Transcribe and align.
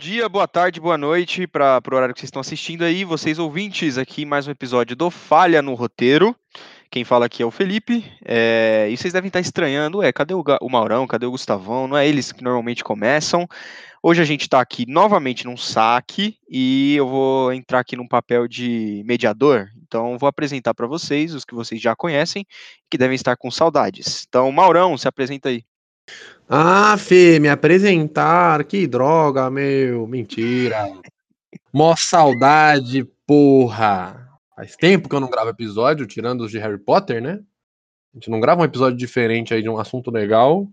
dia, 0.00 0.30
boa 0.30 0.48
tarde, 0.48 0.80
boa 0.80 0.96
noite 0.96 1.46
para 1.46 1.78
o 1.92 1.94
horário 1.94 2.14
que 2.14 2.20
vocês 2.20 2.28
estão 2.28 2.40
assistindo 2.40 2.84
aí, 2.84 3.04
vocês 3.04 3.38
ouvintes, 3.38 3.98
aqui 3.98 4.24
mais 4.24 4.48
um 4.48 4.50
episódio 4.50 4.96
do 4.96 5.10
Falha 5.10 5.60
no 5.60 5.74
Roteiro. 5.74 6.34
Quem 6.90 7.04
fala 7.04 7.26
aqui 7.26 7.42
é 7.42 7.46
o 7.46 7.50
Felipe, 7.50 8.10
é, 8.24 8.88
e 8.90 8.96
vocês 8.96 9.12
devem 9.12 9.28
estar 9.28 9.40
estranhando, 9.40 10.02
é, 10.02 10.10
cadê 10.10 10.32
o, 10.32 10.42
o, 10.62 10.70
Maurão, 10.70 11.06
cadê 11.06 11.26
o 11.26 11.30
Gustavão? 11.30 11.86
Não 11.86 11.98
é 11.98 12.08
eles 12.08 12.32
que 12.32 12.42
normalmente 12.42 12.82
começam. 12.82 13.46
Hoje 14.02 14.22
a 14.22 14.24
gente 14.24 14.40
está 14.40 14.58
aqui 14.58 14.86
novamente 14.88 15.44
num 15.44 15.56
saque 15.58 16.38
e 16.50 16.94
eu 16.96 17.06
vou 17.06 17.52
entrar 17.52 17.80
aqui 17.80 17.94
num 17.94 18.08
papel 18.08 18.48
de 18.48 19.02
mediador. 19.04 19.68
Então 19.86 20.16
vou 20.16 20.30
apresentar 20.30 20.72
para 20.72 20.86
vocês 20.86 21.34
os 21.34 21.44
que 21.44 21.54
vocês 21.54 21.78
já 21.78 21.94
conhecem, 21.94 22.46
que 22.90 22.96
devem 22.96 23.16
estar 23.16 23.36
com 23.36 23.50
saudades. 23.50 24.24
Então, 24.26 24.50
Maurão, 24.50 24.96
se 24.96 25.06
apresenta 25.06 25.50
aí. 25.50 25.62
Ah, 26.52 26.98
Fê, 26.98 27.38
me 27.38 27.48
apresentar, 27.48 28.64
que 28.64 28.84
droga, 28.84 29.48
meu, 29.48 30.04
mentira. 30.04 30.84
Mó 31.72 31.94
saudade, 31.96 33.04
porra. 33.24 34.28
Faz 34.56 34.74
tempo 34.74 35.08
que 35.08 35.14
eu 35.14 35.20
não 35.20 35.30
gravo 35.30 35.50
episódio, 35.50 36.08
tirando 36.08 36.40
os 36.40 36.50
de 36.50 36.58
Harry 36.58 36.76
Potter, 36.76 37.22
né? 37.22 37.40
A 38.12 38.16
gente 38.16 38.28
não 38.28 38.40
grava 38.40 38.62
um 38.62 38.64
episódio 38.64 38.98
diferente 38.98 39.54
aí 39.54 39.62
de 39.62 39.68
um 39.68 39.78
assunto 39.78 40.10
legal. 40.10 40.66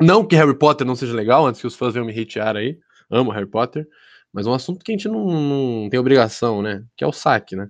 Não 0.00 0.24
que 0.26 0.34
Harry 0.34 0.58
Potter 0.58 0.86
não 0.86 0.96
seja 0.96 1.12
legal, 1.12 1.46
antes 1.46 1.60
que 1.60 1.66
os 1.66 1.76
fãs 1.76 1.92
venham 1.92 2.06
me 2.06 2.18
hatear 2.18 2.56
aí. 2.56 2.78
Amo 3.10 3.30
Harry 3.30 3.44
Potter. 3.44 3.86
Mas 4.32 4.46
um 4.46 4.54
assunto 4.54 4.82
que 4.82 4.90
a 4.90 4.94
gente 4.94 5.06
não, 5.06 5.26
não 5.26 5.90
tem 5.90 6.00
obrigação, 6.00 6.62
né? 6.62 6.82
Que 6.96 7.04
é 7.04 7.06
o 7.06 7.12
saque, 7.12 7.54
né? 7.54 7.68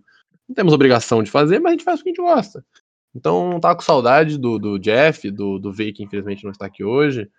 Não 0.49 0.55
temos 0.55 0.73
obrigação 0.73 1.21
de 1.25 1.33
fazer, 1.33 1.59
mas 1.59 1.71
a 1.71 1.73
gente 1.73 1.85
faz 1.85 1.99
o 1.99 2.05
que 2.05 2.11
a 2.11 2.13
gente 2.13 2.23
gosta. 2.23 2.65
Então, 3.15 3.59
tava 3.61 3.77
com 3.77 3.83
saudade 3.83 4.39
do, 4.39 4.59
do 4.59 4.79
Jeff, 4.79 5.31
do, 5.31 5.59
do 5.59 5.73
V, 5.73 5.93
que 5.93 6.03
infelizmente 6.03 6.45
não 6.45 6.51
está 6.51 6.67
aqui 6.67 6.85
hoje. 6.85 7.31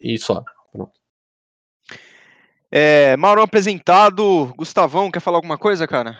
E 0.00 0.18
só. 0.18 0.42
Pronto. 0.72 0.92
É, 2.70 3.16
Mauro 3.16 3.42
apresentado. 3.42 4.52
Gustavão, 4.56 5.10
quer 5.10 5.20
falar 5.20 5.38
alguma 5.38 5.56
coisa, 5.56 5.86
cara? 5.86 6.18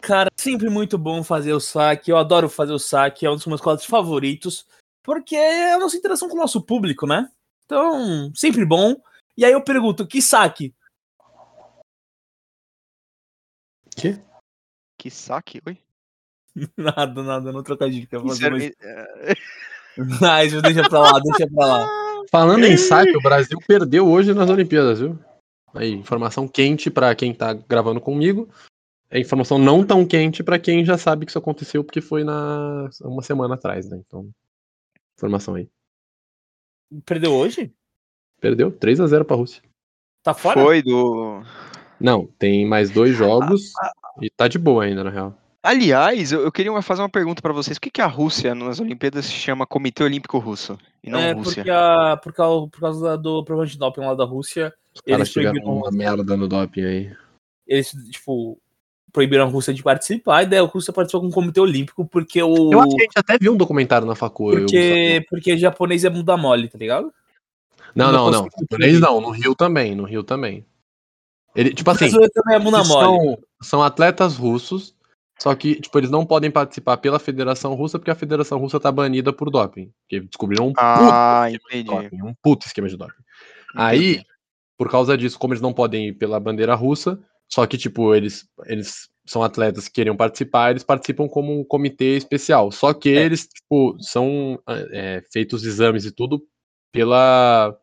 Cara, 0.00 0.30
sempre 0.36 0.68
muito 0.68 0.98
bom 0.98 1.24
fazer 1.24 1.54
o 1.54 1.60
saque. 1.60 2.10
Eu 2.10 2.18
adoro 2.18 2.48
fazer 2.48 2.72
o 2.72 2.78
saque, 2.78 3.24
é 3.24 3.30
um 3.30 3.36
dos 3.36 3.46
meus 3.46 3.60
quadros 3.60 3.86
favoritos, 3.86 4.66
porque 5.02 5.34
é 5.34 5.72
a 5.72 5.78
nossa 5.78 5.96
interação 5.96 6.28
com 6.28 6.36
o 6.36 6.40
nosso 6.40 6.60
público, 6.60 7.06
né? 7.06 7.30
Então, 7.64 8.30
sempre 8.34 8.66
bom. 8.66 8.94
E 9.36 9.44
aí 9.44 9.52
eu 9.52 9.64
pergunto, 9.64 10.06
que 10.06 10.20
saque? 10.20 10.74
Que? 13.96 14.22
Que 14.98 15.10
saque? 15.10 15.62
Oi? 15.66 15.83
Nada, 16.76 17.22
nada, 17.22 17.52
não 17.52 17.62
trocadilho. 17.62 18.06
Quer 18.06 18.20
fazer 18.22 18.50
mais... 18.50 18.70
Mas 20.20 20.62
deixa 20.62 20.88
pra 20.88 21.00
lá, 21.00 21.20
deixa 21.20 21.48
pra 21.52 21.66
lá. 21.66 21.88
Falando 22.30 22.64
em 22.64 22.76
saque, 22.76 23.16
o 23.16 23.22
Brasil 23.22 23.58
perdeu 23.66 24.08
hoje 24.08 24.34
nas 24.34 24.50
Olimpíadas, 24.50 24.98
viu? 24.98 25.18
Aí, 25.72 25.92
informação 25.92 26.48
quente 26.48 26.90
para 26.90 27.14
quem 27.14 27.34
tá 27.34 27.52
gravando 27.52 28.00
comigo. 28.00 28.48
É 29.10 29.20
informação 29.20 29.58
não 29.58 29.84
tão 29.84 30.04
quente 30.04 30.42
para 30.42 30.58
quem 30.58 30.84
já 30.84 30.98
sabe 30.98 31.24
que 31.24 31.30
isso 31.30 31.38
aconteceu, 31.38 31.84
porque 31.84 32.00
foi 32.00 32.24
na 32.24 32.88
uma 33.02 33.22
semana 33.22 33.54
atrás, 33.54 33.88
né? 33.88 34.00
Então, 34.04 34.28
informação 35.16 35.54
aí. 35.54 35.68
Perdeu 37.04 37.32
hoje? 37.32 37.72
Perdeu, 38.40 38.72
3 38.72 39.00
a 39.00 39.06
0 39.06 39.24
pra 39.24 39.36
Rússia. 39.36 39.62
Tá 40.22 40.34
fora? 40.34 40.60
Foi 40.60 40.82
do. 40.82 41.42
Não, 42.00 42.26
tem 42.38 42.66
mais 42.66 42.90
dois 42.90 43.14
jogos 43.14 43.72
ah, 43.78 43.92
ah, 44.04 44.10
e 44.20 44.30
tá 44.30 44.48
de 44.48 44.58
boa 44.58 44.84
ainda, 44.84 45.04
na 45.04 45.10
real. 45.10 45.38
Aliás, 45.64 46.30
eu, 46.30 46.42
eu 46.42 46.52
queria 46.52 46.82
fazer 46.82 47.00
uma 47.00 47.08
pergunta 47.08 47.40
para 47.40 47.54
vocês. 47.54 47.78
Por 47.78 47.84
que, 47.84 47.92
que 47.92 48.02
a 48.02 48.06
Rússia 48.06 48.54
nas 48.54 48.80
Olimpíadas 48.80 49.24
se 49.24 49.32
chama 49.32 49.66
Comitê 49.66 50.04
Olímpico 50.04 50.36
Russo 50.38 50.76
e 51.02 51.08
não 51.08 51.18
é, 51.18 51.32
Rússia? 51.32 51.64
Porque 51.64 51.70
a, 51.70 52.20
por, 52.22 52.34
causa, 52.34 52.68
por 52.68 52.80
causa 52.80 53.16
do 53.16 53.42
problema 53.42 53.66
de 53.66 53.78
doping 53.78 54.02
lá 54.02 54.14
da 54.14 54.26
Rússia. 54.26 54.74
Os 54.94 55.00
eles 55.06 55.32
proibiram 55.32 55.78
uma 55.78 55.90
merda 55.90 56.36
no 56.36 56.46
doping 56.46 56.84
aí. 56.84 57.16
Eles, 57.66 57.92
tipo, 58.10 58.60
proibiram 59.10 59.44
a 59.44 59.48
Rússia 59.48 59.72
de 59.72 59.82
participar, 59.82 60.42
e 60.42 60.46
daí 60.46 60.58
a 60.58 60.64
Rússia 60.64 60.92
participou 60.92 61.22
com 61.22 61.28
o 61.28 61.32
Comitê 61.32 61.60
Olímpico, 61.60 62.04
porque 62.04 62.42
o. 62.42 62.70
Eu 62.70 62.80
acho 62.80 62.94
que 62.94 63.00
a 63.00 63.04
gente 63.04 63.18
até 63.18 63.38
viu 63.38 63.54
um 63.54 63.56
documentário 63.56 64.06
na 64.06 64.14
facu. 64.14 64.50
Porque, 64.50 65.24
porque 65.30 65.56
japonês 65.56 66.04
é 66.04 66.10
bunda 66.10 66.36
mole, 66.36 66.68
tá 66.68 66.76
ligado? 66.76 67.10
Não, 67.94 68.12
não, 68.12 68.30
não. 68.30 68.42
não. 68.42 68.48
Japonês 68.60 69.00
não, 69.00 69.18
no 69.18 69.30
Rio 69.30 69.54
também, 69.54 69.94
no 69.94 70.04
Rio 70.04 70.22
também. 70.22 70.62
Ele, 71.56 71.72
tipo 71.72 71.90
assim, 71.90 72.06
é. 72.06 72.84
São, 72.84 73.38
são 73.62 73.82
atletas 73.82 74.36
russos 74.36 74.93
só 75.38 75.54
que, 75.54 75.80
tipo, 75.80 75.98
eles 75.98 76.10
não 76.10 76.24
podem 76.24 76.50
participar 76.50 76.96
pela 76.98 77.18
Federação 77.18 77.74
Russa 77.74 77.98
porque 77.98 78.10
a 78.10 78.14
Federação 78.14 78.58
Russa 78.58 78.78
tá 78.78 78.90
banida 78.90 79.32
por 79.32 79.50
doping. 79.50 79.92
Porque 80.02 80.20
descobriram 80.20 80.68
um 80.68 80.72
ah, 80.78 81.46
puto 81.48 81.56
esquema 81.56 81.82
de 81.82 81.82
doping. 81.82 82.22
Um 82.22 82.34
puto 82.42 82.66
esquema 82.66 82.88
de 82.88 82.96
doping. 82.96 83.12
Entendi. 83.12 83.26
Aí, 83.76 84.22
por 84.78 84.90
causa 84.90 85.16
disso, 85.18 85.38
como 85.38 85.52
eles 85.52 85.60
não 85.60 85.72
podem 85.72 86.08
ir 86.08 86.12
pela 86.14 86.38
bandeira 86.38 86.74
russa, 86.74 87.18
só 87.48 87.66
que, 87.66 87.76
tipo, 87.76 88.14
eles, 88.14 88.48
eles 88.66 89.08
são 89.26 89.42
atletas 89.42 89.88
que 89.88 89.94
queriam 89.94 90.16
participar, 90.16 90.70
eles 90.70 90.84
participam 90.84 91.28
como 91.28 91.58
um 91.58 91.64
comitê 91.64 92.16
especial. 92.16 92.70
Só 92.70 92.94
que 92.94 93.10
é. 93.10 93.24
eles, 93.24 93.46
tipo, 93.46 93.96
são 94.00 94.58
é, 94.68 95.22
feitos 95.32 95.64
exames 95.64 96.04
e 96.04 96.12
tudo 96.12 96.42
pela 96.92 97.76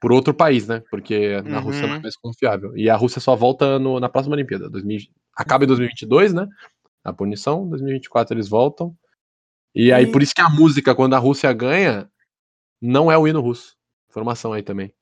por 0.00 0.12
outro 0.12 0.32
país, 0.32 0.66
né? 0.66 0.82
Porque 0.90 1.40
na 1.42 1.58
uhum. 1.58 1.64
Rússia 1.64 1.86
não 1.86 1.96
é 1.96 2.00
mais 2.00 2.16
confiável. 2.16 2.76
E 2.76 2.88
a 2.88 2.96
Rússia 2.96 3.20
só 3.20 3.36
volta 3.36 3.78
no, 3.78 4.00
na 4.00 4.08
próxima 4.08 4.34
Olimpíada. 4.34 4.70
2000, 4.70 5.00
acaba 5.36 5.64
em 5.64 5.66
2022, 5.66 6.32
né? 6.32 6.48
A 7.04 7.12
punição. 7.12 7.68
2024 7.68 8.34
eles 8.34 8.48
voltam. 8.48 8.96
E 9.74 9.92
aí, 9.92 10.10
por 10.10 10.22
isso 10.22 10.34
que 10.34 10.40
a 10.40 10.48
música, 10.48 10.94
quando 10.94 11.14
a 11.14 11.18
Rússia 11.18 11.52
ganha, 11.52 12.10
não 12.80 13.12
é 13.12 13.18
o 13.18 13.28
hino 13.28 13.40
russo. 13.40 13.76
Informação 14.08 14.52
aí 14.52 14.62
também. 14.62 14.92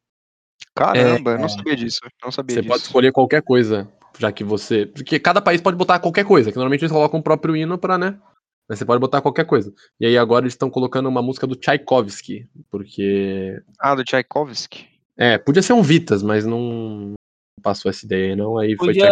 Caramba, 0.75 1.33
é, 1.33 1.35
eu 1.35 1.39
não 1.39 1.49
sabia 1.49 1.77
disso. 1.77 2.01
Não 2.23 2.31
sabia 2.31 2.55
você 2.55 2.61
disso. 2.61 2.73
pode 2.73 2.83
escolher 2.83 3.13
qualquer 3.13 3.43
coisa, 3.43 3.91
já 4.19 4.31
que 4.33 4.45
você. 4.45 4.85
Porque 4.85 5.19
cada 5.19 5.41
país 5.41 5.61
pode 5.61 5.77
botar 5.77 6.01
qualquer 6.01 6.25
coisa, 6.25 6.51
que 6.51 6.57
normalmente 6.57 6.83
eles 6.83 6.93
colocam 6.93 7.21
o 7.21 7.23
próprio 7.23 7.57
hino 7.57 7.79
pra, 7.79 7.97
né? 7.97 8.19
Mas 8.69 8.79
você 8.79 8.84
pode 8.84 9.01
botar 9.01 9.23
qualquer 9.23 9.47
coisa. 9.47 9.73
E 9.99 10.06
aí 10.06 10.19
agora 10.19 10.45
eles 10.45 10.53
estão 10.53 10.69
colocando 10.69 11.09
uma 11.09 11.23
música 11.23 11.47
do 11.47 11.56
Tchaikovsky, 11.56 12.47
porque. 12.71 13.62
Ah, 13.81 13.95
do 13.95 14.05
Tchaikovsky? 14.05 14.87
É, 15.17 15.39
podia 15.39 15.62
ser 15.62 15.73
um 15.73 15.83
Vitas, 15.83 16.23
mas 16.23 16.45
não 16.45 17.15
passou 17.62 17.91
essa 17.91 18.05
ideia, 18.05 18.37
não. 18.37 18.59
Aí 18.59 18.77
podia, 18.77 19.06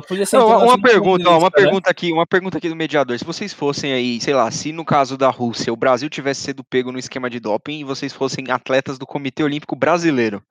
foi 0.00 0.08
podia 0.08 0.26
ser 0.26 0.38
não, 0.38 0.64
uma 0.64 0.80
pergunta, 0.80 1.28
ó, 1.28 1.38
uma 1.38 1.46
né? 1.46 1.50
pergunta 1.50 1.90
aqui, 1.90 2.12
uma 2.12 2.26
pergunta 2.26 2.58
aqui 2.58 2.68
do 2.68 2.76
mediador. 2.76 3.18
Se 3.18 3.24
vocês 3.24 3.52
fossem 3.52 3.92
aí, 3.92 4.20
sei 4.20 4.34
lá, 4.34 4.50
se 4.50 4.72
no 4.72 4.84
caso 4.84 5.16
da 5.16 5.30
Rússia 5.30 5.72
o 5.72 5.76
Brasil 5.76 6.08
tivesse 6.08 6.42
sido 6.42 6.64
pego 6.64 6.90
no 6.90 6.98
esquema 6.98 7.30
de 7.30 7.38
doping 7.38 7.80
e 7.80 7.84
vocês 7.84 8.12
fossem 8.12 8.50
atletas 8.50 8.98
do 8.98 9.06
Comitê 9.06 9.42
Olímpico 9.42 9.76
Brasileiro, 9.76 10.42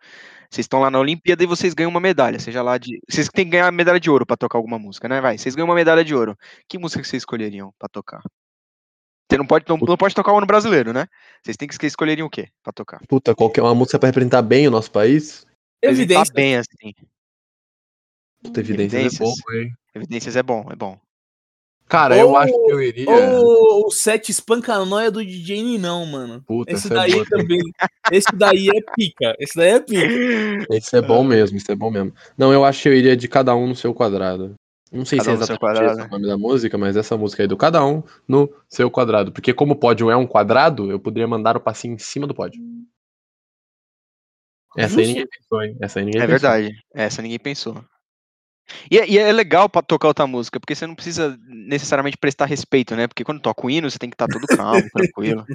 vocês 0.55 0.63
estão 0.63 0.79
lá 0.79 0.89
na 0.89 0.99
Olimpíada 0.99 1.43
e 1.43 1.47
vocês 1.47 1.73
ganham 1.73 1.89
uma 1.89 1.99
medalha, 1.99 2.39
seja 2.39 2.61
lá 2.61 2.77
de. 2.77 2.99
Vocês 3.09 3.27
têm 3.27 3.45
que 3.45 3.51
ganhar 3.51 3.69
medalha 3.71 3.99
de 3.99 4.09
ouro 4.09 4.25
para 4.25 4.37
tocar 4.37 4.57
alguma 4.57 4.79
música, 4.79 5.07
né? 5.09 5.19
Vai, 5.19 5.37
vocês 5.37 5.53
ganham 5.53 5.67
uma 5.67 5.75
medalha 5.75 6.03
de 6.03 6.15
ouro. 6.15 6.37
Que 6.67 6.77
música 6.77 7.01
que 7.01 7.07
vocês 7.07 7.21
escolheriam 7.21 7.73
para 7.77 7.89
tocar? 7.89 8.21
Você 9.29 9.37
não 9.37 9.45
pode, 9.45 9.65
não, 9.67 9.77
não 9.77 9.97
pode 9.97 10.15
tocar 10.15 10.31
o 10.33 10.37
ano 10.37 10.47
brasileiro, 10.47 10.93
né? 10.93 11.07
Vocês 11.43 11.57
têm 11.57 11.67
que 11.67 11.85
escolherem 11.85 12.23
o 12.23 12.29
quê 12.29 12.47
pra 12.63 12.71
tocar? 12.71 13.01
Puta, 13.07 13.35
qualquer 13.35 13.63
uma 13.63 13.75
música 13.75 13.99
pra 13.99 14.07
representar 14.07 14.41
bem 14.41 14.67
o 14.67 14.71
nosso 14.71 14.91
país? 14.91 15.45
Evidências. 15.81 16.29
bem, 16.29 16.55
assim. 16.55 16.93
Puta, 18.41 18.59
evidências, 18.59 18.93
evidências 18.93 19.19
é 19.19 19.23
bom, 19.23 19.53
hein? 19.53 19.73
Evidências 19.93 20.35
é 20.35 20.43
bom, 20.43 20.67
é 20.71 20.75
bom. 20.75 21.04
Cara, 21.87 22.15
ou, 22.15 22.21
eu 22.21 22.35
acho 22.35 22.51
que 22.51 22.71
eu 22.71 22.81
iria. 22.81 23.09
Ou 23.09 23.87
o 23.87 23.91
set 23.91 24.29
espancanóia 24.29 25.11
do 25.11 25.23
DJ 25.23 25.61
Ninão, 25.61 26.05
mano. 26.05 26.41
Puta, 26.45 26.71
esse 26.71 26.89
daí 26.89 27.19
é 27.19 27.25
também. 27.25 27.61
esse 28.11 28.35
daí 28.35 28.69
é 28.69 28.81
pica. 28.95 29.35
Esse 29.39 29.55
daí 29.55 29.69
é 29.69 29.79
pica. 29.79 30.75
Esse 30.75 30.97
é 30.97 31.01
bom 31.01 31.23
mesmo, 31.23 31.57
esse 31.57 31.71
é 31.71 31.75
bom 31.75 31.91
mesmo. 31.91 32.11
Não, 32.35 32.51
eu 32.51 32.65
acho 32.65 32.81
que 32.81 32.89
eu 32.89 32.93
iria 32.93 33.15
de 33.15 33.27
cada 33.27 33.55
um 33.55 33.67
no 33.67 33.75
seu 33.75 33.93
quadrado. 33.93 34.55
Não 34.91 35.05
sei 35.05 35.19
cada 35.19 35.31
se 35.45 35.51
é 35.51 35.55
exatamente 35.55 36.07
o 36.07 36.11
nome 36.11 36.27
da 36.27 36.37
música, 36.37 36.77
mas 36.77 36.95
essa 36.95 37.17
música 37.17 37.43
aí 37.43 37.47
do 37.47 37.57
cada 37.57 37.85
um 37.85 38.01
no 38.27 38.51
seu 38.67 38.89
quadrado. 38.89 39.31
Porque 39.31 39.53
como 39.53 39.73
o 39.73 39.75
pódio 39.75 40.09
é 40.09 40.15
um 40.15 40.25
quadrado, 40.25 40.89
eu 40.89 40.99
poderia 40.99 41.27
mandar 41.27 41.55
o 41.55 41.59
passinho 41.61 41.93
em 41.93 41.99
cima 41.99 42.25
do 42.25 42.33
pódio. 42.33 42.61
Essa 44.77 44.99
aí 44.99 45.07
ninguém 45.07 45.27
pensou, 45.27 45.63
hein? 45.63 45.77
Essa 45.79 45.99
aí 45.99 46.05
ninguém 46.05 46.21
é 46.21 46.27
pensou. 46.27 46.49
verdade. 46.49 46.75
Essa 46.93 47.21
ninguém 47.21 47.39
pensou. 47.39 47.83
E, 48.89 48.99
é, 48.99 49.09
e 49.09 49.17
é 49.17 49.31
legal 49.31 49.69
pra 49.69 49.81
tocar 49.81 50.07
outra 50.07 50.27
música, 50.27 50.59
porque 50.59 50.75
você 50.75 50.87
não 50.87 50.95
precisa 50.95 51.37
necessariamente 51.47 52.17
prestar 52.17 52.45
respeito, 52.45 52.95
né? 52.95 53.07
Porque 53.07 53.23
quando 53.23 53.39
toca 53.39 53.65
o 53.65 53.69
hino, 53.69 53.89
você 53.89 53.97
tem 53.97 54.09
que 54.09 54.15
estar 54.15 54.27
tá 54.27 54.39
todo 54.39 54.47
calmo, 54.47 54.89
tranquilo. 54.91 55.45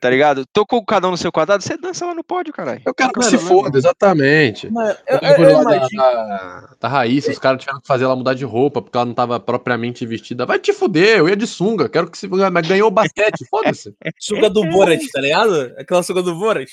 Tá 0.00 0.10
ligado? 0.10 0.46
Tocou 0.46 0.84
cada 0.84 1.08
um 1.08 1.12
no 1.12 1.16
seu 1.16 1.32
quadrado, 1.32 1.62
você 1.62 1.76
dança 1.76 2.06
lá 2.06 2.14
no 2.14 2.24
pódio, 2.24 2.52
caralho. 2.52 2.82
Eu 2.84 2.94
quero 2.94 3.12
que 3.12 3.24
se 3.24 3.38
foda, 3.38 3.76
exatamente. 3.76 4.70
Mas, 4.70 4.96
eu, 5.06 5.18
eu, 5.18 5.36
eu, 5.36 5.50
eu 5.50 5.64
da, 5.64 5.88
da, 5.88 6.74
da 6.80 6.88
Raíssa, 6.88 7.30
os 7.30 7.38
caras 7.38 7.60
tiveram 7.60 7.80
que 7.80 7.86
fazer 7.86 8.04
ela 8.04 8.16
mudar 8.16 8.34
de 8.34 8.44
roupa, 8.44 8.80
porque 8.80 8.96
ela 8.96 9.06
não 9.06 9.14
tava 9.14 9.38
propriamente 9.40 10.06
vestida. 10.06 10.46
Vai 10.46 10.58
te 10.58 10.72
fuder, 10.72 11.18
eu 11.18 11.28
ia 11.28 11.36
de 11.36 11.46
sunga, 11.46 11.88
quero 11.88 12.10
que 12.10 12.18
se. 12.18 12.28
Mas 12.28 12.68
ganhou 12.68 12.88
o 12.88 12.90
basquete, 12.90 13.44
foda-se. 13.48 13.94
Sunga 14.18 14.48
do 14.48 14.64
Borat, 14.66 15.00
tá 15.12 15.20
ligado? 15.20 15.74
Aquela 15.78 16.02
sunga 16.02 16.22
do 16.22 16.34
Borat. 16.34 16.70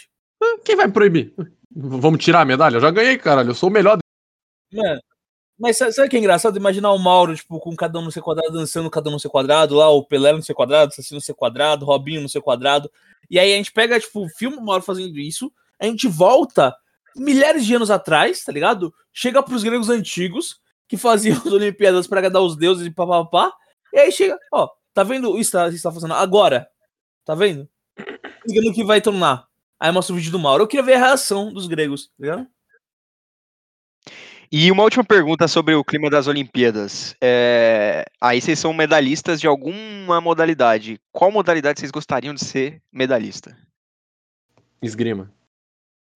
Quem 0.63 0.75
vai 0.75 0.87
proibir? 0.87 1.33
Vamos 1.75 2.23
tirar 2.23 2.41
a 2.41 2.45
medalha? 2.45 2.77
Eu 2.77 2.81
já 2.81 2.91
ganhei, 2.91 3.17
caralho. 3.17 3.49
Eu 3.49 3.55
sou 3.55 3.69
o 3.69 3.71
melhor. 3.71 3.97
Mano, 4.71 5.01
mas 5.59 5.77
sabe 5.77 6.05
o 6.05 6.09
que 6.09 6.15
é 6.15 6.19
engraçado? 6.19 6.57
Imaginar 6.57 6.91
o 6.93 6.97
Mauro, 6.97 7.35
tipo, 7.35 7.59
com 7.59 7.75
cada 7.75 7.99
um 7.99 8.03
no 8.03 8.11
seu 8.11 8.23
quadrado, 8.23 8.53
dançando 8.53 8.89
cada 8.89 9.09
um 9.09 9.13
no 9.13 9.19
seu 9.19 9.29
quadrado, 9.29 9.75
lá, 9.75 9.89
o 9.89 10.03
Pelé 10.03 10.31
no 10.31 10.41
seu 10.41 10.55
quadrado, 10.55 10.91
o 10.91 10.95
Saci 10.95 11.13
no 11.13 11.19
seu 11.19 11.35
quadrado, 11.35 11.85
Robinho 11.85 12.21
no 12.21 12.29
seu 12.29 12.41
quadrado. 12.41 12.89
E 13.29 13.37
aí 13.37 13.53
a 13.53 13.57
gente 13.57 13.71
pega, 13.71 13.99
tipo, 13.99 14.27
filma 14.29 14.57
o 14.57 14.65
Mauro 14.65 14.81
fazendo 14.83 15.19
isso, 15.19 15.51
a 15.77 15.85
gente 15.85 16.07
volta 16.07 16.75
milhares 17.15 17.65
de 17.65 17.75
anos 17.75 17.91
atrás, 17.91 18.43
tá 18.43 18.51
ligado? 18.51 18.93
Chega 19.11 19.43
pros 19.43 19.63
gregos 19.63 19.89
antigos, 19.89 20.61
que 20.87 20.97
faziam 20.97 21.37
as 21.45 21.51
Olimpíadas 21.51 22.07
pra 22.07 22.19
agradar 22.19 22.41
os 22.41 22.55
deuses 22.55 22.87
e 22.87 22.91
papapá. 22.91 23.53
E 23.93 23.99
aí 23.99 24.11
chega, 24.11 24.37
ó, 24.51 24.69
tá 24.93 25.03
vendo 25.03 25.37
isso 25.37 25.51
que 25.51 25.75
está 25.75 25.91
fazendo 25.91 26.13
agora? 26.13 26.69
Tá 27.25 27.35
vendo? 27.35 27.67
Ligando 28.47 28.73
que 28.73 28.83
vai 28.83 29.01
tornar. 29.01 29.47
Aí 29.79 29.91
mostra 29.91 30.13
o 30.13 30.17
vídeo 30.17 30.31
do 30.31 30.39
Mauro. 30.39 30.63
Eu 30.63 30.67
queria 30.67 30.85
ver 30.85 30.93
a 30.95 30.99
reação 30.99 31.53
dos 31.53 31.67
gregos, 31.67 32.07
tá 32.07 32.13
ligado? 32.19 32.47
E 34.51 34.71
uma 34.71 34.83
última 34.83 35.03
pergunta 35.03 35.47
sobre 35.47 35.75
o 35.75 35.83
clima 35.83 36.09
das 36.09 36.27
Olimpíadas. 36.27 37.15
É, 37.21 38.03
Aí 38.21 38.41
vocês 38.41 38.57
são 38.59 38.73
medalhistas 38.73 39.39
de 39.39 39.47
alguma 39.47 40.19
modalidade. 40.19 40.99
Qual 41.11 41.31
modalidade 41.31 41.79
vocês 41.79 41.91
gostariam 41.91 42.33
de 42.33 42.43
ser 42.43 42.81
medalhista? 42.91 43.55
Esgrima. 44.81 45.31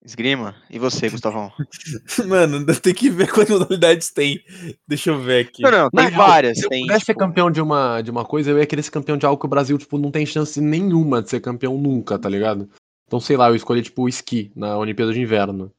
Esgrima? 0.04 0.54
E 0.68 0.78
você, 0.78 1.08
Gustavão? 1.08 1.50
Mano, 2.28 2.66
tem 2.76 2.92
que 2.92 3.08
ver 3.08 3.30
quantas 3.32 3.58
modalidades 3.58 4.10
tem. 4.10 4.38
Deixa 4.86 5.10
eu 5.10 5.20
ver 5.20 5.46
aqui. 5.46 5.62
Não, 5.62 5.70
não, 5.70 5.90
tem 5.90 6.08
real, 6.08 6.26
várias. 6.26 6.58
Se 6.58 6.66
eu 6.66 6.68
tem, 6.68 6.82
pudesse 6.82 7.06
ser 7.06 7.12
tipo, 7.12 7.20
campeão 7.20 7.50
de 7.50 7.62
uma, 7.62 8.02
de 8.02 8.10
uma 8.10 8.24
coisa, 8.24 8.50
eu 8.50 8.58
ia 8.58 8.66
querer 8.66 8.82
ser 8.82 8.90
campeão 8.90 9.16
de 9.16 9.24
algo 9.24 9.40
que 9.40 9.46
o 9.46 9.48
Brasil, 9.48 9.78
tipo, 9.78 9.96
não 9.96 10.10
tem 10.10 10.26
chance 10.26 10.60
nenhuma 10.60 11.22
de 11.22 11.30
ser 11.30 11.40
campeão 11.40 11.78
nunca, 11.78 12.18
tá 12.18 12.28
ligado? 12.28 12.68
Então, 13.06 13.18
sei 13.18 13.36
lá, 13.36 13.48
eu 13.48 13.54
escolhi, 13.54 13.80
tipo, 13.80 14.02
o 14.02 14.08
esqui 14.08 14.52
na 14.54 14.76
Olimpíada 14.76 15.12
de 15.12 15.20
Inverno. 15.20 15.72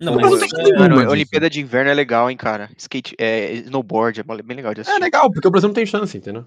Não, 0.00 0.16
Mas 0.16 0.40
não 0.40 0.58
é- 0.60 0.78
Mano. 0.78 1.10
Olimpíada 1.10 1.48
de 1.48 1.60
Inverno 1.60 1.90
é 1.90 1.94
legal, 1.94 2.30
hein, 2.30 2.36
cara. 2.36 2.68
Skate, 2.76 3.14
é, 3.18 3.52
snowboard, 3.54 4.20
é 4.20 4.42
bem 4.42 4.56
legal 4.56 4.74
de 4.74 4.80
É 4.80 4.82
assistir. 4.82 5.00
legal, 5.00 5.30
porque 5.32 5.46
o 5.46 5.50
Brasil 5.50 5.68
não 5.68 5.74
tem 5.74 5.86
chance, 5.86 6.16
entendeu? 6.18 6.46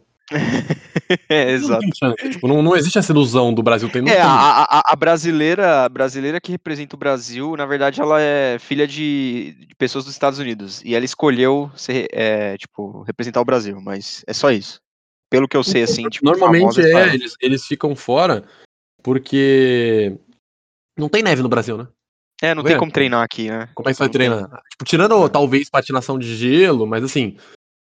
É, 1.30 1.46
Não 1.46 1.52
exato. 1.52 1.86
chance. 1.96 2.30
Tipo, 2.30 2.48
não, 2.50 2.62
não 2.62 2.76
existe 2.76 2.98
essa 3.00 3.14
ilusão 3.14 3.54
do 3.54 3.64
Brasil 3.64 3.90
ter. 3.90 4.02
Não 4.02 4.10
É, 4.12 4.16
tem. 4.16 4.24
a, 4.26 4.64
a, 4.70 4.82
a 4.88 4.96
brasileira, 4.96 5.86
a 5.86 5.90
brasileira 5.90 6.42
que 6.42 6.52
representa 6.52 6.96
o 6.96 7.00
Brasil, 7.00 7.56
na 7.56 7.66
verdade, 7.66 8.02
ela 8.02 8.20
é 8.20 8.60
filha 8.60 8.86
de, 8.86 9.56
de 9.68 9.76
pessoas 9.76 10.04
dos 10.04 10.14
Estados 10.14 10.38
Unidos. 10.38 10.82
E 10.84 10.94
ela 10.94 11.06
escolheu 11.06 11.72
ser, 11.78 12.08
é, 12.12 12.58
tipo, 12.58 13.04
representar 13.04 13.40
o 13.40 13.46
Brasil, 13.46 13.80
mas 13.82 14.24
é 14.28 14.34
só 14.34 14.52
isso. 14.52 14.82
Pelo 15.30 15.48
que 15.48 15.56
eu 15.56 15.64
sei, 15.64 15.84
assim, 15.84 16.08
tipo, 16.10 16.26
Normalmente 16.26 16.82
é, 16.82 17.14
eles, 17.14 17.36
eles 17.42 17.66
ficam 17.66 17.96
fora 17.96 18.44
porque 19.02 20.18
não 20.98 21.08
tem 21.10 21.24
neve 21.24 21.42
no 21.42 21.50
Brasil, 21.50 21.78
né? 21.78 21.88
É, 22.42 22.54
não 22.54 22.64
tem 22.64 22.78
como 22.78 22.92
treinar 22.92 23.24
aqui, 23.24 23.50
né? 23.50 23.68
Como 23.74 23.90
é 23.90 23.92
que 23.92 23.98
você 23.98 24.04
vai 24.04 24.10
treinar? 24.10 24.62
Tipo, 24.70 24.86
tirando 24.86 25.26
É. 25.26 25.30
talvez 25.30 25.70
patinação 25.70 26.20
de 26.20 26.36
gelo, 26.36 26.86
mas 26.86 27.04
assim, 27.04 27.36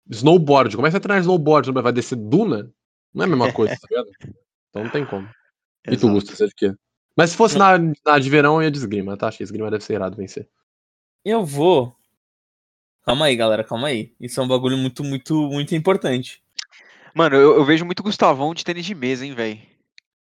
snowboard, 0.09 0.75
como 0.75 0.87
é 0.87 0.89
que 0.89 0.91
você 0.91 0.99
vai 0.99 1.01
treinar 1.01 1.21
snowboard? 1.21 1.71
Vai 1.71 1.91
descer 1.91 2.15
duna? 2.15 2.71
Não 3.13 3.23
é 3.23 3.25
a 3.25 3.29
mesma 3.29 3.51
coisa, 3.51 3.75
tá 3.75 3.87
ligado? 3.89 4.09
Então 4.69 4.83
não 4.83 4.89
tem 4.89 5.05
como. 5.05 5.27
E 5.87 5.97
tu. 5.97 6.09
Gusto, 6.09 6.35
você 6.35 6.47
de 6.47 6.55
quê? 6.55 6.73
Mas 7.17 7.31
se 7.31 7.37
fosse 7.37 7.57
na, 7.57 7.77
na 8.05 8.19
de 8.19 8.29
verão, 8.29 8.55
eu 8.55 8.63
ia 8.63 8.71
de 8.71 8.77
esgrima, 8.77 9.15
tá? 9.15 9.27
Acho 9.27 9.37
que 9.37 9.43
esgrima 9.43 9.71
deve 9.71 9.83
ser 9.83 9.93
irado 9.93 10.17
vencer. 10.17 10.49
Eu 11.23 11.45
vou. 11.45 11.95
Calma 13.05 13.25
aí, 13.25 13.35
galera, 13.35 13.63
calma 13.63 13.87
aí. 13.87 14.13
Isso 14.19 14.39
é 14.39 14.43
um 14.43 14.47
bagulho 14.47 14.77
muito, 14.77 15.03
muito, 15.03 15.33
muito 15.49 15.75
importante. 15.75 16.43
Mano, 17.13 17.35
eu, 17.35 17.55
eu 17.55 17.63
vejo 17.63 17.85
muito 17.85 18.03
Gustavão 18.03 18.53
de 18.53 18.65
tênis 18.65 18.85
de 18.85 18.93
mesa, 18.93 19.25
hein, 19.25 19.33
velho. 19.33 19.59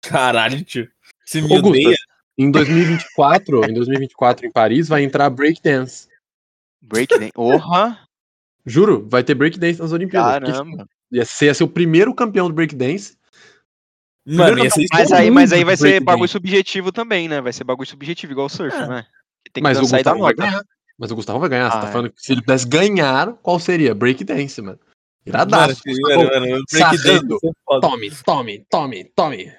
Caralho, 0.01 0.63
tio. 0.63 0.87
Você 1.25 1.41
me 1.41 1.51
Ô, 1.51 1.57
odeia? 1.57 1.97
Em 2.37 2.51
2024, 2.51 3.65
em 3.69 3.73
2024 3.73 4.45
em 4.45 4.51
Paris, 4.51 4.87
vai 4.87 5.03
entrar 5.03 5.29
breakdance. 5.29 6.07
Breakdance. 6.81 7.31
Orra! 7.35 7.99
Juro, 8.65 9.07
vai 9.09 9.23
ter 9.23 9.33
breakdance 9.33 9.79
nas 9.79 9.91
Olimpíadas. 9.91 10.51
Caramba. 10.51 10.87
Ia 11.11 11.25
ser, 11.25 11.45
ia 11.45 11.53
ser 11.53 11.63
o 11.63 11.67
primeiro 11.69 12.13
campeão 12.13 12.47
do 12.47 12.53
breakdance. 12.53 13.17
Mano, 14.25 14.59
ia 14.61 14.69
ser 14.69 14.85
Mas 14.91 15.11
aí, 15.11 15.31
mas 15.31 15.53
aí 15.53 15.63
vai 15.63 15.77
ser 15.77 16.01
bagulho 16.01 16.27
subjetivo 16.27 16.91
também, 16.91 17.29
né? 17.29 17.39
Vai 17.39 17.53
ser 17.53 17.63
bagulho 17.63 17.87
subjetivo, 17.87 18.33
igual 18.33 18.47
o 18.47 18.49
surf, 18.49 18.75
Ah. 18.75 18.87
né? 18.87 19.05
Tem 19.53 19.61
que 19.61 19.61
Mas 19.61 19.77
o 19.77 19.81
Gustavo 19.81 20.19
vai 20.21 20.33
ganhar. 20.33 20.61
Mas 20.99 21.11
o 21.11 21.15
Gustavo 21.15 21.39
vai 21.39 21.47
ganhar. 21.49 21.71
Você 21.71 21.77
Ah, 21.77 21.81
tá 21.81 21.87
é. 21.87 21.91
falando 21.91 22.11
que 22.11 22.21
se 22.21 22.31
ele 22.33 22.41
pudesse 22.41 22.67
ganhar, 22.67 23.33
qual 23.41 23.57
seria? 23.59 23.95
Breakdance, 23.95 24.61
mano. 24.61 24.77
Mano, 24.77 24.81
Iradaço. 25.25 25.81
mano, 25.87 26.63
breakdance 26.71 27.39
foda. 27.65 27.87
Tome, 27.87 28.11
tome, 28.25 28.65
tome, 28.69 29.03
tome. 29.15 29.53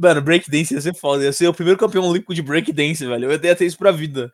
Mano, 0.00 0.22
breakdance 0.22 0.72
ia 0.72 0.80
ser 0.80 0.94
foda. 0.94 1.24
Ia 1.24 1.32
ser 1.32 1.46
o 1.46 1.52
primeiro 1.54 1.78
campeão 1.78 2.04
olímpico 2.08 2.34
de 2.34 2.40
breakdance, 2.40 3.04
velho. 3.04 3.26
Eu 3.26 3.32
ia 3.32 3.54
ter 3.54 3.66
isso 3.66 3.76
pra 3.76 3.90
vida. 3.92 4.32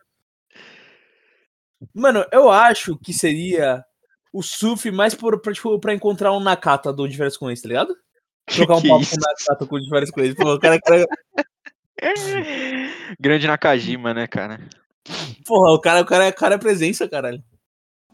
Mano, 1.92 2.24
eu 2.32 2.48
acho 2.50 2.96
que 2.98 3.12
seria 3.12 3.84
o 4.32 4.42
surf 4.42 4.88
mais 4.92 5.12
por, 5.12 5.40
pra, 5.40 5.52
tipo, 5.52 5.78
pra 5.80 5.92
encontrar 5.92 6.32
um 6.32 6.40
Nakata 6.40 6.92
do 6.92 7.08
com 7.38 7.48
eles, 7.48 7.60
tá 7.60 7.68
ligado? 7.68 7.96
Trocar 8.46 8.76
um 8.76 8.80
Que 8.82 8.88
papo 8.88 9.02
isso? 9.02 9.16
com 9.16 9.16
o 9.16 9.20
Nakata 9.20 9.66
com 9.66 9.76
o 9.76 10.12
com 10.12 10.20
eles. 10.20 10.34
Pô, 10.36 10.54
o 10.54 10.60
cara, 10.60 10.80
cara- 10.80 11.06
Grande 13.18 13.46
Nakajima, 13.48 14.14
né, 14.14 14.26
cara? 14.26 14.60
porra, 15.44 15.72
o 15.72 15.80
cara, 15.80 16.00
o 16.02 16.04
cara, 16.04 16.28
o 16.28 16.34
cara 16.34 16.54
é 16.54 16.58
presença, 16.58 17.08
caralho. 17.08 17.42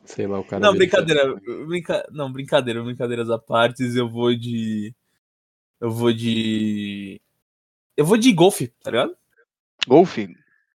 Sei 0.04 0.26
lá, 0.26 0.38
o 0.40 0.44
cara. 0.44 0.60
Não, 0.60 0.74
brincadeira. 0.74 1.34
Brinca... 1.66 2.06
Não, 2.10 2.32
brincadeira, 2.32 2.82
brincadeiras 2.82 3.30
à 3.30 3.38
parte, 3.38 3.82
eu 3.96 4.08
vou 4.08 4.34
de. 4.34 4.94
Eu 5.80 5.90
vou 5.90 6.12
de. 6.12 7.20
Eu 8.02 8.06
vou 8.06 8.16
de 8.16 8.32
golfe, 8.32 8.66
tá 8.82 8.90
ligado? 8.90 9.16
Golfe? 9.86 10.28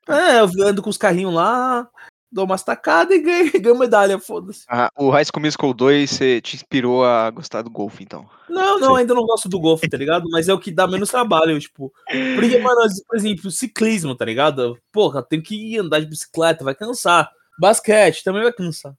É, 0.07 0.39
eu 0.39 0.65
ando 0.65 0.81
com 0.81 0.89
os 0.89 0.95
carrinhos 0.95 1.33
lá, 1.33 1.85
dou 2.31 2.45
umas 2.45 2.63
tacadas 2.63 3.17
e 3.17 3.19
ganho, 3.19 3.51
ganho 3.61 3.77
medalha, 3.77 4.17
foda-se. 4.17 4.63
Ah, 4.69 4.89
o 4.97 5.09
High 5.09 5.25
School 5.25 5.43
Musical 5.43 5.73
2 5.73 6.09
você 6.09 6.39
te 6.39 6.55
inspirou 6.55 7.03
a 7.03 7.29
gostar 7.29 7.63
do 7.63 7.69
golfe, 7.69 8.01
então. 8.01 8.25
Não, 8.49 8.79
não, 8.79 8.95
ainda 8.95 9.13
não 9.13 9.25
gosto 9.25 9.49
do 9.49 9.59
golfe, 9.59 9.89
tá 9.89 9.97
ligado? 9.97 10.23
Mas 10.31 10.47
é 10.47 10.53
o 10.53 10.59
que 10.59 10.71
dá 10.71 10.87
menos 10.87 11.09
trabalho, 11.09 11.59
tipo. 11.59 11.91
Porque, 12.35 12.59
mano, 12.59 12.79
por 13.05 13.17
exemplo, 13.17 13.51
ciclismo, 13.51 14.15
tá 14.15 14.23
ligado? 14.23 14.79
Porra, 14.89 15.21
tem 15.21 15.41
que 15.41 15.73
ir 15.73 15.79
andar 15.79 15.99
de 15.99 16.05
bicicleta, 16.05 16.63
vai 16.63 16.75
cansar. 16.75 17.29
Basquete 17.59 18.23
também 18.23 18.43
vai 18.43 18.53
cansar. 18.53 18.93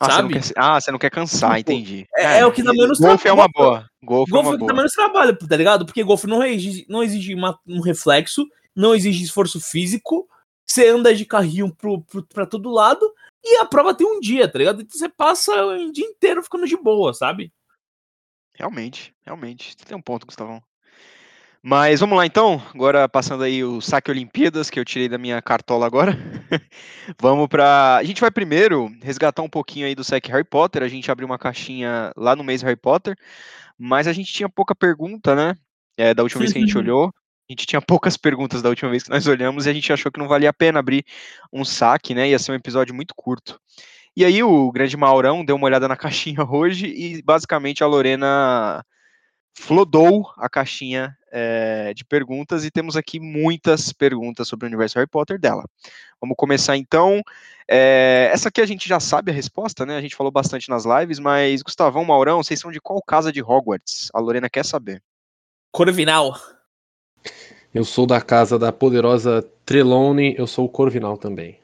Ah, 0.00 0.06
você 0.06 0.10
não 0.12 0.16
Sabe? 0.22 0.32
quer, 0.34 0.42
se- 0.44 0.54
ah, 0.56 0.80
você 0.80 0.90
não 0.92 0.98
quer 0.98 1.10
cansar, 1.10 1.56
Tipo, 1.58 1.72
entendi. 1.72 2.06
É, 2.16 2.38
é 2.38 2.46
o 2.46 2.52
que 2.52 2.62
dá 2.62 2.72
menos 2.72 2.98
Golfe 3.00 3.26
é 3.28 3.32
uma 3.32 3.48
trabalho. 3.48 3.70
boa. 3.70 3.90
Golfe 4.02 4.32
é 4.32 4.38
uma 4.38 4.52
dá 4.52 4.58
boa. 4.58 4.74
menos 4.74 4.92
trabalho, 4.92 5.36
tá 5.36 5.56
ligado? 5.56 5.84
Porque 5.86 6.02
golfe 6.04 6.26
não 6.26 6.42
exige, 6.44 6.86
não 6.88 7.02
exige 7.02 7.34
uma- 7.34 7.58
um 7.66 7.80
reflexo, 7.80 8.46
não 8.76 8.94
exige 8.94 9.24
esforço 9.24 9.60
físico, 9.60 10.28
você 10.64 10.88
anda 10.88 11.14
de 11.14 11.24
carrinho 11.24 11.74
pro, 11.74 12.00
pro, 12.02 12.22
pra 12.26 12.46
todo 12.46 12.70
lado 12.70 13.12
e 13.44 13.56
a 13.56 13.64
prova 13.64 13.94
tem 13.94 14.06
um 14.06 14.20
dia, 14.20 14.46
tá 14.48 14.58
ligado? 14.58 14.82
Então 14.82 14.96
você 14.96 15.08
passa 15.08 15.52
o 15.66 15.90
dia 15.92 16.04
inteiro 16.06 16.42
ficando 16.42 16.66
de 16.66 16.76
boa, 16.76 17.12
sabe? 17.12 17.52
Realmente, 18.54 19.14
realmente. 19.24 19.74
Você 19.78 19.84
tem 19.84 19.96
um 19.96 20.02
ponto, 20.02 20.26
Gustavão. 20.26 20.62
Mas 21.62 22.00
vamos 22.00 22.16
lá 22.16 22.24
então. 22.24 22.62
Agora 22.72 23.08
passando 23.08 23.42
aí 23.42 23.64
o 23.64 23.80
saque 23.80 24.10
Olimpíadas 24.10 24.70
que 24.70 24.78
eu 24.78 24.84
tirei 24.84 25.08
da 25.08 25.18
minha 25.18 25.42
cartola 25.42 25.86
agora. 25.86 26.16
vamos 27.20 27.48
pra. 27.48 27.96
A 27.96 28.04
gente 28.04 28.20
vai 28.20 28.30
primeiro 28.30 28.90
resgatar 29.02 29.42
um 29.42 29.48
pouquinho 29.48 29.86
aí 29.86 29.94
do 29.94 30.04
saque 30.04 30.30
Harry 30.30 30.44
Potter. 30.44 30.82
A 30.82 30.88
gente 30.88 31.10
abriu 31.10 31.26
uma 31.26 31.38
caixinha 31.38 32.12
lá 32.16 32.36
no 32.36 32.44
mês 32.44 32.62
Harry 32.62 32.76
Potter, 32.76 33.16
mas 33.76 34.06
a 34.06 34.12
gente 34.12 34.32
tinha 34.32 34.48
pouca 34.48 34.74
pergunta, 34.74 35.34
né? 35.34 35.54
É, 35.96 36.14
da 36.14 36.22
última 36.22 36.40
vez 36.40 36.52
que 36.52 36.58
a 36.58 36.62
gente 36.62 36.78
olhou. 36.78 37.12
A 37.50 37.52
gente 37.52 37.66
tinha 37.66 37.80
poucas 37.80 38.16
perguntas 38.16 38.60
da 38.62 38.68
última 38.68 38.90
vez 38.90 39.02
que 39.02 39.10
nós 39.10 39.26
olhamos 39.26 39.66
e 39.66 39.70
a 39.70 39.72
gente 39.72 39.92
achou 39.92 40.12
que 40.12 40.20
não 40.20 40.28
valia 40.28 40.50
a 40.50 40.52
pena 40.52 40.78
abrir 40.78 41.04
um 41.52 41.64
saque, 41.64 42.14
né? 42.14 42.28
Ia 42.28 42.38
ser 42.38 42.52
um 42.52 42.54
episódio 42.54 42.94
muito 42.94 43.14
curto. 43.16 43.58
E 44.14 44.24
aí 44.24 44.42
o 44.42 44.70
grande 44.70 44.96
Maurão 44.96 45.44
deu 45.44 45.56
uma 45.56 45.66
olhada 45.66 45.88
na 45.88 45.96
caixinha 45.96 46.44
hoje 46.44 46.86
e 46.86 47.22
basicamente 47.22 47.82
a 47.82 47.86
Lorena 47.86 48.84
flodou 49.54 50.30
a 50.36 50.48
caixinha 50.48 51.17
eh, 51.30 51.92
de 51.94 52.04
perguntas 52.04 52.64
e 52.64 52.70
temos 52.70 52.96
aqui 52.96 53.20
muitas 53.20 53.92
perguntas 53.92 54.48
sobre 54.48 54.66
o 54.66 54.68
universo 54.68 54.96
Harry 54.96 55.08
Potter 55.08 55.38
dela. 55.38 55.64
Vamos 56.20 56.36
começar 56.36 56.76
então. 56.76 57.22
Eh, 57.68 58.30
essa 58.32 58.48
aqui 58.48 58.60
a 58.60 58.66
gente 58.66 58.88
já 58.88 58.98
sabe 58.98 59.30
a 59.30 59.34
resposta, 59.34 59.84
né? 59.84 59.96
A 59.96 60.00
gente 60.00 60.16
falou 60.16 60.32
bastante 60.32 60.68
nas 60.68 60.84
lives, 60.84 61.18
mas 61.18 61.62
Gustavão, 61.62 62.04
Maurão, 62.04 62.42
vocês 62.42 62.58
são 62.58 62.70
de 62.70 62.80
qual 62.80 63.02
casa 63.02 63.32
de 63.32 63.42
Hogwarts? 63.42 64.08
A 64.14 64.20
Lorena 64.20 64.48
quer 64.48 64.64
saber. 64.64 65.02
Corvinal. 65.70 66.34
Eu 67.74 67.84
sou 67.84 68.06
da 68.06 68.20
casa 68.20 68.58
da 68.58 68.72
poderosa 68.72 69.42
Trelawney, 69.64 70.34
eu 70.38 70.46
sou 70.46 70.64
o 70.64 70.68
Corvinal 70.68 71.18
também. 71.18 71.60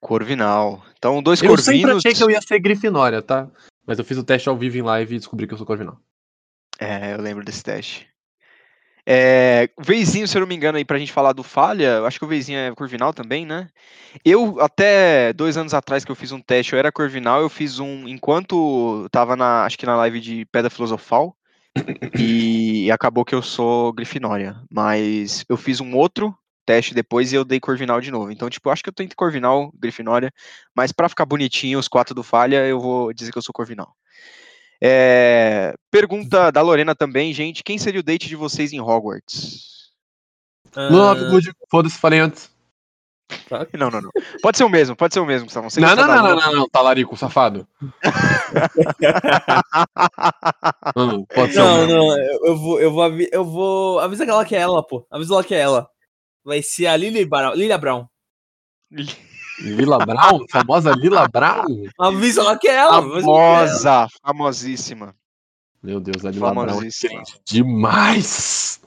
Corvinal. 0.00 0.82
Então, 0.96 1.22
dois 1.22 1.42
Eu 1.42 1.56
sempre 1.58 1.82
Corvinos. 1.82 2.04
achei 2.04 2.14
que 2.14 2.22
eu 2.22 2.30
ia 2.30 2.40
ser 2.40 2.58
Grifinória, 2.58 3.20
tá? 3.20 3.48
Mas 3.86 3.98
eu 3.98 4.04
fiz 4.04 4.16
o 4.16 4.24
teste 4.24 4.48
ao 4.48 4.56
vivo 4.56 4.78
em 4.78 4.82
live 4.82 5.14
e 5.14 5.18
descobri 5.18 5.46
que 5.46 5.54
eu 5.54 5.58
sou 5.58 5.66
Corvinal. 5.66 5.98
É, 6.78 7.14
eu 7.14 7.20
lembro 7.20 7.44
desse 7.44 7.62
teste. 7.62 8.08
É, 9.10 9.70
Veizinho, 9.78 10.28
se 10.28 10.36
eu 10.36 10.40
não 10.40 10.46
me 10.46 10.54
engano, 10.54 10.76
aí 10.76 10.84
pra 10.84 10.98
gente 10.98 11.14
falar 11.14 11.32
do 11.32 11.42
Falha, 11.42 12.02
acho 12.02 12.18
que 12.18 12.26
o 12.26 12.28
Veizinho 12.28 12.58
é 12.58 12.74
Corvinal 12.74 13.14
também, 13.14 13.46
né? 13.46 13.66
Eu, 14.22 14.60
até 14.60 15.32
dois 15.32 15.56
anos 15.56 15.72
atrás 15.72 16.04
que 16.04 16.12
eu 16.12 16.14
fiz 16.14 16.30
um 16.30 16.42
teste, 16.42 16.74
eu 16.74 16.78
era 16.78 16.92
Corvinal, 16.92 17.40
eu 17.40 17.48
fiz 17.48 17.78
um, 17.78 18.06
enquanto 18.06 19.08
tava 19.10 19.34
na, 19.34 19.64
acho 19.64 19.78
que 19.78 19.86
na 19.86 19.96
live 19.96 20.20
de 20.20 20.44
Pedra 20.52 20.68
Filosofal, 20.68 21.34
e 22.18 22.90
acabou 22.90 23.24
que 23.24 23.34
eu 23.34 23.40
sou 23.40 23.94
Grifinória, 23.94 24.60
mas 24.70 25.42
eu 25.48 25.56
fiz 25.56 25.80
um 25.80 25.96
outro 25.96 26.36
teste 26.66 26.92
depois 26.92 27.32
e 27.32 27.36
eu 27.36 27.46
dei 27.46 27.58
Corvinal 27.58 28.02
de 28.02 28.10
novo. 28.10 28.30
Então, 28.30 28.50
tipo, 28.50 28.68
acho 28.68 28.82
que 28.82 28.90
eu 28.90 28.94
tô 28.94 29.02
entre 29.02 29.16
Corvinal, 29.16 29.72
Grifinória, 29.74 30.30
mas 30.76 30.92
pra 30.92 31.08
ficar 31.08 31.24
bonitinho 31.24 31.78
os 31.78 31.88
quatro 31.88 32.14
do 32.14 32.22
Falha, 32.22 32.66
eu 32.66 32.78
vou 32.78 33.10
dizer 33.14 33.32
que 33.32 33.38
eu 33.38 33.42
sou 33.42 33.54
Corvinal. 33.54 33.90
É, 34.80 35.74
pergunta 35.90 36.50
da 36.52 36.62
Lorena 36.62 36.94
também, 36.94 37.32
gente. 37.32 37.64
Quem 37.64 37.78
seria 37.78 38.00
o 38.00 38.04
date 38.04 38.28
de 38.28 38.36
vocês 38.36 38.72
em 38.72 38.80
Hogwarts? 38.80 39.88
Love, 40.76 41.24
good. 41.30 41.50
Foda-se, 41.70 41.98
falei 41.98 42.20
antes. 42.20 42.50
Não, 43.74 43.90
não, 43.90 44.00
não. 44.00 44.10
Pode 44.40 44.56
ser 44.56 44.64
o 44.64 44.68
mesmo, 44.70 44.96
pode 44.96 45.12
ser 45.12 45.20
o 45.20 45.26
mesmo, 45.26 45.44
Gustavo. 45.46 45.68
Não, 45.78 45.94
não, 45.96 46.06
não, 46.06 46.22
não, 46.22 46.36
não, 46.36 46.52
não, 46.54 46.68
talarico, 46.68 47.14
safado. 47.16 47.66
Não, 50.96 51.24
pode 51.26 51.52
ser. 51.52 51.58
Não, 51.58 51.86
não, 51.86 52.18
eu 52.18 52.46
eu 52.46 52.56
vou, 52.56 52.80
eu 52.80 52.90
vou, 52.92 53.02
avi- 53.02 53.28
eu 53.32 53.44
vou. 53.44 53.98
Avisa 54.00 54.24
ela 54.24 54.44
que 54.44 54.56
é 54.56 54.60
ela, 54.60 54.82
pô. 54.86 55.06
Avisa 55.10 55.34
ela 55.34 55.44
que 55.44 55.54
é 55.54 55.58
ela. 55.58 55.88
Vai 56.44 56.62
ser 56.62 56.86
a 56.86 56.96
Lily 56.96 57.24
Brown. 57.26 57.54
Lilia 57.54 57.78
Brown. 57.78 58.06
Lila 59.60 59.98
Brown? 59.98 60.44
Famosa 60.50 60.92
Lila 60.92 61.26
Brown? 61.28 61.84
Avisa 62.00 62.40
ela 62.42 62.58
que 62.58 62.68
é 62.68 62.74
ela. 62.74 62.98
avisa 62.98 63.10
ela 63.10 63.18
que 63.18 63.24
é 63.24 63.24
ela. 63.24 63.62
Famosa, 63.62 64.08
famosíssima. 64.24 65.14
Meu 65.82 66.00
Deus, 66.00 66.24
a 66.24 66.30
Lila 66.30 66.52
Brown 66.52 66.82
é 66.82 66.88
demais. 67.44 68.80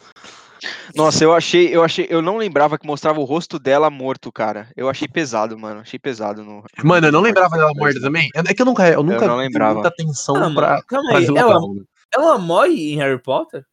Nossa, 0.96 1.24
eu 1.24 1.34
achei, 1.34 1.74
eu 1.76 1.84
achei, 1.84 2.06
eu 2.10 2.22
não 2.22 2.38
lembrava 2.38 2.78
que 2.78 2.86
mostrava 2.86 3.20
o 3.20 3.24
rosto 3.24 3.58
dela 3.58 3.90
morto, 3.90 4.32
cara. 4.32 4.70
Eu 4.76 4.90
achei 4.90 5.08
pesado, 5.08 5.58
mano. 5.58 5.80
Achei 5.80 5.98
pesado 5.98 6.44
no. 6.44 6.64
Mano, 6.84 7.08
eu 7.08 7.12
não 7.12 7.22
lembrava 7.22 7.56
dela 7.58 7.72
morta 7.76 8.00
também. 8.00 8.30
É 8.36 8.54
que 8.54 8.62
eu 8.62 8.66
nunca, 8.66 8.88
eu 8.88 9.02
nunca 9.02 9.26
não 9.28 9.38
dei 9.38 9.48
lembrava. 9.48 9.74
muita 9.76 9.90
atenção 9.90 10.36
Ah, 10.36 10.54
pra, 10.54 10.84
calma 10.84 11.10
pra 11.10 11.18
aí. 11.20 11.26
Ela, 11.26 11.50
Brown. 11.60 11.76
né? 11.76 11.82
ela 12.14 12.38
morre 12.38 12.94
em 12.94 12.98
Harry 12.98 13.20
Potter? 13.22 13.64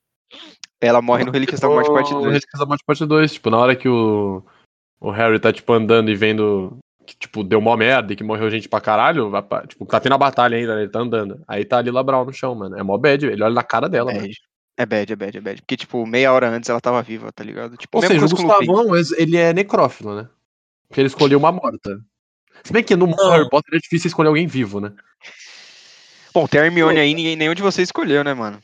Ela 0.80 1.02
morre 1.02 1.24
no 1.24 1.32
Relíquias 1.32 1.60
da 1.60 1.68
Morte 1.68 1.90
parte 1.92 2.14
O 2.14 2.20
2. 2.20 2.26
Relíquias 2.26 2.60
da 2.60 2.66
Morte 2.66 2.84
parte 2.86 3.04
2, 3.04 3.32
tipo, 3.32 3.50
na 3.50 3.58
hora 3.58 3.74
que 3.74 3.88
o, 3.88 4.42
o 5.00 5.10
Harry 5.10 5.40
tá, 5.40 5.52
tipo, 5.52 5.72
andando 5.72 6.08
e 6.10 6.14
vendo 6.14 6.78
que, 7.08 7.16
tipo, 7.16 7.42
deu 7.42 7.60
mó 7.60 7.74
merda 7.76 8.12
e 8.12 8.16
que 8.16 8.22
morreu 8.22 8.50
gente 8.50 8.68
pra 8.68 8.80
caralho, 8.82 9.30
vai 9.30 9.40
pra- 9.42 9.66
tipo, 9.66 9.86
tá 9.86 9.98
tendo 9.98 10.14
a 10.14 10.18
batalha 10.18 10.56
ainda, 10.58 10.74
né, 10.74 10.82
ele 10.82 10.90
tá 10.90 10.98
andando. 11.00 11.42
Aí 11.48 11.64
tá 11.64 11.78
a 11.78 11.82
Lila 11.82 12.02
Brown 12.02 12.24
no 12.26 12.32
chão, 12.32 12.54
mano. 12.54 12.76
É 12.78 12.82
mó 12.82 12.98
bad, 12.98 13.24
ele 13.26 13.42
olha 13.42 13.54
na 13.54 13.62
cara 13.62 13.88
dela, 13.88 14.12
mano. 14.12 14.26
Bad. 14.26 14.36
É 14.76 14.86
bad, 14.86 15.12
é 15.12 15.16
bad, 15.16 15.38
é 15.38 15.40
bad. 15.40 15.62
Porque, 15.62 15.76
tipo, 15.76 16.06
meia 16.06 16.32
hora 16.32 16.48
antes 16.50 16.68
ela 16.68 16.80
tava 16.80 17.02
viva, 17.02 17.32
tá 17.32 17.42
ligado? 17.42 17.76
Tipo, 17.76 17.98
Ou 17.98 18.02
seja, 18.02 18.24
o. 18.24 18.28
Gustavão, 18.28 18.92
ele 19.16 19.36
é 19.36 19.52
necrófilo, 19.52 20.14
né? 20.14 20.28
Porque 20.88 21.00
ele 21.00 21.08
escolheu 21.08 21.38
uma 21.38 21.50
morta. 21.50 21.98
Se 22.62 22.72
bem 22.72 22.84
que 22.84 22.94
no 22.94 23.06
mundo. 23.06 23.30
Harry 23.30 23.48
Potter 23.48 23.74
é 23.74 23.78
difícil 23.80 24.08
escolher 24.08 24.28
alguém 24.28 24.46
vivo, 24.46 24.80
né? 24.80 24.92
Bom, 26.32 26.46
tem 26.46 26.60
a 26.60 26.64
Hermione 26.66 26.98
aí, 27.00 27.14
ninguém, 27.14 27.34
nenhum 27.36 27.54
de 27.54 27.62
vocês 27.62 27.88
escolheu, 27.88 28.22
né, 28.22 28.34
mano? 28.34 28.58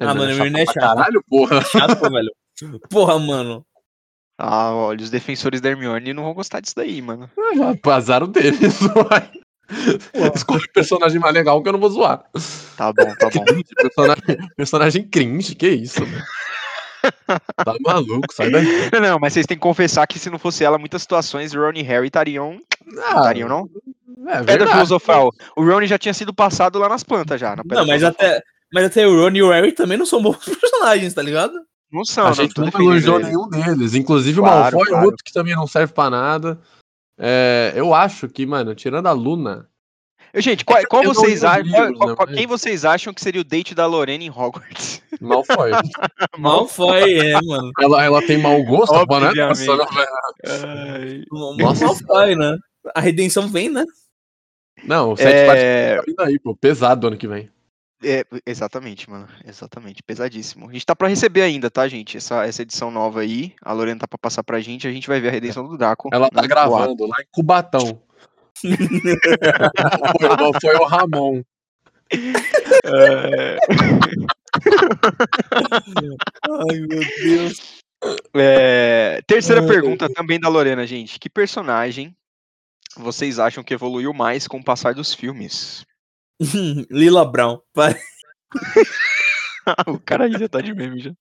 É, 0.00 0.04
Ah, 0.04 0.14
mano, 0.14 0.30
é 0.30 0.32
Hermione 0.32 0.60
é 0.60 0.66
chato. 0.66 0.74
Caralho, 0.76 1.22
porra. 1.28 1.62
Chato, 1.64 1.96
pô, 1.96 2.10
velho. 2.10 2.32
Porra, 2.90 3.18
mano. 3.18 3.64
Ah, 4.44 4.74
olha, 4.74 5.00
os 5.04 5.08
defensores 5.10 5.60
da 5.60 5.68
Hermione 5.70 6.12
não 6.12 6.24
vão 6.24 6.34
gostar 6.34 6.58
disso 6.58 6.74
daí, 6.74 7.00
mano. 7.00 7.30
Azar 7.86 8.24
o 8.24 8.26
deles, 8.26 8.58
vai. 9.08 9.30
Escolhe 10.34 10.64
o 10.64 10.72
personagem 10.72 11.20
mais 11.20 11.32
legal 11.32 11.62
que 11.62 11.68
eu 11.68 11.72
não 11.72 11.78
vou 11.78 11.88
zoar. 11.90 12.24
Tá 12.76 12.92
bom, 12.92 13.14
tá 13.14 13.30
bom. 13.32 13.44
Cringe, 13.44 13.64
personagem, 13.76 14.24
personagem 14.56 15.08
cringe, 15.08 15.54
que 15.54 15.68
isso, 15.68 16.00
mano. 16.00 16.24
Tá 17.64 17.74
maluco, 17.80 18.34
sai 18.34 18.50
daí. 18.50 18.66
Não, 19.00 19.18
mas 19.20 19.32
vocês 19.32 19.46
têm 19.46 19.56
que 19.56 19.62
confessar 19.62 20.06
que 20.08 20.18
se 20.18 20.28
não 20.28 20.40
fosse 20.40 20.64
ela, 20.64 20.76
muitas 20.76 21.02
situações 21.02 21.54
Ron 21.54 21.72
e 21.76 21.82
Harry 21.82 22.08
estariam. 22.08 22.58
Não 22.84 23.02
Ah, 23.04 23.16
estariam, 23.18 23.48
não? 23.48 23.68
é 24.28 24.38
Pedra 24.38 24.44
verdade. 24.44 24.72
filosofal. 24.72 25.30
O 25.56 25.64
Ron 25.64 25.86
já 25.86 25.98
tinha 25.98 26.14
sido 26.14 26.34
passado 26.34 26.80
lá 26.80 26.88
nas 26.88 27.04
plantas 27.04 27.40
já. 27.40 27.54
na 27.54 27.62
Não, 27.64 27.86
mas 27.86 28.00
Filosofal. 28.00 28.08
até, 28.28 28.42
mas 28.72 28.84
até 28.86 29.06
o 29.06 29.20
Ron 29.22 29.30
e 29.36 29.42
o 29.44 29.50
Harry 29.50 29.70
também 29.72 29.96
não 29.96 30.06
são 30.06 30.20
bons 30.20 30.36
personagens, 30.60 31.14
tá 31.14 31.22
ligado? 31.22 31.52
Não 31.92 32.04
são, 32.04 32.24
A 32.24 32.28
não, 32.28 32.34
gente 32.34 32.56
não 32.58 32.68
elogiou 32.68 33.16
eles. 33.20 33.28
nenhum 33.28 33.48
deles. 33.48 33.94
Inclusive 33.94 34.40
o 34.40 34.42
Claro, 34.42 34.76
Malfoy, 34.76 34.88
claro. 34.90 35.06
outro 35.06 35.22
que 35.24 35.32
também 35.32 35.54
não 35.54 35.66
serve 35.66 35.92
pra 35.92 36.08
nada. 36.08 36.58
É, 37.18 37.72
eu 37.76 37.92
acho 37.94 38.28
que, 38.28 38.46
mano, 38.46 38.74
tirando 38.74 39.06
a 39.06 39.12
Luna. 39.12 39.68
Gente, 40.34 40.64
qual, 40.64 40.82
qual 40.88 41.02
não 41.02 41.12
vocês 41.12 41.44
acham? 41.44 41.62
livros, 41.64 41.98
qual- 41.98 42.08
né, 42.08 42.14
qual- 42.16 42.26
mas- 42.28 42.38
Quem 42.38 42.46
vocês 42.46 42.86
acham 42.86 43.12
que 43.12 43.20
seria 43.20 43.42
o 43.42 43.44
date 43.44 43.74
da 43.74 43.84
Lorena 43.84 44.24
em 44.24 44.30
Hogwarts? 44.30 45.02
Malfoy. 45.20 45.70
Malfoy, 46.38 47.18
é, 47.18 47.32
mano. 47.42 47.70
ela, 47.78 48.02
ela 48.02 48.22
tem 48.26 48.38
mau 48.38 48.62
gosto, 48.64 49.06
pô, 49.06 49.20
né? 49.20 49.26
Obviamente. 49.28 49.66
Nossa, 49.66 49.76
não, 49.76 49.86
Ai. 50.46 51.24
Nossa. 51.58 51.84
Malfoy, 51.84 52.34
né? 52.36 52.56
A 52.94 53.00
redenção 53.00 53.46
vem, 53.46 53.68
né? 53.68 53.84
Não, 54.84 55.12
o 55.12 55.16
7 55.16 55.46
parte 55.46 55.60
É, 55.62 55.96
tá 55.96 56.02
vindo 56.06 56.20
aí, 56.20 56.38
pô. 56.40 56.56
Pesado 56.56 57.06
ano 57.06 57.16
que 57.18 57.28
vem. 57.28 57.50
É, 58.02 58.24
exatamente, 58.46 59.08
mano. 59.08 59.28
Exatamente. 59.46 60.02
Pesadíssimo. 60.02 60.68
A 60.68 60.72
gente 60.72 60.86
tá 60.86 60.94
pra 60.94 61.08
receber 61.08 61.42
ainda, 61.42 61.70
tá, 61.70 61.86
gente? 61.88 62.16
Essa, 62.16 62.44
essa 62.44 62.62
edição 62.62 62.90
nova 62.90 63.20
aí. 63.20 63.54
A 63.62 63.72
Lorena 63.72 64.00
tá 64.00 64.08
pra 64.08 64.18
passar 64.18 64.42
pra 64.42 64.60
gente. 64.60 64.86
A 64.86 64.92
gente 64.92 65.08
vai 65.08 65.20
ver 65.20 65.28
a 65.28 65.32
redenção 65.32 65.66
do 65.66 65.76
Draco. 65.76 66.08
Ela 66.12 66.28
tá 66.30 66.42
gravando 66.42 67.06
lá 67.06 67.16
em 67.20 67.26
Cubatão. 67.30 68.02
foi, 68.62 70.28
o 70.28 70.36
Malfoy 70.36 70.74
o 70.76 70.84
Ramon. 70.84 71.42
É, 72.84 73.56
Ai, 76.50 76.80
meu 76.80 77.00
Deus. 77.22 77.82
é, 78.34 79.20
terceira 79.26 79.62
Ai. 79.62 79.66
pergunta 79.66 80.08
também 80.12 80.38
da 80.38 80.48
Lorena, 80.48 80.86
gente. 80.86 81.18
Que 81.18 81.30
personagem 81.30 82.14
vocês 82.96 83.38
acham 83.38 83.64
que 83.64 83.72
evoluiu 83.72 84.12
mais 84.12 84.46
com 84.46 84.58
o 84.58 84.64
passar 84.64 84.94
dos 84.94 85.14
filmes? 85.14 85.86
Lila 86.90 87.24
Brown. 87.24 87.60
Vai. 87.74 87.94
o 89.86 89.98
cara 89.98 90.24
aí 90.24 90.32
já 90.32 90.48
tá 90.48 90.60
de 90.60 90.74
meme 90.74 91.00
já. 91.00 91.12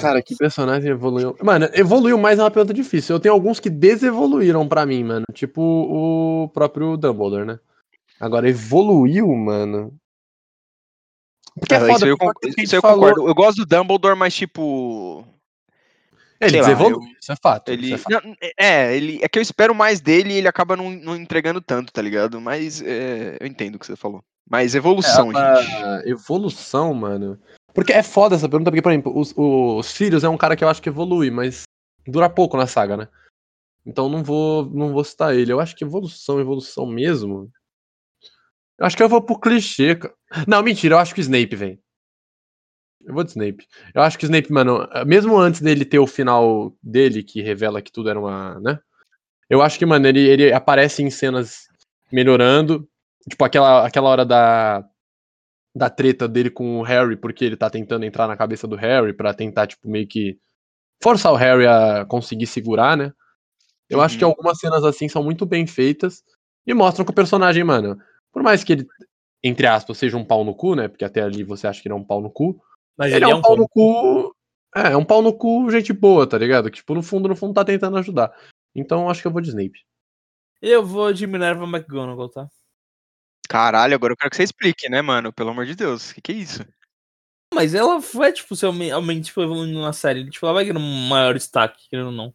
Cara, 0.00 0.22
que 0.22 0.36
personagem 0.36 0.90
evoluiu. 0.90 1.36
Mano, 1.42 1.68
evoluiu 1.72 2.18
mais 2.18 2.38
é 2.38 2.42
uma 2.42 2.50
pergunta 2.50 2.74
difícil. 2.74 3.16
Eu 3.16 3.20
tenho 3.20 3.34
alguns 3.34 3.60
que 3.60 3.70
desevoluíram 3.70 4.66
pra 4.66 4.86
mim, 4.86 5.04
mano. 5.04 5.26
Tipo 5.32 5.62
o 5.62 6.48
próprio 6.48 6.96
Dumbledore, 6.96 7.44
né? 7.44 7.58
Agora, 8.18 8.48
evoluiu, 8.48 9.28
mano. 9.34 9.94
Porque 11.58 11.74
é, 11.74 11.76
É, 11.76 11.80
foda, 11.80 11.92
isso 11.94 12.04
aí 12.04 12.10
eu, 12.10 12.64
isso 12.64 12.76
eu 12.76 12.82
concordo. 12.82 13.28
Eu 13.28 13.34
gosto 13.34 13.58
do 13.58 13.66
Dumbledore, 13.66 14.16
mas 14.16 14.34
tipo. 14.34 15.24
Ele 16.40 16.50
sei 16.50 16.60
lá, 16.62 16.68
desevolui, 16.68 17.16
isso 17.20 17.32
é 17.32 17.36
fato. 17.36 17.68
Ele, 17.68 17.86
isso 17.86 17.94
é 17.94 17.98
fato. 17.98 18.26
não, 18.26 18.36
é, 18.56 18.96
ele 18.96 19.20
é 19.22 19.28
que 19.28 19.38
eu 19.38 19.42
espero 19.42 19.74
mais 19.74 20.00
dele 20.00 20.32
e 20.32 20.36
ele 20.38 20.48
acaba 20.48 20.74
não, 20.76 20.90
não 20.90 21.16
entregando 21.16 21.60
tanto, 21.60 21.92
tá 21.92 22.00
ligado? 22.00 22.40
Mas 22.40 22.80
é, 22.80 23.36
eu 23.38 23.46
entendo 23.46 23.74
o 23.74 23.78
que 23.78 23.86
você 23.86 23.96
falou. 23.96 24.24
Mas 24.48 24.74
evolução, 24.74 25.30
É, 25.36 25.62
gente. 25.62 25.74
a 25.76 26.02
evolução, 26.06 26.94
mano. 26.94 27.38
Porque 27.74 27.92
é 27.92 28.02
foda 28.02 28.34
essa 28.34 28.48
pergunta, 28.48 28.70
porque, 28.70 28.82
por 28.82 28.90
exemplo, 28.90 29.16
os, 29.16 29.32
os 29.36 29.92
filhos 29.92 30.24
é 30.24 30.28
um 30.28 30.36
cara 30.36 30.56
que 30.56 30.64
eu 30.64 30.68
acho 30.68 30.82
que 30.82 30.88
evolui, 30.88 31.30
mas 31.30 31.62
dura 32.06 32.28
pouco 32.28 32.56
na 32.56 32.66
saga, 32.66 32.96
né? 32.96 33.08
Então 33.86 34.08
não 34.08 34.24
vou, 34.24 34.64
não 34.66 34.92
vou 34.92 35.04
citar 35.04 35.34
ele. 35.34 35.52
Eu 35.52 35.60
acho 35.60 35.76
que 35.76 35.84
evolução, 35.84 36.40
evolução 36.40 36.86
mesmo. 36.86 37.50
Eu 38.78 38.86
acho 38.86 38.96
que 38.96 39.02
eu 39.02 39.08
vou 39.08 39.22
pro 39.22 39.38
clichê. 39.38 39.98
Não, 40.48 40.62
mentira, 40.62 40.94
eu 40.94 40.98
acho 40.98 41.14
que 41.14 41.20
o 41.20 41.22
Snape 41.22 41.54
vem. 41.54 41.80
Eu 43.04 43.14
vou 43.14 43.24
de 43.24 43.30
Snape. 43.30 43.66
Eu 43.94 44.02
acho 44.02 44.18
que 44.18 44.24
o 44.24 44.26
Snape, 44.26 44.52
mano, 44.52 44.86
mesmo 45.06 45.36
antes 45.38 45.60
dele 45.60 45.84
ter 45.84 45.98
o 45.98 46.06
final 46.06 46.74
dele, 46.82 47.22
que 47.22 47.40
revela 47.40 47.80
que 47.80 47.90
tudo 47.90 48.10
era 48.10 48.18
uma, 48.20 48.60
né? 48.60 48.78
Eu 49.48 49.62
acho 49.62 49.78
que, 49.78 49.86
mano, 49.86 50.06
ele, 50.06 50.20
ele 50.20 50.52
aparece 50.52 51.02
em 51.02 51.10
cenas 51.10 51.66
melhorando. 52.12 52.88
Tipo, 53.28 53.44
aquela, 53.44 53.86
aquela 53.86 54.08
hora 54.08 54.24
da, 54.24 54.84
da 55.74 55.90
treta 55.90 56.28
dele 56.28 56.50
com 56.50 56.78
o 56.78 56.82
Harry, 56.82 57.16
porque 57.16 57.44
ele 57.44 57.56
tá 57.56 57.70
tentando 57.70 58.04
entrar 58.04 58.26
na 58.28 58.36
cabeça 58.36 58.66
do 58.66 58.76
Harry 58.76 59.12
pra 59.12 59.34
tentar, 59.34 59.66
tipo, 59.66 59.88
meio 59.88 60.06
que 60.06 60.38
forçar 61.02 61.32
o 61.32 61.36
Harry 61.36 61.66
a 61.66 62.04
conseguir 62.04 62.46
segurar, 62.46 62.96
né? 62.96 63.12
Eu 63.88 64.00
acho 64.00 64.16
que 64.16 64.24
Uhum. 64.24 64.30
algumas 64.30 64.58
cenas 64.58 64.84
assim 64.84 65.08
são 65.08 65.22
muito 65.22 65.44
bem 65.44 65.66
feitas 65.66 66.22
e 66.66 66.72
mostram 66.72 67.04
que 67.04 67.10
o 67.10 67.14
personagem, 67.14 67.64
mano, 67.64 67.98
por 68.32 68.42
mais 68.42 68.62
que 68.62 68.74
ele, 68.74 68.86
entre 69.42 69.66
aspas, 69.66 69.98
seja 69.98 70.16
um 70.16 70.24
pau 70.24 70.44
no 70.44 70.54
cu, 70.54 70.76
né? 70.76 70.86
Porque 70.86 71.04
até 71.04 71.22
ali 71.22 71.42
você 71.42 71.66
acha 71.66 71.82
que 71.82 71.88
ele 71.88 71.94
é 71.94 71.96
um 71.96 72.04
pau 72.04 72.20
no 72.20 72.30
cu. 72.30 72.60
Mas 73.00 73.14
Ele, 73.14 73.24
é 73.24 73.34
um 73.34 73.40
pau 73.40 73.56
no 73.56 73.66
cu. 73.66 74.36
É, 74.76 74.92
é 74.92 74.96
um 74.96 75.04
pau 75.06 75.22
no 75.22 75.32
cu, 75.32 75.70
gente 75.70 75.90
boa, 75.90 76.26
tá 76.26 76.36
ligado? 76.36 76.70
Que, 76.70 76.76
tipo, 76.76 76.94
no 76.94 77.02
fundo, 77.02 77.26
no 77.30 77.34
fundo, 77.34 77.54
tá 77.54 77.64
tentando 77.64 77.96
ajudar. 77.96 78.30
Então, 78.74 79.08
acho 79.08 79.22
que 79.22 79.26
eu 79.26 79.32
vou 79.32 79.40
de 79.40 79.48
Snape. 79.48 79.80
Eu 80.60 80.84
vou 80.84 81.10
de 81.10 81.26
Minerva 81.26 81.64
McGonagall, 81.64 82.28
tá? 82.28 82.46
Caralho, 83.48 83.94
agora 83.94 84.12
eu 84.12 84.16
quero 84.18 84.28
que 84.30 84.36
você 84.36 84.42
explique, 84.42 84.86
né, 84.90 85.00
mano? 85.00 85.32
Pelo 85.32 85.48
amor 85.48 85.64
de 85.64 85.74
Deus. 85.74 86.10
O 86.10 86.14
que, 86.14 86.20
que 86.20 86.32
é 86.32 86.34
isso? 86.34 86.62
Mas 87.54 87.74
ela 87.74 88.02
foi, 88.02 88.30
tipo, 88.32 88.54
se 88.54 88.66
aumen- 88.66 88.90
aumente, 88.92 89.28
tipo, 89.28 89.40
evoluindo 89.42 89.80
na 89.80 89.94
série. 89.94 90.28
Tipo, 90.30 90.44
ela 90.44 90.54
vai 90.56 90.64
ganhar 90.66 90.78
um 90.78 91.08
maior 91.08 91.32
destaque, 91.32 91.88
querendo 91.88 92.08
ou 92.08 92.12
não. 92.12 92.34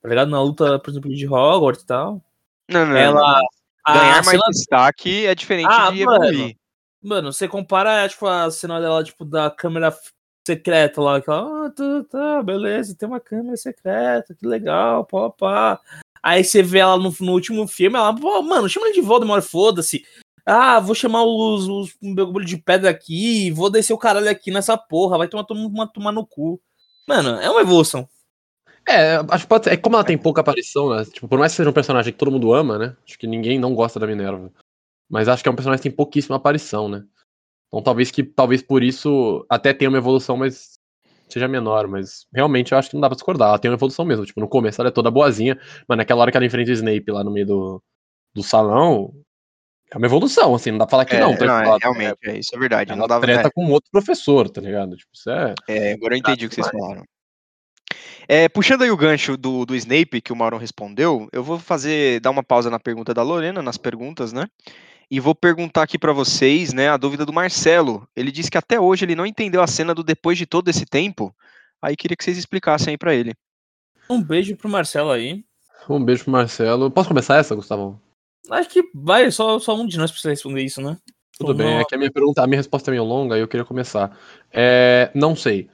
Tá 0.00 0.08
ligado? 0.08 0.30
Na 0.30 0.40
luta, 0.40 0.78
por 0.78 0.90
exemplo, 0.90 1.12
de 1.12 1.26
Hogwarts 1.26 1.82
e 1.82 1.86
tal. 1.86 2.24
Não, 2.70 2.86
não, 2.86 2.96
Ela. 2.96 3.40
não. 3.40 3.94
Ganhar 3.94 4.14
mais 4.24 4.26
cena- 4.28 4.50
destaque 4.50 5.26
é 5.26 5.34
diferente 5.34 5.68
Ah, 5.68 5.90
de 5.90 6.00
evoluir. 6.02 6.38
Mano, 6.38 6.54
você 7.04 7.46
compara, 7.46 8.08
tipo, 8.08 8.26
a 8.26 8.50
cena 8.50 8.80
dela, 8.80 9.04
tipo, 9.04 9.24
da 9.24 9.50
câmera 9.50 9.96
secreta 10.46 11.00
lá, 11.00 11.20
que 11.20 11.30
ela, 11.30 11.66
ah, 11.66 11.70
tá, 11.70 12.04
tá, 12.10 12.42
beleza, 12.42 12.96
tem 12.96 13.08
uma 13.08 13.20
câmera 13.20 13.56
secreta, 13.56 14.34
que 14.34 14.46
legal, 14.46 15.04
pá, 15.04 15.30
pá. 15.30 15.80
Aí 16.22 16.42
você 16.42 16.62
vê 16.62 16.78
ela 16.78 16.96
no, 16.96 17.14
no 17.20 17.32
último 17.32 17.66
filme, 17.66 17.96
ela, 17.96 18.14
pô, 18.14 18.42
mano, 18.42 18.68
chama 18.68 18.86
ele 18.86 18.94
de 18.94 19.00
Voldemort, 19.00 19.42
foda-se. 19.42 20.04
Ah, 20.46 20.78
vou 20.80 20.94
chamar 20.94 21.24
os, 21.24 21.68
os 21.68 21.96
bagulho 22.14 22.44
de 22.44 22.58
pedra 22.58 22.90
aqui, 22.90 23.50
vou 23.50 23.70
descer 23.70 23.94
o 23.94 23.98
caralho 23.98 24.28
aqui 24.28 24.50
nessa 24.50 24.76
porra, 24.76 25.18
vai 25.18 25.28
tomar, 25.28 25.44
tomar, 25.44 25.86
tomar 25.88 26.12
no 26.12 26.26
cu. 26.26 26.60
Mano, 27.08 27.40
é 27.40 27.50
uma 27.50 27.60
evolução. 27.62 28.08
É, 28.86 29.16
acho 29.30 29.46
que. 29.46 29.70
É 29.70 29.76
como 29.76 29.96
ela 29.96 30.04
tem 30.04 30.18
pouca 30.18 30.42
aparição, 30.42 30.94
né? 30.94 31.04
Tipo, 31.06 31.26
por 31.26 31.38
mais 31.38 31.52
que 31.52 31.56
seja 31.56 31.70
um 31.70 31.72
personagem 31.72 32.12
que 32.12 32.18
todo 32.18 32.30
mundo 32.30 32.52
ama, 32.52 32.78
né? 32.78 32.96
Acho 33.06 33.18
que 33.18 33.26
ninguém 33.26 33.58
não 33.58 33.74
gosta 33.74 33.98
da 33.98 34.06
Minerva. 34.06 34.52
Mas 35.08 35.28
acho 35.28 35.42
que 35.42 35.48
é 35.48 35.52
um 35.52 35.56
personagem 35.56 35.82
que 35.82 35.88
tem 35.88 35.96
pouquíssima 35.96 36.36
aparição, 36.36 36.88
né? 36.88 37.04
Então 37.68 37.82
talvez 37.82 38.10
que 38.10 38.22
talvez 38.22 38.62
por 38.62 38.82
isso 38.82 39.44
até 39.48 39.72
tenha 39.72 39.88
uma 39.88 39.98
evolução, 39.98 40.36
mas 40.36 40.78
seja 41.28 41.48
menor, 41.48 41.88
mas 41.88 42.26
realmente 42.32 42.72
eu 42.72 42.78
acho 42.78 42.88
que 42.88 42.94
não 42.94 43.00
dá 43.00 43.08
pra 43.08 43.16
discordar. 43.16 43.48
Ela 43.48 43.58
tem 43.58 43.70
uma 43.70 43.76
evolução 43.76 44.04
mesmo. 44.04 44.24
Tipo, 44.24 44.40
no 44.40 44.48
começo 44.48 44.80
ela 44.80 44.88
é 44.88 44.92
toda 44.92 45.10
boazinha, 45.10 45.58
mas 45.88 45.98
naquela 45.98 46.22
hora 46.22 46.30
que 46.30 46.36
ela 46.36 46.46
enfrenta 46.46 46.70
o 46.70 46.74
Snape 46.74 47.10
lá 47.10 47.24
no 47.24 47.32
meio 47.32 47.46
do, 47.46 47.82
do 48.34 48.42
salão, 48.42 49.12
é 49.92 49.96
uma 49.96 50.06
evolução, 50.06 50.54
assim, 50.54 50.70
não 50.70 50.78
dá 50.78 50.86
pra 50.86 50.90
falar 50.90 51.04
que 51.04 51.14
É, 51.14 51.20
não. 51.20 51.36
tá 51.36 51.46
não, 51.46 51.74
é, 51.74 51.78
realmente, 51.80 52.18
é, 52.24 52.38
isso 52.38 52.54
é 52.54 52.58
verdade. 52.58 52.90
Ela 52.90 53.00
Não 53.00 53.06
dava, 53.06 53.24
treta 53.24 53.48
é, 53.48 53.50
com 53.50 53.70
outro 53.70 53.90
professor, 53.90 54.48
tá 54.48 54.60
ligado? 54.60 54.96
Tipo, 54.96 55.10
isso 55.14 55.30
é. 55.30 55.54
é, 55.68 55.92
agora 55.92 56.14
eu 56.14 56.18
entendi 56.18 56.46
o 56.46 56.48
que 56.48 56.54
vocês 56.54 56.68
falaram. 56.68 57.04
É, 58.26 58.48
puxando 58.48 58.82
aí 58.82 58.90
o 58.90 58.96
gancho 58.96 59.36
do, 59.36 59.64
do 59.66 59.76
Snape, 59.76 60.20
que 60.20 60.32
o 60.32 60.36
Mauro 60.36 60.56
respondeu, 60.56 61.28
eu 61.32 61.44
vou 61.44 61.58
fazer, 61.58 62.20
dar 62.20 62.30
uma 62.30 62.42
pausa 62.42 62.70
na 62.70 62.80
pergunta 62.80 63.12
da 63.12 63.22
Lorena, 63.22 63.62
nas 63.62 63.76
perguntas, 63.76 64.32
né? 64.32 64.46
E 65.10 65.20
vou 65.20 65.34
perguntar 65.34 65.82
aqui 65.82 65.98
pra 65.98 66.12
vocês, 66.12 66.72
né, 66.72 66.88
a 66.88 66.96
dúvida 66.96 67.24
do 67.26 67.32
Marcelo. 67.32 68.08
Ele 68.16 68.30
disse 68.30 68.50
que 68.50 68.58
até 68.58 68.80
hoje 68.80 69.04
ele 69.04 69.14
não 69.14 69.26
entendeu 69.26 69.62
a 69.62 69.66
cena 69.66 69.94
do 69.94 70.02
depois 70.02 70.38
de 70.38 70.46
todo 70.46 70.68
esse 70.68 70.86
tempo. 70.86 71.34
Aí 71.80 71.96
queria 71.96 72.16
que 72.16 72.24
vocês 72.24 72.38
explicassem 72.38 72.92
aí 72.92 72.98
pra 72.98 73.14
ele. 73.14 73.34
Um 74.08 74.22
beijo 74.22 74.56
pro 74.56 74.68
Marcelo 74.68 75.10
aí. 75.10 75.44
Um 75.88 76.02
beijo 76.02 76.24
pro 76.24 76.32
Marcelo. 76.32 76.90
Posso 76.90 77.08
começar 77.08 77.36
essa, 77.36 77.54
Gustavo? 77.54 78.00
Acho 78.50 78.68
que 78.68 78.82
vai, 78.94 79.30
só, 79.30 79.58
só 79.58 79.74
um 79.74 79.86
de 79.86 79.98
nós 79.98 80.10
precisa 80.10 80.30
responder 80.30 80.62
isso, 80.62 80.80
né? 80.80 80.98
Tudo 81.38 81.48
Ou 81.48 81.54
bem, 81.54 81.66
não? 81.66 81.80
é 81.80 81.84
que 81.84 81.94
a 81.94 81.98
minha 81.98 82.12
pergunta, 82.12 82.42
a 82.42 82.46
minha 82.46 82.58
resposta 82.58 82.90
é 82.90 82.92
meio 82.92 83.04
longa 83.04 83.36
e 83.36 83.40
eu 83.40 83.48
queria 83.48 83.64
começar. 83.64 84.16
É, 84.52 85.10
não 85.14 85.34
sei. 85.34 85.68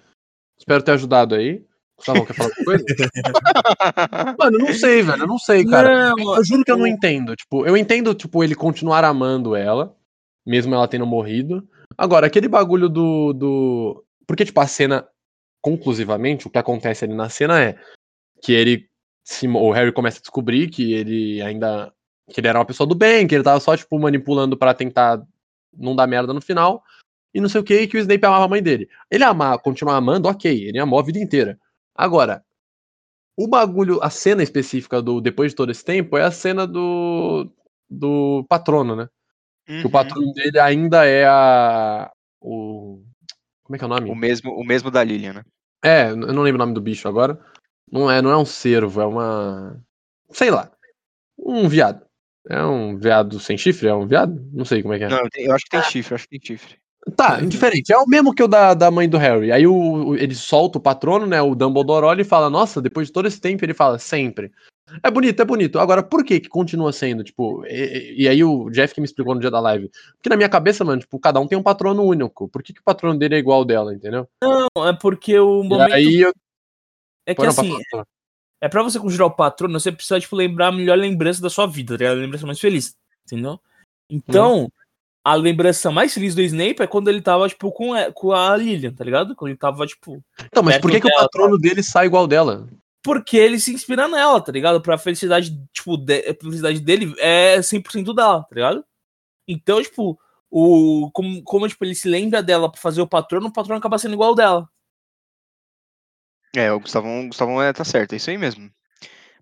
Espero 0.58 0.82
ter 0.82 0.92
ajudado 0.92 1.34
aí. 1.34 1.64
Gustavo, 2.00 2.26
quer 2.26 2.35
falar 2.35 2.50
alguma 2.50 2.64
coisa? 2.64 2.85
Mano, 4.38 4.59
eu 4.59 4.66
não 4.66 4.75
sei, 4.75 5.02
velho. 5.02 5.23
Eu 5.23 5.26
não 5.26 5.38
sei, 5.38 5.64
cara. 5.64 6.11
Não, 6.16 6.37
Eu 6.37 6.45
juro 6.45 6.64
que 6.64 6.73
eu 6.73 6.78
não 6.78 6.87
entendo. 6.87 7.37
Tipo, 7.37 7.66
eu 7.66 7.76
entendo, 7.76 8.14
tipo, 8.14 8.42
ele 8.42 8.54
continuar 8.54 9.04
amando 9.04 9.54
ela, 9.54 9.95
mesmo 10.45 10.75
ela 10.75 10.88
tendo 10.88 11.07
morrido. 11.07 11.66
Agora, 11.97 12.26
aquele 12.26 12.49
bagulho 12.49 12.88
do. 12.88 13.33
do... 13.33 14.04
Porque, 14.26 14.45
tipo, 14.45 14.61
a 14.61 14.66
cena, 14.66 15.07
conclusivamente, 15.61 16.47
o 16.47 16.50
que 16.50 16.59
acontece 16.59 17.04
ali 17.04 17.14
na 17.14 17.28
cena 17.28 17.62
é 17.62 17.78
que 18.42 18.52
ele. 18.52 18.88
Se, 19.23 19.47
o 19.47 19.71
Harry 19.71 19.92
começa 19.92 20.19
a 20.19 20.23
descobrir 20.23 20.69
que 20.71 20.95
ele 20.95 21.42
ainda. 21.42 21.92
que 22.33 22.40
ele 22.40 22.49
era 22.49 22.59
uma 22.59 22.64
pessoa 22.64 22.87
do 22.87 22.95
bem, 22.95 23.26
que 23.26 23.35
ele 23.35 23.45
tava 23.45 23.61
só, 23.61 23.76
tipo, 23.76 23.99
manipulando 23.99 24.57
pra 24.57 24.75
tentar 24.75 25.23
não 25.76 25.95
dar 25.95 26.07
merda 26.07 26.33
no 26.33 26.40
final. 26.40 26.83
E 27.33 27.40
não 27.40 27.49
sei 27.49 27.61
o 27.61 27.64
que, 27.64 27.87
que 27.87 27.97
o 27.97 28.00
Snape 28.00 28.26
amava 28.26 28.45
a 28.45 28.49
mãe 28.49 28.62
dele. 28.62 28.88
Ele 29.11 29.23
amar, 29.23 29.59
continuar 29.61 29.97
amando, 29.97 30.28
ok, 30.28 30.66
ele 30.66 30.78
amou 30.80 30.99
a 30.99 31.02
vida 31.02 31.19
inteira. 31.19 31.59
Agora, 31.94 32.44
o 33.37 33.49
bagulho, 33.49 34.02
a 34.02 34.11
cena 34.11 34.42
específica 34.42 35.00
do 35.00 35.20
depois 35.20 35.52
de 35.52 35.56
todo 35.56 35.70
esse 35.70 35.85
tempo 35.85 36.16
é 36.16 36.23
a 36.23 36.30
cena 36.30 36.66
do 36.66 37.50
do 37.88 38.44
patrono, 38.49 38.94
né? 38.94 39.09
Que 39.66 39.75
o 39.80 39.85
Uhum. 39.85 39.90
patrono 39.90 40.32
dele 40.32 40.59
ainda 40.59 41.04
é 41.04 41.26
a 41.26 42.11
o 42.40 43.02
como 43.62 43.76
é 43.76 43.78
que 43.78 43.85
é 43.85 43.87
o 43.87 43.90
nome? 43.90 44.11
O 44.11 44.14
mesmo, 44.14 44.50
o 44.52 44.64
mesmo 44.64 44.90
da 44.90 45.04
Lilian, 45.04 45.32
né? 45.32 45.44
É, 45.85 46.11
eu 46.11 46.16
não 46.16 46.42
lembro 46.42 46.56
o 46.56 46.64
nome 46.64 46.75
do 46.75 46.80
bicho 46.80 47.09
agora. 47.09 47.40
Não 47.90 48.11
é, 48.11 48.20
não 48.20 48.30
é 48.30 48.37
um 48.37 48.44
cervo, 48.44 49.00
é 49.00 49.06
uma 49.06 49.80
sei 50.30 50.50
lá. 50.50 50.70
Um 51.38 51.68
viado. 51.68 52.04
É 52.49 52.62
um 52.64 52.97
veado 52.97 53.38
sem 53.38 53.56
chifre? 53.56 53.88
É 53.88 53.94
um 53.94 54.06
viado? 54.06 54.44
Não 54.52 54.64
sei 54.64 54.82
como 54.82 54.94
é 54.94 54.99
que 54.99 55.04
é. 55.04 55.09
Não, 55.09 55.20
eu, 55.37 55.54
acho 55.54 55.64
que 55.64 55.70
tem 55.70 55.82
chifre, 55.82 56.14
acho 56.14 56.25
que 56.28 56.38
tem 56.38 56.47
chifre. 56.47 56.78
Tá, 57.16 57.40
indiferente. 57.42 57.92
É 57.92 57.97
o 57.97 58.07
mesmo 58.07 58.35
que 58.35 58.42
o 58.42 58.49
da, 58.49 58.75
da 58.75 58.90
mãe 58.90 59.09
do 59.09 59.16
Harry. 59.16 59.50
Aí 59.50 59.66
o, 59.66 59.75
o- 59.75 60.16
ele 60.16 60.35
solta 60.35 60.78
o 60.78 60.80
patrono, 60.80 61.26
né? 61.26 61.40
O 61.40 61.54
Dumbledore 61.54 62.04
olha 62.04 62.21
e 62.23 62.25
fala: 62.25 62.50
Nossa, 62.50 62.80
depois 62.80 63.07
de 63.07 63.12
todo 63.12 63.26
esse 63.26 63.40
tempo, 63.40 63.64
ele 63.64 63.73
fala: 63.75 63.99
Sempre. 63.99 64.52
É 65.02 65.11
bonito, 65.11 65.40
é 65.40 65.45
bonito. 65.45 65.78
Agora, 65.78 66.02
por 66.02 66.25
que 66.25 66.40
que 66.40 66.49
continua 66.49 66.92
sendo? 66.92 67.23
Tipo, 67.25 67.64
e, 67.66 68.25
e- 68.25 68.28
aí 68.28 68.42
o 68.45 68.69
Jeff 68.71 68.92
que 68.92 69.00
me 69.00 69.04
explicou 69.07 69.35
no 69.35 69.40
dia 69.40 69.50
da 69.50 69.61
live. 69.61 69.88
Porque 70.16 70.28
na 70.28 70.37
minha 70.37 70.49
cabeça, 70.49 70.85
mano, 70.85 71.00
tipo, 71.00 71.19
cada 71.19 71.40
um 71.40 71.47
tem 71.47 71.57
um 71.57 71.62
patrono 71.62 72.02
único. 72.02 72.49
Por 72.49 72.62
que, 72.62 72.75
que 72.75 72.80
o 72.80 72.85
patrono 72.85 73.19
dele 73.19 73.37
é 73.37 73.38
igual 73.38 73.59
ao 73.61 73.64
dela, 73.64 73.95
entendeu? 73.95 74.28
Não, 74.42 74.88
é 74.88 74.92
porque 74.92 75.38
o 75.38 75.62
momento. 75.62 75.90
E 75.90 75.92
aí 75.92 76.21
eu. 76.21 76.32
é 77.25 77.34
que 77.34 77.36
Pô, 77.36 77.45
não, 77.45 77.50
assim, 77.50 77.76
é 78.60 78.69
pra 78.69 78.82
você 78.82 78.99
conjurar 78.99 79.28
o 79.28 79.30
patrono, 79.30 79.78
você 79.78 79.91
precisa, 79.91 80.21
tipo, 80.21 80.36
lembrar 80.36 80.67
a 80.69 80.73
melhor 80.73 80.99
lembrança 80.99 81.41
da 81.41 81.49
sua 81.49 81.67
vida, 81.67 81.95
tá 81.95 81.99
ligado? 82.04 82.19
A 82.19 82.21
lembrança 82.21 82.47
mais 82.47 82.60
feliz, 82.60 82.95
entendeu? 83.25 83.58
Então, 84.10 84.69
a 85.25 85.35
lembrança 85.35 85.91
mais 85.91 86.15
feliz 86.15 86.35
do 86.35 86.41
Snape 86.43 86.83
é 86.83 86.87
quando 86.87 87.09
ele 87.09 87.21
tava, 87.21 87.49
tipo, 87.49 87.71
com, 87.73 87.93
a- 87.95 88.11
com 88.13 88.33
a 88.33 88.56
Lilian, 88.56 88.93
tá 88.93 89.04
ligado? 89.04 89.35
Quando 89.37 89.50
ele 89.50 89.59
tava, 89.59 89.87
tipo. 89.87 90.25
Então, 90.45 90.63
mas 90.63 90.78
por 90.78 90.91
que, 90.91 91.00
que 91.00 91.06
o 91.06 91.11
dela, 91.11 91.23
patrono 91.23 91.59
dele 91.59 91.83
sai 91.83 92.06
igual 92.06 92.26
dela? 92.26 92.69
Porque 93.02 93.37
ele 93.37 93.59
se 93.59 93.73
inspira 93.73 94.09
nela, 94.09 94.41
tá 94.41 94.50
ligado? 94.52 94.80
Pra 94.80 94.99
felicidade, 94.99 95.59
tipo, 95.73 95.97
de- 95.97 96.28
a 96.28 96.35
felicidade 96.35 96.80
dele 96.80 97.15
é 97.19 97.61
100% 97.63 98.15
dela, 98.15 98.43
tá 98.45 98.54
ligado? 98.54 98.85
Então, 99.49 99.83
tipo, 99.83 100.19
o, 100.50 101.11
como, 101.13 101.43
como 101.43 101.69
tipo, 101.69 101.85
ele 101.85 101.95
se 101.95 102.09
lembra 102.09 102.43
dela 102.43 102.71
pra 102.71 102.80
fazer 102.80 103.00
o 103.02 103.06
patrono, 103.06 103.49
o 103.49 103.52
patrono 103.52 103.78
acaba 103.78 103.99
sendo 103.99 104.15
igual 104.15 104.35
dela. 104.35 104.69
É, 106.56 106.73
o 106.73 106.80
Gustavão, 106.80 107.25
o 107.25 107.28
Gustavão 107.28 107.63
é, 107.63 107.73
tá 107.73 107.85
certo, 107.85 108.13
é 108.13 108.17
isso 108.17 108.28
aí 108.30 108.37
mesmo. 108.39 108.71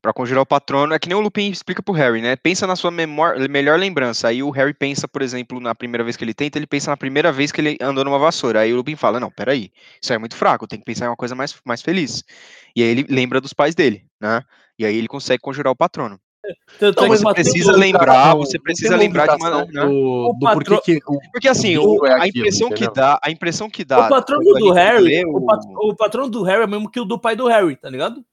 Pra 0.01 0.13
conjurar 0.13 0.43
o 0.43 0.47
patrono, 0.47 0.95
é 0.95 0.99
que 0.99 1.09
nem 1.09 1.17
o 1.17 1.21
Lupin 1.21 1.51
explica 1.51 1.83
pro 1.83 1.93
Harry, 1.95 2.21
né? 2.23 2.37
Pensa 2.37 2.67
na 2.67 2.77
sua 2.77 2.91
memor- 2.91 3.37
melhor 3.49 3.79
lembrança. 3.79 4.29
Aí 4.29 4.43
o 4.43 4.51
Harry 4.51 4.73
pensa, 4.73 5.09
por 5.09 5.23
exemplo, 5.23 5.59
na 5.61 5.75
primeira 5.75 6.05
vez 6.05 6.17
que 6.17 6.25
ele 6.25 6.35
tenta, 6.35 6.59
ele 6.59 6.67
pensa 6.67 6.91
na 6.91 6.97
primeira 6.97 7.33
vez 7.33 7.51
que 7.51 7.61
ele 7.61 7.77
andou 7.81 8.05
numa 8.05 8.19
vassoura. 8.19 8.61
Aí 8.61 8.73
o 8.73 8.77
Lupin 8.77 8.97
fala: 8.97 9.19
Não, 9.19 9.31
peraí, 9.31 9.71
isso 10.01 10.13
aí 10.13 10.17
é 10.17 10.19
muito 10.19 10.37
fraco, 10.37 10.67
tem 10.67 10.79
que 10.79 10.85
pensar 10.85 11.07
em 11.07 11.09
uma 11.09 11.17
coisa 11.17 11.35
mais, 11.35 11.55
mais 11.65 11.83
feliz. 11.83 12.23
E 12.77 12.83
aí 12.83 12.89
ele 12.89 13.07
lembra 13.09 13.41
dos 13.41 13.53
pais 13.53 13.75
dele, 13.75 14.05
né? 14.21 14.43
E 14.79 14.85
aí 14.87 14.97
ele 14.97 15.09
consegue 15.09 15.41
conjurar 15.41 15.73
o 15.73 15.77
patrono. 15.77 16.19
Tanto 16.79 16.97
Não, 17.01 17.03
é 17.03 17.07
que 17.07 17.11
mas 17.11 17.21
o 17.21 17.23
você 17.25 17.35
precisa 17.35 17.73
lembrar, 17.73 18.29
não, 18.29 18.39
você 18.39 18.59
precisa 18.59 18.97
lembrar 18.97 19.27
de 19.27 19.35
uma. 19.35 19.51
né? 19.51 19.67
Do, 19.85 20.33
do 20.39 20.39
patro- 20.41 20.81
que. 20.83 20.99
o- 21.07 21.19
Porque 21.33 21.49
assim, 21.49 21.77
o- 21.77 22.07
é 22.07 22.13
a 22.13 22.17
aquilo, 22.19 22.39
impressão 22.39 22.71
que 22.71 22.89
dá, 22.93 23.19
a 23.23 23.31
impressão 23.31 23.69
que 23.69 23.85
dá. 23.85 24.07
O 24.07 24.09
patrono 24.09 24.45
do 24.55 24.71
Harry, 24.73 25.23
pat- 25.47 25.65
o 25.75 25.95
patrono 25.97 26.31
do 26.31 26.43
Harry 26.45 26.63
é 26.63 26.67
mesmo 26.67 26.89
que 26.91 27.01
o 27.01 27.05
do 27.05 27.19
pai 27.19 27.35
do 27.35 27.49
Harry, 27.49 27.77
tá 27.77 27.91
ligado? 27.91 28.25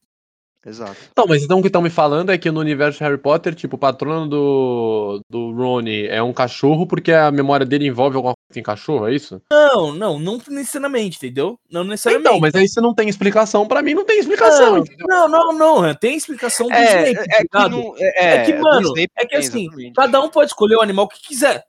Exato. 0.65 0.97
Não, 1.15 1.27
mas 1.27 1.43
então 1.43 1.59
o 1.59 1.61
que 1.61 1.67
estão 1.67 1.81
me 1.81 1.91
falando 1.91 2.31
é 2.31 2.37
que 2.37 2.49
no 2.49 2.59
universo 2.59 2.97
de 2.97 3.03
Harry 3.03 3.19
Potter, 3.19 3.53
tipo, 3.53 3.75
o 3.75 3.79
patrono 3.79 4.27
do, 4.27 5.21
do 5.29 5.51
Rony 5.51 6.07
é 6.07 6.23
um 6.23 6.33
cachorro 6.33 6.87
porque 6.87 7.11
a 7.11 7.31
memória 7.31 7.65
dele 7.65 7.85
envolve 7.85 8.15
alguma 8.15 8.33
coisa 8.33 8.59
em 8.59 8.63
cachorro, 8.63 9.07
é 9.07 9.13
isso? 9.13 9.39
Não, 9.51 9.93
não, 9.93 10.17
não 10.17 10.41
necessariamente, 10.49 11.17
entendeu? 11.17 11.59
Não 11.69 11.83
necessariamente. 11.83 12.29
Então, 12.29 12.39
mas 12.39 12.55
aí 12.55 12.67
se 12.67 12.81
não 12.81 12.95
tem 12.95 13.07
explicação, 13.07 13.67
pra 13.67 13.83
mim 13.83 13.93
não 13.93 14.05
tem 14.05 14.17
explicação, 14.17 14.71
não, 14.71 14.77
entendeu? 14.79 15.05
não, 15.07 15.27
não, 15.27 15.53
não, 15.53 15.95
tem 15.95 16.17
explicação 16.17 16.67
do 16.67 16.73
É, 16.73 17.11
Snape, 17.11 17.29
é, 17.29 17.45
tá 17.45 17.63
que 17.63 17.69
não, 17.69 17.93
é, 17.99 18.35
É 18.35 18.45
que, 18.45 18.53
do 18.53 18.63
mano, 18.63 18.87
Snape 18.87 19.11
é 19.17 19.25
que 19.25 19.35
assim, 19.35 19.65
exatamente. 19.65 19.93
Cada 19.93 20.21
um 20.21 20.29
pode 20.29 20.49
escolher 20.49 20.77
o 20.77 20.81
animal 20.81 21.07
que 21.07 21.21
quiser. 21.21 21.63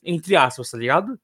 Entre 0.00 0.36
aspas, 0.36 0.70
tá 0.70 0.78
ligado? 0.78 1.18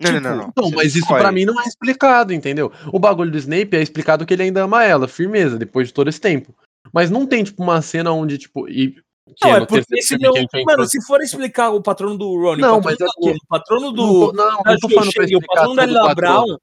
Não, 0.00 0.10
tipo, 0.12 0.20
não, 0.22 0.30
não, 0.30 0.36
não. 0.36 0.48
Então, 0.48 0.70
mas 0.70 0.96
isso 0.96 1.06
pra 1.06 1.30
mim 1.30 1.44
não 1.44 1.60
é 1.60 1.64
explicado, 1.64 2.32
entendeu? 2.32 2.72
O 2.92 2.98
bagulho 2.98 3.30
do 3.30 3.38
Snape 3.38 3.76
é 3.76 3.82
explicado 3.82 4.24
que 4.24 4.32
ele 4.32 4.44
ainda 4.44 4.62
ama 4.62 4.82
ela, 4.84 5.06
firmeza, 5.06 5.58
depois 5.58 5.88
de 5.88 5.94
todo 5.94 6.08
esse 6.08 6.20
tempo. 6.20 6.54
Mas 6.92 7.10
não 7.10 7.26
tem, 7.26 7.44
tipo, 7.44 7.62
uma 7.62 7.82
cena 7.82 8.10
onde, 8.12 8.38
tipo. 8.38 8.68
E, 8.68 8.92
que 9.36 9.46
Não, 9.46 9.56
é 9.56 9.60
no 9.60 9.66
porque 9.66 10.02
se 10.02 10.18
não. 10.18 10.32
Mano, 10.66 10.86
se 10.86 11.00
for 11.04 11.20
explicar 11.20 11.70
o 11.70 11.82
patrono 11.82 12.16
do 12.16 12.34
Ronnie, 12.40 12.62
Não, 12.62 12.78
o 12.78 12.82
patrono 12.82 13.10
mas 13.20 13.28
é 13.28 13.36
o 13.36 13.46
patrono 13.48 13.86
Não 13.86 13.92
do. 13.92 14.32
não, 14.32 14.62
da 14.62 14.70
não 14.72 14.78
tô 14.78 14.88
falando 14.88 15.12
pra 15.12 15.24
Joshua 15.24 15.30
e 15.30 15.36
o 15.36 15.38
explicar 15.38 15.54
patrono 15.54 15.76
da 15.76 15.82
todo 15.82 15.88
o 15.90 15.92
Lila 15.92 16.08
patrono. 16.08 16.46
Brown. 16.46 16.58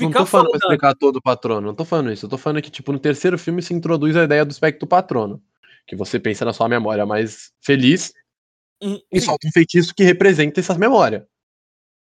Não 0.00 0.10
tô 0.10 0.26
falando 0.26 0.48
pra 0.48 0.58
explicar 0.58 0.94
todo 0.94 1.16
o 1.16 1.22
patrono, 1.22 1.66
não 1.66 1.74
tô 1.74 1.84
falando 1.84 2.10
isso. 2.12 2.24
Eu 2.26 2.30
tô 2.30 2.38
falando 2.38 2.62
que, 2.62 2.70
tipo, 2.70 2.90
no 2.92 2.98
terceiro 2.98 3.38
filme 3.38 3.62
se 3.62 3.74
introduz 3.74 4.16
a 4.16 4.24
ideia 4.24 4.44
do 4.44 4.50
espectro 4.50 4.86
patrono. 4.88 5.40
Que 5.86 5.94
você 5.94 6.18
pensa 6.18 6.44
na 6.44 6.52
sua 6.52 6.68
memória 6.68 7.04
mais 7.06 7.52
feliz 7.62 8.12
Hum, 8.82 8.98
e 9.12 9.20
solta 9.20 9.46
um 9.46 9.52
feitiço 9.52 9.94
que 9.94 10.02
representa 10.02 10.58
essa 10.58 10.74
memória. 10.78 11.26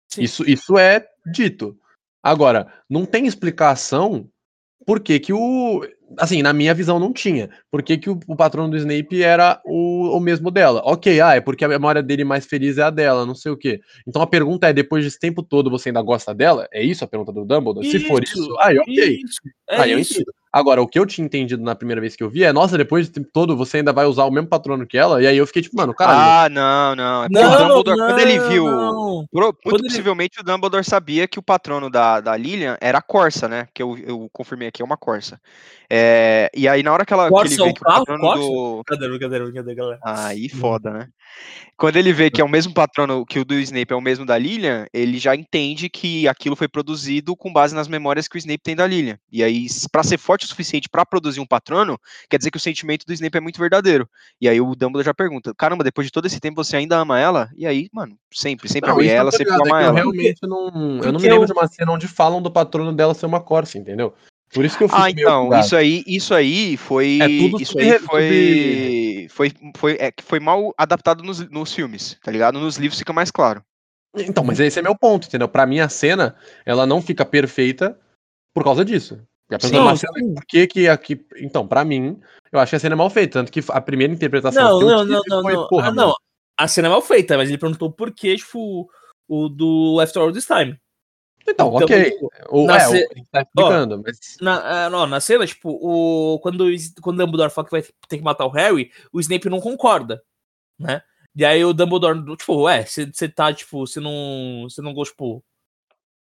Sim. 0.08 0.22
Isso, 0.22 0.48
isso 0.48 0.78
é 0.78 1.06
dito. 1.32 1.76
Agora, 2.22 2.66
não 2.88 3.04
tem 3.06 3.26
explicação 3.26 4.28
por 4.86 5.00
que, 5.00 5.18
que 5.18 5.32
o. 5.32 5.84
Assim, 6.18 6.40
na 6.40 6.52
minha 6.52 6.72
visão 6.72 7.00
não 7.00 7.12
tinha. 7.12 7.50
Por 7.68 7.82
que, 7.82 7.98
que 7.98 8.08
o, 8.08 8.18
o 8.28 8.36
patrono 8.36 8.70
do 8.70 8.76
Snape 8.76 9.22
era 9.22 9.60
o, 9.64 10.16
o 10.16 10.20
mesmo 10.20 10.52
dela? 10.52 10.80
Ok, 10.84 11.20
ah, 11.20 11.34
é 11.34 11.40
porque 11.40 11.64
a 11.64 11.68
memória 11.68 12.00
dele 12.00 12.22
mais 12.24 12.46
feliz 12.46 12.78
é 12.78 12.82
a 12.82 12.90
dela, 12.90 13.26
não 13.26 13.34
sei 13.34 13.50
o 13.50 13.56
quê. 13.56 13.80
Então 14.06 14.22
a 14.22 14.26
pergunta 14.26 14.68
é: 14.68 14.72
depois 14.72 15.04
desse 15.04 15.18
tempo 15.18 15.42
todo 15.42 15.68
você 15.68 15.88
ainda 15.88 16.00
gosta 16.02 16.32
dela? 16.32 16.68
É 16.72 16.82
isso 16.82 17.04
a 17.04 17.08
pergunta 17.08 17.32
do 17.32 17.44
Dumbledore? 17.44 17.90
Se 17.90 17.98
for 18.00 18.22
Isso, 18.22 18.40
isso, 18.40 18.56
aí 18.60 18.78
ok. 18.78 19.20
Isso, 19.24 19.40
é 19.68 19.80
Aí 19.80 19.90
eu 19.92 19.98
isso. 19.98 20.14
entendo. 20.14 20.32
Agora, 20.56 20.80
o 20.80 20.88
que 20.88 20.98
eu 20.98 21.04
tinha 21.04 21.22
entendido 21.26 21.62
na 21.62 21.74
primeira 21.74 22.00
vez 22.00 22.16
que 22.16 22.22
eu 22.22 22.30
vi 22.30 22.42
é, 22.42 22.50
nossa, 22.50 22.78
depois 22.78 23.04
desse 23.06 23.12
tempo 23.20 23.28
todo 23.30 23.54
você 23.54 23.76
ainda 23.76 23.92
vai 23.92 24.06
usar 24.06 24.24
o 24.24 24.30
mesmo 24.30 24.48
patrono 24.48 24.86
que 24.86 24.96
ela? 24.96 25.20
E 25.22 25.26
aí 25.26 25.36
eu 25.36 25.46
fiquei 25.46 25.60
tipo, 25.60 25.76
mano, 25.76 25.94
caralho. 25.94 26.18
Ah, 26.18 26.48
não, 26.48 26.96
não. 26.96 27.24
É 27.24 27.28
porque 27.28 27.44
o 27.44 27.50
Não, 27.50 27.58
Dumbledore, 27.68 27.98
quando 27.98 28.18
ele 28.20 28.38
viu. 28.38 28.64
não. 28.64 29.26
Muito 29.30 29.58
Quando 29.62 29.80
ele- 29.80 29.88
possivelmente 29.88 30.40
o 30.40 30.42
Dumbledore 30.42 30.82
sabia 30.82 31.28
que 31.28 31.38
o 31.38 31.42
patrono 31.42 31.90
da, 31.90 32.20
da 32.22 32.34
Lilian 32.34 32.78
era 32.80 32.96
a 32.98 33.02
Corsa, 33.02 33.46
né? 33.46 33.68
Que 33.74 33.82
eu, 33.82 33.98
eu 33.98 34.30
confirmei 34.32 34.68
aqui, 34.68 34.80
é 34.80 34.84
uma 34.84 34.96
Corsa. 34.96 35.38
É, 35.90 36.50
e 36.56 36.66
aí, 36.66 36.82
na 36.82 36.90
hora 36.92 37.04
que, 37.04 37.12
ela, 37.12 37.24
que 37.26 37.30
Corsa 37.32 37.52
ele 37.54 37.62
é 37.62 37.64
vê 37.66 37.70
o 37.70 37.74
que 37.74 37.80
o 37.82 37.84
patrono 37.84 38.20
Corsa? 38.20 38.40
do. 38.40 38.82
Brincadeira, 38.86 39.12
brincadeira, 39.12 39.44
brincadeira, 39.44 39.80
galera. 39.82 40.00
Aí 40.02 40.48
foda, 40.48 40.90
né? 40.90 41.08
Quando 41.76 41.96
ele 41.96 42.10
vê 42.12 42.30
que 42.30 42.40
é 42.40 42.44
o 42.44 42.48
mesmo 42.48 42.72
patrono 42.72 43.26
que 43.26 43.38
o 43.38 43.44
do 43.44 43.54
Snape 43.54 43.92
é 43.92 43.96
o 43.96 44.00
mesmo 44.00 44.24
da 44.24 44.38
Lilian, 44.38 44.86
ele 44.92 45.18
já 45.18 45.34
entende 45.36 45.88
que 45.90 46.26
aquilo 46.26 46.56
foi 46.56 46.68
produzido 46.68 47.36
com 47.36 47.52
base 47.52 47.74
nas 47.74 47.86
memórias 47.86 48.26
que 48.26 48.36
o 48.36 48.38
Snape 48.38 48.62
tem 48.62 48.74
da 48.74 48.86
Lilian. 48.86 49.18
E 49.30 49.44
aí, 49.44 49.66
pra 49.92 50.02
ser 50.02 50.18
forte 50.18 50.46
o 50.46 50.48
suficiente 50.48 50.88
pra 50.88 51.04
produzir 51.04 51.40
um 51.40 51.46
patrono, 51.46 51.98
quer 52.30 52.38
dizer 52.38 52.50
que 52.50 52.56
o 52.56 52.60
sentimento 52.60 53.04
do 53.04 53.12
Snape 53.12 53.36
é 53.36 53.40
muito 53.40 53.58
verdadeiro. 53.58 54.08
E 54.40 54.48
aí 54.48 54.60
o 54.60 54.74
Dumbledore 54.74 55.04
já 55.04 55.14
pergunta: 55.14 55.54
caramba, 55.54 55.84
depois 55.84 56.06
de 56.06 56.12
todo 56.12 56.26
esse 56.26 56.40
tempo 56.40 56.64
você 56.64 56.76
ainda 56.76 56.96
ama 56.96 57.20
ela? 57.20 57.50
E 57.56 57.66
aí, 57.66 57.88
mano, 57.92 58.16
sempre, 58.32 58.68
sempre 58.68 58.88
Não, 58.88 58.96
amei 58.96 59.10
eu 59.10 59.14
ela, 59.14 59.30
sempre 59.30 59.52
é 59.52 59.56
que 59.56 59.62
eu 59.62 59.76
ela. 59.76 59.92
realmente 59.92 60.38
não. 60.42 60.68
Eu 61.02 61.12
não 61.12 61.20
me 61.20 61.28
lembro 61.28 61.42
eu- 61.42 61.46
de 61.46 61.52
uma 61.52 61.68
cena 61.68 61.92
onde 61.92 62.08
falam 62.08 62.40
do 62.40 62.50
patrono 62.50 62.92
dela 62.92 63.12
ser 63.12 63.26
uma 63.26 63.40
Corsa, 63.40 63.76
entendeu? 63.78 64.14
Por 64.52 64.64
isso 64.64 64.78
que 64.78 64.84
eu 64.84 64.88
fico 64.88 65.00
Ah, 65.00 65.10
então, 65.10 65.50
isso 65.58 65.76
aí, 65.76 66.04
isso 66.06 66.34
aí 66.34 66.76
foi. 66.76 67.18
É 67.20 67.26
tudo 67.26 67.62
isso 67.62 67.78
aí 67.78 67.98
foi. 67.98 69.26
Foi, 69.30 69.52
foi, 69.76 69.96
é, 70.00 70.12
que 70.12 70.22
foi 70.22 70.40
mal 70.40 70.72
adaptado 70.78 71.22
nos, 71.22 71.40
nos 71.50 71.72
filmes, 71.74 72.16
tá 72.22 72.30
ligado? 72.30 72.58
Nos 72.58 72.76
livros 72.76 72.98
fica 72.98 73.12
mais 73.12 73.30
claro. 73.30 73.62
Então, 74.16 74.44
mas 74.44 74.60
esse 74.60 74.78
é 74.78 74.82
meu 74.82 74.96
ponto, 74.96 75.26
entendeu? 75.26 75.48
Pra 75.48 75.66
mim, 75.66 75.80
a 75.80 75.88
cena, 75.88 76.36
ela 76.64 76.86
não 76.86 77.02
fica 77.02 77.24
perfeita 77.24 77.98
por 78.54 78.64
causa 78.64 78.84
disso. 78.84 79.20
Pessoa, 79.48 79.72
Não, 79.72 79.82
uma 79.82 79.96
cena, 79.96 80.12
por 80.34 80.44
que 80.46 80.66
que 80.66 80.88
aqui... 80.88 81.24
Então, 81.36 81.66
pra 81.68 81.84
mim, 81.84 82.18
eu 82.50 82.58
acho 82.58 82.70
que 82.70 82.76
a 82.76 82.80
cena 82.80 82.94
é 82.94 82.96
mal 82.96 83.10
feita. 83.10 83.38
Tanto 83.38 83.52
que 83.52 83.62
a 83.68 83.80
primeira 83.80 84.12
interpretação 84.12 84.80
Não, 84.80 84.80
não, 84.80 85.04
não, 85.04 85.22
não, 85.28 85.42
foi, 85.42 85.52
não. 85.52 85.68
porra, 85.68 85.88
Ah, 85.88 85.92
não. 85.92 86.14
A 86.58 86.66
cena 86.66 86.88
é 86.88 86.90
mal 86.90 87.02
feita, 87.02 87.36
mas 87.36 87.48
ele 87.48 87.58
perguntou 87.58 87.92
por 87.92 88.10
que, 88.12 88.34
tipo, 88.36 88.88
o 89.28 89.48
do 89.48 90.00
After 90.00 90.22
All 90.22 90.32
This 90.32 90.46
Time. 90.46 90.78
Então, 91.48 91.68
Então, 91.68 91.84
ok. 91.84 92.10
tipo, 92.10 92.30
O, 92.50 92.66
na 92.66 92.76
é, 92.76 92.80
ce- 92.80 93.08
o, 93.16 93.24
tá 93.30 93.42
explicando, 93.42 94.02
mas... 94.02 94.36
Na, 94.40 94.90
não, 94.90 95.06
na 95.06 95.20
cena, 95.20 95.46
tipo, 95.46 95.70
o, 95.70 96.38
quando, 96.40 96.64
quando 97.00 97.20
o 97.20 97.24
Dumbledore 97.24 97.50
fala 97.52 97.66
que 97.66 97.70
vai 97.70 97.82
ter 98.08 98.18
que 98.18 98.24
matar 98.24 98.46
o 98.46 98.50
Harry, 98.50 98.90
o 99.12 99.20
Snape 99.20 99.48
não 99.48 99.60
concorda, 99.60 100.22
né? 100.78 101.02
E 101.34 101.44
aí 101.44 101.64
o 101.64 101.72
Dumbledore, 101.74 102.36
tipo, 102.36 102.62
ué, 102.62 102.84
você 102.84 103.28
tá, 103.28 103.52
tipo, 103.52 103.86
você 103.86 104.00
não. 104.00 104.62
Você 104.64 104.80
não 104.80 104.94
gosta, 104.94 105.12
tipo. 105.12 105.44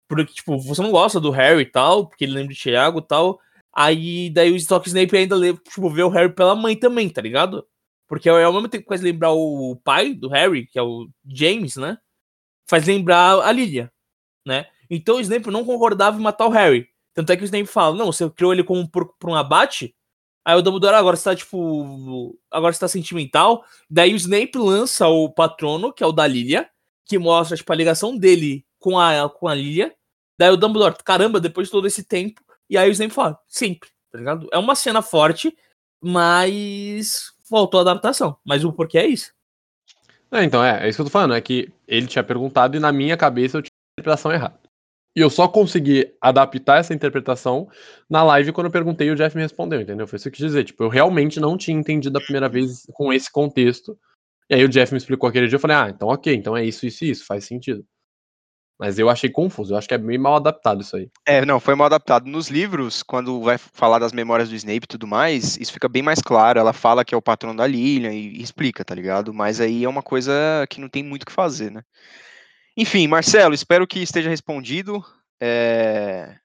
Porque, 0.09 0.33
tipo, 0.33 0.57
você 0.57 0.81
não 0.81 0.91
gosta 0.91 1.19
do 1.19 1.29
Harry 1.31 1.61
e 1.61 1.65
tal, 1.65 2.07
porque 2.07 2.23
ele 2.25 2.33
lembra 2.33 2.53
de 2.53 2.59
Thiago 2.59 2.99
e 2.99 3.07
tal. 3.07 3.39
Aí 3.71 4.29
daí 4.29 4.51
o 4.51 4.55
Stock 4.55 4.87
Snape 4.87 5.15
ainda 5.15 5.35
lê, 5.35 5.53
tipo, 5.53 5.89
vê 5.89 6.03
o 6.03 6.09
Harry 6.09 6.33
pela 6.33 6.55
mãe 6.55 6.75
também, 6.75 7.09
tá 7.09 7.21
ligado? 7.21 7.65
Porque 8.07 8.27
ao 8.29 8.53
mesmo 8.53 8.67
tempo 8.67 8.83
que 8.83 8.89
faz 8.89 9.01
lembrar 9.01 9.31
o 9.33 9.75
pai 9.83 10.13
do 10.13 10.27
Harry, 10.29 10.67
que 10.67 10.77
é 10.77 10.81
o 10.83 11.07
James, 11.25 11.75
né? 11.77 11.97
Faz 12.67 12.85
lembrar 12.85 13.39
a 13.41 13.51
Lilia, 13.51 13.91
né? 14.45 14.65
Então 14.95 15.17
o 15.17 15.21
Snape 15.21 15.49
não 15.49 15.65
concordava 15.65 16.19
em 16.19 16.21
matar 16.21 16.45
o 16.45 16.51
Harry. 16.51 16.87
Tanto 17.13 17.31
é 17.31 17.37
que 17.37 17.43
o 17.43 17.45
Snape 17.45 17.65
fala, 17.65 17.95
não, 17.95 18.11
você 18.11 18.29
criou 18.29 18.53
ele 18.53 18.63
como 18.63 18.87
por, 18.87 19.13
por 19.17 19.29
um 19.29 19.35
abate? 19.35 19.95
Aí 20.45 20.55
o 20.55 20.61
Dumbledore, 20.61 20.95
"Ah, 20.95 20.99
agora 20.99 21.15
você 21.15 21.23
tá, 21.23 21.35
tipo, 21.35 22.37
agora 22.51 22.73
você 22.73 22.79
tá 22.79 22.87
sentimental. 22.87 23.63
Daí 23.89 24.13
o 24.13 24.17
Snape 24.17 24.57
lança 24.57 25.07
o 25.07 25.29
patrono, 25.29 25.93
que 25.93 26.03
é 26.03 26.07
o 26.07 26.11
da 26.11 26.27
Lilia, 26.27 26.69
que 27.05 27.17
mostra, 27.17 27.55
tipo, 27.55 27.71
a 27.71 27.75
ligação 27.75 28.17
dele 28.17 28.65
com 28.77 28.99
a, 28.99 29.29
com 29.29 29.47
a 29.47 29.55
Lilia. 29.55 29.95
Daí 30.37 30.49
o 30.49 30.57
Dumbledore, 30.57 30.95
caramba, 31.03 31.39
depois 31.39 31.67
de 31.67 31.71
todo 31.71 31.87
esse 31.87 32.03
tempo. 32.03 32.41
E 32.69 32.77
aí 32.77 32.89
o 32.89 32.91
Snape 32.91 33.13
fala, 33.13 33.39
sempre, 33.47 33.89
tá 34.11 34.17
ligado? 34.17 34.49
É 34.51 34.57
uma 34.57 34.75
cena 34.75 35.01
forte, 35.01 35.55
mas 36.01 37.31
faltou 37.49 37.79
adaptação. 37.79 38.37
Mas 38.45 38.65
o 38.65 38.73
porquê 38.73 38.97
é 38.97 39.07
isso. 39.07 39.31
É, 40.31 40.43
então, 40.43 40.63
é, 40.63 40.85
é 40.85 40.89
isso 40.89 40.97
que 40.97 41.01
eu 41.01 41.05
tô 41.05 41.11
falando, 41.11 41.35
é 41.35 41.41
que 41.41 41.71
ele 41.87 42.07
tinha 42.07 42.23
perguntado 42.23 42.75
e 42.75 42.79
na 42.79 42.91
minha 42.91 43.15
cabeça 43.15 43.57
eu 43.57 43.61
tinha 43.61 43.71
a 43.71 43.93
interpretação 44.01 44.31
errada. 44.31 44.62
E 45.15 45.19
eu 45.19 45.29
só 45.29 45.47
consegui 45.47 46.11
adaptar 46.19 46.79
essa 46.79 46.93
interpretação 46.93 47.67
na 48.09 48.23
live 48.23 48.51
quando 48.51 48.65
eu 48.65 48.71
perguntei 48.71 49.07
e 49.07 49.11
o 49.11 49.15
Jeff 49.15 49.35
me 49.35 49.43
respondeu, 49.43 49.79
entendeu? 49.79 50.07
Foi 50.07 50.17
isso 50.17 50.23
que 50.23 50.29
eu 50.29 50.33
quis 50.33 50.45
dizer. 50.45 50.63
Tipo, 50.63 50.83
eu 50.83 50.89
realmente 50.89 51.39
não 51.39 51.55
tinha 51.55 51.77
entendido 51.77 52.17
a 52.17 52.21
primeira 52.21 52.49
vez 52.49 52.87
com 52.93 53.13
esse 53.13 53.31
contexto. 53.31 53.97
E 54.49 54.55
aí 54.55 54.63
o 54.63 54.69
Jeff 54.69 54.91
me 54.91 54.97
explicou 54.97 55.29
aquele 55.29 55.47
dia, 55.47 55.55
eu 55.55 55.59
falei, 55.59 55.77
ah, 55.77 55.89
então 55.89 56.07
ok, 56.07 56.33
então 56.33 56.57
é 56.57 56.65
isso, 56.65 56.85
isso 56.85 57.05
e 57.05 57.11
isso, 57.11 57.25
faz 57.25 57.45
sentido. 57.45 57.85
Mas 58.79 58.97
eu 58.97 59.07
achei 59.09 59.29
confuso, 59.29 59.73
eu 59.73 59.77
acho 59.77 59.87
que 59.87 59.93
é 59.93 59.97
meio 59.97 60.19
mal 60.19 60.35
adaptado 60.35 60.81
isso 60.81 60.97
aí. 60.97 61.09
É, 61.25 61.45
não, 61.45 61.59
foi 61.59 61.75
mal 61.75 61.85
adaptado. 61.85 62.25
Nos 62.25 62.49
livros, 62.49 63.03
quando 63.03 63.39
vai 63.41 63.57
falar 63.57 63.99
das 63.99 64.11
memórias 64.11 64.49
do 64.49 64.55
Snape 64.55 64.83
e 64.83 64.87
tudo 64.87 65.07
mais, 65.07 65.57
isso 65.57 65.71
fica 65.71 65.87
bem 65.87 66.01
mais 66.01 66.19
claro. 66.19 66.59
Ela 66.59 66.73
fala 66.73 67.05
que 67.05 67.13
é 67.13 67.17
o 67.17 67.21
patrono 67.21 67.57
da 67.57 67.67
Lilian 67.67 68.11
e, 68.11 68.39
e 68.39 68.41
explica, 68.41 68.83
tá 68.83 68.95
ligado? 68.95 69.33
Mas 69.33 69.61
aí 69.61 69.83
é 69.83 69.89
uma 69.89 70.01
coisa 70.01 70.33
que 70.69 70.81
não 70.81 70.89
tem 70.89 71.03
muito 71.03 71.21
o 71.23 71.25
que 71.25 71.31
fazer, 71.31 71.71
né? 71.71 71.83
Enfim, 72.75 73.07
Marcelo, 73.07 73.53
espero 73.53 73.85
que 73.87 73.99
esteja 73.99 74.29
respondido. 74.29 75.03
É, 75.39 76.37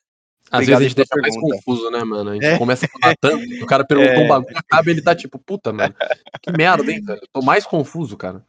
Às 0.51 0.61
Obrigado 0.61 0.79
vezes 0.81 0.81
a 0.81 0.83
gente 0.89 0.97
deixa 0.97 1.17
mais 1.21 1.35
pergunta. 1.35 1.57
confuso, 1.57 1.91
né, 1.91 2.05
mano? 2.05 2.31
A 2.31 2.35
gente 2.35 2.47
É. 2.47 2.59
começa 2.59 2.87
a 2.87 2.89
falar 2.89 3.15
tanto, 3.21 3.63
o 3.63 3.67
cara 3.67 3.85
perguntou 3.85 4.15
É. 4.15 4.25
um 4.25 4.29
bagulho, 4.29 4.57
acaba 4.57 4.89
e 4.89 4.93
ele 4.93 5.03
tá 5.03 5.15
tipo, 5.15 5.39
puta, 5.39 5.73
mano, 5.73 5.95
que 6.41 6.51
merda, 6.53 6.91
hein, 6.91 7.03
velho? 7.05 7.21
Eu 7.21 7.29
Tô 7.33 7.43
mais 7.43 7.67
confuso, 7.67 8.17
cara. 8.17 8.43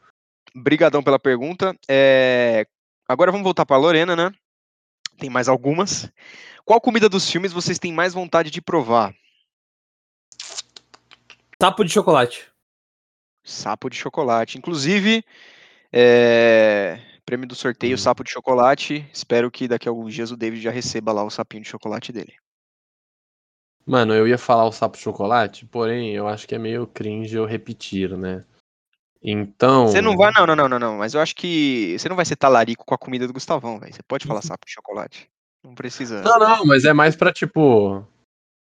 Brigadão 0.55 1.03
pela 1.03 1.19
pergunta. 1.19 1.75
É, 1.89 2.65
Agora 3.07 3.31
vamos 3.31 3.43
voltar 3.43 3.65
para 3.65 3.75
Lorena, 3.75 4.15
né? 4.15 4.31
Tem 5.17 5.29
mais 5.31 5.49
algumas. 5.49 6.09
Qual 6.63 6.79
comida 6.79 7.09
dos 7.09 7.29
filmes 7.29 7.51
vocês 7.51 7.79
têm 7.79 7.91
mais 7.91 8.13
vontade 8.13 8.51
de 8.51 8.61
provar? 8.61 9.13
Tapo 11.57 11.83
de 11.83 11.91
chocolate. 11.91 12.47
Sapo 13.43 13.89
de 13.89 13.97
chocolate. 13.97 14.57
Inclusive, 14.59 15.23
é, 15.91 16.99
prêmio 17.29 17.47
do 17.47 17.53
sorteio, 17.53 17.93
Hum. 17.93 17.97
sapo 17.97 18.23
de 18.23 18.31
chocolate. 18.31 19.07
Espero 19.13 19.51
que 19.51 19.67
daqui 19.67 19.87
a 19.87 19.91
alguns 19.91 20.15
dias 20.15 20.31
o 20.31 20.37
David 20.37 20.63
já 20.63 20.71
receba 20.71 21.11
lá 21.11 21.23
o 21.23 21.29
sapinho 21.29 21.61
de 21.61 21.69
chocolate 21.69 22.11
dele. 22.11 22.33
Mano, 23.85 24.15
eu 24.15 24.27
ia 24.27 24.37
falar 24.37 24.65
o 24.65 24.71
sapo 24.71 24.97
de 24.97 25.03
chocolate, 25.03 25.65
porém 25.67 26.15
eu 26.15 26.27
acho 26.27 26.47
que 26.47 26.55
é 26.55 26.57
meio 26.57 26.87
cringe 26.87 27.35
eu 27.35 27.45
repetir, 27.45 28.17
né? 28.17 28.43
Então. 29.21 29.87
Você 29.87 30.01
não 30.01 30.15
vai, 30.17 30.31
não, 30.31 30.47
não, 30.47 30.55
não, 30.55 30.69
não, 30.69 30.79
não. 30.79 30.97
Mas 30.97 31.13
eu 31.13 31.21
acho 31.21 31.35
que 31.35 31.95
você 31.99 32.09
não 32.09 32.15
vai 32.15 32.25
ser 32.25 32.35
talarico 32.35 32.83
com 32.83 32.95
a 32.95 32.97
comida 32.97 33.27
do 33.27 33.33
Gustavão, 33.33 33.79
velho. 33.79 33.93
Você 33.93 34.01
pode 34.01 34.25
falar 34.25 34.41
sapo 34.41 34.65
de 34.65 34.73
chocolate. 34.73 35.29
Não 35.63 35.75
precisa. 35.75 36.21
Não, 36.21 36.39
não, 36.39 36.65
mas 36.65 36.83
é 36.83 36.93
mais 36.93 37.15
pra, 37.15 37.31
tipo. 37.31 38.03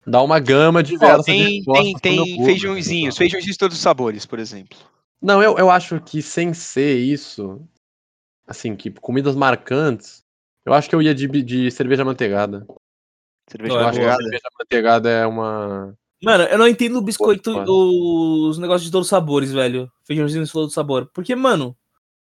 Dar 0.07 0.23
uma 0.23 0.41
gama 0.41 0.83
diversa 0.83 1.21
de 1.21 1.25
tem 1.25 1.57
respostas 1.57 1.85
tem, 1.85 1.93
pro 1.93 2.01
tem 2.03 2.17
público, 2.17 2.45
feijãozinhos, 2.45 3.17
feijãozinhos 3.17 3.55
de 3.55 3.59
todos 3.59 3.77
os 3.77 3.83
sabores, 3.83 4.27
por 4.27 4.39
exemplo. 4.39 4.77
Não, 5.23 5.41
eu, 5.41 5.57
eu 5.57 5.71
acho 5.71 6.01
que 6.01 6.21
sem 6.21 6.53
ser 6.53 6.99
isso, 6.99 7.63
assim, 8.47 8.77
que 8.77 8.91
comidas 8.91 9.35
marcantes, 9.35 10.23
eu 10.65 10.73
acho 10.73 10.89
que 10.89 10.95
eu 10.95 11.03
ia 11.03 11.15
de, 11.15 11.27
de 11.43 11.71
cerveja 11.71 12.05
manteigada. 12.05 12.67
Cerveja 13.49 13.75
Não, 13.75 13.81
é 13.81 13.85
manteigada. 13.85 14.23
cerveja 14.23 14.49
manteigada 14.59 15.11
é 15.11 15.27
uma. 15.27 15.95
Mano, 16.23 16.45
eu 16.45 16.57
não 16.57 16.69
entendo 16.69 16.99
o 16.99 17.03
biscoito, 17.03 17.53
Pô, 17.65 18.49
os 18.49 18.57
negócios 18.57 18.85
de 18.85 18.93
todos 18.93 19.07
os 19.07 19.11
sabores, 19.11 19.53
velho. 19.53 19.91
Feijãozinho 20.07 20.45
de 20.45 20.53
todo 20.53 20.71
sabor. 20.71 21.11
Porque, 21.13 21.35
mano, 21.35 21.77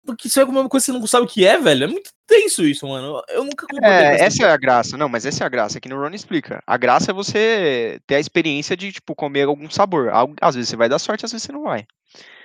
porque 0.04 0.28
você 0.28 0.40
vai 0.40 0.46
comer 0.46 0.60
uma 0.60 0.68
coisa 0.68 0.86
que 0.86 0.92
você 0.92 0.98
não 0.98 1.06
sabe 1.06 1.26
o 1.26 1.28
que 1.28 1.44
é, 1.46 1.58
velho. 1.58 1.84
É 1.84 1.86
muito 1.86 2.10
tenso 2.26 2.64
isso, 2.64 2.86
mano. 2.86 3.22
Eu 3.28 3.44
nunca 3.44 3.66
É, 3.82 4.20
essa 4.22 4.44
é 4.44 4.50
a 4.50 4.56
graça. 4.56 4.96
Não, 4.96 5.08
mas 5.08 5.26
essa 5.26 5.44
é 5.44 5.46
a 5.46 5.50
graça, 5.50 5.80
que 5.80 5.88
no 5.88 6.00
Ron 6.00 6.10
explica. 6.14 6.62
A 6.66 6.76
graça 6.76 7.10
é 7.10 7.14
você 7.14 8.00
ter 8.06 8.14
a 8.16 8.20
experiência 8.20 8.76
de, 8.76 8.92
tipo, 8.92 9.14
comer 9.14 9.42
algum 9.46 9.68
sabor. 9.70 10.10
Às 10.40 10.54
vezes 10.54 10.70
você 10.70 10.76
vai 10.76 10.88
dar 10.88 10.98
sorte, 10.98 11.24
às 11.24 11.32
vezes 11.32 11.44
você 11.46 11.52
não 11.52 11.62
vai. 11.64 11.86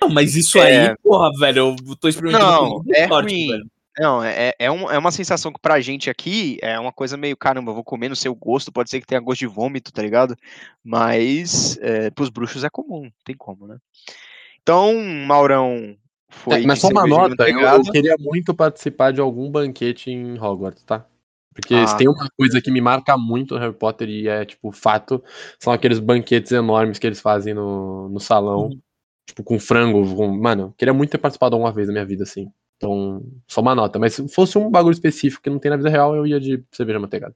Não, 0.00 0.10
mas 0.10 0.36
isso 0.36 0.58
É. 0.58 0.88
aí, 0.90 0.96
porra, 1.02 1.30
velho, 1.38 1.74
eu 1.88 1.96
tô 1.96 2.08
experimentando 2.08 2.82
Não, 2.84 2.84
é 2.94 3.08
sorte, 3.08 3.32
ruim. 3.32 3.50
velho. 3.50 3.70
Não, 3.96 4.24
é, 4.24 4.52
é, 4.58 4.68
um- 4.70 4.90
é 4.90 4.98
uma 4.98 5.12
sensação 5.12 5.52
que 5.52 5.60
pra 5.60 5.80
gente 5.80 6.10
aqui 6.10 6.58
é 6.60 6.76
uma 6.80 6.92
coisa 6.92 7.16
meio, 7.16 7.36
caramba, 7.36 7.70
eu 7.70 7.74
vou 7.76 7.84
comer 7.84 8.08
no 8.08 8.16
seu 8.16 8.34
gosto, 8.34 8.72
pode 8.72 8.90
ser 8.90 9.00
que 9.00 9.06
tenha 9.06 9.20
gosto 9.20 9.38
de 9.38 9.46
vômito, 9.46 9.92
tá 9.92 10.02
ligado? 10.02 10.36
Mas 10.82 11.78
é, 11.80 12.10
pros 12.10 12.28
bruxos 12.28 12.64
é 12.64 12.68
comum, 12.70 13.08
tem 13.24 13.36
como, 13.36 13.68
né? 13.68 13.76
Então, 14.62 14.94
Maurão 15.26 15.96
foi 16.42 16.62
É, 16.62 16.66
mas 16.66 16.78
só 16.80 16.88
uma 16.88 17.06
nota, 17.06 17.48
eu, 17.48 17.60
eu 17.60 17.82
queria 17.82 18.16
muito 18.18 18.54
participar 18.54 19.12
de 19.12 19.20
algum 19.20 19.50
banquete 19.50 20.10
em 20.10 20.38
Hogwarts, 20.38 20.82
tá? 20.84 21.06
Porque 21.54 21.74
Ah. 21.74 21.86
se 21.86 21.96
tem 21.96 22.08
uma 22.08 22.28
coisa 22.36 22.60
que 22.60 22.70
me 22.70 22.80
marca 22.80 23.16
muito 23.16 23.54
no 23.54 23.60
Harry 23.60 23.72
Potter 23.74 24.08
e 24.08 24.28
é, 24.28 24.44
tipo, 24.44 24.72
fato, 24.72 25.22
são 25.60 25.72
aqueles 25.72 26.00
banquetes 26.00 26.50
enormes 26.52 26.98
que 26.98 27.06
eles 27.06 27.20
fazem 27.20 27.54
no, 27.54 28.08
no 28.08 28.18
salão, 28.20 28.66
Uhum. 28.66 28.80
tipo, 29.26 29.44
com 29.44 29.58
frango. 29.58 30.14
Com... 30.16 30.36
Mano, 30.36 30.62
eu 30.64 30.72
queria 30.76 30.92
muito 30.92 31.10
ter 31.10 31.18
participado 31.18 31.54
alguma 31.54 31.72
vez 31.72 31.86
na 31.86 31.92
minha 31.92 32.04
vida, 32.06 32.24
assim. 32.24 32.50
Então, 32.76 33.22
só 33.48 33.60
uma 33.60 33.74
nota. 33.74 33.98
Mas 34.00 34.14
se 34.14 34.28
fosse 34.28 34.58
um 34.58 34.68
bagulho 34.70 34.92
específico 34.92 35.42
que 35.42 35.48
não 35.50 35.58
tem 35.60 35.70
na 35.70 35.76
vida 35.76 35.88
real, 35.88 36.14
eu 36.16 36.26
ia 36.26 36.40
de 36.40 36.62
cerveja 36.72 36.98
manteigada. 36.98 37.34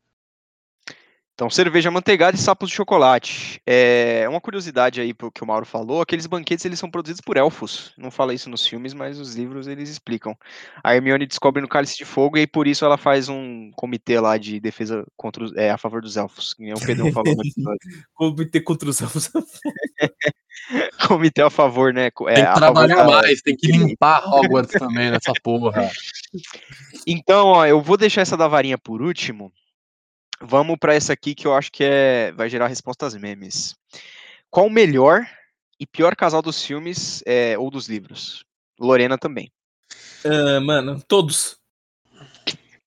Então, 1.39 1.49
cerveja 1.49 1.89
manteigada 1.89 2.37
e 2.37 2.41
sapos 2.41 2.69
de 2.69 2.75
chocolate. 2.75 3.63
É 3.65 4.27
uma 4.29 4.41
curiosidade 4.41 5.01
aí 5.01 5.15
pro 5.15 5.31
que 5.31 5.41
o 5.41 5.47
Mauro 5.47 5.65
falou, 5.65 6.01
aqueles 6.01 6.27
banquetes 6.27 6.65
eles 6.65 6.81
são 6.81 6.91
produzidos 6.91 7.21
por 7.21 7.37
elfos. 7.37 7.93
Não 7.97 8.11
fala 8.11 8.35
isso 8.35 8.51
nos 8.51 8.67
filmes, 8.67 8.93
mas 8.93 9.21
os 9.21 9.37
livros 9.37 9.69
eles 9.69 9.89
explicam. 9.89 10.37
A 10.83 10.97
Hermione 10.97 11.29
descobre 11.29 11.63
no 11.63 11.69
Cálice 11.69 11.97
de 11.97 12.05
Fogo 12.05 12.37
e 12.37 12.41
aí 12.41 12.47
por 12.49 12.67
isso 12.67 12.85
ela 12.85 12.97
faz 12.97 13.29
um 13.29 13.71
comitê 13.77 14.19
lá 14.19 14.37
de 14.37 14.59
defesa 14.59 15.07
contra 15.17 15.45
os, 15.45 15.55
é, 15.55 15.71
a 15.71 15.79
favor 15.79 16.03
dos 16.03 16.17
elfos, 16.17 16.55
que 16.55 16.65
nem 16.65 16.73
o 16.75 16.81
Pedrão 16.85 17.13
falou. 17.13 17.33
Comitê 18.17 18.61
contra 18.61 18.91
os 18.91 19.01
elfos. 19.01 19.31
comitê 21.07 21.43
a 21.43 21.51
favor, 21.51 21.95
né? 21.95 22.07
É, 22.07 22.11
Tem 22.11 22.47
que 22.47 22.55
trabalhar 22.57 22.97
da- 22.97 23.13
mais, 23.13 23.41
tem 23.43 23.57
que 23.57 23.71
limpar 23.71 24.29
Hogwarts 24.29 24.77
também 24.77 25.09
nessa 25.13 25.33
porra. 25.41 25.89
Então, 27.07 27.47
ó, 27.47 27.65
eu 27.65 27.81
vou 27.81 27.97
deixar 27.97 28.23
essa 28.23 28.37
da 28.37 28.49
varinha 28.49 28.77
por 28.77 29.01
último. 29.01 29.53
Vamos 30.41 30.77
para 30.79 30.95
essa 30.95 31.13
aqui 31.13 31.35
que 31.35 31.47
eu 31.47 31.55
acho 31.55 31.71
que 31.73 31.83
é 31.85 32.33
vai 32.33 32.49
gerar 32.49 32.69
respostas 32.69 33.15
memes. 33.15 33.75
Qual 34.51 34.67
o 34.67 34.71
melhor 34.71 35.27
e 35.81 35.87
pior 35.87 36.15
casal 36.17 36.41
dos 36.43 36.63
filmes 36.65 37.23
é, 37.27 37.59
ou 37.59 37.71
dos 37.71 37.89
livros? 37.89 38.45
Lorena 38.81 39.19
também. 39.19 39.51
Ah, 40.25 40.61
mano, 40.61 41.03
todos. 41.07 41.59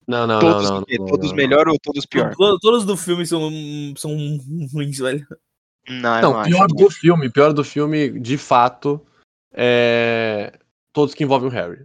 Não, 0.06 0.26
não, 0.26 0.40
todos 0.40 0.68
não, 0.70 0.80
não. 0.80 0.84
não, 0.98 1.06
todos 1.06 1.28
não. 1.30 1.36
melhor 1.36 1.68
ou 1.68 1.78
todos 1.78 2.04
pior? 2.06 2.34
To- 2.34 2.58
Todos 2.58 2.84
do 2.84 2.96
filme 2.96 3.24
são, 3.26 3.50
são 3.96 4.10
ruins, 4.72 4.98
velho. 4.98 5.26
Não, 5.88 6.00
Não, 6.00 6.20
não 6.32 6.40
acho. 6.40 6.50
pior 6.50 6.66
do 6.68 6.90
filme, 6.90 7.30
pior 7.30 7.52
do 7.52 7.64
filme, 7.64 8.18
de 8.20 8.36
fato, 8.38 9.04
é 9.52 10.52
todos 10.92 11.14
que 11.14 11.22
envolvem 11.24 11.48
o 11.48 11.52
Harry. 11.52 11.84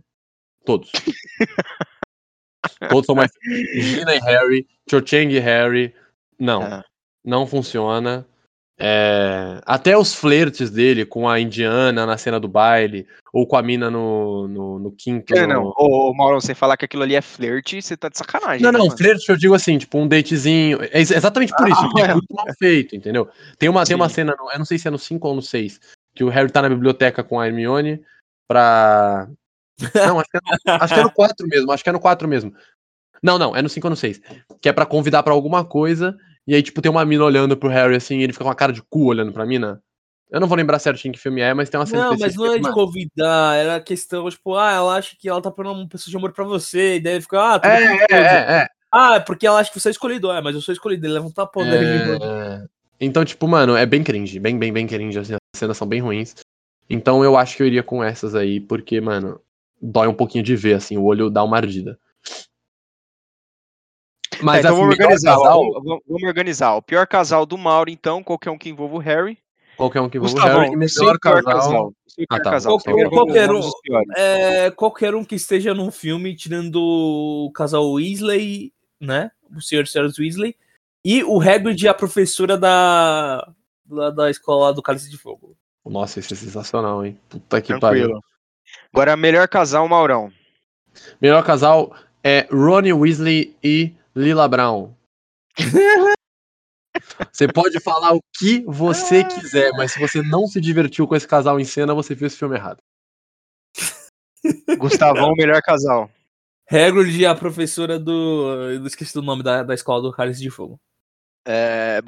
Todos. 0.65 0.91
todos 2.89 3.05
são 3.05 3.15
mais. 3.15 3.31
Gina 3.75 4.15
e 4.15 4.19
Harry, 4.19 4.67
Cho 4.89 5.01
Chang 5.05 5.33
e 5.35 5.39
Harry. 5.39 5.93
Não. 6.39 6.61
Ah. 6.61 6.83
não 7.25 7.45
funciona. 7.47 8.25
É, 8.79 9.59
até 9.65 9.97
os 9.97 10.13
flertes 10.13 10.69
dele 10.69 11.03
com 11.03 11.27
a 11.27 11.39
indiana 11.39 12.05
na 12.05 12.15
cena 12.15 12.39
do 12.39 12.47
baile, 12.47 13.07
ou 13.33 13.47
com 13.47 13.55
a 13.57 13.61
mina 13.63 13.89
no, 13.89 14.47
no, 14.47 14.77
no 14.77 14.91
quinto. 14.91 15.35
É, 15.35 15.47
no- 15.47 15.53
não. 15.53 15.63
Ô, 15.75 16.11
ô, 16.11 16.13
Mauro, 16.13 16.39
você 16.39 16.53
falar 16.53 16.77
que 16.77 16.85
aquilo 16.85 17.01
ali 17.01 17.15
é 17.15 17.21
flerte, 17.21 17.81
você 17.81 17.97
tá 17.97 18.07
de 18.07 18.19
sacanagem. 18.19 18.61
Não, 18.61 18.71
né, 18.71 18.77
não, 18.77 18.85
mano? 18.85 18.95
flerte 18.97 19.27
eu 19.29 19.35
digo 19.35 19.55
assim, 19.55 19.79
tipo 19.79 19.97
um 19.97 20.07
datezinho. 20.07 20.77
É 20.83 20.99
ex- 20.99 21.09
exatamente 21.09 21.51
por 21.57 21.67
isso, 21.67 21.79
Ah, 21.79 21.83
porque 21.87 22.01
é 22.01 22.05
é. 22.05 22.13
muito 22.13 22.31
mal 22.35 22.45
feito, 22.59 22.95
entendeu? 22.95 23.27
Tem 23.57 23.67
uma, 23.67 23.83
tem 23.83 23.95
uma 23.95 24.09
cena, 24.09 24.35
no- 24.37 24.51
eu 24.51 24.59
não 24.59 24.65
sei 24.65 24.77
se 24.77 24.87
é 24.87 24.91
no 24.91 24.99
5 24.99 25.27
ou 25.27 25.33
no 25.33 25.41
6, 25.41 25.79
que 26.13 26.23
o 26.23 26.29
Harry 26.29 26.51
tá 26.51 26.61
na 26.61 26.69
biblioteca 26.69 27.23
com 27.23 27.39
a 27.39 27.47
Hermione 27.47 27.99
pra. 28.47 29.27
Não, 29.93 30.19
acho 30.19 30.29
que, 30.29 30.37
é 30.37 30.41
no, 30.41 30.83
acho 30.83 30.93
que 30.93 30.99
é 30.99 31.03
no 31.03 31.11
4 31.11 31.47
mesmo, 31.47 31.71
acho 31.71 31.83
que 31.83 31.89
é 31.89 31.93
no 31.93 31.99
4 31.99 32.27
mesmo. 32.27 32.53
Não, 33.21 33.37
não, 33.37 33.55
é 33.55 33.61
no 33.61 33.69
5 33.69 33.87
ou 33.87 33.89
no 33.91 33.95
6. 33.95 34.21
Que 34.61 34.69
é 34.69 34.73
pra 34.73 34.85
convidar 34.85 35.23
pra 35.23 35.33
alguma 35.33 35.65
coisa, 35.65 36.15
e 36.45 36.55
aí, 36.55 36.61
tipo, 36.61 36.81
tem 36.81 36.91
uma 36.91 37.05
mina 37.05 37.23
olhando 37.23 37.57
pro 37.57 37.69
Harry 37.69 37.95
assim, 37.95 38.19
e 38.19 38.23
ele 38.23 38.33
fica 38.33 38.43
com 38.43 38.49
uma 38.49 38.55
cara 38.55 38.73
de 38.73 38.81
cu 38.81 39.05
olhando 39.05 39.31
pra 39.31 39.45
mina. 39.45 39.81
Eu 40.29 40.41
não 40.41 40.47
vou 40.47 40.57
lembrar 40.57 40.79
certinho 40.79 41.13
que 41.13 41.19
filme 41.19 41.39
é, 41.41 41.53
mas 41.53 41.69
tem 41.69 41.79
uma 41.79 41.85
cena 41.85 42.03
Não, 42.03 42.17
mas 42.17 42.35
não 42.35 42.53
é 42.53 42.59
de 42.59 42.71
convidar, 42.71 43.55
era 43.55 43.79
questão, 43.79 44.29
tipo, 44.29 44.55
ah, 44.55 44.73
ela 44.73 44.97
acha 44.97 45.15
que 45.17 45.29
ela 45.29 45.41
tá 45.41 45.49
procurando 45.49 45.79
uma 45.79 45.87
pessoa 45.87 46.11
de 46.11 46.17
amor 46.17 46.33
pra 46.33 46.43
você, 46.43 46.95
e 46.95 46.99
daí 46.99 47.13
ele 47.13 47.21
fica, 47.21 47.53
ah, 47.53 47.59
tudo 47.59 47.71
É, 47.71 47.83
é, 47.83 48.07
é, 48.11 48.61
é. 48.63 48.67
Ah, 48.91 49.15
é 49.15 49.19
porque 49.19 49.45
ela 49.45 49.59
acha 49.59 49.71
que 49.71 49.79
você 49.79 49.89
é 49.89 49.91
escolhido. 49.91 50.31
É, 50.31 50.41
mas 50.41 50.55
eu 50.55 50.61
sou 50.61 50.73
escolhido. 50.73 51.05
Ele 51.05 51.13
leva 51.13 51.27
um 51.27 51.31
tapão 51.31 51.63
dele. 51.63 52.17
É, 52.21 52.65
Então, 52.99 53.23
tipo, 53.23 53.47
mano, 53.47 53.75
é 53.75 53.85
bem 53.85 54.03
cringe, 54.03 54.39
bem, 54.39 54.57
bem, 54.57 54.71
bem 54.71 54.87
cringe, 54.87 55.19
assim, 55.19 55.33
as 55.33 55.59
cenas 55.59 55.77
são 55.77 55.87
bem 55.87 56.01
ruins. 56.01 56.35
Então 56.89 57.23
eu 57.23 57.35
acho 57.35 57.55
que 57.57 57.63
eu 57.63 57.67
iria 57.67 57.83
com 57.83 58.03
essas 58.03 58.33
aí, 58.33 58.59
porque, 58.59 58.99
mano, 59.01 59.39
dói 59.81 60.07
um 60.07 60.13
pouquinho 60.13 60.43
de 60.43 60.55
ver, 60.55 60.73
assim, 60.75 60.97
o 60.97 61.03
olho 61.03 61.29
dá 61.29 61.43
uma 61.43 61.57
ardida. 61.57 61.99
Mas 64.41 64.61
Tá, 64.61 64.69
então 64.69 64.71
assim, 64.73 64.81
vamos 64.81 64.95
organizar. 64.99 65.35
casal, 65.37 65.71
Vamos, 65.73 66.03
vamos- 66.07 66.23
organizar. 66.23 66.75
O 66.75 66.81
pior 66.81 67.07
casal 67.07 67.45
do 67.45 67.57
Mauro, 67.57 67.89
então, 67.89 68.21
qualquer 68.23 68.51
um 68.51 68.57
que 68.57 68.69
envolva 68.69 68.95
o 68.95 68.99
Harry. 68.99 69.37
qualquer 69.75 70.01
um 70.01 70.09
que 70.09 70.17
envolva 70.17 70.33
o 70.33 70.35
Gustavão, 70.35 70.61
Harry, 70.61 70.73
e 70.81 70.85
o 70.85 70.89
seu 70.89 71.03
melhor 71.05 71.19
pior 71.19 71.43
casal. 71.43 71.61
casal. 71.61 71.93
Ah, 72.29 72.39
tá. 72.39 72.51
casal. 72.51 72.79
Qualquer- 72.79 73.09
qualquer 73.09 73.51
um. 73.51 73.61
É, 74.15 74.71
qualquer 74.71 75.15
um 75.15 75.23
que 75.23 75.35
esteja 75.35 75.73
num 75.73 75.91
filme, 75.91 76.35
tirando 76.35 76.75
o 76.81 77.51
casal 77.53 77.91
Weasley, 77.93 78.73
né? 78.99 79.31
O 79.55 79.61
Sr. 79.61 79.83
e 79.83 79.87
Srs. 79.87 80.17
Weasley. 80.19 80.55
E 81.05 81.23
o 81.23 81.39
Hagrid 81.39 81.83
e 81.83 81.87
a 81.87 81.93
professora 81.93 82.57
da, 82.57 83.47
da, 83.85 84.09
da 84.09 84.29
escola 84.31 84.73
do 84.73 84.81
Cálice 84.81 85.09
de 85.09 85.17
Fogo. 85.17 85.55
Nossa, 85.85 86.19
esse 86.19 86.33
é 86.33 86.35
sensacional, 86.35 87.05
hein? 87.05 87.17
Puta 87.29 87.61
que 87.61 87.79
pariu. 87.79 88.19
Agora, 88.93 89.15
melhor 89.17 89.47
casal, 89.47 89.87
Maurão. 89.87 90.31
Melhor 91.21 91.43
casal 91.43 91.95
é 92.23 92.47
Ronnie 92.51 92.93
Weasley 92.93 93.55
e 93.63 93.95
Lila 94.15 94.47
Brown. 94.47 94.93
Você 97.31 97.47
pode 97.47 97.79
falar 97.79 98.13
o 98.13 98.21
que 98.37 98.63
você 98.65 99.23
quiser, 99.23 99.71
mas 99.73 99.91
se 99.91 99.99
você 99.99 100.21
não 100.21 100.47
se 100.47 100.59
divertiu 100.59 101.07
com 101.07 101.15
esse 101.15 101.27
casal 101.27 101.59
em 101.59 101.63
cena, 101.63 101.93
você 101.93 102.15
fez 102.15 102.33
o 102.33 102.37
filme 102.37 102.55
errado. 102.55 102.79
Gustavão, 104.79 105.33
melhor 105.33 105.61
casal. 105.61 106.09
Hagrid 106.69 107.19
e 107.19 107.25
a 107.25 107.35
professora 107.35 107.99
do. 107.99 108.71
Eu 108.71 108.85
esqueci 108.85 109.17
o 109.17 109.21
nome 109.21 109.43
da, 109.43 109.63
da 109.63 109.73
escola 109.73 110.01
do 110.01 110.11
Cálice 110.11 110.41
de 110.41 110.49
Fogo. 110.49 110.79
É. 111.45 111.99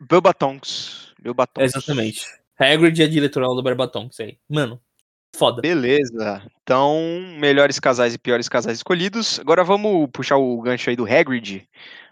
Bilbatongs. 0.00 1.12
Exatamente. 1.58 2.26
Hagrid 2.58 3.00
e 3.00 3.04
a 3.04 3.08
diretora 3.08 3.46
do 3.46 3.62
Barbaton, 3.62 4.08
isso 4.10 4.22
aí. 4.22 4.38
Mano, 4.48 4.80
foda. 5.34 5.62
Beleza. 5.62 6.42
Então, 6.62 6.98
melhores 7.38 7.78
casais 7.78 8.14
e 8.14 8.18
piores 8.18 8.48
casais 8.48 8.78
escolhidos. 8.78 9.38
Agora 9.40 9.64
vamos 9.64 10.08
puxar 10.12 10.36
o 10.36 10.60
gancho 10.60 10.90
aí 10.90 10.96
do 10.96 11.06
Hagrid 11.06 11.68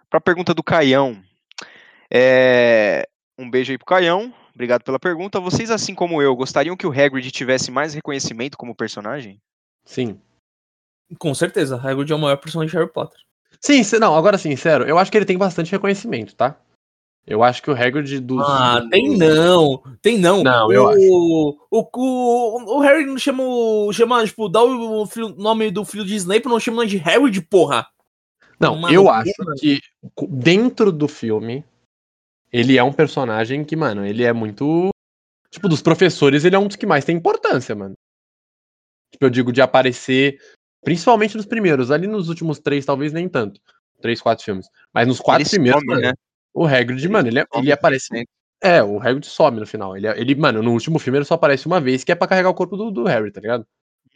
para 0.09 0.19
a 0.19 0.21
pergunta 0.21 0.55
do 0.55 0.63
Caião. 0.63 1.23
É, 2.11 3.09
Um 3.39 3.51
beijo 3.51 3.73
aí 3.73 3.79
pro 3.79 3.87
Caião. 3.87 4.33
Obrigado 4.55 4.83
pela 4.83 4.99
pergunta. 4.99 5.39
Vocês, 5.39 5.71
assim 5.71 5.95
como 5.95 6.23
eu, 6.23 6.35
gostariam 6.35 6.77
que 6.77 6.87
o 6.87 6.91
Hagrid 6.91 7.31
tivesse 7.31 7.71
mais 7.71 7.93
reconhecimento 7.93 8.57
como 8.57 8.75
personagem? 8.75 9.39
Sim. 9.85 10.19
Com 11.19 11.35
certeza, 11.35 11.77
Hagrid 11.77 12.11
é 12.11 12.15
o 12.15 12.19
maior 12.19 12.37
personagem 12.37 12.71
de 12.71 12.77
Harry 12.77 12.91
Potter. 12.91 13.21
Sim, 13.61 13.83
não, 14.01 14.17
agora 14.17 14.39
sim, 14.39 14.55
sério, 14.57 14.87
eu 14.87 14.99
acho 14.99 15.11
que 15.11 15.17
ele 15.17 15.25
tem 15.25 15.39
bastante 15.39 15.71
reconhecimento, 15.71 16.35
tá? 16.35 16.57
Eu 17.27 17.43
acho 17.43 17.61
que 17.61 17.71
o 17.71 17.75
Hagrid 17.75 18.21
dos... 18.21 18.41
Ah, 18.41 18.87
tem 18.89 19.17
não. 19.17 19.83
Tem 20.01 20.17
não. 20.17 20.45
Não, 20.45 20.69
o, 20.69 20.73
eu 20.73 20.89
acho. 20.89 21.59
O, 21.71 21.89
o, 21.93 22.77
o 22.77 22.81
Harry 22.81 23.05
não 23.05 23.19
chama 23.19 23.43
o. 23.43 23.93
Chama, 23.93 24.25
tipo, 24.25 24.49
dá 24.49 24.63
o 24.63 25.05
filho- 25.07 25.35
nome 25.37 25.73
do 25.73 25.85
filho 25.85 26.05
de 26.05 26.15
Snape, 26.15 26.47
não 26.47 26.61
chama 26.61 26.87
de 26.87 26.99
Harry 26.99 27.29
de 27.29 27.41
porra. 27.41 27.85
Não, 28.61 28.77
Mano, 28.77 28.95
eu 28.95 29.11
acho 29.11 29.33
que 29.59 29.81
dentro 30.29 30.93
do 30.93 31.09
filme, 31.09 31.65
ele 32.53 32.79
é 32.79 32.83
um 32.83 32.93
personagem 32.93 33.65
que, 33.65 33.75
mano, 33.75 34.07
ele 34.07 34.23
é 34.23 34.33
muito... 34.33 34.91
Tipo, 35.51 35.69
dos 35.69 35.83
professores, 35.83 36.45
ele 36.45 36.55
é 36.55 36.59
um 36.59 36.69
dos 36.69 36.77
que 36.77 36.87
mais 36.87 37.05
tem 37.05 37.17
importância, 37.17 37.75
mano. 37.75 37.95
Tipo, 39.11 39.25
eu 39.25 39.31
digo 39.31 39.53
de 39.53 39.61
aparecer, 39.61 40.39
principalmente 40.85 41.37
nos 41.37 41.47
primeiros. 41.47 41.91
Ali 41.91 42.07
nos 42.07 42.29
últimos 42.29 42.61
três, 42.61 42.85
talvez 42.85 43.13
nem 43.13 43.29
tanto. 43.29 43.61
Três, 44.01 44.21
quatro 44.21 44.45
filmes. 44.45 44.69
Mas 44.93 45.09
nos 45.09 45.19
quatro 45.19 45.43
Ele 45.43 45.51
primeiros, 45.51 45.83
mano, 45.85 46.01
né? 46.01 46.13
O 46.57 46.67
Hagrid, 46.67 47.07
mano, 47.09 47.29
ele, 47.29 47.41
é- 47.41 47.47
ele 47.55 47.73
aparece... 47.73 48.27
É, 48.63 48.83
o 48.83 48.99
Hagrid 48.99 49.27
some 49.27 49.61
no 49.61 49.67
final. 49.67 49.97
Ele, 49.97 50.07
é- 50.07 50.19
ele, 50.19 50.35
mano, 50.35 50.63
no 50.63 50.73
último 50.73 50.99
filme 50.99 51.19
ele 51.19 51.25
só 51.27 51.35
aparece 51.35 51.67
uma 51.67 51.81
vez, 51.81 52.03
que 52.03 52.11
é 52.11 52.15
pra 52.15 52.27
carregar 52.27 52.49
o 52.49 52.55
corpo 52.55 52.77
do, 52.77 52.91
do 52.91 53.05
Harry, 53.05 53.31
tá 53.31 53.41
ligado? 53.41 53.67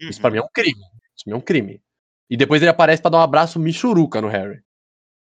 Isso 0.01 0.21
pra 0.21 0.29
Uhum. 0.29 0.35
mim 0.37 0.41
é 0.41 0.43
um 0.45 0.49
crime. 0.53 0.81
Isso 1.15 1.25
pra 1.25 1.31
mim 1.31 1.35
é 1.35 1.37
um 1.37 1.41
crime. 1.43 1.83
E 2.31 2.37
depois 2.37 2.63
ele 2.63 2.71
aparece 2.71 3.03
pra 3.03 3.11
dar 3.11 3.19
um 3.19 3.23
abraço 3.23 3.59
michuruca 3.61 4.21
no 4.23 4.29
Harry. 4.29 4.61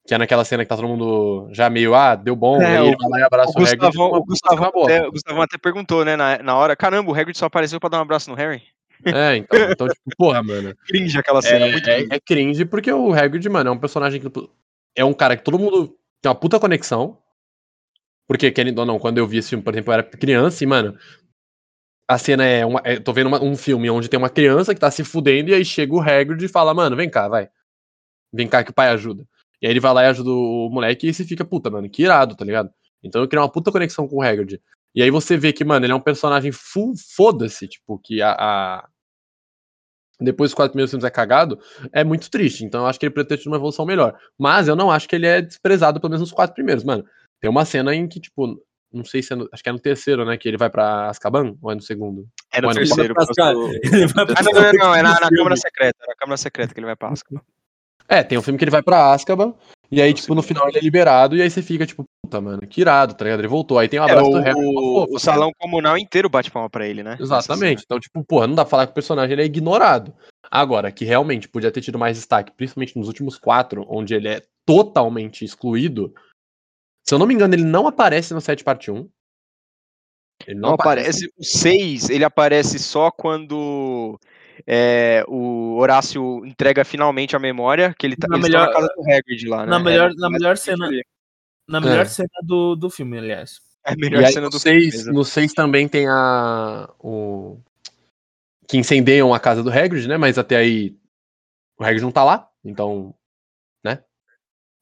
Que 0.08 0.14
é 0.14 0.18
naquela 0.18 0.46
cena 0.46 0.64
que 0.64 0.70
tá 0.70 0.78
todo 0.78 0.88
mundo 0.88 1.50
já 1.52 1.70
meio, 1.70 1.94
ah, 1.94 2.16
deu 2.16 2.36
bom, 2.36 2.62
É, 2.62 2.74
e 2.74 2.78
aí 2.78 2.86
ele 2.88 2.96
o- 2.96 2.98
vai 2.98 3.10
lá 3.10 3.20
e 3.20 3.24
abraça 3.24 3.50
O 3.50 3.62
o, 3.62 3.66
Hagrid. 3.66 3.80
Gustavão, 3.80 4.12
o, 4.14 4.24
Gustavão 4.26 4.84
até, 4.86 5.08
o 5.08 5.12
Gustavão 5.12 5.42
até 5.42 5.58
perguntou, 5.58 6.06
né, 6.06 6.16
na, 6.16 6.38
na 6.42 6.56
hora, 6.56 6.76
caramba, 6.76 7.12
o 7.12 7.14
Hagrid 7.14 7.38
só 7.38 7.46
apareceu 7.48 7.80
pra 7.80 7.90
dar 7.90 7.98
um 8.00 8.04
abraço 8.04 8.30
no 8.30 8.36
Harry? 8.36 8.64
É, 9.06 9.36
então, 9.36 9.60
então, 9.72 9.88
tipo, 9.88 10.00
porra, 10.18 10.42
mano. 10.42 10.74
Cringe 10.88 11.18
aquela 11.20 11.42
cena, 11.42 11.68
É, 11.68 11.72
muito 11.72 11.90
é, 11.90 11.96
cringe. 11.98 12.14
é 12.14 12.20
cringe 12.20 12.66
porque 12.66 12.92
o 12.92 13.14
Hagrid, 13.14 13.48
mano, 13.50 13.70
é 13.70 13.74
um 13.74 13.78
personagem 13.78 14.22
que 14.22 14.32
é 14.96 15.04
um 15.04 15.14
cara 15.14 15.36
que 15.36 15.44
todo 15.44 15.60
mundo 15.60 15.96
tem 16.22 16.30
uma 16.30 16.36
puta 16.40 16.60
conexão. 16.60 17.18
Porque, 18.28 18.52
querendo 18.52 18.80
ou 18.80 18.86
não, 18.86 19.00
quando 19.00 19.18
eu 19.18 19.28
vi 19.28 19.38
esse 19.38 19.50
filme, 19.50 19.64
por 19.64 19.74
exemplo, 19.74 19.92
eu 19.92 19.94
era 19.96 20.04
criança 20.04 20.64
e, 20.64 20.68
mano, 20.68 20.96
a 22.08 22.18
cena 22.18 22.44
é, 22.46 22.66
uma, 22.66 22.82
é- 22.84 23.00
tô 23.00 23.14
vendo 23.14 23.28
uma- 23.28 23.42
um 23.44 23.56
filme 23.56 23.90
onde 23.90 24.10
tem 24.10 24.18
uma 24.18 24.30
criança 24.30 24.74
que 24.74 24.80
tá 24.80 24.90
se 24.90 25.04
fudendo 25.04 25.50
e 25.52 25.54
aí 25.54 25.64
chega 25.64 25.94
o 25.94 26.00
Hagrid 26.02 26.44
e 26.44 26.48
fala, 26.48 26.74
mano, 26.74 26.96
vem 26.96 27.10
cá, 27.10 27.28
vai. 27.28 27.50
Vem 28.34 28.48
cá 28.48 28.64
que 28.64 28.72
o 28.72 28.76
pai 28.76 28.90
ajuda. 28.90 29.26
E 29.62 29.68
aí 29.68 29.74
ele 29.74 29.80
vai 29.82 29.94
lá 29.94 30.04
e 30.04 30.08
ajuda 30.08 30.32
o 30.32 30.70
moleque 30.72 31.08
e 31.10 31.14
você 31.14 31.26
fica, 31.26 31.46
puta, 31.46 31.70
mano, 31.70 31.90
que 31.90 32.04
irado, 32.04 32.36
tá 32.36 32.46
ligado? 32.46 32.72
Então 33.04 33.22
eu 33.22 33.28
criei 33.28 33.42
uma 33.44 33.52
puta 33.52 33.72
conexão 33.72 34.08
com 34.08 34.18
o 34.18 34.24
Hagrid. 34.24 34.62
E 34.96 35.04
aí 35.04 35.12
você 35.12 35.38
vê 35.38 35.54
que, 35.54 35.66
mano, 35.66 35.86
ele 35.86 35.94
é 35.94 35.96
um 35.96 36.02
personagem 36.02 36.52
full 36.52 36.94
foda-se, 37.16 37.68
tipo, 37.68 38.00
que 38.00 38.22
a, 38.22 38.32
a- 38.34 38.90
Depois 40.20 40.50
dos 40.50 40.56
quatro 40.56 40.72
primeiros 40.72 40.92
filmes 40.92 41.06
é 41.06 41.10
cagado, 41.10 41.60
é 41.94 42.04
muito 42.04 42.30
triste. 42.30 42.66
Então 42.66 42.82
eu 42.82 42.88
acho 42.88 43.00
que 43.00 43.06
ele 43.06 43.14
poderia 43.14 43.30
ter 43.30 43.38
tido 43.38 43.48
uma 43.48 43.58
evolução 43.58 43.86
melhor. 43.86 44.18
Mas 44.38 44.68
eu 44.68 44.76
não 44.76 44.92
acho 44.92 45.08
que 45.08 45.16
ele 45.16 45.26
é 45.26 45.42
desprezado, 45.42 46.00
pelo 46.00 46.12
menos 46.12 46.22
nos 46.22 46.32
quatro 46.32 46.54
primeiros, 46.54 46.84
mano. 46.84 47.06
Tem 47.40 47.50
uma 47.50 47.64
cena 47.64 47.96
em 47.96 48.08
que, 48.08 48.20
tipo, 48.20 48.62
não 48.92 49.06
sei 49.06 49.22
se 49.22 49.32
é 49.32 49.36
no, 49.36 49.48
acho 49.52 49.64
que 49.64 49.70
é 49.70 49.72
no 49.72 49.80
terceiro, 49.80 50.26
né? 50.26 50.38
Que 50.38 50.48
ele 50.48 50.58
vai 50.58 50.70
pra 50.70 51.10
Azkaban, 51.10 51.56
ou 51.62 51.72
é 51.72 51.76
no 51.76 51.82
segundo? 51.82 52.28
É 52.52 52.62
no 52.62 52.74
terceiro. 52.74 53.14
Ah, 53.18 53.54
não, 54.44 54.52
não, 54.52 54.74
não, 54.74 54.96
é 54.96 55.02
na, 55.02 55.20
na. 55.20 55.30
Câmara 55.30 55.56
Secreta. 55.56 55.98
É 56.04 56.08
na 56.08 56.16
Câmara 56.16 56.38
Secreta 56.38 56.74
que 56.74 56.80
ele 56.80 56.88
vai 56.88 56.96
pra 56.96 57.10
Azkaban. 57.10 57.42
É, 58.08 58.24
tem 58.24 58.38
um 58.38 58.42
filme 58.42 58.58
que 58.58 58.64
ele 58.64 58.72
vai 58.72 58.82
pra 58.82 59.14
Azkaban, 59.14 59.54
e 59.92 60.02
aí, 60.02 60.14
tipo, 60.14 60.36
no 60.36 60.42
final 60.44 60.68
ele 60.70 60.78
é 60.78 60.82
liberado, 60.82 61.36
e 61.36 61.42
aí 61.42 61.50
você 61.50 61.62
fica, 61.62 61.86
tipo, 61.86 62.04
puta, 62.24 62.40
mano, 62.40 62.62
que 62.68 62.82
irado, 62.82 63.14
tá 63.16 63.24
ligado? 63.26 63.40
Ele 63.40 63.48
voltou. 63.48 63.80
Aí 63.80 63.88
tem 63.88 64.00
um 64.00 64.04
É, 64.04 64.12
abraço 64.12 64.30
o, 64.30 64.34
do 64.34 64.40
Harry. 64.40 64.60
o- 64.60 65.16
o 65.16 65.20
salão 65.20 65.52
comunal 65.58 65.98
inteiro 65.98 66.30
bate 66.30 66.52
palma 66.52 66.70
pra 66.70 66.88
ele, 66.88 67.02
né? 67.04 67.18
Exatamente. 67.20 67.84
Então, 67.86 68.00
tipo, 68.00 68.24
porra, 68.24 68.46
não 68.48 68.56
dá 68.56 68.64
pra 68.64 68.70
falar 68.70 68.86
que 68.86 68.92
o 68.92 68.96
personagem 68.96 69.34
ele 69.34 69.42
é 69.42 69.46
ignorado. 69.46 70.14
Agora, 70.52 70.92
que 70.92 71.06
realmente 71.06 71.48
podia 71.50 71.72
ter 71.72 71.82
tido 71.82 71.98
mais 72.00 72.18
destaque, 72.18 72.52
principalmente 72.56 72.98
nos 72.98 73.08
últimos 73.08 73.38
quatro, 73.38 73.86
onde 73.90 74.14
ele 74.14 74.28
é 74.28 74.42
totalmente 74.66 75.44
excluído. 75.44 76.14
Se 77.08 77.14
eu 77.16 77.20
não 77.20 77.26
me 77.26 77.34
engano, 77.34 77.56
ele 77.56 77.64
não 77.64 77.88
aparece 77.88 78.34
no 78.34 78.42
7 78.42 78.64
parte 78.64 78.92
1. 78.92 79.08
Ele 80.48 80.60
Não 80.60 80.74
aparece. 80.74 81.32
O 81.38 81.44
6, 81.44 82.10
ele 82.10 82.24
aparece 82.24 82.80
só 82.80 83.12
quando 83.12 84.20
é, 84.68 85.24
o 85.28 85.78
Horácio 85.78 86.46
entrega 86.46 86.84
finalmente 86.86 87.36
a 87.36 87.40
memória, 87.40 87.94
que 87.98 88.06
ele 88.06 88.16
tá 88.16 88.28
Na 88.28 88.38
melhor- 88.38 88.68
na 88.68 88.74
casa 88.74 88.88
do 88.96 89.02
Hagrid 89.12 89.48
lá, 89.48 89.66
né? 89.66 89.70
na 89.72 89.80
melhor- 89.80 90.12
É, 90.12 90.16
na 90.16 90.30
melhor 90.30 90.58
cena- 90.58 90.86
ali. 90.88 91.04
Na 91.68 91.80
melhor 91.80 92.02
É. 92.02 92.06
cena 92.06 92.30
do, 92.44 92.76
do 92.76 92.90
filme, 92.90 93.18
aliás. 93.18 93.60
É 93.86 93.92
a 93.92 93.94
E 93.94 93.98
melhor 93.98 94.24
aí, 94.24 94.32
cena 94.34 94.46
no 94.46 94.50
do 94.52 94.60
filme 94.60 94.82
6, 94.82 94.96
mesmo. 94.98 95.14
no 95.14 95.24
6 95.24 95.54
também 95.54 95.88
tem 95.88 96.08
a. 96.08 96.90
O... 97.00 97.60
Que 98.68 98.78
incendeiam 98.78 99.34
a 99.34 99.40
casa 99.40 99.64
do 99.64 99.70
Hagrid, 99.72 100.08
né? 100.08 100.18
Mas 100.18 100.38
até 100.38 100.56
aí 100.58 100.96
o 101.80 101.84
Hagrid 101.84 102.02
não 102.02 102.12
tá 102.12 102.24
lá, 102.24 102.50
então. 102.64 103.14
Né? 103.84 104.04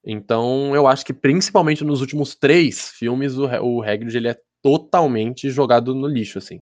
Então 0.05 0.73
eu 0.75 0.87
acho 0.87 1.05
que 1.05 1.13
principalmente 1.13 1.83
nos 1.83 2.01
últimos 2.01 2.33
três 2.35 2.89
filmes 2.91 3.37
o, 3.37 3.45
o 3.45 3.81
Hagrid 3.83 4.15
ele 4.15 4.29
é 4.29 4.39
totalmente 4.63 5.49
jogado 5.49 5.93
no 5.93 6.07
lixo, 6.07 6.37
assim. 6.39 6.57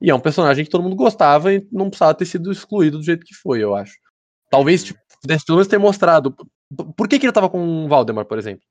E 0.00 0.10
é 0.10 0.14
um 0.14 0.20
personagem 0.20 0.64
que 0.64 0.70
todo 0.70 0.82
mundo 0.82 0.94
gostava 0.96 1.52
e 1.52 1.66
não 1.72 1.88
precisava 1.88 2.14
ter 2.14 2.24
sido 2.24 2.52
excluído 2.52 2.98
do 2.98 3.04
jeito 3.04 3.26
que 3.26 3.34
foi, 3.34 3.62
eu 3.62 3.74
acho. 3.74 3.94
Talvez, 4.50 4.84
tipo, 4.84 5.00
pudesse 5.20 5.44
pelo 5.44 5.56
menos 5.56 5.68
ter 5.68 5.78
mostrado. 5.78 6.34
Por 6.96 7.08
que, 7.08 7.18
que 7.18 7.26
ele 7.26 7.32
tava 7.32 7.50
com 7.50 7.84
o 7.84 7.88
Valdemar, 7.88 8.24
por 8.24 8.38
exemplo? 8.38 8.62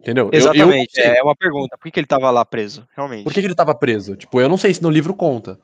Entendeu? 0.00 0.26
Eu- 0.26 0.32
eu 0.32 0.38
Exatamente, 0.38 0.96
não 0.98 1.04
sei. 1.04 1.16
é 1.18 1.22
uma 1.22 1.34
pergunta. 1.34 1.76
Por 1.76 1.84
que, 1.84 1.90
que 1.90 2.00
ele 2.00 2.06
tava 2.06 2.30
lá 2.30 2.44
preso, 2.44 2.86
realmente? 2.94 3.24
Por 3.24 3.32
que, 3.32 3.40
que 3.40 3.46
ele 3.46 3.54
tava 3.54 3.74
preso? 3.74 4.16
Tipo, 4.16 4.40
eu 4.40 4.48
não 4.48 4.56
sei 4.58 4.72
se 4.74 4.82
no 4.82 4.90
livro 4.90 5.14
conta. 5.14 5.58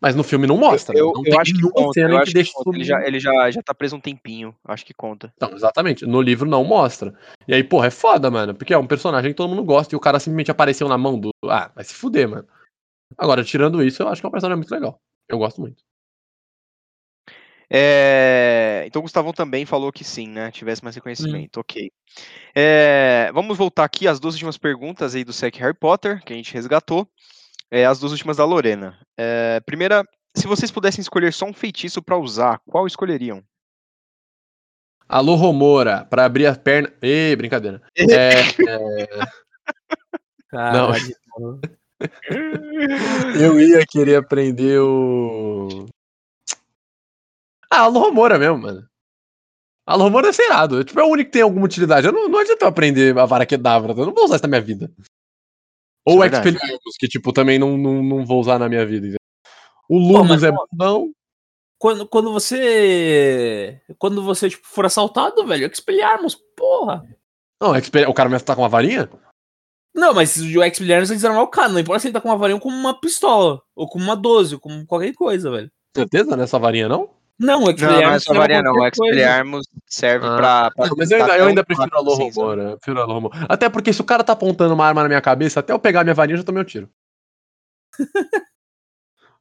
Mas 0.00 0.14
no 0.14 0.22
filme 0.22 0.46
não 0.46 0.56
mostra. 0.56 0.96
eu, 0.96 1.12
não 1.12 1.24
eu 1.24 1.30
tem 1.30 1.40
acho 1.40 1.54
que 1.54 1.60
conta, 1.60 1.92
cena 1.92 2.14
eu 2.14 2.20
que 2.20 2.26
que 2.26 2.34
deixa. 2.34 2.52
Ele, 2.72 2.84
já, 2.84 3.04
ele 3.04 3.18
já, 3.18 3.50
já 3.50 3.62
tá 3.62 3.74
preso 3.74 3.96
um 3.96 4.00
tempinho, 4.00 4.54
acho 4.64 4.86
que 4.86 4.94
conta. 4.94 5.32
Não, 5.40 5.52
exatamente. 5.52 6.06
No 6.06 6.22
livro 6.22 6.48
não 6.48 6.62
mostra. 6.62 7.12
E 7.48 7.54
aí, 7.54 7.64
porra, 7.64 7.88
é 7.88 7.90
foda, 7.90 8.30
mano. 8.30 8.54
Porque 8.54 8.72
é 8.72 8.78
um 8.78 8.86
personagem 8.86 9.32
que 9.32 9.36
todo 9.36 9.48
mundo 9.48 9.64
gosta 9.64 9.94
e 9.94 9.96
o 9.96 10.00
cara 10.00 10.20
simplesmente 10.20 10.50
apareceu 10.52 10.88
na 10.88 10.96
mão 10.96 11.18
do. 11.18 11.30
Ah, 11.44 11.70
vai 11.74 11.84
se 11.84 11.94
fuder, 11.94 12.28
mano. 12.28 12.46
Agora, 13.16 13.42
tirando 13.42 13.82
isso, 13.82 14.02
eu 14.02 14.08
acho 14.08 14.20
que 14.20 14.26
é 14.26 14.28
um 14.28 14.32
personagem 14.32 14.58
muito 14.58 14.70
legal. 14.70 15.00
Eu 15.28 15.38
gosto 15.38 15.60
muito. 15.60 15.82
É, 17.70 18.84
Então 18.86 19.00
o 19.00 19.02
Gustavão 19.02 19.32
também 19.32 19.66
falou 19.66 19.92
que 19.92 20.04
sim, 20.04 20.28
né? 20.28 20.50
Tivesse 20.50 20.82
mais 20.82 20.96
reconhecimento, 20.96 21.60
ok. 21.60 21.90
É, 22.54 23.30
Vamos 23.34 23.58
voltar 23.58 23.84
aqui 23.84 24.08
às 24.08 24.18
duas 24.18 24.34
últimas 24.34 24.56
perguntas 24.56 25.14
aí 25.14 25.24
do 25.24 25.32
SEC 25.32 25.56
Harry 25.58 25.74
Potter, 25.74 26.22
que 26.24 26.32
a 26.32 26.36
gente 26.36 26.54
resgatou. 26.54 27.06
É, 27.70 27.84
as 27.84 27.98
duas 27.98 28.12
últimas 28.12 28.36
da 28.36 28.44
Lorena. 28.44 28.98
É, 29.18 29.60
Primeira, 29.60 30.04
se 30.34 30.46
vocês 30.46 30.70
pudessem 30.70 31.02
escolher 31.02 31.32
só 31.32 31.46
um 31.46 31.52
feitiço 31.52 32.02
pra 32.02 32.16
usar, 32.16 32.60
qual 32.66 32.86
escolheriam? 32.86 33.42
Alô, 35.08 35.34
Romora, 35.34 36.04
pra 36.04 36.26
abrir 36.26 36.46
a 36.46 36.54
perna. 36.54 36.92
Ê, 37.02 37.34
brincadeira. 37.34 37.82
É, 37.98 39.06
Caralho, 40.50 41.14
mano. 41.38 41.60
eu 43.38 43.60
ia 43.60 43.84
querer 43.86 44.16
aprender 44.16 44.78
o. 44.80 45.86
Ah, 47.70 47.82
Alô, 47.82 48.00
Romora 48.00 48.38
mesmo, 48.38 48.58
mano. 48.58 48.88
Alô, 49.86 50.04
Romora 50.04 50.28
é 50.28 50.32
ser 50.32 50.44
irado. 50.44 50.84
Tipo, 50.84 51.00
é 51.00 51.04
o 51.04 51.08
único 51.08 51.26
que 51.26 51.32
tem 51.32 51.42
alguma 51.42 51.66
utilidade. 51.66 52.06
Eu 52.06 52.12
não, 52.12 52.28
não 52.28 52.38
adianta 52.38 52.64
eu 52.64 52.68
aprender 52.68 53.18
a 53.18 53.26
vara 53.26 53.44
Kedavra. 53.44 53.92
Eu 53.92 54.06
não 54.06 54.14
vou 54.14 54.24
usar 54.24 54.36
isso 54.36 54.44
na 54.44 54.48
minha 54.48 54.60
vida. 54.60 54.90
Ou 56.08 56.14
Isso 56.14 56.18
o 56.20 56.24
é. 56.24 56.26
Expelliarmus, 56.28 56.96
que, 56.98 57.06
tipo, 57.06 57.32
também 57.34 57.58
não, 57.58 57.76
não, 57.76 58.02
não 58.02 58.24
vou 58.24 58.40
usar 58.40 58.58
na 58.58 58.66
minha 58.66 58.86
vida. 58.86 59.16
O 59.90 59.98
Lumos 59.98 60.42
é 60.42 60.50
bom. 60.50 61.10
Quando, 61.78 62.08
quando 62.08 62.32
você. 62.32 63.78
Quando 63.98 64.22
você 64.22 64.48
tipo, 64.48 64.66
for 64.66 64.86
assaltado, 64.86 65.46
velho, 65.46 65.70
Expelliarmus, 65.70 66.34
porra. 66.56 67.06
Não, 67.60 67.72
o 68.08 68.14
cara 68.14 68.30
mesmo 68.30 68.46
tá 68.46 68.54
com 68.54 68.62
uma 68.62 68.70
varinha? 68.70 69.08
Não, 69.94 70.14
mas 70.14 70.38
o 70.38 70.64
Expelliarmus 70.64 71.10
é 71.10 71.14
desarmar 71.14 71.42
o 71.42 71.48
cara. 71.48 71.68
Não 71.68 71.80
importa 71.80 72.00
se 72.00 72.06
ele 72.06 72.14
tá 72.14 72.22
com 72.22 72.28
uma 72.28 72.38
varinha 72.38 72.56
ou 72.56 72.62
com 72.62 72.70
uma 72.70 72.98
pistola. 72.98 73.60
Ou 73.76 73.86
com 73.86 73.98
uma 73.98 74.16
12, 74.16 74.54
ou 74.54 74.60
com 74.60 74.86
qualquer 74.86 75.12
coisa, 75.12 75.50
velho. 75.50 75.70
Certeza, 75.94 76.30
não 76.30 76.40
é 76.40 76.44
essa 76.44 76.58
varinha, 76.58 76.88
não? 76.88 77.10
Não, 77.38 77.62
o 77.62 77.66
Não, 77.66 77.76
não 77.76 78.10
é 78.10 78.18
só 78.18 78.32
serve 78.32 78.38
varia 78.38 78.62
pra 78.62 78.72
não. 78.72 79.58
O 79.58 79.60
serve 79.86 80.26
Ah. 80.26 80.36
pra, 80.36 80.70
pra 80.72 80.86
Não, 80.88 80.96
mas 80.96 81.10
eu 81.10 81.22
ainda, 81.22 81.38
eu 81.38 81.46
ainda 81.46 81.64
prefiro 81.64 81.96
a 81.96 82.00
assim? 82.00 82.30
Romora. 82.30 82.62
eu 82.62 82.78
prefiro 82.78 83.00
a. 83.00 83.46
Até 83.48 83.68
porque 83.68 83.92
se 83.92 84.00
o 84.00 84.04
cara 84.04 84.24
tá 84.24 84.32
apontando 84.32 84.74
uma 84.74 84.84
arma 84.86 85.02
na 85.02 85.08
minha 85.08 85.20
cabeça, 85.20 85.60
até 85.60 85.72
eu 85.72 85.78
pegar 85.78 86.02
minha 86.02 86.14
varinha, 86.14 86.34
eu 86.34 86.38
já 86.38 86.44
tomei 86.44 86.62
um 86.62 86.66
tiro. 86.66 86.90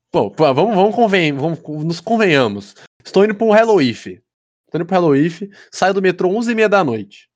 Pô, 0.09 0.31
pô, 0.31 0.53
vamos, 0.53 0.73
vamos, 0.73 0.95
conven, 0.95 1.33
vamos 1.33 1.59
nos 1.83 1.99
convenhamos. 1.99 2.75
Estou 3.03 3.25
indo 3.25 3.35
pro 3.35 3.53
Hello 3.53 3.81
If. 3.81 4.07
Estou 4.07 4.21
indo 4.75 4.85
pro 4.85 4.95
Hello 4.95 5.15
If, 5.15 5.41
saio 5.71 5.93
do 5.93 6.01
metrô 6.01 6.29
11h30 6.29 6.67
da 6.69 6.83
noite. 6.83 7.29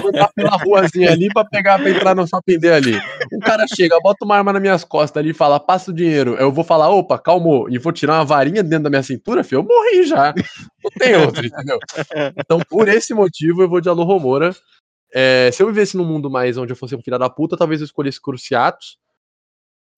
Vou 0.00 0.08
andar 0.08 0.30
pela 0.34 0.56
ruazinha 0.56 1.10
ali 1.10 1.28
pra 1.32 1.44
pegar, 1.44 1.78
pra 1.78 1.90
entrar 1.90 2.14
no 2.14 2.26
shopping 2.26 2.58
dele 2.58 2.74
ali. 2.74 2.98
O 3.32 3.40
cara 3.40 3.66
chega, 3.66 3.98
bota 4.00 4.24
uma 4.24 4.36
arma 4.36 4.52
nas 4.52 4.62
minhas 4.62 4.84
costas 4.84 5.20
ali 5.20 5.30
e 5.30 5.34
fala, 5.34 5.58
passa 5.60 5.90
o 5.90 5.94
dinheiro. 5.94 6.34
Eu 6.34 6.52
vou 6.52 6.64
falar, 6.64 6.90
opa, 6.90 7.18
calmou, 7.18 7.68
e 7.70 7.78
vou 7.78 7.92
tirar 7.92 8.14
uma 8.14 8.24
varinha 8.24 8.62
dentro 8.62 8.84
da 8.84 8.90
minha 8.90 9.02
cintura, 9.02 9.44
filho, 9.44 9.60
eu 9.60 9.64
morri 9.64 10.04
já. 10.06 10.34
Não 10.82 10.90
tem 10.98 11.16
outro, 11.16 11.46
entendeu? 11.46 11.78
Então, 12.36 12.60
por 12.68 12.88
esse 12.88 13.14
motivo, 13.14 13.62
eu 13.62 13.68
vou 13.68 13.80
de 13.80 13.88
Alô 13.88 14.04
Romora. 14.04 14.54
É, 15.12 15.50
se 15.52 15.62
eu 15.62 15.66
vivesse 15.68 15.96
num 15.96 16.04
mundo 16.04 16.28
mais 16.30 16.56
onde 16.56 16.72
eu 16.72 16.76
fosse 16.76 16.94
um 16.94 17.00
filho 17.00 17.18
da 17.18 17.30
puta, 17.30 17.56
talvez 17.56 17.80
eu 17.80 17.84
escolhesse 17.84 18.20
Cruciatus. 18.20 18.98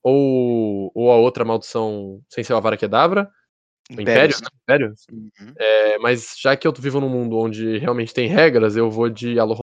Ou, 0.02 0.92
ou 0.94 1.10
a 1.10 1.16
outra 1.16 1.44
maldição 1.44 2.20
sem 2.28 2.44
ser 2.44 2.52
a 2.52 2.60
Vara 2.60 2.76
Kedavra. 2.76 3.28
O 3.90 4.00
Império, 4.00 4.34
Impérios, 4.34 4.40
né? 4.40 4.48
Império. 4.62 4.94
Uhum. 5.12 5.54
É, 5.56 5.98
mas 5.98 6.34
já 6.38 6.56
que 6.56 6.66
eu 6.66 6.72
vivo 6.72 7.00
num 7.00 7.08
mundo 7.08 7.38
onde 7.38 7.78
realmente 7.78 8.12
tem 8.12 8.28
regras, 8.28 8.76
eu 8.76 8.90
vou 8.90 9.08
de 9.08 9.38
Alô. 9.38 9.58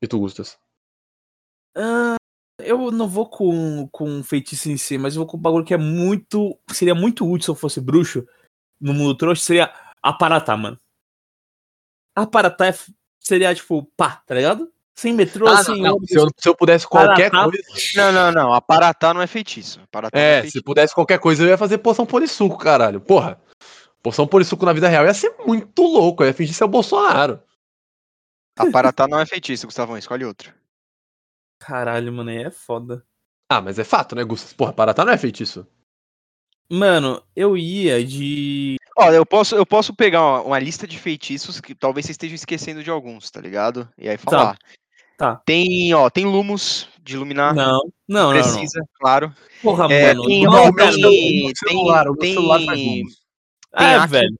E 0.00 0.08
tu, 0.08 0.18
Gustas? 0.18 0.58
Ah, 1.76 2.16
eu 2.58 2.90
não 2.90 3.08
vou 3.08 3.28
com, 3.28 3.88
com 3.92 4.22
feitiço 4.22 4.70
em 4.70 4.76
si, 4.76 4.98
mas 4.98 5.14
eu 5.14 5.20
vou 5.20 5.26
com 5.26 5.36
um 5.36 5.40
bagulho 5.40 5.64
que 5.64 5.74
é 5.74 5.78
muito. 5.78 6.58
Seria 6.70 6.94
muito 6.94 7.28
útil 7.28 7.44
se 7.44 7.50
eu 7.50 7.54
fosse 7.54 7.80
bruxo 7.80 8.26
no 8.80 8.92
mundo 8.92 9.16
trouxa, 9.16 9.42
seria 9.42 9.72
aparatar, 10.02 10.58
mano. 10.58 10.78
Aparatar 12.16 12.68
é- 12.68 12.92
seria 13.20 13.54
tipo, 13.54 13.84
pá, 13.96 14.16
tá 14.26 14.34
ligado? 14.34 14.72
Sem 14.94 15.12
metrô, 15.14 15.48
Ah, 15.48 15.64
sem 15.64 15.80
não. 15.80 15.98
Se, 16.04 16.14
eu, 16.14 16.28
se 16.36 16.48
eu 16.48 16.54
pudesse 16.54 16.86
qualquer 16.86 17.26
Aparatar- 17.28 17.50
coisa. 17.50 17.62
Não, 17.96 18.12
não, 18.12 18.32
não. 18.32 18.52
Aparatar 18.52 19.14
não 19.14 19.22
é 19.22 19.26
feitiço. 19.26 19.80
Aparatar 19.80 20.20
é 20.20 20.24
É, 20.24 20.40
feitiço. 20.42 20.58
se 20.58 20.64
pudesse 20.64 20.94
qualquer 20.94 21.18
coisa, 21.18 21.42
eu 21.42 21.48
ia 21.48 21.58
fazer 21.58 21.78
poção 21.78 22.04
polissuco, 22.06 22.58
caralho. 22.58 23.00
Porra. 23.00 23.40
Poção 24.02 24.26
polissuco 24.26 24.66
na 24.66 24.72
vida 24.72 24.88
real 24.88 25.04
ia 25.06 25.14
ser 25.14 25.34
muito 25.46 25.82
louco. 25.82 26.22
Eu 26.22 26.26
ia 26.28 26.34
fingir 26.34 26.54
ser 26.54 26.64
o 26.64 26.68
Bolsonaro. 26.68 27.40
Aparatar 28.58 29.08
não 29.08 29.18
é 29.18 29.24
feitiço, 29.26 29.66
Gustavão. 29.66 29.96
Escolhe 29.96 30.24
outro. 30.24 30.52
Caralho, 31.58 32.12
mano, 32.12 32.30
aí 32.30 32.42
é 32.44 32.50
foda. 32.50 33.04
Ah, 33.50 33.60
mas 33.60 33.78
é 33.78 33.84
fato, 33.84 34.14
né, 34.14 34.24
Gustas? 34.24 34.52
Porra, 34.52 34.72
Paratá 34.72 35.04
não 35.04 35.12
é 35.12 35.18
feitiço. 35.18 35.66
Mano, 36.70 37.22
eu 37.36 37.56
ia 37.56 38.04
de. 38.04 38.76
Olha, 38.96 39.16
eu 39.16 39.26
posso, 39.26 39.54
eu 39.54 39.64
posso 39.64 39.94
pegar 39.94 40.20
uma, 40.22 40.42
uma 40.42 40.58
lista 40.58 40.86
de 40.86 40.98
feitiços 40.98 41.60
que 41.60 41.74
talvez 41.74 42.04
vocês 42.06 42.14
estejam 42.14 42.34
esquecendo 42.34 42.82
de 42.82 42.90
alguns, 42.90 43.30
tá 43.30 43.40
ligado? 43.40 43.88
E 43.96 44.08
aí 44.08 44.16
falar. 44.18 44.56
Tá. 44.56 44.58
Tem, 45.44 45.92
ó, 45.94 46.08
tem 46.10 46.24
Lumos 46.26 46.88
de 47.02 47.14
iluminar. 47.14 47.54
Não, 47.54 47.72
não, 47.72 47.80
não, 48.08 48.32
não. 48.32 48.32
precisa, 48.32 48.80
claro. 49.00 49.34
Porra, 49.62 49.92
É, 49.92 50.14
mano. 50.14 50.26
tem, 50.26 50.44
não, 50.44 50.72
tem- 50.72 50.72
meu 50.72 51.52
celular, 51.56 52.04
tem- 52.18 52.34
celular 52.34 52.64
faz 52.64 52.80
rumos. 52.80 53.14
tem 53.76 53.86
É, 53.86 53.94
Aki. 53.96 54.08
velho. 54.10 54.38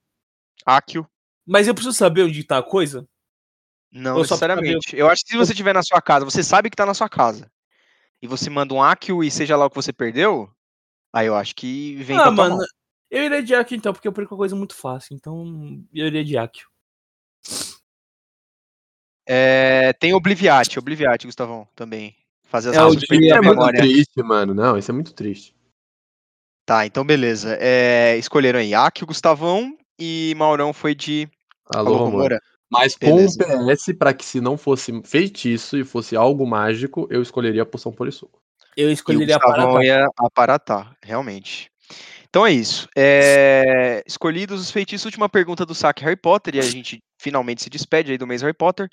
Akio. 0.67 1.07
Mas 1.47 1.67
eu 1.69 1.75
preciso 1.75 1.97
saber 1.97 2.23
onde 2.25 2.45
tá 2.45 2.59
a 2.59 2.63
coisa? 2.63 3.07
Não 3.91 4.13
pra 4.15 4.23
necessariamente. 4.23 4.97
Eu 4.97 5.09
acho 5.11 5.23
que 5.25 5.33
se 5.33 5.37
você 5.37 5.55
tiver 5.55 5.75
na 5.75 5.83
sua 5.83 6.01
casa, 6.01 6.25
você 6.25 6.43
sabe 6.43 6.71
que 6.71 6.77
tá 6.77 6.87
na 6.87 6.95
sua 6.95 7.09
casa. 7.09 7.51
E 8.23 8.27
você 8.27 8.49
manda 8.49 8.73
um 8.73 8.83
Akio 8.83 9.23
e 9.25 9.31
seja 9.31 9.57
lá 9.57 9.67
o 9.67 9.71
que 9.71 9.77
você 9.77 9.93
perdeu, 9.93 10.49
aí 11.13 11.27
eu 11.27 11.35
acho 11.35 11.55
que 11.57 11.97
vem 11.97 12.17
ah, 12.17 12.23
pra 12.23 12.31
mano. 12.31 12.59
Eu 13.11 13.25
iria 13.25 13.43
de 13.43 13.55
Akio 13.55 13.77
então, 13.77 13.93
porque 13.93 14.07
eu 14.09 14.13
perco 14.13 14.35
a 14.35 14.39
coisa 14.39 14.55
muito 14.57 14.75
fácil. 14.75 15.15
Então, 15.15 15.83
eu 15.93 16.07
iria 16.07 16.25
de 16.25 16.39
Akio. 16.39 16.67
É, 19.27 19.93
tem 19.95 20.15
Obliviate, 20.15 20.79
Obliviate, 20.79 21.27
Gustavão, 21.27 21.67
também. 21.75 22.15
Fazer 22.45 22.71
as 22.71 22.77
É, 22.77 22.85
o 22.85 22.93
Isso 22.95 23.07
é 23.11 23.41
muito 23.41 23.73
triste, 23.73 24.23
mano. 24.23 24.53
Não, 24.53 24.77
isso 24.77 24.91
é 24.91 24.95
muito 24.95 25.15
triste. 25.15 25.55
Tá, 26.67 26.87
então 26.87 27.05
beleza. 27.05 27.57
É, 27.61 28.17
escolheram 28.19 28.59
aí 28.59 28.75
Akio, 28.75 29.07
Gustavão 29.07 29.77
e 29.99 30.35
Maurão 30.37 30.73
foi 30.73 30.95
de 30.95 31.29
Alô, 31.75 31.95
Alô. 31.95 32.05
Romora. 32.05 32.41
Mas 32.71 32.97
com 32.97 33.13
um 33.13 33.27
PS, 33.27 33.93
pra 33.99 34.15
que 34.15 34.25
se 34.25 34.41
não 34.41 34.57
fosse 34.57 34.93
feitiço 35.05 35.77
e 35.77 35.85
fosse 35.85 36.17
algo 36.17 36.47
mágico, 36.47 37.07
eu 37.11 37.21
escolheria 37.21 37.63
a 37.63 37.67
poção 37.67 37.93
polissuco. 37.93 38.41
Eu 38.75 38.89
E 38.89 38.91
o 38.91 38.93
escolheria 38.93 39.37
a 39.37 39.39
Gustavão 39.39 39.73
Paratá. 39.73 39.85
ia 39.85 40.07
aparatar, 40.17 40.97
realmente. 41.03 41.71
Então 42.31 42.47
é 42.47 42.53
isso. 42.53 42.89
É, 42.97 44.03
Escolhidos 44.07 44.59
os 44.59 44.71
feitiços, 44.71 45.05
última 45.05 45.29
pergunta 45.29 45.67
do 45.67 45.75
saque 45.75 46.03
Harry 46.03 46.17
Potter, 46.17 46.57
e 46.57 46.61
a 46.61 46.63
gente 46.63 46.99
finalmente 47.23 47.63
se 47.63 47.71
despede 47.71 48.13
aí 48.13 48.19
do 48.19 48.27
mês 48.27 48.43
Harry 48.43 48.53
Potter. 48.55 48.91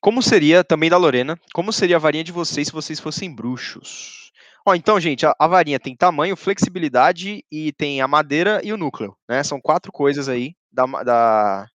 Como 0.00 0.22
seria, 0.22 0.62
também 0.62 0.88
da 0.88 0.96
Lorena, 0.96 1.38
como 1.52 1.72
seria 1.72 1.96
a 1.96 1.98
varinha 1.98 2.24
de 2.24 2.32
vocês 2.32 2.68
se 2.68 2.72
vocês 2.72 3.00
fossem 3.00 3.34
bruxos? 3.34 4.32
Ó, 4.66 4.74
então, 4.74 4.98
gente, 5.00 5.26
a, 5.26 5.34
a 5.38 5.46
varinha 5.46 5.78
tem 5.80 5.94
tamanho, 5.96 6.36
flexibilidade 6.36 7.44
e 7.50 7.72
tem 7.72 8.00
a 8.00 8.08
madeira 8.08 8.60
e 8.64 8.72
o 8.72 8.76
núcleo, 8.76 9.14
né? 9.28 9.42
São 9.42 9.60
quatro 9.60 9.92
coisas 9.92 10.28
aí 10.28 10.54
da, 10.72 10.86
da, 11.02 11.66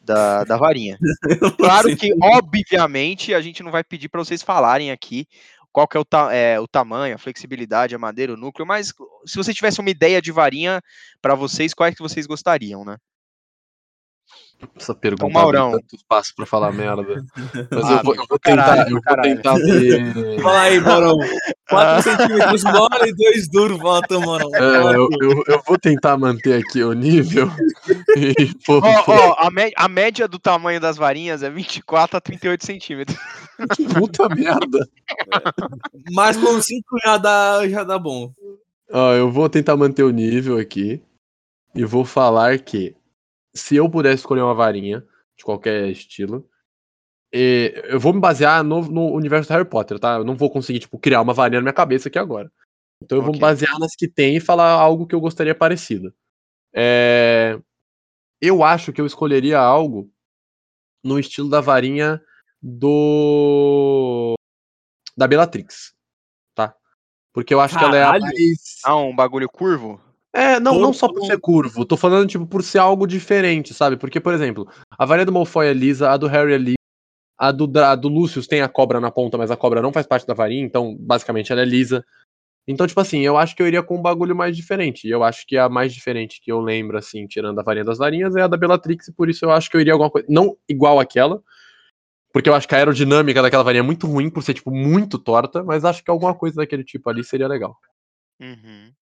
da, 0.00 0.44
da 0.44 0.56
varinha. 0.56 0.96
Claro 1.58 1.94
que, 1.96 2.14
obviamente, 2.22 3.34
a 3.34 3.40
gente 3.40 3.62
não 3.62 3.70
vai 3.70 3.82
pedir 3.84 4.08
para 4.08 4.22
vocês 4.22 4.42
falarem 4.42 4.90
aqui 4.90 5.26
qual 5.72 5.86
que 5.86 5.96
é 5.96 6.00
o, 6.00 6.04
ta- 6.04 6.32
é, 6.32 6.58
o 6.58 6.66
tamanho, 6.66 7.14
a 7.14 7.18
flexibilidade, 7.18 7.94
a 7.94 7.98
madeira, 7.98 8.32
o 8.32 8.36
núcleo, 8.36 8.66
mas 8.66 8.92
se 9.26 9.36
você 9.36 9.52
tivesse 9.52 9.80
uma 9.80 9.90
ideia 9.90 10.20
de 10.22 10.32
varinha 10.32 10.80
para 11.20 11.34
vocês, 11.34 11.74
quais 11.74 11.94
que 11.94 12.02
vocês 12.02 12.26
gostariam, 12.26 12.84
né? 12.84 12.96
Essa 14.76 14.92
pergunta 14.94 15.26
Então, 15.30 15.40
Maurão. 15.40 15.68
abre 15.68 15.80
tanto 15.82 15.94
espaço 15.96 16.34
pra 16.34 16.44
falar 16.44 16.72
merda. 16.72 17.24
Mas 17.70 17.90
eu, 17.90 17.96
Ah, 17.96 18.02
vou, 18.02 18.14
eu 18.16 18.24
vou 18.28 18.38
caralho, 18.40 18.74
tentar, 18.74 18.88
eu 18.88 18.92
vou 18.94 19.02
caralho. 19.02 19.36
tentar 19.36 19.54
ter. 19.54 20.40
Fala 20.42 20.60
aí, 20.62 20.80
Morão. 20.80 21.16
4 21.18 21.30
Ah. 21.70 22.02
centímetros 22.02 22.64
mole 22.64 23.08
e 23.08 23.14
2 23.14 23.48
duro. 23.48 23.78
Tu, 24.08 24.20
Morão. 24.20 24.50
É, 24.54 24.94
eu, 24.96 25.08
eu, 25.20 25.44
eu 25.46 25.62
vou 25.66 25.78
tentar 25.78 26.16
manter 26.16 26.60
aqui 26.64 26.82
o 26.82 26.92
nível. 26.92 27.48
E, 28.16 28.34
pô, 28.66 28.78
Ó, 28.82 29.04
ó, 29.06 29.32
a, 29.38 29.48
a 29.76 29.88
média 29.88 30.26
do 30.26 30.38
tamanho 30.40 30.80
das 30.80 30.96
varinhas 30.96 31.42
é 31.44 31.50
24 31.50 32.16
a 32.16 32.20
38 32.20 32.66
centímetros. 32.66 33.16
puta 33.96 34.28
merda. 34.28 34.88
Mas 36.12 36.36
com 36.36 36.60
5 36.60 36.98
já 37.04 37.16
dá, 37.16 37.68
já 37.68 37.84
dá 37.84 37.98
bom. 37.98 38.32
Ó, 38.90 39.12
eu 39.12 39.30
vou 39.30 39.48
tentar 39.48 39.76
manter 39.76 40.02
o 40.02 40.10
nível 40.10 40.58
aqui. 40.58 41.00
E 41.74 41.84
vou 41.84 42.04
falar 42.04 42.58
que 42.58 42.96
se 43.58 43.76
eu 43.76 43.90
pudesse 43.90 44.16
escolher 44.22 44.42
uma 44.42 44.54
varinha 44.54 45.04
de 45.36 45.44
qualquer 45.44 45.88
estilo, 45.88 46.48
E 47.32 47.74
eu 47.84 48.00
vou 48.00 48.14
me 48.14 48.20
basear 48.20 48.64
no, 48.64 48.80
no 48.82 49.12
universo 49.12 49.48
do 49.48 49.52
Harry 49.52 49.68
Potter, 49.68 49.98
tá? 49.98 50.14
Eu 50.16 50.24
não 50.24 50.34
vou 50.34 50.50
conseguir, 50.50 50.80
tipo, 50.80 50.98
criar 50.98 51.20
uma 51.20 51.34
varinha 51.34 51.60
na 51.60 51.64
minha 51.64 51.72
cabeça 51.74 52.08
aqui 52.08 52.18
agora. 52.18 52.50
Então 53.02 53.18
eu 53.18 53.22
vou 53.22 53.32
me 53.32 53.38
basear 53.38 53.78
nas 53.78 53.94
que 53.94 54.08
tem 54.08 54.36
e 54.36 54.40
falar 54.40 54.72
algo 54.72 55.06
que 55.06 55.14
eu 55.14 55.20
gostaria 55.20 55.54
parecido. 55.54 56.12
É, 56.74 57.60
Eu 58.40 58.64
acho 58.64 58.92
que 58.92 59.00
eu 59.00 59.06
escolheria 59.06 59.58
algo 59.58 60.10
no 61.04 61.18
estilo 61.18 61.48
da 61.50 61.60
varinha 61.60 62.20
do. 62.62 64.34
da 65.16 65.28
Bellatrix. 65.28 65.94
Tá? 66.54 66.74
Porque 67.32 67.52
eu 67.54 67.60
acho 67.60 67.78
que 67.78 67.84
ela 67.84 67.96
é 67.96 68.02
a 68.02 68.06
Caralho! 68.06 68.24
mais. 68.24 68.78
Ah, 68.84 68.96
um 68.96 69.14
bagulho 69.14 69.48
curvo? 69.48 70.00
É, 70.32 70.60
não, 70.60 70.78
não 70.78 70.92
só 70.92 71.08
por 71.08 71.24
ser 71.24 71.40
curvo. 71.40 71.84
Tô 71.84 71.96
falando, 71.96 72.28
tipo, 72.28 72.46
por 72.46 72.62
ser 72.62 72.78
algo 72.78 73.06
diferente, 73.06 73.72
sabe? 73.72 73.96
Porque, 73.96 74.20
por 74.20 74.34
exemplo, 74.34 74.68
a 74.90 75.06
varinha 75.06 75.26
do 75.26 75.32
Malfoy 75.32 75.66
é 75.66 75.72
lisa, 75.72 76.10
a 76.10 76.16
do 76.16 76.26
Harry 76.26 76.52
é 76.52 76.58
lisa, 76.58 76.76
a 77.38 77.50
do, 77.50 77.70
a 77.80 77.94
do 77.94 78.08
Lucius 78.08 78.46
tem 78.46 78.60
a 78.60 78.68
cobra 78.68 79.00
na 79.00 79.10
ponta, 79.10 79.38
mas 79.38 79.50
a 79.50 79.56
cobra 79.56 79.80
não 79.80 79.92
faz 79.92 80.06
parte 80.06 80.26
da 80.26 80.34
varinha, 80.34 80.64
então, 80.64 80.96
basicamente, 81.00 81.50
ela 81.52 81.62
é 81.62 81.64
lisa. 81.64 82.04
Então, 82.66 82.86
tipo 82.86 83.00
assim, 83.00 83.20
eu 83.20 83.38
acho 83.38 83.56
que 83.56 83.62
eu 83.62 83.66
iria 83.66 83.82
com 83.82 83.96
um 83.96 84.02
bagulho 84.02 84.36
mais 84.36 84.54
diferente. 84.54 85.08
E 85.08 85.10
eu 85.10 85.24
acho 85.24 85.46
que 85.46 85.56
a 85.56 85.70
mais 85.70 85.94
diferente 85.94 86.38
que 86.42 86.52
eu 86.52 86.60
lembro, 86.60 86.98
assim, 86.98 87.26
tirando 87.26 87.58
a 87.58 87.62
varinha 87.62 87.84
das 87.84 87.96
varinhas, 87.96 88.36
é 88.36 88.42
a 88.42 88.46
da 88.46 88.58
Bellatrix, 88.58 89.08
e 89.08 89.12
por 89.12 89.30
isso 89.30 89.46
eu 89.46 89.50
acho 89.50 89.70
que 89.70 89.76
eu 89.76 89.80
iria 89.80 89.94
alguma 89.94 90.10
coisa. 90.10 90.26
Não 90.28 90.54
igual 90.68 91.00
àquela, 91.00 91.42
porque 92.32 92.50
eu 92.50 92.54
acho 92.54 92.68
que 92.68 92.74
a 92.74 92.78
aerodinâmica 92.78 93.40
daquela 93.40 93.62
varinha 93.62 93.80
é 93.80 93.82
muito 93.82 94.06
ruim, 94.06 94.28
por 94.28 94.42
ser, 94.42 94.52
tipo, 94.52 94.70
muito 94.70 95.18
torta, 95.18 95.64
mas 95.64 95.84
acho 95.84 96.04
que 96.04 96.10
alguma 96.10 96.34
coisa 96.34 96.56
daquele 96.56 96.84
tipo 96.84 97.08
ali 97.08 97.24
seria 97.24 97.48
legal. 97.48 97.78
Uhum. 98.38 98.92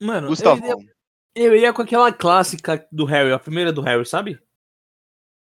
Mano, 0.00 0.26
eu 0.26 0.30
Gustavão. 0.30 0.58
iria, 0.58 0.92
eu 1.34 1.54
iria 1.56 1.72
com 1.72 1.82
aquela 1.82 2.12
clássica 2.12 2.86
do 2.90 3.04
Harry, 3.04 3.32
a 3.32 3.38
primeira 3.38 3.72
do 3.72 3.82
Harry, 3.82 4.04
sabe? 4.06 4.40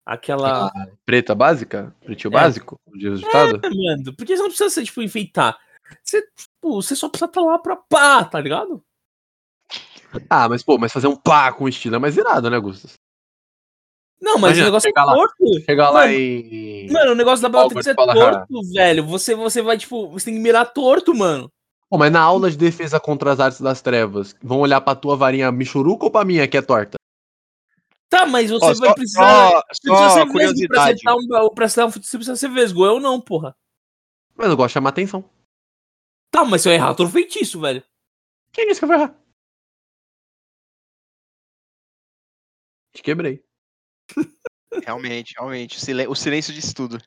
Aquela. 0.06 0.72
Preta 1.06 1.34
básica? 1.34 1.96
Pretinho 2.04 2.32
É. 2.32 2.34
básico? 2.34 2.78
Como 2.86 2.98
diz 2.98 3.14
o 3.14 3.24
ditado? 3.24 3.60
É, 3.66 3.70
mano, 3.70 4.16
porque 4.16 4.36
você 4.38 4.42
não 4.44 4.50
precisa 4.50 4.70
ser, 4.70 4.84
tipo, 4.86 5.02
enfeitar. 5.02 5.58
Você, 6.04 6.22
tipo, 6.22 6.82
você 6.82 6.96
só 6.96 7.10
precisa 7.10 7.26
estar 7.26 7.42
lá 7.42 7.58
pra 7.58 7.76
pá, 7.76 8.24
tá 8.24 8.40
ligado? 8.40 8.84
Ah, 10.30 10.48
mas 10.48 10.64
pô, 10.64 10.78
mas 10.78 10.94
fazer 10.94 11.08
um 11.08 11.16
pá 11.16 11.52
com 11.52 11.68
estilo 11.68 11.96
é 11.96 12.00
mais 12.00 12.16
irado, 12.16 12.50
né, 12.50 12.60
Gustas? 12.60 12.94
Não, 14.22 14.34
mas 14.40 14.58
Imagina, 14.58 14.66
o 14.66 14.70
negócio 14.70 14.92
é 14.96 15.02
lá. 15.04 15.14
torto. 15.14 15.62
Chegar 15.66 15.90
lá 15.90 16.02
Mano, 16.02 16.14
e. 16.14 16.88
Mano, 16.92 17.12
o 17.12 17.16
negócio 17.16 17.42
da 17.44 17.50
Bellatrix 17.50 17.88
Hogwarts 17.88 17.88
é 17.88 17.94
fala, 17.96 18.14
torto, 18.46 18.74
velho. 18.74 19.06
Você, 19.08 19.36
você 19.36 19.62
vai, 19.62 19.78
tipo, 19.78 20.08
você 20.10 20.26
tem 20.26 20.36
que 20.36 20.40
mirar 20.40 20.66
torto, 20.72 21.14
mano. 21.14 21.52
Pô, 21.90 21.98
mas 21.98 22.12
na 22.12 22.22
aula 22.22 22.50
de 22.50 22.58
defesa 22.58 23.00
contra 23.00 23.32
as 23.32 23.40
artes 23.40 23.62
das 23.62 23.82
trevas, 23.82 24.36
vão 24.42 24.60
olhar 24.60 24.82
pra 24.82 24.96
tua 24.96 25.16
varinha 25.16 25.52
michuruca 25.52 26.06
ou 26.06 26.12
pra 26.12 26.26
minha 26.26 26.48
que 26.48 26.58
é 26.58 26.62
torta? 26.62 26.98
Tá, 28.10 28.26
mas 28.26 28.50
você 28.50 28.66
Ó, 28.66 28.74
vai 28.76 28.90
só, 28.90 28.94
precisar. 28.94 29.50
só, 29.52 29.62
Você 29.72 29.82
precisa 29.82 30.10
só 30.10 30.10
ser 30.10 30.20
vesgo 30.20 30.26
pra 30.26 30.32
curiosidade. 30.32 30.80
acertar 30.92 31.16
um, 31.16 31.50
pra 31.54 31.66
acertar 31.66 31.88
um, 31.88 31.92
você 31.92 32.18
precisa 32.18 32.36
ser 32.36 32.50
vesgo, 32.50 32.86
eu 32.86 33.00
não, 33.00 33.22
porra. 33.22 33.56
Mas 34.36 34.48
eu 34.50 34.58
gosto 34.58 34.70
de 34.70 34.74
chamar 34.74 34.90
atenção. 34.90 35.30
Tá, 36.32 36.44
mas 36.44 36.62
se 36.62 36.70
eu 36.70 36.74
errar, 36.74 36.90
eu 36.90 36.96
tô 36.96 37.04
no 37.04 37.10
feitiço, 37.10 37.60
velho. 37.60 37.84
Quem 38.52 38.68
disse 38.68 38.80
que 38.80 38.86
eu 38.86 38.88
vou 38.90 38.98
errar? 38.98 39.16
Te 42.94 43.02
quebrei. 43.04 43.44
Realmente, 44.84 45.34
realmente. 45.38 45.78
o 46.08 46.16
silêncio 46.16 46.54
diz 46.54 46.74
tudo. 46.74 46.98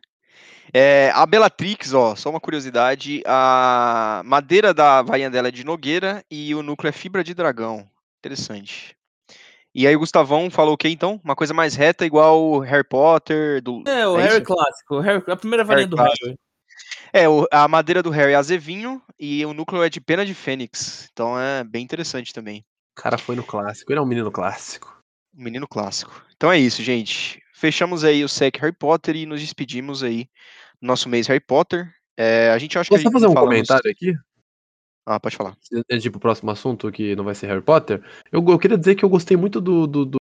É, 0.72 1.10
a 1.14 1.24
Bellatrix, 1.26 1.92
ó, 1.94 2.14
só 2.14 2.30
uma 2.30 2.40
curiosidade. 2.40 3.22
A 3.26 4.22
madeira 4.24 4.72
da 4.74 5.02
vainha 5.02 5.30
dela 5.30 5.48
é 5.48 5.52
de 5.52 5.64
nogueira 5.64 6.24
e 6.30 6.54
o 6.54 6.62
núcleo 6.62 6.88
é 6.88 6.92
fibra 6.92 7.24
de 7.24 7.34
dragão. 7.34 7.88
Interessante. 8.18 8.96
E 9.74 9.86
aí 9.86 9.94
o 9.94 9.98
Gustavão 9.98 10.50
falou 10.50 10.74
o 10.74 10.76
que 10.76 10.88
então? 10.88 11.20
Uma 11.22 11.36
coisa 11.36 11.54
mais 11.54 11.74
reta, 11.74 12.04
igual 12.04 12.42
o 12.42 12.58
Harry 12.58 12.84
Potter. 12.86 13.62
Do... 13.62 13.82
É, 13.86 14.06
o 14.08 14.18
É 14.18 14.22
Harry 14.24 14.36
isso? 14.42 14.44
clássico. 14.44 14.96
o 14.96 15.00
Harry- 15.00 15.22
a 15.26 15.36
primeira 15.36 15.64
varinha 15.64 15.86
Harry 15.86 15.90
do 15.90 15.96
clássico. 15.96 16.24
Harry. 16.26 16.38
É, 17.12 17.28
o- 17.28 17.46
a 17.50 17.66
madeira 17.68 18.02
do 18.02 18.10
Harry 18.10 18.32
é 18.32 18.36
azevinho 18.36 19.00
e 19.18 19.44
o 19.46 19.52
núcleo 19.54 19.82
é 19.82 19.88
de 19.88 20.00
pena 20.00 20.24
de 20.26 20.34
fênix. 20.34 21.08
Então 21.12 21.38
é 21.38 21.62
bem 21.64 21.82
interessante 21.84 22.32
também. 22.32 22.64
O 22.98 23.00
cara 23.02 23.16
foi 23.16 23.36
no 23.36 23.44
clássico. 23.44 23.92
Ele 23.92 23.98
é 24.00 24.02
um 24.02 24.06
menino 24.06 24.30
clássico. 24.32 24.92
Um 25.36 25.42
menino 25.44 25.68
clássico. 25.68 26.24
Então 26.36 26.50
é 26.50 26.58
isso, 26.58 26.82
gente. 26.82 27.40
Fechamos 27.58 28.04
aí 28.04 28.22
o 28.22 28.28
SEC 28.28 28.56
Harry 28.60 28.72
Potter 28.72 29.16
e 29.16 29.26
nos 29.26 29.40
despedimos 29.40 30.04
aí 30.04 30.28
do 30.80 30.86
nosso 30.86 31.08
mês 31.08 31.26
Harry 31.26 31.40
Potter. 31.40 31.92
É, 32.16 32.50
a 32.50 32.58
gente 32.58 32.78
acha 32.78 32.88
que 32.88 32.94
a 32.94 32.98
Posso 32.98 33.10
fazer 33.12 33.26
um 33.26 33.32
falamos- 33.32 33.48
comentário 33.50 33.90
aqui? 33.90 34.14
Ah, 35.04 35.18
pode 35.18 35.36
falar. 35.36 35.56
É 35.90 35.98
tipo 35.98 36.18
o 36.18 36.20
próximo 36.20 36.50
assunto 36.52 36.92
que 36.92 37.16
não 37.16 37.24
vai 37.24 37.34
ser 37.34 37.46
Harry 37.48 37.62
Potter. 37.62 38.00
Eu, 38.30 38.44
eu 38.46 38.58
queria 38.58 38.78
dizer 38.78 38.94
que 38.94 39.04
eu 39.04 39.08
gostei 39.08 39.36
muito 39.36 39.60
do, 39.60 39.86
do, 39.88 40.04
do, 40.04 40.18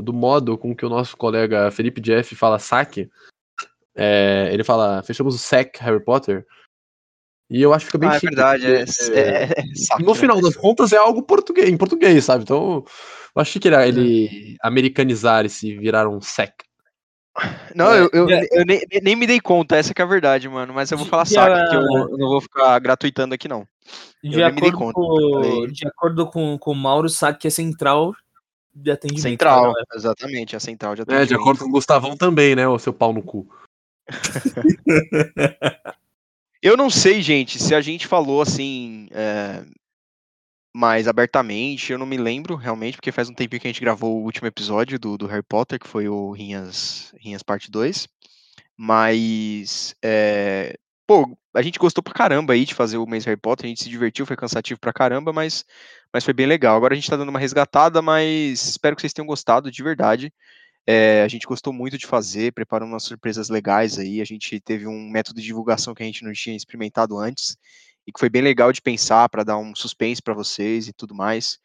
do 0.00 0.12
modo 0.12 0.58
com 0.58 0.76
que 0.76 0.84
o 0.84 0.88
nosso 0.90 1.16
colega 1.16 1.70
Felipe 1.70 2.00
Jeff 2.00 2.34
fala 2.34 2.58
saque. 2.58 3.08
É, 3.94 4.50
ele 4.52 4.62
fala, 4.64 5.02
fechamos 5.02 5.34
o 5.34 5.38
SEC 5.38 5.78
Harry 5.80 6.04
Potter. 6.04 6.44
E 7.48 7.62
eu 7.62 7.72
acho 7.72 7.86
que 7.86 7.92
fica 7.92 7.98
bem 7.98 8.08
Ah, 8.10 8.16
é 8.16 8.20
chique, 8.20 8.34
verdade. 8.34 8.66
É, 8.66 8.84
porque, 8.84 9.12
é- 9.12 9.42
é 9.44 9.74
saque, 9.76 10.02
no 10.02 10.12
né? 10.12 10.18
final 10.20 10.40
das 10.42 10.56
contas 10.56 10.92
é 10.92 10.96
algo 10.98 11.22
português, 11.22 11.68
em 11.70 11.76
português, 11.76 12.24
sabe? 12.24 12.42
Então, 12.42 12.84
eu 13.34 13.40
achei 13.40 13.60
que 13.62 13.68
era 13.68 13.86
ele 13.86 14.56
americanizar 14.60 15.46
e 15.46 15.48
se 15.48 15.78
virar 15.78 16.08
um 16.08 16.20
SEC. 16.20 16.52
Não, 17.74 17.92
É, 17.92 18.00
eu, 18.00 18.10
eu, 18.12 18.30
é. 18.30 18.46
eu 18.50 18.64
nem, 18.64 18.80
nem 19.02 19.16
me 19.16 19.26
dei 19.26 19.40
conta, 19.40 19.76
essa 19.76 19.92
que 19.92 20.00
é 20.00 20.04
a 20.04 20.08
verdade, 20.08 20.48
mano. 20.48 20.72
Mas 20.72 20.90
eu 20.90 20.98
vou 20.98 21.06
falar 21.06 21.24
saque, 21.24 21.70
que 21.70 21.76
eu, 21.76 21.82
não 22.16 22.28
vou 22.28 22.40
ficar 22.40 22.78
gratuitando 22.78 23.34
aqui, 23.34 23.48
não. 23.48 23.66
De 24.22 24.36
nem 24.36 24.52
me 24.52 24.60
dei 24.60 24.70
acordo, 24.70 24.92
conta, 24.92 25.48
com, 25.48 25.66
de 25.68 25.86
acordo 25.86 26.26
com, 26.26 26.58
com 26.58 26.72
o 26.72 26.74
Mauro, 26.74 27.08
sabe 27.08 27.38
que 27.38 27.46
é 27.46 27.50
central 27.50 28.14
de 28.74 28.90
atendimento. 28.90 29.22
Central, 29.22 29.68
né? 29.68 29.82
exatamente, 29.94 30.56
a 30.56 30.60
central 30.60 30.94
de 30.94 31.00
É, 31.00 31.04
atendimento. 31.04 31.28
de 31.28 31.34
acordo 31.34 31.58
com 31.60 31.66
o 31.66 31.72
Gustavão 31.72 32.16
também, 32.16 32.54
né? 32.54 32.66
O 32.68 32.78
seu 32.78 32.92
pau 32.92 33.12
no 33.12 33.22
cu. 33.22 33.48
Eu 36.62 36.76
não 36.76 36.90
sei, 36.90 37.22
gente, 37.22 37.58
se 37.58 37.74
a 37.74 37.80
gente 37.80 38.06
falou 38.06 38.40
assim 38.40 39.08
é, 39.12 39.62
mais 40.76 41.08
abertamente, 41.08 41.90
eu 41.90 41.98
não 41.98 42.04
me 42.04 42.18
lembro 42.18 42.54
realmente, 42.54 42.98
porque 42.98 43.10
faz 43.10 43.30
um 43.30 43.32
tempinho 43.32 43.62
que 43.62 43.66
a 43.66 43.70
gente 43.72 43.80
gravou 43.80 44.20
o 44.20 44.24
último 44.24 44.46
episódio 44.46 44.98
do, 44.98 45.16
do 45.16 45.26
Harry 45.26 45.42
Potter, 45.42 45.78
que 45.78 45.88
foi 45.88 46.06
o 46.06 46.30
Rinhas, 46.32 47.14
Rinhas 47.18 47.42
Parte 47.42 47.70
2. 47.70 48.06
Mas, 48.76 49.96
é, 50.02 50.76
pô, 51.06 51.34
a 51.54 51.62
gente 51.62 51.78
gostou 51.78 52.04
pra 52.04 52.12
caramba 52.12 52.52
aí 52.52 52.66
de 52.66 52.74
fazer 52.74 52.98
o 52.98 53.06
mês 53.06 53.24
Harry 53.24 53.40
Potter, 53.40 53.64
a 53.64 53.68
gente 53.68 53.82
se 53.82 53.88
divertiu, 53.88 54.26
foi 54.26 54.36
cansativo 54.36 54.78
pra 54.78 54.92
caramba, 54.92 55.32
mas, 55.32 55.64
mas 56.12 56.24
foi 56.24 56.34
bem 56.34 56.44
legal. 56.44 56.76
Agora 56.76 56.92
a 56.92 56.96
gente 56.96 57.08
tá 57.08 57.16
dando 57.16 57.30
uma 57.30 57.40
resgatada, 57.40 58.02
mas 58.02 58.68
espero 58.68 58.94
que 58.94 59.00
vocês 59.00 59.14
tenham 59.14 59.26
gostado 59.26 59.70
de 59.70 59.82
verdade. 59.82 60.30
É, 60.86 61.22
a 61.22 61.28
gente 61.28 61.46
gostou 61.46 61.72
muito 61.72 61.96
de 61.96 62.06
fazer, 62.06 62.52
preparando 62.52 62.90
umas 62.90 63.04
surpresas 63.04 63.48
legais 63.48 63.98
aí. 63.98 64.20
A 64.20 64.26
gente 64.26 64.60
teve 64.60 64.86
um 64.86 65.08
método 65.08 65.40
de 65.40 65.46
divulgação 65.46 65.94
que 65.94 66.02
a 66.02 66.06
gente 66.06 66.22
não 66.22 66.34
tinha 66.34 66.54
experimentado 66.54 67.18
antes 67.18 67.56
e 68.06 68.12
que 68.12 68.20
foi 68.20 68.28
bem 68.28 68.42
legal 68.42 68.72
de 68.72 68.80
pensar 68.80 69.28
para 69.28 69.42
dar 69.42 69.58
um 69.58 69.74
suspense 69.74 70.22
para 70.22 70.34
vocês 70.34 70.88
e 70.88 70.92
tudo 70.92 71.14
mais. 71.14 71.58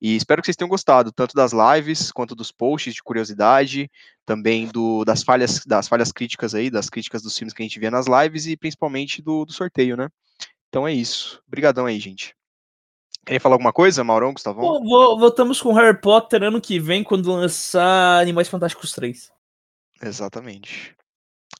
E 0.00 0.14
espero 0.14 0.42
que 0.42 0.46
vocês 0.46 0.56
tenham 0.56 0.68
gostado, 0.68 1.10
tanto 1.10 1.34
das 1.34 1.52
lives 1.52 2.12
quanto 2.12 2.34
dos 2.34 2.52
posts 2.52 2.94
de 2.94 3.02
curiosidade, 3.02 3.90
também 4.26 4.66
do, 4.66 5.04
das 5.04 5.22
falhas 5.22 5.64
das 5.64 5.88
falhas 5.88 6.12
críticas 6.12 6.54
aí, 6.54 6.68
das 6.68 6.90
críticas 6.90 7.22
dos 7.22 7.36
filmes 7.36 7.54
que 7.54 7.62
a 7.62 7.64
gente 7.64 7.80
vê 7.80 7.88
nas 7.88 8.06
lives 8.06 8.46
e 8.46 8.56
principalmente 8.56 9.22
do, 9.22 9.46
do 9.46 9.52
sorteio, 9.52 9.96
né? 9.96 10.08
Então 10.68 10.86
é 10.86 10.92
isso. 10.92 11.42
Obrigadão 11.46 11.86
aí, 11.86 11.98
gente. 11.98 12.34
Querem 13.24 13.40
falar 13.40 13.54
alguma 13.54 13.72
coisa, 13.72 14.04
Maurão, 14.04 14.34
Gustavão? 14.34 14.62
Pô, 14.62 15.18
voltamos 15.18 15.60
com 15.60 15.72
Harry 15.72 15.98
Potter 16.00 16.42
ano 16.44 16.60
que 16.60 16.78
vem, 16.78 17.02
quando 17.02 17.32
lançar 17.32 18.20
Animais 18.20 18.48
Fantásticos 18.48 18.92
3. 18.92 19.32
Exatamente. 20.02 20.94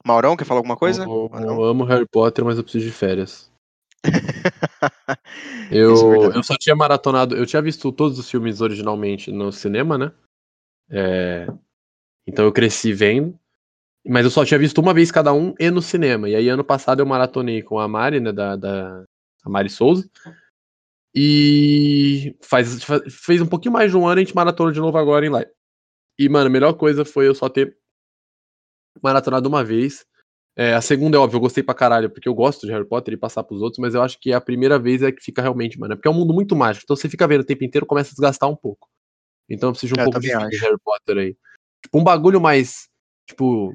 Maurão, 0.04 0.36
quer 0.36 0.44
falar 0.44 0.60
alguma 0.60 0.76
coisa? 0.76 1.02
Eu, 1.02 1.28
não? 1.32 1.40
eu 1.42 1.64
amo 1.64 1.84
Harry 1.84 2.06
Potter, 2.06 2.44
mas 2.44 2.58
eu 2.58 2.62
preciso 2.62 2.86
de 2.86 2.92
férias. 2.92 3.50
Isso 5.70 5.72
é 5.72 5.78
Eu, 5.78 6.32
eu 6.32 6.42
só 6.42 6.56
tinha 6.56 6.76
maratonado, 6.76 7.36
eu 7.36 7.46
tinha 7.46 7.62
visto 7.62 7.90
todos 7.92 8.18
os 8.18 8.30
filmes 8.30 8.60
originalmente 8.60 9.30
no 9.32 9.50
cinema, 9.52 9.98
né? 9.98 10.12
É, 10.90 11.46
então 12.26 12.44
eu 12.44 12.52
cresci 12.52 12.92
vendo. 12.92 13.38
Mas 14.08 14.24
eu 14.24 14.30
só 14.30 14.44
tinha 14.44 14.58
visto 14.58 14.80
uma 14.80 14.94
vez 14.94 15.10
cada 15.10 15.32
um 15.32 15.52
e 15.58 15.70
no 15.70 15.82
cinema. 15.82 16.28
E 16.28 16.36
aí 16.36 16.48
ano 16.48 16.62
passado 16.64 17.00
eu 17.00 17.06
maratonei 17.06 17.62
com 17.62 17.78
a 17.78 17.88
Mari, 17.88 18.20
né? 18.20 18.32
Da, 18.32 18.54
da 18.56 19.04
a 19.44 19.50
Mari 19.50 19.68
Souza. 19.68 20.08
E 21.14 22.36
faz, 22.42 22.84
fa- 22.84 23.02
fez 23.10 23.40
um 23.40 23.46
pouquinho 23.46 23.72
mais 23.72 23.90
de 23.90 23.96
um 23.96 24.06
ano 24.06 24.20
a 24.20 24.22
gente 24.24 24.34
maratonou 24.34 24.70
de 24.72 24.80
novo 24.80 24.96
agora 24.98 25.26
em 25.26 25.30
live. 25.30 25.50
E, 26.18 26.28
mano, 26.28 26.46
a 26.46 26.50
melhor 26.50 26.74
coisa 26.74 27.04
foi 27.04 27.26
eu 27.26 27.34
só 27.34 27.48
ter 27.48 27.76
maratonado 29.02 29.48
uma 29.48 29.64
vez. 29.64 30.06
É, 30.58 30.72
a 30.72 30.80
segunda 30.80 31.18
é 31.18 31.20
óbvio, 31.20 31.36
eu 31.36 31.40
gostei 31.40 31.62
pra 31.62 31.74
caralho, 31.74 32.08
porque 32.08 32.26
eu 32.26 32.34
gosto 32.34 32.66
de 32.66 32.72
Harry 32.72 32.86
Potter 32.88 33.12
e 33.12 33.18
passar 33.18 33.44
pros 33.44 33.60
outros, 33.60 33.78
mas 33.78 33.94
eu 33.94 34.02
acho 34.02 34.18
que 34.18 34.32
a 34.32 34.40
primeira 34.40 34.78
vez 34.78 35.02
é 35.02 35.12
que 35.12 35.22
fica 35.22 35.42
realmente, 35.42 35.78
mano. 35.78 35.92
é 35.92 35.96
Porque 35.96 36.08
é 36.08 36.10
um 36.10 36.14
mundo 36.14 36.32
muito 36.32 36.56
mágico. 36.56 36.84
Então 36.84 36.96
você 36.96 37.10
fica 37.10 37.28
vendo 37.28 37.42
o 37.42 37.44
tempo 37.44 37.62
inteiro, 37.62 37.84
começa 37.84 38.08
a 38.08 38.14
desgastar 38.14 38.48
um 38.48 38.56
pouco. 38.56 38.88
Então 39.48 39.68
eu 39.68 39.72
preciso 39.72 39.94
de 39.94 40.00
um 40.00 40.02
É, 40.02 40.06
Eu 40.06 40.10
pouco 40.10 40.20
de. 40.20 40.28
Harry 40.28 40.78
Potter 40.82 41.18
aí. 41.18 41.36
Tipo, 41.82 41.98
um 41.98 42.04
bagulho 42.04 42.40
mais. 42.40 42.88
Tipo. 43.28 43.74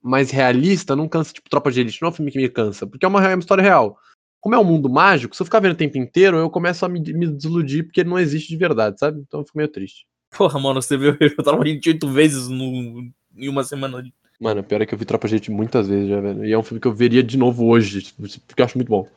Mais 0.00 0.30
realista, 0.30 0.94
não 0.94 1.08
cansa, 1.08 1.32
tipo, 1.32 1.50
Tropa 1.50 1.72
de 1.72 1.80
Elite. 1.80 2.00
Não 2.00 2.08
é 2.08 2.10
um 2.10 2.14
filme 2.14 2.30
que 2.30 2.38
me 2.38 2.48
cansa, 2.48 2.86
porque 2.86 3.04
é 3.04 3.08
uma, 3.08 3.26
é 3.26 3.34
uma 3.34 3.40
história 3.40 3.62
real. 3.62 3.98
Como 4.40 4.54
é 4.54 4.58
um 4.58 4.64
mundo 4.64 4.88
mágico, 4.88 5.34
se 5.34 5.42
eu 5.42 5.44
ficar 5.44 5.58
vendo 5.58 5.72
o 5.72 5.76
tempo 5.76 5.98
inteiro, 5.98 6.36
eu 6.36 6.48
começo 6.48 6.84
a 6.86 6.88
me, 6.88 7.00
me 7.00 7.26
desiludir 7.26 7.84
porque 7.84 8.00
ele 8.00 8.08
não 8.08 8.18
existe 8.18 8.48
de 8.48 8.56
verdade, 8.56 8.98
sabe? 9.00 9.20
Então 9.20 9.40
eu 9.40 9.44
fico 9.44 9.58
meio 9.58 9.68
triste. 9.68 10.06
Porra, 10.30 10.60
mano, 10.60 10.80
você 10.80 10.96
viu 10.96 11.16
eu 11.20 11.42
tava 11.42 11.64
28 11.64 12.08
vezes 12.10 12.48
no, 12.48 13.10
em 13.36 13.48
uma 13.48 13.64
semana. 13.64 14.04
Mano, 14.40 14.62
pior 14.62 14.80
é 14.80 14.86
que 14.86 14.94
eu 14.94 14.98
vi 14.98 15.04
Tropa 15.04 15.26
de 15.26 15.34
Elite 15.34 15.50
muitas 15.50 15.88
vezes 15.88 16.08
já, 16.08 16.20
velho. 16.20 16.44
E 16.44 16.52
é 16.52 16.58
um 16.58 16.62
filme 16.62 16.80
que 16.80 16.86
eu 16.86 16.94
veria 16.94 17.22
de 17.22 17.36
novo 17.36 17.66
hoje, 17.66 18.12
porque 18.46 18.62
eu 18.62 18.64
acho 18.64 18.78
muito 18.78 18.88
bom. 18.88 19.08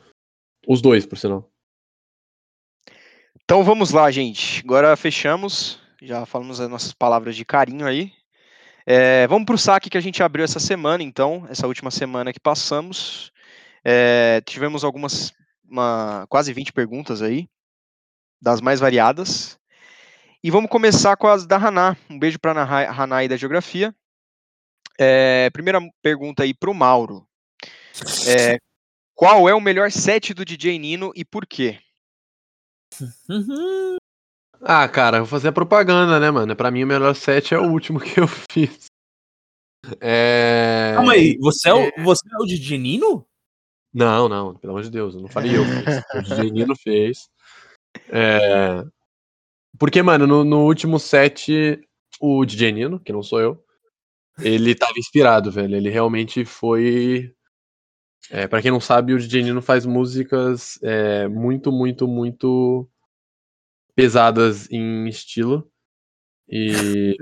Os 0.66 0.82
dois, 0.82 1.06
por 1.06 1.16
sinal. 1.16 1.48
Então 3.44 3.62
vamos 3.62 3.90
lá, 3.92 4.10
gente. 4.10 4.62
Agora 4.64 4.96
fechamos. 4.96 5.80
Já 6.00 6.26
falamos 6.26 6.60
as 6.60 6.68
nossas 6.68 6.92
palavras 6.92 7.36
de 7.36 7.44
carinho 7.44 7.86
aí. 7.86 8.12
É, 8.84 9.26
vamos 9.28 9.46
para 9.46 9.54
o 9.54 9.58
saque 9.58 9.88
que 9.88 9.98
a 9.98 10.00
gente 10.00 10.22
abriu 10.22 10.44
essa 10.44 10.58
semana, 10.58 11.04
então, 11.04 11.46
essa 11.48 11.68
última 11.68 11.90
semana 11.90 12.32
que 12.32 12.40
passamos. 12.40 13.30
É, 13.84 14.40
tivemos 14.44 14.82
algumas, 14.82 15.32
uma, 15.68 16.26
quase 16.28 16.52
20 16.52 16.72
perguntas 16.72 17.22
aí, 17.22 17.48
das 18.40 18.60
mais 18.60 18.80
variadas. 18.80 19.56
E 20.42 20.50
vamos 20.50 20.68
começar 20.68 21.16
com 21.16 21.28
as 21.28 21.46
da 21.46 21.56
Haná. 21.56 21.96
Um 22.10 22.18
beijo 22.18 22.40
para 22.40 22.60
a 22.60 23.02
Haná 23.02 23.16
aí 23.18 23.28
da 23.28 23.36
Geografia. 23.36 23.94
É, 24.98 25.50
primeira 25.50 25.80
pergunta 26.02 26.42
aí 26.42 26.54
para 26.54 26.70
o 26.70 26.74
Mauro. 26.74 27.26
É, 28.26 28.58
qual 29.14 29.48
é 29.48 29.54
o 29.54 29.60
melhor 29.60 29.90
set 29.90 30.34
do 30.34 30.44
DJ 30.44 30.78
Nino 30.78 31.12
e 31.14 31.24
por 31.24 31.46
quê? 31.46 31.78
Ah, 34.64 34.88
cara, 34.88 35.18
vou 35.18 35.26
fazer 35.26 35.48
a 35.48 35.52
propaganda, 35.52 36.20
né, 36.20 36.30
mano? 36.30 36.54
Pra 36.54 36.70
mim, 36.70 36.84
o 36.84 36.86
melhor 36.86 37.16
set 37.16 37.52
é 37.52 37.58
o 37.58 37.68
último 37.68 37.98
que 38.00 38.20
eu 38.20 38.28
fiz. 38.28 38.86
É... 40.00 40.92
Calma 40.94 41.14
aí, 41.14 41.36
você 41.38 41.68
é, 41.68 41.74
o, 41.74 42.04
você 42.04 42.22
é 42.32 42.36
o 42.38 42.46
DJ 42.46 42.78
Nino? 42.78 43.26
Não, 43.92 44.28
não, 44.28 44.54
pelo 44.54 44.72
amor 44.72 44.84
de 44.84 44.90
Deus, 44.90 45.14
eu 45.14 45.20
não 45.20 45.28
falei 45.28 45.56
eu. 45.56 45.62
o 45.62 46.22
DJ 46.22 46.50
Nino 46.52 46.76
fez. 46.76 47.28
É... 48.08 48.84
Porque, 49.76 50.00
mano, 50.00 50.28
no, 50.28 50.44
no, 50.44 50.64
último 50.64 51.00
set, 51.00 51.80
o 52.20 52.44
DJ 52.44 52.70
Nino, 52.70 53.00
que 53.00 53.12
não 53.12 53.22
sou 53.22 53.40
eu, 53.40 53.64
ele 54.38 54.74
tava 54.74 54.98
inspirado, 54.98 55.50
velho. 55.50 55.76
Ele 55.76 55.90
realmente 55.90 56.44
foi. 56.44 57.34
É, 58.30 58.46
para 58.46 58.62
quem 58.62 58.70
não 58.70 58.80
sabe, 58.80 59.12
o 59.12 59.18
DJ 59.18 59.42
Nino 59.42 59.60
faz 59.60 59.84
músicas 59.84 60.78
é, 60.82 61.28
muito, 61.28 61.72
muito, 61.72 62.06
muito 62.06 62.88
pesadas 63.94 64.70
em 64.70 65.08
estilo. 65.08 65.70
E. 66.48 67.16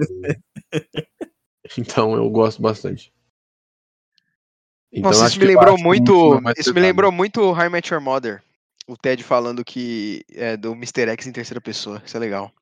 então 1.78 2.14
eu 2.14 2.28
gosto 2.30 2.62
bastante. 2.62 3.12
Então, 4.92 5.10
Nossa, 5.10 5.28
isso 5.28 5.38
me 5.38 5.46
lembrou 5.46 5.78
muito. 5.78 6.40
Isso 6.56 6.74
me 6.74 6.80
lembrou 6.80 7.12
muito 7.12 7.52
High 7.52 7.68
Met 7.68 7.92
Your 7.92 8.02
Mother. 8.02 8.42
O 8.86 8.96
Ted 8.96 9.22
falando 9.22 9.64
que 9.64 10.24
é 10.32 10.56
do 10.56 10.72
Mr. 10.72 11.08
X 11.10 11.26
em 11.26 11.32
terceira 11.32 11.60
pessoa. 11.60 12.02
Isso 12.04 12.16
é 12.16 12.20
legal. 12.20 12.52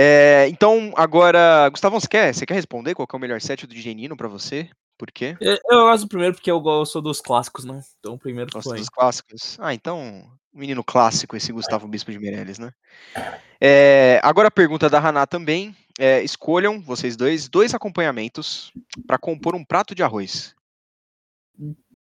É, 0.00 0.46
então, 0.48 0.92
agora, 0.94 1.68
Gustavo, 1.70 2.00
você 2.00 2.06
quer, 2.06 2.32
você 2.32 2.46
quer 2.46 2.54
responder 2.54 2.94
qual 2.94 3.08
é 3.12 3.16
o 3.16 3.18
melhor 3.18 3.40
set 3.40 3.66
do 3.66 3.74
DJ 3.74 3.96
Nino 3.96 4.16
pra 4.16 4.28
você? 4.28 4.70
Por 4.96 5.10
quê? 5.10 5.36
Eu, 5.40 5.58
eu 5.70 5.80
gosto 5.86 6.04
do 6.04 6.08
primeiro 6.08 6.34
porque 6.36 6.48
eu 6.48 6.60
gosto 6.60 7.02
dos 7.02 7.20
clássicos, 7.20 7.64
né? 7.64 7.82
Então 7.98 8.14
o 8.14 8.18
primeiro 8.18 8.48
Gosto 8.52 8.68
foi. 8.68 8.78
dos 8.78 8.88
clássicos. 8.88 9.56
Ah, 9.60 9.74
então, 9.74 10.30
menino 10.52 10.84
clássico 10.84 11.36
esse 11.36 11.52
Gustavo 11.52 11.88
Bispo 11.88 12.12
de 12.12 12.18
Meirelles, 12.20 12.58
né? 12.60 12.70
É, 13.60 14.20
agora 14.22 14.46
a 14.46 14.52
pergunta 14.52 14.88
da 14.88 15.00
Haná 15.00 15.26
também. 15.26 15.74
É, 15.98 16.22
escolham, 16.22 16.80
vocês 16.80 17.16
dois, 17.16 17.48
dois 17.48 17.74
acompanhamentos 17.74 18.72
para 19.04 19.18
compor 19.18 19.56
um 19.56 19.64
prato 19.64 19.96
de 19.96 20.04
arroz. 20.04 20.54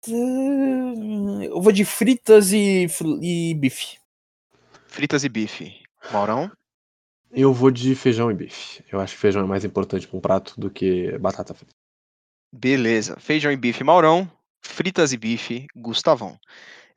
Eu 0.05 1.61
vou 1.61 1.71
de 1.71 1.85
fritas 1.85 2.51
e, 2.51 2.87
e 3.21 3.53
bife. 3.53 3.99
Fritas 4.85 5.23
e 5.23 5.29
bife. 5.29 5.81
Maurão? 6.11 6.51
Eu 7.31 7.53
vou 7.53 7.69
de 7.69 7.93
feijão 7.95 8.31
e 8.31 8.33
bife. 8.33 8.83
Eu 8.91 8.99
acho 8.99 9.13
que 9.13 9.21
feijão 9.21 9.43
é 9.43 9.47
mais 9.47 9.63
importante 9.63 10.07
para 10.07 10.17
um 10.17 10.21
prato 10.21 10.59
do 10.59 10.69
que 10.69 11.17
batata 11.19 11.53
frita. 11.53 11.73
Beleza. 12.51 13.15
Feijão 13.19 13.51
e 13.51 13.57
bife, 13.57 13.83
Maurão. 13.83 14.29
Fritas 14.61 15.13
e 15.13 15.17
bife, 15.17 15.67
Gustavão. 15.75 16.37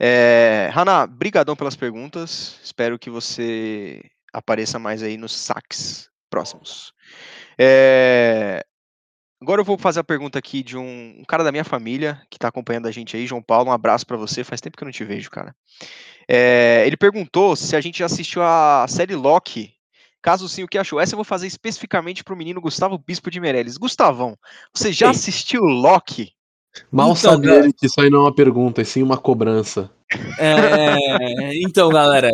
É, 0.00 0.70
Haná, 0.74 1.06
brigadão 1.06 1.54
pelas 1.54 1.76
perguntas. 1.76 2.58
Espero 2.62 2.98
que 2.98 3.10
você 3.10 4.02
apareça 4.32 4.78
mais 4.78 5.02
aí 5.02 5.16
nos 5.16 5.36
saques 5.36 6.08
próximos. 6.30 6.92
É, 7.58 8.64
agora 9.40 9.60
eu 9.60 9.64
vou 9.64 9.76
fazer 9.76 10.00
a 10.00 10.04
pergunta 10.04 10.38
aqui 10.38 10.62
de 10.62 10.78
um, 10.78 11.20
um 11.20 11.24
cara 11.28 11.44
da 11.44 11.52
minha 11.52 11.64
família 11.64 12.22
que 12.30 12.36
está 12.36 12.48
acompanhando 12.48 12.88
a 12.88 12.90
gente 12.90 13.16
aí, 13.16 13.26
João 13.26 13.42
Paulo. 13.42 13.68
Um 13.68 13.72
abraço 13.72 14.06
para 14.06 14.16
você. 14.16 14.42
Faz 14.42 14.60
tempo 14.60 14.76
que 14.78 14.82
eu 14.82 14.86
não 14.86 14.92
te 14.92 15.04
vejo, 15.04 15.30
cara. 15.30 15.54
É, 16.26 16.84
ele 16.86 16.96
perguntou 16.96 17.54
se 17.54 17.76
a 17.76 17.80
gente 17.80 17.98
já 17.98 18.06
assistiu 18.06 18.42
a 18.42 18.86
série 18.88 19.14
Loki 19.14 19.74
Caso 20.22 20.48
sim, 20.48 20.62
o 20.62 20.68
que 20.68 20.78
achou? 20.78 21.00
Essa 21.00 21.14
eu 21.14 21.18
vou 21.18 21.24
fazer 21.24 21.48
especificamente 21.48 22.22
para 22.22 22.32
o 22.32 22.36
menino 22.36 22.60
Gustavo 22.60 22.96
Bispo 22.96 23.30
de 23.30 23.40
Meirelles. 23.40 23.76
Gustavão, 23.76 24.38
você 24.72 24.92
já 24.92 25.10
assistiu 25.10 25.62
Loki? 25.62 26.32
Mal 26.90 27.10
então, 27.10 27.16
sabe 27.16 27.50
ele 27.50 27.72
que 27.72 27.86
isso 27.86 28.00
aí 28.00 28.08
não 28.08 28.20
é 28.20 28.22
uma 28.22 28.34
pergunta, 28.34 28.80
e 28.80 28.84
sim 28.84 29.02
uma 29.02 29.18
cobrança. 29.18 29.90
É, 30.38 31.60
então, 31.60 31.88
galera, 31.88 32.30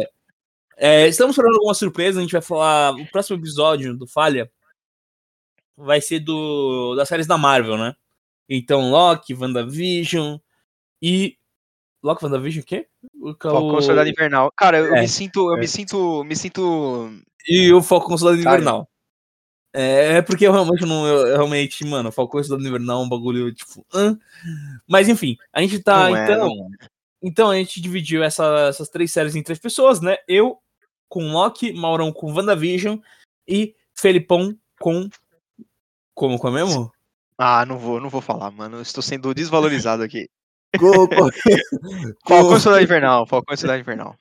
é, 0.77 1.09
estamos 1.09 1.35
falando 1.35 1.55
alguma 1.55 1.75
surpresa. 1.75 2.19
A 2.19 2.23
gente 2.23 2.33
vai 2.33 2.43
falar. 2.43 2.93
O 2.95 3.07
próximo 3.11 3.37
episódio 3.37 3.97
do 3.97 4.07
Falha 4.07 4.51
vai 5.77 6.01
ser 6.01 6.21
do 6.21 6.95
das 6.95 7.09
séries 7.09 7.27
da 7.27 7.39
Marvel, 7.39 7.77
né? 7.77 7.95
Então, 8.49 8.91
Loki, 8.91 9.35
WandaVision 9.35 10.39
e. 11.03 11.37
Loki, 12.03 12.25
WandaVision, 12.25 12.63
o 12.63 12.67
quê? 12.67 12.87
O, 13.21 13.31
o... 13.31 13.81
Soldado 13.81 14.09
Invernal. 14.09 14.53
Cara, 14.57 14.79
eu 14.79 14.95
é, 14.95 15.01
me 15.01 15.09
sinto. 15.09 15.51
Eu 15.51 15.57
é. 15.57 15.61
me 15.61 15.69
sinto. 15.69 16.23
Me 16.25 16.37
sinto 16.37 17.11
e 17.49 17.73
o 17.73 17.83
Falcão 17.83 18.17
Soldado 18.19 18.41
Invernal. 18.41 18.89
É, 19.75 20.17
é 20.17 20.23
porque 20.23 20.47
eu 20.47 20.53
realmente 20.53 20.85
não. 20.85 21.07
Eu, 21.07 21.37
realmente, 21.37 21.85
mano, 21.85 22.13
Falcão 22.13 22.43
Soldado 22.43 22.67
Invernal 22.69 23.03
é 23.03 23.05
um 23.05 23.09
bagulho, 23.09 23.53
tipo. 23.55 23.85
Hã? 23.93 24.19
Mas 24.87 25.09
enfim, 25.09 25.37
a 25.53 25.61
gente 25.61 25.81
tá. 25.81 26.11
Não 26.11 26.17
é, 26.17 26.25
então, 26.25 26.49
é, 26.49 26.87
então 27.23 27.51
a 27.51 27.57
gente 27.57 27.81
dividiu 27.81 28.23
essa, 28.23 28.69
essas 28.69 28.89
três 28.89 29.13
séries 29.13 29.35
em 29.35 29.43
três 29.43 29.59
pessoas, 29.59 30.01
né? 30.01 30.17
Eu 30.27 30.59
com 31.09 31.33
Loki, 31.33 31.73
Maurão 31.73 32.13
com 32.13 32.33
WandaVision 32.33 32.99
e 33.47 33.75
Felipão 33.99 34.57
com. 34.79 35.09
Como 36.15 36.39
com 36.39 36.49
é 36.49 36.53
mesmo? 36.53 36.93
Ah, 37.37 37.65
não 37.65 37.79
vou, 37.79 38.01
não 38.01 38.09
vou 38.11 38.21
falar, 38.21 38.51
mano. 38.51 38.81
estou 38.81 39.03
sendo 39.03 39.33
desvalorizado 39.33 40.03
aqui. 40.03 40.29
Falcão 42.27 42.61
Soldado 42.61 42.83
Invernal, 42.83 43.27
Falcão 43.27 43.57
Soldado 43.57 43.81
Invernal. 43.81 44.17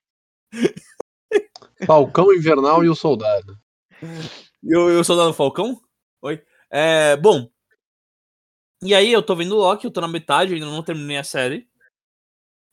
Falcão 1.85 2.33
Invernal 2.33 2.83
e 2.83 2.89
o 2.89 2.95
Soldado. 2.95 3.57
E 4.63 4.75
o, 4.75 4.99
o 4.99 5.03
Soldado 5.03 5.33
Falcão? 5.33 5.79
Oi. 6.21 6.41
É, 6.71 7.15
bom. 7.17 7.49
E 8.81 8.93
aí, 8.93 9.11
eu 9.11 9.23
tô 9.23 9.35
vendo 9.35 9.55
o 9.55 9.59
Loki, 9.59 9.85
eu 9.85 9.91
tô 9.91 10.01
na 10.01 10.07
metade, 10.07 10.53
ainda 10.53 10.65
não 10.65 10.83
terminei 10.83 11.17
a 11.17 11.23
série. 11.23 11.67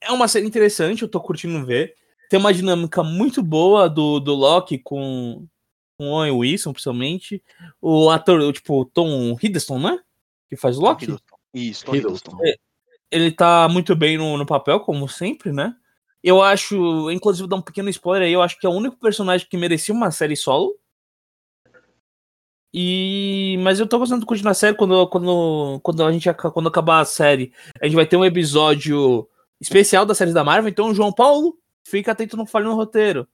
É 0.02 0.12
uma 0.12 0.28
série 0.28 0.46
interessante, 0.46 1.02
eu 1.02 1.08
tô 1.08 1.20
curtindo 1.20 1.64
ver. 1.64 1.94
Tem 2.28 2.38
uma 2.38 2.52
dinâmica 2.52 3.02
muito 3.02 3.42
boa 3.42 3.88
do, 3.88 4.20
do 4.20 4.34
Loki 4.34 4.78
com, 4.78 5.46
com 5.96 6.08
o 6.08 6.12
Owen 6.12 6.32
Wilson, 6.32 6.72
principalmente. 6.72 7.42
O 7.80 8.10
ator, 8.10 8.52
tipo, 8.52 8.84
Tom 8.86 9.36
Hiddleston, 9.40 9.78
né? 9.78 9.98
Que 10.48 10.56
faz 10.56 10.76
o 10.78 10.82
Loki. 10.82 11.16
Isso, 11.54 11.86
Tom 11.86 11.94
Hiddleston. 11.94 12.38
É, 12.44 12.56
ele 13.10 13.30
tá 13.30 13.68
muito 13.68 13.94
bem 13.94 14.18
no, 14.18 14.36
no 14.36 14.44
papel, 14.44 14.80
como 14.80 15.08
sempre, 15.08 15.52
né? 15.52 15.74
Eu 16.24 16.40
acho, 16.40 17.10
inclusive, 17.10 17.46
dar 17.46 17.56
um 17.56 17.62
pequeno 17.62 17.90
spoiler 17.90 18.26
aí, 18.26 18.32
eu 18.32 18.40
acho 18.40 18.58
que 18.58 18.66
é 18.66 18.68
o 18.68 18.72
único 18.72 18.96
personagem 18.96 19.46
que 19.46 19.58
merecia 19.58 19.94
uma 19.94 20.10
série 20.10 20.34
solo. 20.34 20.74
E 22.72 23.58
mas 23.62 23.78
eu 23.78 23.86
tô 23.86 23.98
gostando 23.98 24.20
de 24.20 24.26
continuar 24.26 24.52
a 24.52 24.54
série 24.54 24.74
quando 24.74 25.06
quando 25.08 25.80
quando 25.80 26.02
a 26.02 26.10
gente 26.10 26.32
quando 26.32 26.68
acabar 26.68 27.00
a 27.00 27.04
série, 27.04 27.52
a 27.78 27.84
gente 27.84 27.94
vai 27.94 28.06
ter 28.06 28.16
um 28.16 28.24
episódio 28.24 29.28
especial 29.60 30.06
da 30.06 30.14
série 30.14 30.32
da 30.32 30.42
Marvel, 30.42 30.70
então 30.70 30.94
João 30.94 31.12
Paulo, 31.12 31.58
fica 31.86 32.12
atento 32.12 32.38
no 32.38 32.46
falho 32.46 32.70
no 32.70 32.74
roteiro. 32.74 33.28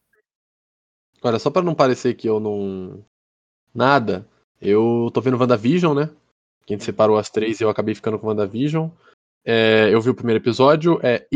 Olha, 1.23 1.39
só 1.39 1.49
para 1.49 1.63
não 1.63 1.75
parecer 1.77 2.15
que 2.15 2.29
eu 2.29 2.41
não 2.41 3.05
nada, 3.73 4.29
eu 4.61 5.11
tô 5.15 5.21
vendo 5.21 5.39
WandaVision, 5.39 5.95
né? 5.95 6.11
Que 6.67 6.75
a 6.75 6.77
gente 6.77 6.85
separou 6.85 7.17
as 7.17 7.31
três 7.31 7.61
e 7.61 7.65
eu 7.65 7.71
acabei 7.71 7.95
ficando 7.95 8.19
com 8.19 8.27
WandaVision. 8.27 8.91
É, 9.45 9.89
eu 9.95 10.01
vi 10.03 10.11
o 10.11 10.15
primeiro 10.15 10.43
episódio, 10.43 10.99
é 11.03 11.27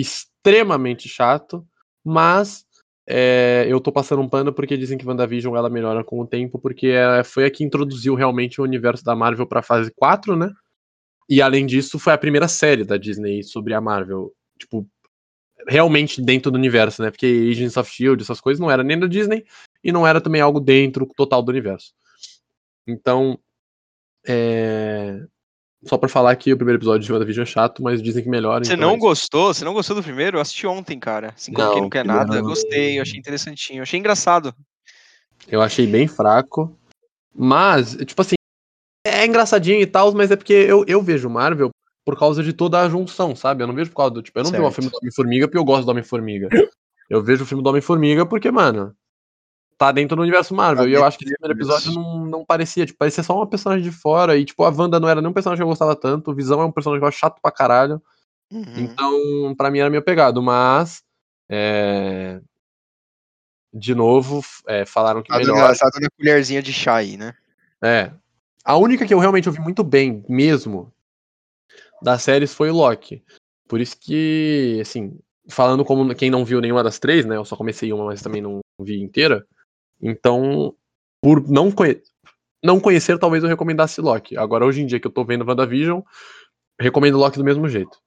extremamente 0.44 1.08
chato, 1.08 1.66
mas 2.04 2.66
é, 3.06 3.64
eu 3.66 3.80
tô 3.80 3.90
passando 3.90 4.20
um 4.20 4.28
pano 4.28 4.52
porque 4.52 4.76
dizem 4.76 4.98
que 4.98 5.06
WandaVision 5.06 5.56
ela 5.56 5.70
melhora 5.70 6.04
com 6.04 6.20
o 6.20 6.26
tempo, 6.26 6.58
porque 6.58 6.88
é, 6.88 7.24
foi 7.24 7.46
a 7.46 7.50
que 7.50 7.64
introduziu 7.64 8.14
realmente 8.14 8.60
o 8.60 8.64
universo 8.64 9.02
da 9.02 9.16
Marvel 9.16 9.46
pra 9.46 9.62
fase 9.62 9.90
4, 9.96 10.36
né? 10.36 10.52
E 11.28 11.40
além 11.40 11.64
disso, 11.64 11.98
foi 11.98 12.12
a 12.12 12.18
primeira 12.18 12.46
série 12.46 12.84
da 12.84 12.98
Disney 12.98 13.42
sobre 13.42 13.72
a 13.72 13.80
Marvel. 13.80 14.34
Tipo, 14.58 14.86
realmente 15.66 16.20
dentro 16.20 16.50
do 16.50 16.58
universo, 16.58 17.02
né? 17.02 17.10
Porque 17.10 17.26
Agents 17.50 17.78
of 17.78 17.90
Shield, 17.90 18.22
essas 18.22 18.40
coisas, 18.40 18.60
não 18.60 18.70
era 18.70 18.82
nem 18.82 18.98
da 18.98 19.06
Disney 19.06 19.46
e 19.82 19.90
não 19.90 20.06
era 20.06 20.20
também 20.20 20.42
algo 20.42 20.60
dentro 20.60 21.08
total 21.16 21.42
do 21.42 21.48
universo. 21.48 21.94
Então, 22.86 23.38
é... 24.26 25.24
Só 25.86 25.98
pra 25.98 26.08
falar 26.08 26.34
que 26.36 26.52
o 26.52 26.56
primeiro 26.56 26.78
episódio 26.78 27.06
de 27.06 27.12
WandaVision 27.12 27.42
é 27.42 27.46
chato, 27.46 27.82
mas 27.82 28.02
dizem 28.02 28.22
que 28.22 28.28
melhora. 28.28 28.64
Você 28.64 28.74
então 28.74 28.88
não 28.88 28.96
é 28.96 28.98
gostou? 28.98 29.52
Você 29.52 29.64
não 29.64 29.74
gostou 29.74 29.96
do 29.96 30.02
primeiro? 30.02 30.38
Eu 30.38 30.40
assisti 30.40 30.66
ontem, 30.66 30.98
cara. 30.98 31.34
Assim 31.36 31.52
como 31.52 31.72
quem 31.72 31.82
não 31.82 31.90
quer 31.90 32.04
nada. 32.04 32.36
Não... 32.36 32.48
Gostei, 32.48 32.98
eu 32.98 33.02
achei 33.02 33.18
interessantinho. 33.18 33.78
Eu 33.78 33.82
achei 33.82 34.00
engraçado. 34.00 34.54
Eu 35.46 35.60
achei 35.60 35.86
bem 35.86 36.08
fraco. 36.08 36.74
Mas, 37.34 37.96
tipo 37.96 38.22
assim, 38.22 38.36
é 39.06 39.26
engraçadinho 39.26 39.80
e 39.80 39.86
tal, 39.86 40.12
mas 40.14 40.30
é 40.30 40.36
porque 40.36 40.52
eu, 40.52 40.84
eu 40.86 41.02
vejo 41.02 41.28
Marvel 41.28 41.70
por 42.04 42.18
causa 42.18 42.42
de 42.42 42.52
toda 42.52 42.80
a 42.80 42.88
junção, 42.88 43.34
sabe? 43.34 43.62
Eu 43.62 43.66
não 43.66 43.74
vejo 43.74 43.90
por 43.90 43.96
causa 43.96 44.14
do. 44.14 44.22
Tipo, 44.22 44.38
eu 44.38 44.44
não 44.44 44.50
vejo 44.50 44.62
o 44.62 44.66
Certo. 44.66 44.74
filme 44.76 44.90
do 44.90 44.98
Homem-Formiga 44.98 45.48
porque 45.48 45.58
eu 45.58 45.64
gosto 45.64 45.84
do 45.84 45.90
Homem-Formiga. 45.90 46.48
Eu 47.10 47.22
vejo 47.22 47.44
o 47.44 47.46
filme 47.46 47.62
do 47.62 47.68
Homem-Formiga 47.68 48.24
porque, 48.24 48.50
mano, 48.50 48.94
tá 49.76 49.92
dentro 49.92 50.16
do 50.16 50.22
universo 50.22 50.54
Marvel. 50.54 50.84
Tá 50.84 50.90
e 50.90 50.92
eu 50.92 51.04
acho 51.04 51.18
que 51.18 51.24
esse 51.24 51.34
primeiro 51.34 51.58
episódio 51.58 51.92
não, 51.92 52.24
não 52.24 52.44
parecia, 52.44 52.86
tipo, 52.86 52.98
parecia 52.98 53.22
só 53.22 53.36
uma 53.36 53.46
personagem 53.46 53.84
de 53.84 53.90
fora. 53.90 54.36
E, 54.36 54.44
tipo, 54.44 54.64
a 54.64 54.70
Wanda 54.70 54.98
não 55.00 55.08
era 55.08 55.20
nem 55.20 55.30
um 55.30 55.34
personagem 55.34 55.60
que 55.60 55.64
eu 55.64 55.68
gostava 55.68 55.94
tanto. 55.96 56.30
O 56.30 56.34
Visão 56.34 56.60
é 56.60 56.64
um 56.64 56.72
personagem 56.72 57.00
que 57.00 57.04
eu 57.04 57.08
acho 57.08 57.18
chato 57.18 57.40
pra 57.40 57.50
caralho. 57.50 58.02
Uhum. 58.50 58.64
Então, 58.76 59.54
pra 59.56 59.70
mim 59.70 59.78
era 59.80 59.90
meio 59.90 60.02
pegado, 60.02 60.42
mas. 60.42 61.02
é, 61.48 62.40
De 63.72 63.94
novo, 63.94 64.42
é, 64.68 64.84
falaram 64.84 65.22
que 65.22 65.28
Tá 65.28 65.38
dando, 65.38 65.54
melhor. 65.54 65.76
tá 65.76 65.90
colherzinha 66.16 66.62
de 66.62 66.72
chá 66.72 66.96
aí, 66.96 67.16
né? 67.16 67.34
É. 67.82 68.10
A 68.64 68.76
única 68.76 69.06
que 69.06 69.12
eu 69.12 69.18
realmente 69.18 69.48
ouvi 69.48 69.60
muito 69.60 69.84
bem, 69.84 70.24
mesmo, 70.28 70.92
das 72.00 72.22
séries 72.22 72.54
foi 72.54 72.70
o 72.70 72.74
Loki. 72.74 73.22
Por 73.68 73.80
isso 73.80 73.96
que, 73.98 74.78
assim, 74.80 75.18
falando 75.48 75.84
como 75.84 76.14
quem 76.14 76.30
não 76.30 76.44
viu 76.44 76.60
nenhuma 76.60 76.82
das 76.82 76.98
três, 76.98 77.26
né? 77.26 77.36
Eu 77.36 77.44
só 77.44 77.56
comecei 77.56 77.92
uma, 77.92 78.06
mas 78.06 78.22
também 78.22 78.40
não 78.40 78.60
vi 78.80 79.02
inteira. 79.02 79.46
Então, 80.04 80.74
por 81.22 81.48
não, 81.48 81.72
conhe- 81.72 82.02
não 82.62 82.78
conhecer, 82.78 83.18
talvez 83.18 83.42
eu 83.42 83.48
recomendasse 83.48 84.02
Loki. 84.02 84.36
Agora, 84.36 84.66
hoje 84.66 84.82
em 84.82 84.86
dia 84.86 85.00
que 85.00 85.06
eu 85.06 85.12
tô 85.12 85.24
vendo 85.24 85.46
WandaVision, 85.48 86.02
recomendo 86.78 87.16
Loki 87.16 87.38
do 87.38 87.44
mesmo 87.44 87.66
jeito. 87.66 87.98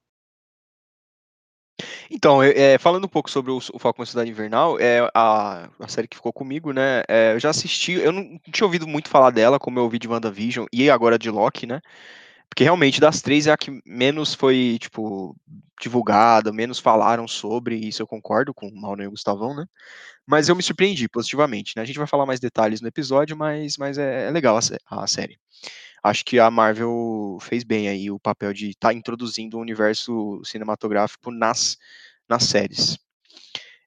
Então, 2.10 2.42
eu- 2.42 2.52
é, 2.56 2.78
falando 2.78 3.04
um 3.04 3.08
pouco 3.08 3.30
sobre 3.30 3.50
o, 3.50 3.58
o 3.58 3.78
Falcão 3.78 4.06
Cidade 4.06 4.30
Invernal, 4.30 4.78
é 4.78 5.10
a, 5.12 5.68
a 5.78 5.88
série 5.88 6.08
que 6.08 6.16
ficou 6.16 6.32
comigo, 6.32 6.72
né? 6.72 7.02
é, 7.08 7.34
eu 7.34 7.40
já 7.40 7.50
assisti, 7.50 7.92
eu 7.92 8.12
não 8.12 8.38
tinha 8.50 8.64
ouvido 8.66 8.86
muito 8.86 9.08
falar 9.08 9.30
dela, 9.30 9.58
como 9.58 9.78
eu 9.78 9.84
ouvi 9.84 9.98
de 9.98 10.08
WandaVision 10.08 10.66
e 10.72 10.90
agora 10.90 11.18
de 11.18 11.30
Loki, 11.30 11.66
né? 11.66 11.80
Porque 12.48 12.64
realmente 12.64 13.00
das 13.00 13.20
três 13.20 13.46
é 13.46 13.52
a 13.52 13.56
que 13.56 13.80
menos 13.84 14.34
foi, 14.34 14.78
tipo, 14.80 15.36
divulgada, 15.80 16.52
menos 16.52 16.78
falaram 16.78 17.28
sobre, 17.28 17.76
isso 17.76 18.02
eu 18.02 18.06
concordo 18.06 18.52
com 18.52 18.66
o 18.68 18.80
Mauro 18.80 19.02
e 19.02 19.06
o 19.06 19.10
Gustavão, 19.10 19.54
né? 19.54 19.66
Mas 20.26 20.48
eu 20.48 20.56
me 20.56 20.62
surpreendi 20.62 21.08
positivamente, 21.08 21.74
né? 21.76 21.82
A 21.82 21.86
gente 21.86 21.98
vai 21.98 22.06
falar 22.06 22.26
mais 22.26 22.40
detalhes 22.40 22.80
no 22.80 22.88
episódio, 22.88 23.36
mas, 23.36 23.76
mas 23.76 23.96
é, 23.96 24.28
é 24.28 24.30
legal 24.30 24.58
a, 24.58 25.02
a 25.02 25.06
série. 25.06 25.38
Acho 26.02 26.24
que 26.24 26.38
a 26.38 26.50
Marvel 26.50 27.38
fez 27.40 27.64
bem 27.64 27.88
aí 27.88 28.10
o 28.10 28.18
papel 28.18 28.52
de 28.52 28.70
estar 28.70 28.92
introduzindo 28.92 29.56
o 29.56 29.60
universo 29.60 30.40
cinematográfico 30.44 31.30
nas, 31.30 31.76
nas 32.28 32.44
séries. 32.44 32.98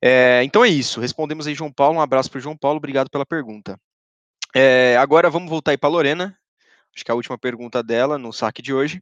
É, 0.01 0.43
então 0.43 0.66
é 0.66 0.70
isso. 0.70 0.99
Respondemos 0.99 1.45
aí, 1.47 1.53
João 1.53 1.72
Paulo. 1.72 1.97
Um 1.97 2.01
abraço 2.01 2.30
para 2.30 2.41
João 2.41 2.57
Paulo. 2.57 2.78
Obrigado 2.78 3.09
pela 3.09 3.26
pergunta. 3.26 3.80
É, 4.53 4.97
agora 4.97 5.30
vamos 5.30 5.49
voltar 5.49 5.72
aí 5.72 5.78
para 5.78 5.89
Lorena. 5.89 6.38
Acho 6.96 7.06
que 7.06 7.12
é 7.12 7.14
a 7.14 7.16
última 7.16 7.38
pergunta 7.38 7.82
dela 7.82 8.18
no 8.18 8.34
saque 8.34 8.62
de 8.62 8.74
hoje. 8.74 9.02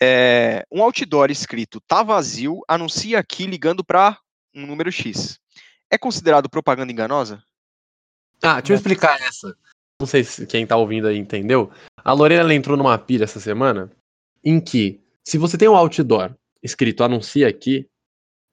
É, 0.00 0.64
um 0.72 0.82
outdoor 0.82 1.30
escrito 1.30 1.80
"Tá 1.80 2.02
vazio", 2.02 2.60
anuncia 2.66 3.18
aqui 3.18 3.46
ligando 3.46 3.84
para 3.84 4.18
um 4.54 4.66
número 4.66 4.90
X. 4.90 5.38
É 5.90 5.98
considerado 5.98 6.48
propaganda 6.48 6.92
enganosa? 6.92 7.42
Ah, 8.42 8.60
deixa 8.60 8.72
eu 8.72 8.76
explicar 8.76 9.20
essa. 9.20 9.56
Não 10.00 10.06
sei 10.06 10.22
se 10.22 10.46
quem 10.46 10.66
tá 10.66 10.76
ouvindo 10.76 11.08
aí 11.08 11.18
entendeu. 11.18 11.70
A 12.04 12.12
Lorena 12.12 12.54
entrou 12.54 12.76
numa 12.76 12.96
pilha 12.96 13.24
essa 13.24 13.40
semana 13.40 13.90
em 14.44 14.60
que, 14.60 15.00
se 15.24 15.36
você 15.36 15.58
tem 15.58 15.68
um 15.68 15.76
outdoor 15.76 16.34
escrito 16.62 17.02
anuncia 17.02 17.48
aqui, 17.48 17.88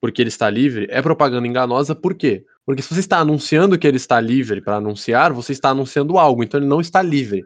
porque 0.02 0.22
ele 0.22 0.30
está 0.30 0.50
livre, 0.50 0.88
é 0.90 1.02
propaganda 1.02 1.48
enganosa, 1.48 1.96
por 1.96 2.16
quê? 2.16 2.46
Porque 2.66 2.82
se 2.82 2.90
você 2.94 3.00
está 3.00 3.20
anunciando 3.20 3.78
que 3.78 3.88
ele 3.88 3.98
está 3.98 4.20
livre 4.20 4.60
para 4.60 4.78
anunciar, 4.78 5.32
você 5.32 5.52
está 5.52 5.70
anunciando 5.70 6.18
algo, 6.18 6.44
então 6.44 6.60
ele 6.60 6.68
não 6.68 6.82
está 6.82 7.02
livre. 7.02 7.46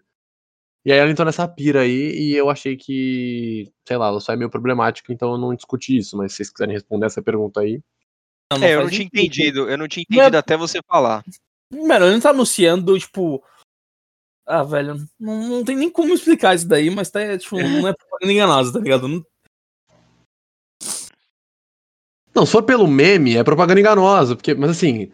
E 0.85 0.91
aí 0.91 0.97
ela 0.97 1.11
entrou 1.11 1.25
nessa 1.25 1.47
pira 1.47 1.81
aí 1.81 2.11
e 2.17 2.35
eu 2.35 2.49
achei 2.49 2.77
que, 2.77 3.71
sei 3.87 3.97
lá, 3.97 4.07
ela 4.07 4.19
só 4.19 4.31
é 4.33 4.35
meio 4.35 4.49
problemática, 4.49 5.11
então 5.11 5.33
eu 5.33 5.37
não 5.37 5.53
discuti 5.53 5.97
isso, 5.97 6.15
mas 6.15 6.31
se 6.31 6.37
vocês 6.37 6.49
quiserem 6.49 6.73
responder 6.73 7.05
essa 7.05 7.21
pergunta 7.21 7.59
aí. 7.59 7.81
Não, 8.51 8.63
é, 8.65 8.73
eu 8.73 8.81
não 8.83 8.89
tinha 8.89 9.03
sentido. 9.03 9.17
entendido. 9.19 9.69
Eu 9.69 9.77
não 9.77 9.87
tinha 9.87 10.05
Não 10.09 10.15
entendido 10.17 10.37
é- 10.37 10.39
até 10.39 10.57
você 10.57 10.79
falar. 10.87 11.23
Mano, 11.71 12.05
ele 12.05 12.13
não 12.13 12.21
tá 12.21 12.29
anunciando, 12.31 12.97
tipo. 12.97 13.43
Ah, 14.47 14.63
velho, 14.63 14.95
não, 15.19 15.47
não 15.47 15.63
tem 15.63 15.75
nem 15.75 15.91
como 15.91 16.11
explicar 16.13 16.55
isso 16.55 16.67
daí, 16.67 16.89
mas 16.89 17.11
tá, 17.11 17.37
tipo, 17.37 17.57
não 17.57 17.87
é 17.87 17.93
propaganda 17.93 18.33
enganosa, 18.33 18.73
tá 18.73 18.79
ligado? 18.79 19.07
Não- 19.07 19.23
Não, 22.33 22.45
se 22.45 22.51
for 22.51 22.63
pelo 22.63 22.87
meme, 22.87 23.37
é 23.37 23.43
propaganda 23.43 23.79
enganosa, 23.79 24.35
porque, 24.35 24.53
mas 24.55 24.71
assim, 24.71 25.11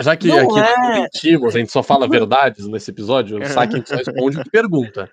já 0.00 0.16
que 0.16 0.28
Não 0.28 0.38
aqui 0.38 0.58
é. 0.60 1.00
mentimos, 1.00 1.54
a 1.54 1.58
gente 1.58 1.72
só 1.72 1.82
fala 1.82 2.06
verdades 2.08 2.66
nesse 2.68 2.90
episódio, 2.90 3.36
a 3.38 3.44
gente 3.44 3.88
só 3.88 3.96
responde 3.96 4.38
o 4.40 4.44
que 4.44 4.50
pergunta. 4.50 5.10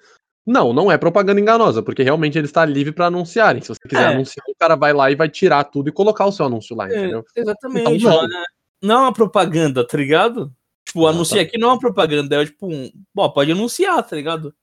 Não, 0.48 0.72
não 0.74 0.92
é 0.92 0.98
propaganda 0.98 1.42
enganosa, 1.42 1.82
porque 1.82 2.04
realmente 2.04 2.38
ele 2.38 2.46
está 2.46 2.64
livre 2.66 2.92
para 2.94 3.08
anunciarem. 3.08 3.62
Se 3.62 3.70
você 3.70 3.80
quiser 3.88 4.12
É. 4.12 4.14
anunciar, 4.14 4.46
o 4.48 4.56
cara 4.56 4.76
vai 4.76 4.94
lá 4.94 5.10
e 5.10 5.16
vai 5.16 5.28
tirar 5.28 5.64
tudo 5.64 5.90
e 5.90 5.92
colocar 5.92 6.26
o 6.28 6.32
seu 6.32 6.46
anúncio 6.46 6.76
lá, 6.76 6.88
É, 6.88 6.96
entendeu? 6.96 7.26
exatamente. 7.36 7.92
Então, 7.96 8.12
não. 8.22 8.28
não. 8.28 8.40
é- 8.42 8.46
não 8.82 8.96
é 8.96 9.02
uma 9.04 9.14
propaganda, 9.14 9.88
tá 9.88 9.98
ligado? 9.98 10.54
Tipo, 10.86 11.00
Exatamente. 11.00 11.16
anunciar 11.16 11.46
aqui 11.46 11.58
não 11.58 11.70
é 11.70 11.72
uma 11.74 11.80
propaganda, 11.80 12.42
é 12.42 12.46
tipo 12.46 12.68
um. 12.72 12.92
Bom, 13.14 13.28
pode 13.32 13.52
anunciar, 13.52 14.04
tá 14.08 14.16
ligado? 14.16 14.54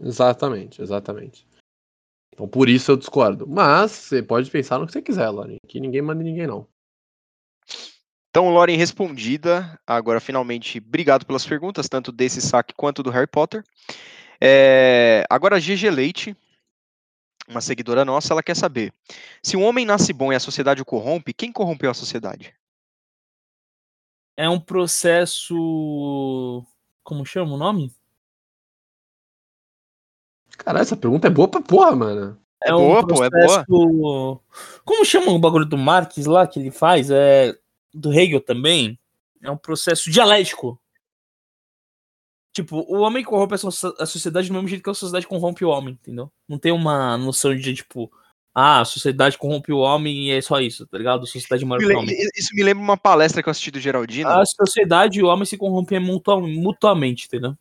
Exatamente, 0.00 0.80
exatamente. 0.80 1.46
Então 2.32 2.48
por 2.48 2.68
isso 2.68 2.90
eu 2.90 2.96
discordo. 2.96 3.46
Mas 3.46 3.90
você 3.92 4.22
pode 4.22 4.50
pensar 4.50 4.78
no 4.78 4.86
que 4.86 4.92
você 4.92 5.02
quiser, 5.02 5.28
Lauren. 5.28 5.56
Aqui 5.64 5.78
ninguém 5.80 6.00
manda 6.02 6.22
em 6.22 6.26
ninguém, 6.26 6.46
não. 6.46 6.66
Então, 8.34 8.50
Loren 8.50 8.76
respondida. 8.76 9.78
Agora, 9.86 10.18
finalmente, 10.18 10.78
obrigado 10.78 11.24
pelas 11.24 11.46
perguntas, 11.46 11.88
tanto 11.88 12.10
desse 12.10 12.42
saque 12.42 12.74
quanto 12.74 13.00
do 13.00 13.08
Harry 13.08 13.28
Potter. 13.28 13.62
É, 14.40 15.24
agora, 15.30 15.54
a 15.54 15.60
GG 15.60 15.88
Leite, 15.88 16.36
uma 17.46 17.60
seguidora 17.60 18.04
nossa, 18.04 18.34
ela 18.34 18.42
quer 18.42 18.56
saber: 18.56 18.92
se 19.40 19.56
um 19.56 19.62
homem 19.62 19.86
nasce 19.86 20.12
bom 20.12 20.32
e 20.32 20.34
a 20.34 20.40
sociedade 20.40 20.82
o 20.82 20.84
corrompe, 20.84 21.32
quem 21.32 21.52
corrompeu 21.52 21.92
a 21.92 21.94
sociedade? 21.94 22.52
É 24.36 24.48
um 24.48 24.58
processo. 24.58 26.66
Como 27.04 27.24
chama 27.24 27.54
o 27.54 27.56
nome? 27.56 27.94
Caralho, 30.58 30.82
essa 30.82 30.96
pergunta 30.96 31.28
é 31.28 31.30
boa 31.30 31.46
pra 31.46 31.62
porra, 31.62 31.94
mano. 31.94 32.36
É 32.64 32.72
boa, 32.72 33.06
pô, 33.06 33.24
é 33.24 33.30
boa. 33.68 34.40
Como 34.84 35.04
chama 35.04 35.30
o 35.30 35.38
bagulho 35.38 35.66
do 35.66 35.78
Marx 35.78 36.16
lá 36.26 36.48
que 36.48 36.58
ele 36.58 36.72
faz? 36.72 37.12
É 37.12 37.56
do 37.94 38.12
Hegel 38.12 38.40
também? 38.40 38.98
É 39.40 39.50
um 39.50 39.56
processo 39.56 40.10
dialético. 40.10 40.80
Tipo, 42.52 42.78
o 42.88 43.00
homem 43.00 43.24
corrompe 43.24 43.54
a, 43.54 43.58
so- 43.58 43.94
a 43.98 44.06
sociedade 44.06 44.48
do 44.48 44.54
mesmo 44.54 44.68
jeito 44.68 44.82
que 44.82 44.90
a 44.90 44.94
sociedade 44.94 45.26
corrompe 45.26 45.64
o 45.64 45.68
homem, 45.68 45.94
entendeu? 45.94 46.30
Não 46.48 46.58
tem 46.58 46.70
uma 46.72 47.16
noção 47.18 47.54
de, 47.54 47.74
tipo, 47.74 48.10
ah, 48.54 48.80
a 48.80 48.84
sociedade 48.84 49.36
corrompe 49.36 49.72
o 49.72 49.78
homem 49.78 50.28
e 50.28 50.30
é 50.30 50.40
só 50.40 50.60
isso, 50.60 50.86
tá 50.86 50.96
ligado? 50.96 51.24
A 51.24 51.26
sociedade 51.26 51.64
que 51.66 51.68
o 51.68 51.98
homem. 51.98 52.16
Isso 52.36 52.54
me 52.54 52.62
lembra 52.62 52.82
uma 52.82 52.96
palestra 52.96 53.42
que 53.42 53.48
eu 53.48 53.50
assisti 53.50 53.72
do 53.72 53.80
Geraldino. 53.80 54.28
A 54.28 54.46
sociedade 54.46 55.18
e 55.18 55.22
o 55.22 55.26
homem 55.26 55.44
se 55.44 55.56
corrompem 55.58 55.98
mutua- 55.98 56.40
mutuamente, 56.40 57.26
entendeu? 57.26 57.56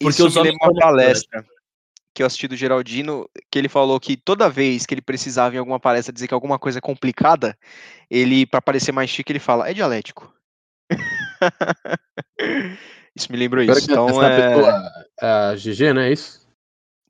porque 0.00 0.10
Isso 0.22 0.26
os 0.28 0.34
me 0.36 0.42
lembra 0.42 0.68
uma 0.68 0.80
palestra 0.80 1.44
que 2.18 2.22
eu 2.22 2.26
assisti 2.26 2.48
do 2.48 2.56
Geraldino, 2.56 3.30
que 3.48 3.56
ele 3.56 3.68
falou 3.68 4.00
que 4.00 4.16
toda 4.16 4.50
vez 4.50 4.84
que 4.84 4.92
ele 4.92 5.00
precisava 5.00 5.54
em 5.54 5.58
alguma 5.58 5.78
palestra 5.78 6.12
dizer 6.12 6.26
que 6.26 6.34
alguma 6.34 6.58
coisa 6.58 6.78
é 6.78 6.80
complicada, 6.80 7.56
ele, 8.10 8.44
para 8.44 8.60
parecer 8.60 8.90
mais 8.90 9.08
chique, 9.08 9.30
ele 9.30 9.38
fala, 9.38 9.70
é 9.70 9.72
dialético. 9.72 10.34
isso 13.14 13.30
me 13.30 13.38
lembrou 13.38 13.62
isso. 13.62 13.88
Então, 13.88 14.20
é... 14.20 14.48
pessoa, 14.48 14.90
a 15.20 15.54
GG, 15.54 15.94
né? 15.94 16.08
É 16.08 16.12
isso? 16.12 16.44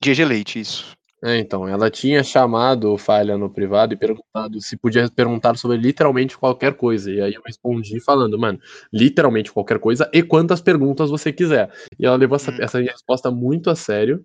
GG 0.04 0.26
Leite, 0.26 0.61
isso. 0.61 0.94
É, 1.24 1.38
então, 1.38 1.66
ela 1.66 1.90
tinha 1.90 2.22
chamado 2.22 2.92
o 2.92 2.98
Falha 2.98 3.38
no 3.38 3.48
privado 3.48 3.94
e 3.94 3.96
perguntado 3.96 4.61
se 4.61 4.76
podia 4.76 5.11
perguntar 5.11 5.56
sobre 5.56 5.78
literalmente 5.78 6.36
qualquer 6.36 6.74
coisa. 6.74 7.11
E 7.11 7.18
aí 7.18 7.32
eu 7.32 7.40
respondi 7.46 7.98
falando, 7.98 8.38
mano, 8.38 8.61
literalmente 8.92 9.50
qualquer 9.50 9.78
coisa 9.78 10.09
e 10.12 10.22
quantas 10.22 10.61
perguntas 10.61 11.09
você 11.09 11.32
quiser. 11.32 11.72
E 11.98 12.04
ela 12.04 12.14
levou 12.14 12.36
essa, 12.36 12.52
Hum. 12.52 12.59
essa 12.61 12.78
resposta 12.78 13.30
muito 13.30 13.70
a 13.70 13.74
sério. 13.74 14.22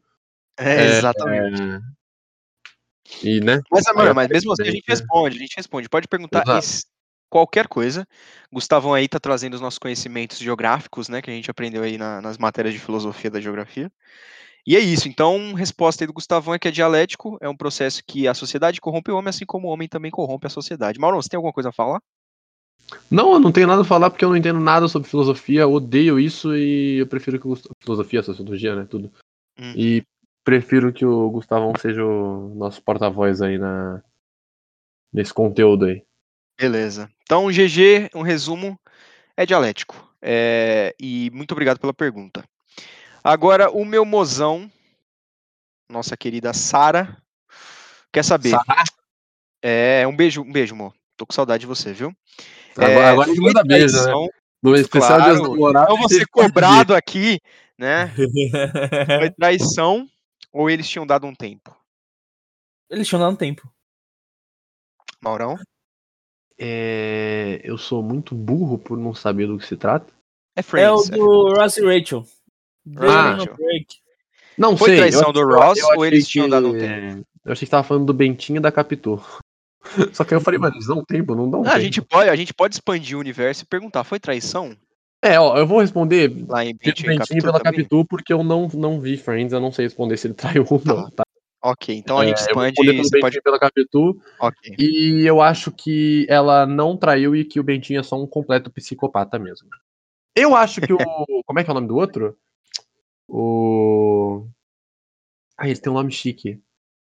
É, 0.57 0.85
É, 0.85 0.97
exatamente. 0.97 1.61
E, 3.23 3.39
né? 3.39 3.61
Mas, 3.71 3.83
mano, 3.95 4.15
mas 4.15 4.27
mesmo 4.29 4.51
assim 4.53 4.63
a 4.63 4.65
gente 4.65 4.83
né? 4.87 4.95
responde, 4.95 5.35
a 5.35 5.39
gente 5.39 5.55
responde. 5.55 5.89
Pode 5.89 6.07
perguntar 6.07 6.43
Exato. 6.47 6.87
qualquer 7.29 7.67
coisa. 7.67 8.07
Gustavão 8.51 8.93
aí 8.93 9.07
tá 9.07 9.19
trazendo 9.19 9.55
os 9.55 9.61
nossos 9.61 9.79
conhecimentos 9.79 10.37
geográficos, 10.37 11.09
né, 11.09 11.21
que 11.21 11.29
a 11.29 11.33
gente 11.33 11.49
aprendeu 11.49 11.83
aí 11.83 11.97
na- 11.97 12.21
nas 12.21 12.37
matérias 12.37 12.73
de 12.73 12.79
filosofia 12.79 13.31
da 13.31 13.41
geografia. 13.41 13.91
E 14.65 14.77
é 14.77 14.79
isso. 14.79 15.09
Então, 15.09 15.53
resposta 15.53 16.03
aí 16.03 16.07
do 16.07 16.13
Gustavão 16.13 16.53
é 16.53 16.59
que 16.59 16.67
é 16.67 16.71
dialético, 16.71 17.37
é 17.41 17.49
um 17.49 17.57
processo 17.57 18.01
que 18.05 18.27
a 18.27 18.33
sociedade 18.33 18.79
corrompe 18.79 19.11
o 19.11 19.17
homem, 19.17 19.29
assim 19.29 19.45
como 19.45 19.67
o 19.67 19.71
homem 19.71 19.89
também 19.89 20.09
corrompe 20.09 20.47
a 20.47 20.49
sociedade. 20.49 20.99
Mauro, 20.99 21.21
você 21.21 21.27
tem 21.29 21.37
alguma 21.37 21.53
coisa 21.53 21.69
a 21.69 21.73
falar? 21.73 22.01
Não, 23.09 23.33
eu 23.33 23.39
não 23.39 23.51
tenho 23.51 23.67
nada 23.67 23.81
a 23.81 23.85
falar 23.85 24.09
porque 24.09 24.23
eu 24.23 24.29
não 24.29 24.37
entendo 24.37 24.59
nada 24.59 24.87
sobre 24.87 25.09
filosofia, 25.09 25.67
odeio 25.67 26.19
isso 26.19 26.55
e 26.55 26.99
eu 26.99 27.07
prefiro 27.07 27.39
que 27.39 27.45
o 27.45 27.49
Gustavo... 27.49 27.75
Filosofia, 27.79 28.23
sociologia, 28.23 28.75
né? 28.75 28.85
Tudo. 28.89 29.11
Hum. 29.57 29.73
E 29.75 30.03
prefiro 30.43 30.91
que 30.93 31.05
o 31.05 31.29
Gustavão 31.29 31.73
seja 31.79 32.03
o 32.03 32.53
nosso 32.55 32.81
porta-voz 32.81 33.41
aí 33.41 33.57
na... 33.57 34.01
nesse 35.11 35.33
conteúdo 35.33 35.85
aí. 35.85 36.03
Beleza. 36.59 37.09
Então, 37.23 37.47
GG, 37.47 38.09
um 38.13 38.21
resumo, 38.21 38.79
é 39.35 39.45
dialético. 39.45 39.95
É, 40.21 40.95
e 40.99 41.29
muito 41.33 41.51
obrigado 41.51 41.79
pela 41.79 41.93
pergunta. 41.93 42.43
Agora, 43.23 43.71
o 43.71 43.83
meu 43.85 44.05
mozão, 44.05 44.69
nossa 45.89 46.15
querida 46.15 46.53
Sara, 46.53 47.17
quer 48.11 48.23
saber. 48.23 48.49
Sará? 48.49 48.83
É, 49.61 50.05
um 50.05 50.15
beijo, 50.15 50.41
um 50.41 50.51
beijo, 50.51 50.75
amor. 50.75 50.93
Tô 51.15 51.25
com 51.25 51.33
saudade 51.33 51.61
de 51.61 51.67
você, 51.67 51.93
viu? 51.93 52.13
Agora, 52.75 52.91
É, 52.91 53.05
agora 53.05 53.25
a 53.25 53.27
gente 53.27 53.37
foi 53.37 53.45
manda 53.45 53.63
beijo, 53.63 54.05
né? 54.05 54.11
No 54.61 54.75
especial 54.75 55.19
claro. 55.19 55.23
Dia 55.23 55.33
dos 55.41 55.49
Namorados. 55.49 55.93
Então 55.93 56.07
você 56.07 56.25
cobrado 56.25 56.95
aqui, 56.95 57.39
né? 57.77 58.13
Foi 59.19 59.29
traição 59.31 60.07
ou 60.53 60.69
eles 60.69 60.87
tinham 60.87 61.05
dado 61.05 61.25
um 61.27 61.33
tempo? 61.35 61.75
Eles 62.89 63.07
tinham 63.07 63.19
dado 63.21 63.33
um 63.33 63.35
tempo. 63.35 63.67
Maurão? 65.21 65.57
É, 66.57 67.59
eu 67.63 67.77
sou 67.77 68.03
muito 68.03 68.35
burro 68.35 68.77
por 68.77 68.97
não 68.97 69.13
saber 69.13 69.47
do 69.47 69.57
que 69.57 69.65
se 69.65 69.75
trata. 69.75 70.13
É 70.55 70.59
É 70.59 70.61
o 70.61 70.63
Friends. 70.63 71.09
é. 71.09 71.15
do 71.15 71.53
Ross 71.55 71.77
e 71.77 71.81
Rachel. 71.85 72.25
Ah. 72.97 73.37
Não 74.57 74.77
Foi 74.77 74.89
sei. 74.89 74.97
traição 74.99 75.27
eu- 75.29 75.33
do 75.33 75.43
Ross 75.47 75.79
eu 75.79 75.87
ou 75.97 76.05
eles 76.05 76.27
tinham 76.27 76.45
que- 76.45 76.51
dado 76.51 76.67
um 76.67 76.77
tempo? 76.77 77.25
Eu 77.43 77.51
achei 77.51 77.65
que 77.65 77.71
tava 77.71 77.83
falando 77.87 78.05
do 78.05 78.13
Bentinho 78.13 78.57
e 78.57 78.61
da 78.61 78.71
Capitu. 78.71 79.19
Só 80.13 80.23
que 80.23 80.33
aí 80.33 80.37
eu 80.39 80.41
falei, 80.43 80.59
mano, 80.59 80.75
eles 80.75 80.85
dão 80.87 81.03
tempo, 81.03 81.35
não 81.35 81.49
dão 81.49 81.61
Ah, 81.61 81.63
tempo. 81.65 81.75
a, 81.75 81.79
gente 81.79 82.01
pode, 82.01 82.29
a 82.29 82.35
gente 82.35 82.53
pode 82.53 82.75
expandir 82.75 83.17
o 83.17 83.19
universo 83.19 83.63
e 83.63 83.67
perguntar: 83.67 84.03
foi 84.03 84.19
traição 84.19 84.77
É, 85.23 85.39
ó, 85.39 85.57
eu 85.57 85.65
vou 85.65 85.79
responder 85.79 86.45
lá 86.49 86.65
em 86.65 86.75
pela 86.75 87.59
também? 87.59 87.63
Capitu, 87.63 88.05
porque 88.05 88.33
eu 88.33 88.43
não, 88.43 88.67
não 88.73 88.99
vi 88.99 89.15
Friends, 89.15 89.53
eu 89.53 89.61
não 89.61 89.71
sei 89.71 89.85
responder 89.85 90.17
se 90.17 90.27
ele 90.27 90.33
traiu 90.33 90.65
ou 90.69 90.81
não, 90.83 91.09
tá? 91.09 91.23
Ok, 91.63 91.95
então 91.95 92.17
a 92.17 92.25
gente 92.25 92.39
É, 92.39 92.51
eu 92.51 92.55
vou 92.55 92.65
expande. 92.65 92.69
responder 92.75 92.91
pelo 92.91 93.03
Você 93.05 93.19
pode. 93.21 93.37
e 93.37 93.41
pela 93.41 93.59
Capitu, 93.59 94.21
Ok. 94.37 94.75
e 94.77 95.25
eu 95.25 95.41
acho 95.41 95.71
que 95.71 96.25
ela 96.27 96.65
não 96.65 96.97
traiu 96.97 97.33
e 97.33 97.45
que 97.45 97.57
o 97.57 97.63
Bentinho 97.63 98.01
é 98.01 98.03
só 98.03 98.21
um 98.21 98.27
completo 98.27 98.69
psicopata 98.69 99.39
mesmo. 99.39 99.69
Eu 100.35 100.55
acho 100.57 100.81
que 100.81 100.91
o... 100.91 100.97
como 101.45 101.59
é 101.59 101.63
que 101.63 101.69
é 101.69 101.71
o 101.71 101.75
nome 101.75 101.87
do 101.87 101.95
outro? 101.95 102.37
O... 103.29 104.45
Ah, 105.57 105.69
ele 105.69 105.79
tem 105.79 105.89
um 105.89 105.95
nome 105.95 106.11
chique. 106.11 106.61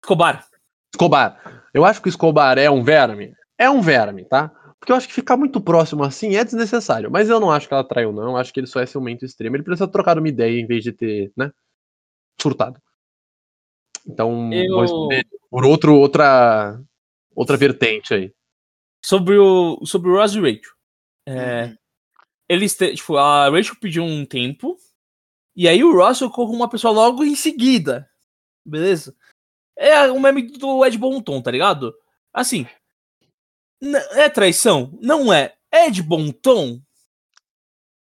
Escobar. 0.04 0.46
Escobar. 0.94 1.64
Eu 1.72 1.86
acho 1.86 2.02
que 2.02 2.08
o 2.08 2.10
Escobar 2.10 2.58
é 2.58 2.70
um 2.70 2.82
verme. 2.82 3.32
É 3.56 3.70
um 3.70 3.80
verme, 3.80 4.26
tá? 4.26 4.50
Porque 4.82 4.90
eu 4.90 4.96
acho 4.96 5.06
que 5.06 5.14
ficar 5.14 5.36
muito 5.36 5.60
próximo 5.60 6.02
assim 6.02 6.34
é 6.34 6.42
desnecessário. 6.42 7.08
Mas 7.08 7.28
eu 7.28 7.38
não 7.38 7.52
acho 7.52 7.68
que 7.68 7.72
ela 7.72 7.86
traiu, 7.86 8.12
não. 8.12 8.30
Eu 8.30 8.36
acho 8.36 8.52
que 8.52 8.58
ele 8.58 8.66
só 8.66 8.80
é 8.80 8.86
ciumento 8.86 9.24
extremo. 9.24 9.54
Ele 9.54 9.62
precisa 9.62 9.86
trocar 9.86 10.18
uma 10.18 10.26
ideia 10.28 10.58
em 10.60 10.66
vez 10.66 10.82
de 10.82 10.90
ter, 10.90 11.32
né? 11.36 11.52
Surtado. 12.40 12.82
Então, 14.04 14.52
Eu- 14.52 14.72
vou 14.72 14.80
responder 14.82 15.24
por 15.48 15.64
outro, 15.64 15.94
outra, 15.94 16.80
outra 17.32 17.56
vertente 17.56 18.12
aí. 18.12 18.34
Sobre 19.04 19.38
o, 19.38 19.86
sobre 19.86 20.10
o 20.10 20.16
Ross 20.16 20.34
e 20.34 20.40
Rachel. 20.40 20.72
É, 21.28 21.64
Uhum. 21.66 21.76
eles, 22.48 22.74
te- 22.74 22.96
tipo, 22.96 23.16
a 23.16 23.48
Rachel 23.50 23.76
pediu 23.80 24.02
um 24.02 24.26
tempo. 24.26 24.76
E 25.54 25.68
aí 25.68 25.84
o 25.84 25.94
Ross 25.94 26.18
ficou 26.18 26.48
com 26.48 26.56
uma 26.56 26.68
pessoa 26.68 26.92
logo 26.92 27.22
em 27.22 27.36
seguida. 27.36 28.10
Beleza? 28.66 29.14
É 29.78 30.10
o 30.10 30.18
meme 30.18 30.42
do 30.58 30.84
Ed 30.84 30.98
Bom 30.98 31.20
Tom, 31.22 31.40
tá 31.40 31.52
ligado? 31.52 31.94
Assim. 32.34 32.66
N- 33.82 33.98
É 34.12 34.28
traição? 34.28 34.96
Não 35.02 35.32
é. 35.32 35.52
É 35.70 35.90
de 35.90 36.02
bom 36.02 36.30
tom? 36.30 36.80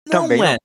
Não 0.08 0.22
Também 0.24 0.44
é. 0.44 0.58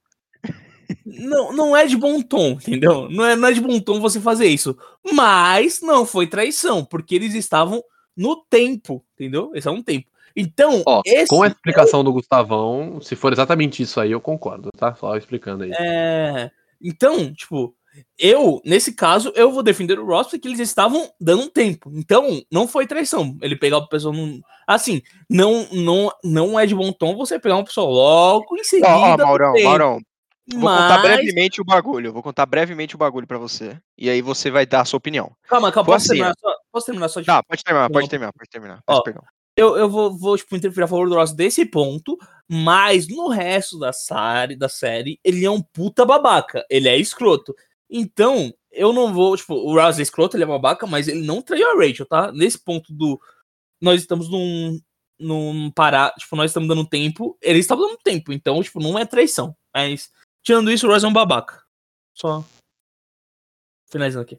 Não, 1.04 1.52
não 1.52 1.76
é 1.76 1.84
de 1.86 1.96
bom 1.96 2.20
tom, 2.22 2.52
entendeu? 2.52 3.08
Não 3.10 3.24
é, 3.24 3.34
não 3.34 3.48
é 3.48 3.52
de 3.52 3.60
bom 3.60 3.78
tom 3.80 4.00
você 4.00 4.20
fazer 4.20 4.46
isso. 4.46 4.76
Mas 5.12 5.80
não 5.80 6.06
foi 6.06 6.26
traição, 6.28 6.84
porque 6.84 7.14
eles 7.14 7.34
estavam 7.34 7.82
no 8.16 8.36
tempo, 8.48 9.04
entendeu? 9.14 9.46
Eles 9.46 9.58
estavam 9.58 9.78
no 9.78 9.84
tempo. 9.84 10.08
Então, 10.34 10.82
Ó, 10.86 11.02
esse 11.04 11.26
com 11.28 11.42
a 11.42 11.48
explicação 11.48 12.04
do 12.04 12.12
Gustavão, 12.12 13.00
se 13.00 13.16
for 13.16 13.32
exatamente 13.32 13.82
isso 13.82 14.00
aí, 14.00 14.12
eu 14.12 14.20
concordo, 14.20 14.70
tá? 14.76 14.94
Só 14.94 15.16
explicando 15.16 15.64
aí. 15.64 15.72
É, 15.78 16.50
Então, 16.80 17.32
tipo, 17.32 17.74
eu, 18.18 18.60
nesse 18.64 18.92
caso, 18.94 19.32
eu 19.34 19.50
vou 19.52 19.62
defender 19.62 19.98
o 19.98 20.06
Ross 20.06 20.28
porque 20.28 20.48
eles 20.48 20.60
estavam 20.60 21.10
dando 21.20 21.42
um 21.44 21.50
tempo. 21.50 21.90
Então, 21.94 22.40
não 22.50 22.66
foi 22.66 22.86
traição. 22.86 23.36
Ele 23.42 23.56
pegar 23.56 23.78
uma 23.78 23.88
pessoa 23.88 24.14
num. 24.14 24.40
Assim, 24.66 25.02
não, 25.30 25.66
não, 25.72 26.10
não 26.24 26.58
é 26.58 26.66
de 26.66 26.74
bom 26.74 26.92
tom 26.92 27.16
você 27.16 27.38
pegar 27.38 27.56
uma 27.56 27.64
pessoa 27.64 27.88
logo 27.88 28.56
em 28.56 28.64
seguida. 28.64 28.88
Ó, 28.88 29.16
do 29.16 29.22
Maurão. 29.24 29.54
Maurão, 29.62 30.00
vou 30.52 30.60
contar 30.60 30.98
Mas- 30.98 31.02
brevemente 31.02 31.60
o 31.60 31.64
bagulho. 31.64 32.12
Vou 32.12 32.22
contar 32.22 32.46
brevemente 32.46 32.94
o 32.94 32.98
bagulho 32.98 33.26
pra 33.26 33.38
você. 33.38 33.78
E 33.98 34.08
aí 34.10 34.20
você 34.22 34.50
vai 34.50 34.66
dar 34.66 34.80
a 34.80 34.84
sua 34.84 34.98
opinião. 34.98 35.30
Calma, 35.48 35.70
calma, 35.72 35.86
posso, 35.86 36.06
assim, 36.06 36.14
terminar 36.14 36.34
só, 36.40 36.54
posso 36.72 36.86
terminar 36.86 37.08
só 37.08 37.20
de 37.20 37.26
Tá, 37.26 37.42
pode 37.42 37.62
terminar, 37.64 37.90
pode 37.90 38.08
terminar, 38.08 38.32
pode 38.32 38.50
terminar. 38.50 38.80
Ó, 38.86 39.02
perdão. 39.02 39.22
eu, 39.56 39.76
eu 39.76 39.88
vou, 39.88 40.16
vou 40.16 40.36
tipo, 40.36 40.54
interferir 40.56 40.84
a 40.84 40.88
favor 40.88 41.08
do 41.08 41.14
Ross 41.14 41.32
desse 41.32 41.64
ponto, 41.64 42.16
mas 42.48 43.08
no 43.08 43.28
resto 43.28 43.78
da 43.78 43.92
série, 43.92 44.54
da 44.54 44.68
série, 44.68 45.18
ele 45.24 45.44
é 45.44 45.50
um 45.50 45.60
puta 45.62 46.04
babaca. 46.04 46.64
Ele 46.70 46.88
é 46.88 46.96
escroto. 46.96 47.54
Então, 47.90 48.52
eu 48.70 48.92
não 48.92 49.12
vou, 49.12 49.36
tipo, 49.36 49.54
o 49.54 49.74
Ross 49.74 49.98
é 49.98 50.02
escroto, 50.02 50.36
ele 50.36 50.44
é 50.44 50.46
babaca, 50.46 50.86
mas 50.86 51.08
ele 51.08 51.22
não 51.22 51.40
traiu 51.40 51.70
a 51.70 51.74
Rachel, 51.74 52.06
tá? 52.06 52.32
Nesse 52.32 52.58
ponto 52.58 52.92
do. 52.92 53.20
Nós 53.80 54.00
estamos 54.00 54.28
num. 54.30 54.80
num 55.18 55.70
parar, 55.70 56.12
tipo, 56.14 56.36
nós 56.36 56.50
estamos 56.50 56.68
dando 56.68 56.86
tempo, 56.86 57.38
ele 57.40 57.58
estava 57.58 57.80
dando 57.82 57.98
tempo, 57.98 58.32
então, 58.32 58.62
tipo, 58.62 58.80
não 58.80 58.98
é 58.98 59.06
traição. 59.06 59.56
Mas, 59.74 60.10
tirando 60.42 60.70
isso, 60.70 60.86
o 60.86 60.90
Ross 60.90 61.04
é 61.04 61.08
um 61.08 61.12
babaca. 61.12 61.62
Só. 62.14 62.44
Finalizando 63.90 64.24
aqui. 64.24 64.38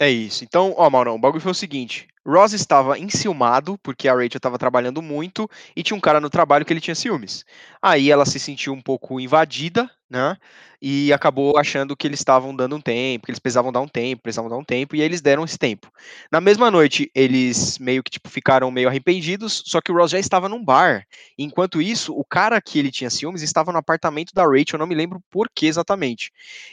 É 0.00 0.10
isso. 0.10 0.44
Então, 0.44 0.74
ó, 0.76 0.88
Maurão, 0.88 1.16
o 1.16 1.18
bagulho 1.18 1.40
foi 1.40 1.52
o 1.52 1.54
seguinte: 1.54 2.08
Ross 2.28 2.52
estava 2.52 2.98
enciumado, 2.98 3.78
porque 3.78 4.06
a 4.06 4.12
Rachel 4.12 4.36
estava 4.36 4.58
trabalhando 4.58 5.00
muito, 5.00 5.48
e 5.74 5.82
tinha 5.82 5.96
um 5.96 6.00
cara 6.00 6.20
no 6.20 6.28
trabalho 6.28 6.64
que 6.64 6.72
ele 6.72 6.80
tinha 6.80 6.94
ciúmes. 6.94 7.42
Aí 7.80 8.10
ela 8.10 8.26
se 8.26 8.38
sentiu 8.38 8.74
um 8.74 8.82
pouco 8.82 9.18
invadida, 9.18 9.90
né? 10.10 10.36
E 10.80 11.10
acabou 11.12 11.56
achando 11.58 11.96
que 11.96 12.06
eles 12.06 12.20
estavam 12.20 12.54
dando 12.54 12.76
um 12.76 12.80
tempo, 12.80 13.26
que 13.26 13.30
eles 13.30 13.38
precisavam 13.38 13.72
dar 13.72 13.80
um 13.80 13.88
tempo, 13.88 14.22
precisavam 14.22 14.50
dar 14.50 14.56
um 14.58 14.64
tempo, 14.64 14.94
e 14.94 15.00
aí 15.00 15.06
eles 15.06 15.20
deram 15.22 15.44
esse 15.44 15.58
tempo. 15.58 15.90
Na 16.30 16.40
mesma 16.40 16.70
noite, 16.70 17.10
eles 17.14 17.78
meio 17.78 18.02
que 18.02 18.10
tipo, 18.10 18.28
ficaram 18.28 18.70
meio 18.70 18.88
arrependidos, 18.88 19.62
só 19.66 19.80
que 19.80 19.90
o 19.90 19.94
Ross 19.96 20.10
já 20.10 20.18
estava 20.18 20.48
num 20.48 20.62
bar. 20.62 21.06
Enquanto 21.38 21.80
isso, 21.80 22.12
o 22.12 22.24
cara 22.24 22.60
que 22.60 22.78
ele 22.78 22.90
tinha 22.90 23.10
ciúmes 23.10 23.42
estava 23.42 23.72
no 23.72 23.78
apartamento 23.78 24.32
da 24.34 24.44
Rachel, 24.44 24.74
eu 24.74 24.78
não 24.78 24.86
me 24.86 24.94
lembro 24.94 25.22
por 25.30 25.48
que 25.54 25.66
exatamente. 25.66 26.30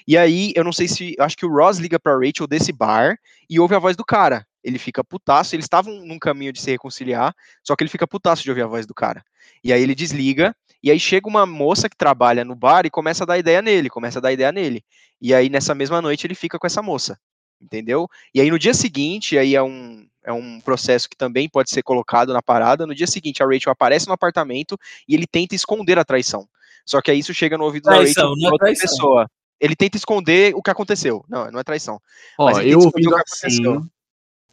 E 0.08 0.18
aí, 0.18 0.52
eu 0.56 0.64
não 0.64 0.74
sei 0.74 0.88
se. 0.88 1.16
Acho 1.20 1.38
que 1.38 1.46
o 1.46 1.50
Ross 1.50 1.78
liga 1.78 2.00
pra 2.00 2.18
Rachel 2.18 2.48
desse 2.48 2.72
bar 2.72 3.18
e 3.50 3.60
ouve 3.60 3.76
a 3.76 3.80
voz 3.80 3.96
do 3.96 4.04
cara. 4.06 4.46
Ele 4.66 4.80
fica 4.80 5.04
putaço, 5.04 5.56
eles 5.56 5.66
estavam 5.66 5.94
num 6.04 6.18
caminho 6.18 6.52
de 6.52 6.60
se 6.60 6.72
reconciliar, 6.72 7.36
só 7.64 7.76
que 7.76 7.84
ele 7.84 7.90
fica 7.90 8.08
putaço 8.08 8.42
de 8.42 8.50
ouvir 8.50 8.64
a 8.64 8.68
voz 8.68 8.88
do 8.88 8.96
cara. 8.96 9.24
E 9.64 9.72
aí 9.72 9.80
ele 9.80 9.94
desliga, 9.94 10.56
e 10.82 10.90
aí 10.90 11.00
chega 11.00 11.30
uma 11.30 11.46
moça 11.46 11.88
que 11.88 11.96
trabalha 11.96 12.44
no 12.44 12.56
bar 12.56 12.84
e 12.84 12.90
começa 12.90 13.24
a 13.24 13.28
dar 13.28 13.38
ideia 13.38 13.62
nele, 13.62 13.90
começa 13.92 14.18
a 14.18 14.22
dar 14.22 14.34
ideia 14.34 14.52
nele. 14.52 14.84
E 15.22 15.36
aí 15.36 15.50
nessa 15.50 15.76
mesma 15.76 16.02
noite 16.02 16.26
ele 16.26 16.34
fica 16.34 16.58
com 16.58 16.66
essa 16.66 16.82
moça, 16.82 17.20
entendeu? 17.62 18.10
E 18.34 18.42
aí 18.42 18.50
no 18.50 18.58
dia 18.58 18.74
seguinte, 18.74 19.38
aí 19.38 19.54
é 19.54 19.62
um, 19.62 20.08
é 20.24 20.34
um 20.34 20.60
processo 20.60 21.08
que 21.08 21.16
também 21.16 21.48
pode 21.48 21.70
ser 21.70 21.84
colocado 21.84 22.34
na 22.34 22.42
parada, 22.42 22.88
no 22.88 22.96
dia 22.96 23.06
seguinte 23.06 23.44
a 23.44 23.46
Rachel 23.46 23.72
aparece 23.72 24.08
no 24.08 24.14
apartamento 24.14 24.80
e 25.08 25.14
ele 25.14 25.28
tenta 25.28 25.54
esconder 25.54 26.00
a 26.00 26.04
traição. 26.04 26.50
Só 26.84 27.02
que 27.02 27.12
aí 27.12 27.20
isso 27.20 27.36
chega 27.36 27.56
no 27.56 27.66
ouvido 27.66 27.84
Traição, 27.84 28.24
da 28.24 28.30
Rachel 28.30 28.36
de 28.36 28.46
é 28.46 28.50
outra 28.52 28.66
traição. 28.66 28.90
pessoa. 28.90 29.30
Ele 29.60 29.76
tenta 29.76 29.96
esconder 29.98 30.54
o 30.56 30.62
que 30.62 30.70
aconteceu. 30.70 31.24
Não, 31.30 31.50
não 31.50 31.60
é 31.60 31.64
traição. 31.64 32.00
Ó, 32.38 32.50
eu 32.50 32.54
que 32.54 32.68
esconder 32.68 32.76
ouvindo 32.76 33.08
o 33.08 33.16
que 33.16 33.22
aconteceu. 33.22 33.72
assim, 33.78 33.90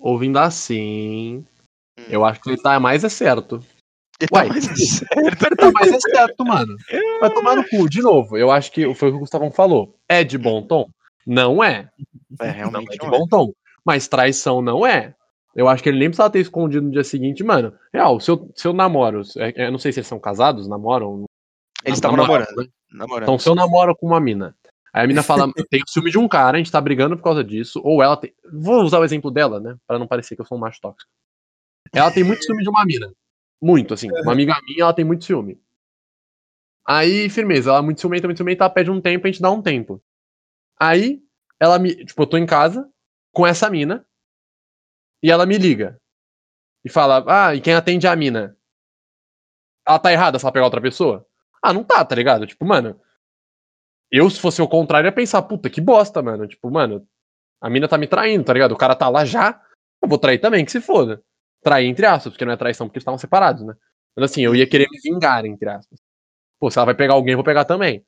ouvindo 0.03 0.39
assim, 0.39 1.45
Hum. 1.99 2.05
eu 2.09 2.25
acho 2.25 2.41
que 2.41 2.51
ele 2.51 2.61
tá 2.63 2.79
mais 2.81 3.05
é 3.05 3.09
certo. 3.09 3.63
Ele 4.21 4.29
tá 4.29 4.39
Uai. 4.39 4.49
mais 4.49 4.65
certo. 5.09 5.19
Ele 5.19 5.57
tá 5.57 5.71
mais 5.73 5.93
é 5.93 6.01
certo, 6.01 6.45
mano. 6.45 6.77
Vai 7.21 7.31
tomar 7.33 7.57
no 7.57 7.69
cu, 7.69 7.89
de 7.89 8.01
novo. 8.03 8.37
Eu 8.37 8.51
acho 8.51 8.71
que 8.73 8.83
foi 8.95 9.09
o 9.09 9.13
que 9.13 9.17
o 9.17 9.21
Gustavão 9.21 9.51
falou. 9.51 9.97
É 10.09 10.23
de 10.25 10.37
bom 10.39 10.63
tom? 10.63 10.89
Não 11.27 11.63
é. 11.63 11.89
É, 12.41 12.47
Não 12.49 12.53
realmente 12.55 12.95
é 12.95 12.99
de 12.99 13.07
não 13.07 13.15
é. 13.15 13.19
bom 13.19 13.27
tom. 13.27 13.53
Mas 13.85 14.09
traição 14.09 14.63
não 14.63 14.87
é. 14.87 15.15
Eu 15.55 15.69
acho 15.69 15.83
que 15.83 15.89
ele 15.91 15.99
nem 15.99 16.09
precisava 16.09 16.31
ter 16.31 16.39
escondido 16.41 16.87
no 16.87 16.93
dia 16.93 17.05
seguinte, 17.05 17.45
mano. 17.45 17.75
Real, 17.93 18.19
se 18.21 18.31
eu, 18.31 18.51
se 18.55 18.67
eu 18.67 18.73
namoro, 18.73 19.21
é- 19.37 19.67
eu 19.67 19.73
não 19.73 19.79
sei 19.79 19.93
se 19.93 19.99
eles 20.01 20.07
são 20.07 20.19
casados, 20.19 20.67
namoram. 20.69 21.25
Eles 21.85 21.99
estavam 21.99 22.17
namorando. 22.17 22.57
né? 22.57 22.67
namorando. 22.93 23.23
Então, 23.25 23.39
se 23.39 23.49
eu 23.49 23.55
namoro 23.55 23.95
com 23.97 24.07
uma 24.07 24.21
mina, 24.21 24.55
aí 24.93 25.05
a 25.05 25.07
mina 25.07 25.23
fala, 25.23 25.51
eu 25.57 25.67
tenho 25.69 25.85
ciúme 25.89 26.11
de 26.11 26.19
um 26.19 26.29
cara, 26.29 26.57
a 26.57 26.59
gente 26.59 26.71
tá 26.71 26.81
brigando 26.81 27.17
por 27.17 27.23
causa 27.23 27.43
disso, 27.43 27.81
ou 27.85 28.03
ela 28.03 28.17
tem. 28.17 28.35
Vou 28.53 28.83
usar 28.83 28.99
o 28.99 29.05
exemplo 29.05 29.31
dela, 29.31 29.61
né? 29.61 29.77
Pra 29.87 29.99
não 29.99 30.07
parecer 30.07 30.37
que 30.37 30.43
eu 30.43 30.47
sou 30.47 30.59
um 30.59 30.61
macho 30.61 30.81
tóxico. 30.81 31.11
Ela 31.93 32.11
tem 32.11 32.25
muito 32.25 32.45
ciúme 32.45 32.63
de 32.63 32.69
uma 32.69 32.85
mina. 32.85 33.13
Muito, 33.61 33.95
assim. 33.95 34.11
Uma 34.11 34.33
amiga 34.33 34.57
minha, 34.67 34.83
ela 34.83 34.95
tem 34.95 35.05
muito 35.05 35.25
ciúme. 35.25 35.61
Aí, 36.87 37.29
firmeza, 37.31 37.71
ela 37.71 37.79
é 37.79 37.83
muito 37.83 38.01
ciumenta, 38.01 38.27
muito 38.27 38.39
ciumenta, 38.39 38.65
ela 38.65 38.71
pede 38.71 38.91
um 38.91 39.01
tempo, 39.01 39.27
a 39.27 39.31
gente 39.31 39.41
dá 39.41 39.51
um 39.51 39.63
tempo. 39.63 40.03
Aí, 40.81 41.23
ela 41.61 41.79
me. 41.79 42.05
Tipo, 42.05 42.23
eu 42.23 42.27
tô 42.27 42.37
em 42.37 42.47
casa 42.47 42.91
com 43.33 43.47
essa 43.47 43.71
mina, 43.71 44.05
e 45.23 45.31
ela 45.31 45.47
me 45.47 45.57
liga. 45.57 46.01
E 46.85 46.91
fala, 46.91 47.25
ah, 47.29 47.55
e 47.55 47.61
quem 47.61 47.75
atende 47.75 48.07
é 48.07 48.11
a 48.11 48.17
mina? 48.17 48.57
Ela 49.87 49.99
tá 49.99 50.13
errada 50.13 50.39
se 50.39 50.45
ela 50.45 50.53
pegar 50.53 50.65
outra 50.65 50.81
pessoa? 50.81 51.25
Ah, 51.63 51.73
não 51.73 51.85
tá, 51.85 52.05
tá 52.05 52.15
ligado? 52.15 52.47
Tipo, 52.47 52.65
mano. 52.67 53.01
Eu, 54.13 54.29
se 54.29 54.39
fosse 54.39 54.61
o 54.61 54.69
contrário, 54.69 55.09
ia 55.09 55.13
pensar, 55.13 55.41
puta, 55.43 55.71
que 55.71 55.81
bosta, 55.81 56.23
mano. 56.23 56.47
Tipo, 56.47 56.71
mano, 56.71 57.07
a 57.59 57.71
mina 57.71 57.89
tá 57.89 57.97
me 57.97 58.07
traindo, 58.07 58.45
tá 58.45 58.53
ligado? 58.53 58.73
O 58.73 58.77
cara 58.77 58.95
tá 58.95 59.09
lá 59.09 59.25
já, 59.25 59.59
eu 60.03 60.09
vou 60.09 60.19
trair 60.19 60.39
também, 60.39 60.65
que 60.65 60.71
se 60.71 60.83
foda. 60.83 61.23
Trair 61.63 61.89
entre 61.89 62.05
aspas, 62.05 62.33
porque 62.33 62.45
não 62.45 62.53
é 62.53 62.57
traição, 62.57 62.87
porque 62.87 62.99
eles 62.99 63.03
estavam 63.03 63.19
separados, 63.19 63.65
né? 63.65 63.75
Mas 64.15 64.31
assim, 64.31 64.43
eu 64.43 64.55
ia 64.55 64.69
querer 64.69 64.87
me 64.91 64.99
vingar, 65.03 65.47
entre 65.47 65.69
aspas. 65.71 65.99
Pô, 66.61 66.71
se 66.71 66.79
ela 66.79 66.87
vai 66.87 66.95
pegar 66.95 67.15
alguém, 67.15 67.33
eu 67.33 67.39
vou 67.39 67.45
pegar 67.45 67.65
também. 67.65 68.05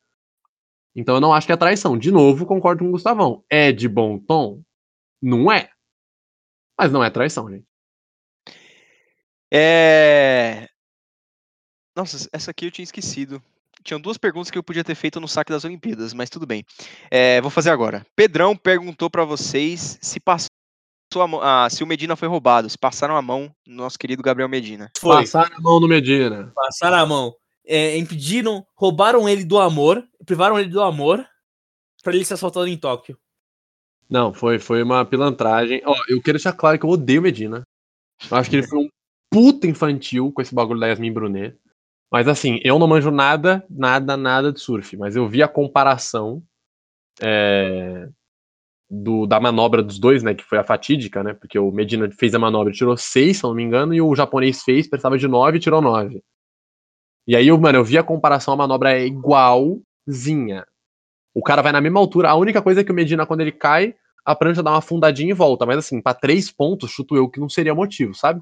Então 0.94 1.14
eu 1.14 1.20
não 1.20 1.32
acho 1.32 1.46
que 1.46 1.52
é 1.52 1.56
traição. 1.56 1.98
De 1.98 2.12
novo, 2.12 2.46
concordo 2.46 2.84
com 2.84 2.88
o 2.88 2.92
Gustavão. 2.92 3.42
É 3.48 3.72
de 3.72 3.88
bom 3.88 4.18
tom? 4.18 4.62
Não 5.22 5.50
é. 5.50 5.70
Mas 6.78 6.92
não 6.92 7.02
é 7.02 7.10
traição, 7.10 7.50
gente. 7.50 7.66
É. 9.52 10.68
Nossa, 11.96 12.28
essa 12.32 12.50
aqui 12.50 12.66
eu 12.66 12.70
tinha 12.70 12.84
esquecido. 12.84 13.42
Tinham 13.84 14.00
duas 14.00 14.16
perguntas 14.16 14.50
que 14.50 14.56
eu 14.56 14.62
podia 14.62 14.82
ter 14.82 14.94
feito 14.94 15.20
no 15.20 15.28
saque 15.28 15.52
das 15.52 15.64
Olimpíadas, 15.64 16.14
mas 16.14 16.30
tudo 16.30 16.46
bem. 16.46 16.64
É, 17.10 17.38
vou 17.42 17.50
fazer 17.50 17.68
agora. 17.68 18.04
Pedrão 18.16 18.56
perguntou 18.56 19.10
para 19.10 19.24
vocês 19.24 19.98
se 20.00 20.18
passou 20.18 20.48
a 21.16 21.64
ah, 21.66 21.70
se 21.70 21.84
o 21.84 21.86
Medina 21.86 22.16
foi 22.16 22.26
roubado, 22.26 22.68
se 22.68 22.78
passaram 22.78 23.14
a 23.14 23.22
mão 23.22 23.54
no 23.66 23.76
nosso 23.76 23.98
querido 23.98 24.22
Gabriel 24.22 24.48
Medina. 24.48 24.90
Foi. 24.98 25.16
Passar 25.16 25.52
a 25.54 25.60
mão 25.60 25.78
no 25.78 25.86
Medina. 25.86 26.50
Passaram 26.54 26.96
a 26.96 27.06
mão. 27.06 27.36
É, 27.66 27.96
impediram, 27.96 28.66
roubaram 28.74 29.28
ele 29.28 29.44
do 29.44 29.58
amor, 29.58 30.02
privaram 30.26 30.58
ele 30.58 30.70
do 30.70 30.82
amor 30.82 31.24
pra 32.02 32.14
ele 32.14 32.24
ser 32.24 32.34
assaltado 32.34 32.66
em 32.66 32.76
Tóquio. 32.76 33.18
Não, 34.08 34.32
foi, 34.32 34.58
foi 34.58 34.82
uma 34.82 35.04
pilantragem. 35.04 35.82
Ó, 35.84 35.94
eu 36.08 36.20
quero 36.20 36.36
deixar 36.36 36.52
claro 36.52 36.78
que 36.78 36.84
eu 36.84 36.90
odeio 36.90 37.20
o 37.20 37.22
Medina. 37.22 37.66
Eu 38.30 38.36
acho 38.36 38.50
que 38.50 38.56
ele 38.56 38.66
foi 38.66 38.78
um 38.80 38.88
puta 39.30 39.66
infantil 39.66 40.32
com 40.32 40.42
esse 40.42 40.54
bagulho 40.54 40.80
da 40.80 40.88
Yasmin 40.88 41.12
Brunet. 41.12 41.56
Mas 42.14 42.28
assim, 42.28 42.60
eu 42.62 42.78
não 42.78 42.86
manjo 42.86 43.10
nada, 43.10 43.66
nada, 43.68 44.16
nada 44.16 44.52
de 44.52 44.60
surf. 44.60 44.96
Mas 44.96 45.16
eu 45.16 45.28
vi 45.28 45.42
a 45.42 45.48
comparação 45.48 46.40
é, 47.20 48.08
do, 48.88 49.26
da 49.26 49.40
manobra 49.40 49.82
dos 49.82 49.98
dois, 49.98 50.22
né? 50.22 50.32
Que 50.32 50.44
foi 50.44 50.58
a 50.58 50.62
fatídica, 50.62 51.24
né? 51.24 51.34
Porque 51.34 51.58
o 51.58 51.72
Medina 51.72 52.08
fez 52.12 52.32
a 52.32 52.38
manobra 52.38 52.72
e 52.72 52.76
tirou 52.76 52.96
seis, 52.96 53.38
se 53.38 53.44
eu 53.44 53.48
não 53.48 53.56
me 53.56 53.64
engano, 53.64 53.92
e 53.92 54.00
o 54.00 54.14
japonês 54.14 54.62
fez, 54.62 54.86
precisava 54.86 55.18
de 55.18 55.26
nove 55.26 55.56
e 55.56 55.60
tirou 55.60 55.82
nove. 55.82 56.22
E 57.26 57.34
aí, 57.34 57.50
mano, 57.50 57.78
eu 57.78 57.84
vi 57.84 57.98
a 57.98 58.04
comparação, 58.04 58.54
a 58.54 58.58
manobra 58.58 58.92
é 58.92 59.04
igualzinha. 59.04 60.64
O 61.34 61.42
cara 61.42 61.62
vai 61.62 61.72
na 61.72 61.80
mesma 61.80 61.98
altura. 61.98 62.30
A 62.30 62.36
única 62.36 62.62
coisa 62.62 62.82
é 62.82 62.84
que 62.84 62.92
o 62.92 62.94
Medina, 62.94 63.26
quando 63.26 63.40
ele 63.40 63.50
cai, 63.50 63.92
a 64.24 64.36
prancha 64.36 64.62
dá 64.62 64.70
uma 64.70 64.78
afundadinha 64.78 65.32
e 65.32 65.34
volta. 65.34 65.66
Mas 65.66 65.78
assim, 65.78 66.00
pra 66.00 66.14
três 66.14 66.48
pontos, 66.48 66.92
chuto 66.92 67.16
eu 67.16 67.28
que 67.28 67.40
não 67.40 67.48
seria 67.48 67.74
motivo, 67.74 68.14
sabe? 68.14 68.40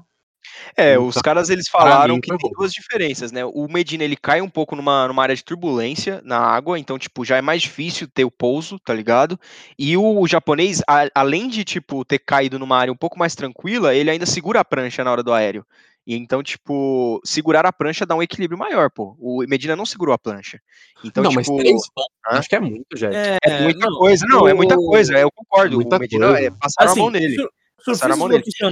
É, 0.75 0.93
Então, 0.93 1.07
os 1.07 1.15
caras 1.15 1.49
eles 1.49 1.67
falaram 1.67 2.15
mim 2.15 2.21
que 2.21 2.35
tem 2.37 2.51
duas 2.51 2.71
diferenças, 2.73 3.31
né? 3.31 3.43
O 3.45 3.67
Medina 3.67 4.03
ele 4.03 4.15
cai 4.15 4.41
um 4.41 4.49
pouco 4.49 4.75
numa, 4.75 5.07
numa 5.07 5.23
área 5.23 5.35
de 5.35 5.43
turbulência 5.43 6.21
na 6.23 6.37
água, 6.39 6.77
então 6.79 6.97
tipo 6.97 7.23
já 7.25 7.37
é 7.37 7.41
mais 7.41 7.61
difícil 7.61 8.07
ter 8.07 8.25
o 8.25 8.31
pouso, 8.31 8.79
tá 8.79 8.93
ligado? 8.93 9.39
E 9.77 9.95
o, 9.97 10.19
o 10.19 10.27
japonês, 10.27 10.81
a- 10.87 11.09
além 11.15 11.47
de 11.47 11.63
tipo 11.63 12.03
ter 12.05 12.19
caído 12.19 12.57
numa 12.59 12.77
área 12.77 12.91
um 12.93 12.97
pouco 12.97 13.17
mais 13.17 13.35
tranquila, 13.35 13.93
ele 13.95 14.09
ainda 14.09 14.25
segura 14.25 14.59
a 14.59 14.65
prancha 14.65 15.03
na 15.03 15.11
hora 15.11 15.23
do 15.23 15.33
aéreo. 15.33 15.65
E 16.05 16.15
então 16.15 16.43
tipo 16.43 17.21
segurar 17.23 17.65
a 17.65 17.71
prancha 17.71 18.05
dá 18.05 18.13
um 18.13 18.21
equilíbrio 18.21 18.57
maior, 18.59 18.89
pô. 18.91 19.15
O 19.19 19.43
Medina 19.47 19.75
não 19.75 19.85
segurou 19.85 20.13
a 20.13 20.19
prancha. 20.19 20.59
Então 21.03 21.23
não, 21.23 21.31
tipo 21.31 21.39
mas 21.53 21.63
três 21.63 21.89
pontos, 21.89 22.11
hã? 22.29 22.39
acho 22.39 22.49
que 22.49 22.55
é 22.55 22.59
muito, 22.59 22.97
gente. 22.97 23.15
é 23.41 23.61
muita 23.61 23.87
coisa, 23.87 24.25
não, 24.27 24.47
é 24.47 24.53
muita 24.53 24.75
coisa. 24.75 25.17
Eu 25.17 25.31
concordo. 25.31 25.75
Muita 25.77 25.95
o 25.95 25.99
Medina 25.99 26.27
coisa. 26.27 26.41
é, 26.47 26.51
passaram 26.51 26.91
Assim, 26.91 26.99
a 26.99 27.03
mão 27.03 27.11
nele. 27.11 27.35
sur- 27.35 27.49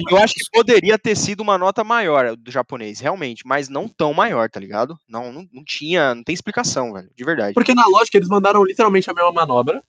Eu 0.09 0.17
acho 0.17 0.33
que 0.33 0.49
poderia 0.51 0.97
ter 0.97 1.15
sido 1.15 1.41
uma 1.41 1.57
nota 1.57 1.83
maior 1.83 2.35
do 2.35 2.51
japonês, 2.51 2.99
realmente, 2.99 3.43
mas 3.45 3.67
não 3.69 3.87
tão 3.87 4.13
maior, 4.13 4.49
tá 4.49 4.59
ligado? 4.59 4.97
Não, 5.07 5.31
não, 5.31 5.47
não 5.51 5.63
tinha, 5.63 6.15
não 6.15 6.23
tem 6.23 6.33
explicação, 6.33 6.93
velho, 6.93 7.09
de 7.15 7.23
verdade. 7.23 7.53
Porque 7.53 7.73
na 7.73 7.85
lógica 7.87 8.17
eles 8.17 8.29
mandaram 8.29 8.63
literalmente 8.63 9.09
a 9.09 9.13
mesma 9.13 9.31
manobra. 9.31 9.83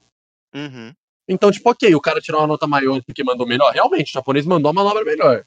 Uhum. 0.55 0.93
Então, 1.29 1.51
tipo, 1.51 1.71
ok, 1.71 1.95
o 1.95 2.01
cara 2.01 2.21
tirou 2.21 2.41
uma 2.41 2.47
nota 2.47 2.67
maior 2.67 3.01
porque 3.05 3.23
mandou 3.23 3.47
melhor. 3.47 3.73
Realmente, 3.73 4.11
o 4.11 4.13
japonês 4.13 4.45
mandou 4.45 4.71
a 4.71 4.73
manobra 4.73 5.05
melhor. 5.05 5.45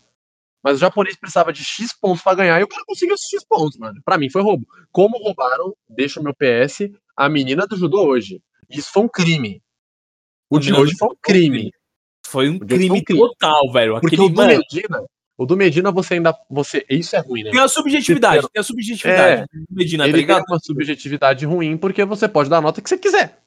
Mas 0.64 0.78
o 0.78 0.80
japonês 0.80 1.16
precisava 1.16 1.54
de 1.54 1.64
X 1.64 1.94
pontos 1.94 2.24
pra 2.24 2.34
ganhar 2.34 2.60
e 2.60 2.64
o 2.64 2.68
cara 2.68 2.84
conseguiu 2.88 3.14
esses 3.14 3.30
X 3.30 3.46
pontos, 3.46 3.78
mano. 3.78 4.02
Pra 4.04 4.18
mim 4.18 4.30
foi 4.30 4.42
roubo. 4.42 4.66
Como 4.92 5.22
roubaram, 5.22 5.76
deixa 5.88 6.20
o 6.20 6.24
meu 6.24 6.34
PS, 6.34 6.90
a 7.16 7.30
menina 7.30 7.68
do 7.68 7.78
judô 7.78 8.04
hoje. 8.04 8.42
Isso 8.70 8.92
foi 8.92 9.04
um 9.04 9.08
crime. 9.08 9.62
O 10.50 10.58
de 10.58 10.74
hoje 10.74 10.96
foi 10.98 11.10
um 11.10 11.16
crime. 11.22 11.72
Foi 12.36 12.50
um 12.50 12.56
um 12.56 12.60
crime 12.60 13.04
total, 13.04 13.72
velho. 13.72 13.94
Porque 14.00 14.16
Aquele, 14.16 14.22
o 14.24 14.30
do 14.30 14.36
mano, 14.36 14.50
Medina, 14.60 15.04
o 15.38 15.46
do 15.46 15.58
Medina 15.58 15.92
você 15.92 16.14
ainda. 16.16 16.36
Você, 16.50 16.86
isso 16.90 17.16
é 17.16 17.20
ruim, 17.20 17.44
né? 17.44 17.52
tem 17.52 17.60
a 17.60 17.68
subjetividade, 17.68 18.48
tem 18.52 18.60
a 18.60 18.64
subjetividade. 18.64 19.46
Medina, 19.70 20.04
tá 20.04 20.10
ele 20.10 20.18
ligado? 20.18 20.44
tem 20.44 20.54
uma 20.54 20.60
subjetividade 20.62 21.46
ruim 21.46 21.78
porque 21.78 22.04
você 22.06 22.28
pode 22.28 22.50
dar 22.50 22.58
a 22.58 22.62
nota 22.62 22.82
que 22.82 22.90
você 22.90 22.98
quiser. 22.98 23.40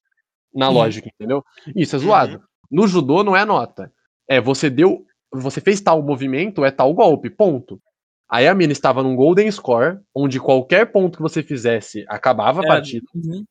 Na 0.55 0.69
Uhum. 0.69 0.75
lógica, 0.75 1.09
entendeu? 1.15 1.45
Isso 1.77 1.95
é 1.95 1.99
zoado. 1.99 2.41
No 2.71 2.87
judô 2.89 3.23
não 3.23 3.37
é 3.37 3.45
nota. 3.45 3.93
É, 4.29 4.41
você 4.41 4.69
deu. 4.71 5.05
Você 5.33 5.61
fez 5.61 5.81
tal 5.81 6.03
movimento, 6.03 6.65
é 6.65 6.71
tal 6.71 6.93
golpe. 6.95 7.29
Ponto. 7.31 7.79
Aí 8.31 8.47
a 8.49 8.55
mina 8.55 8.73
estava 8.73 9.03
num 9.03 9.15
golden 9.17 9.51
score, 9.51 9.99
onde 10.15 10.41
qualquer 10.41 10.91
ponto 10.91 11.17
que 11.17 11.23
você 11.23 11.43
fizesse 11.43 12.05
acabava 12.09 12.61
a 12.61 12.65
Era- 12.65 12.75
partida. 12.75 13.07
Uhum. 13.15 13.45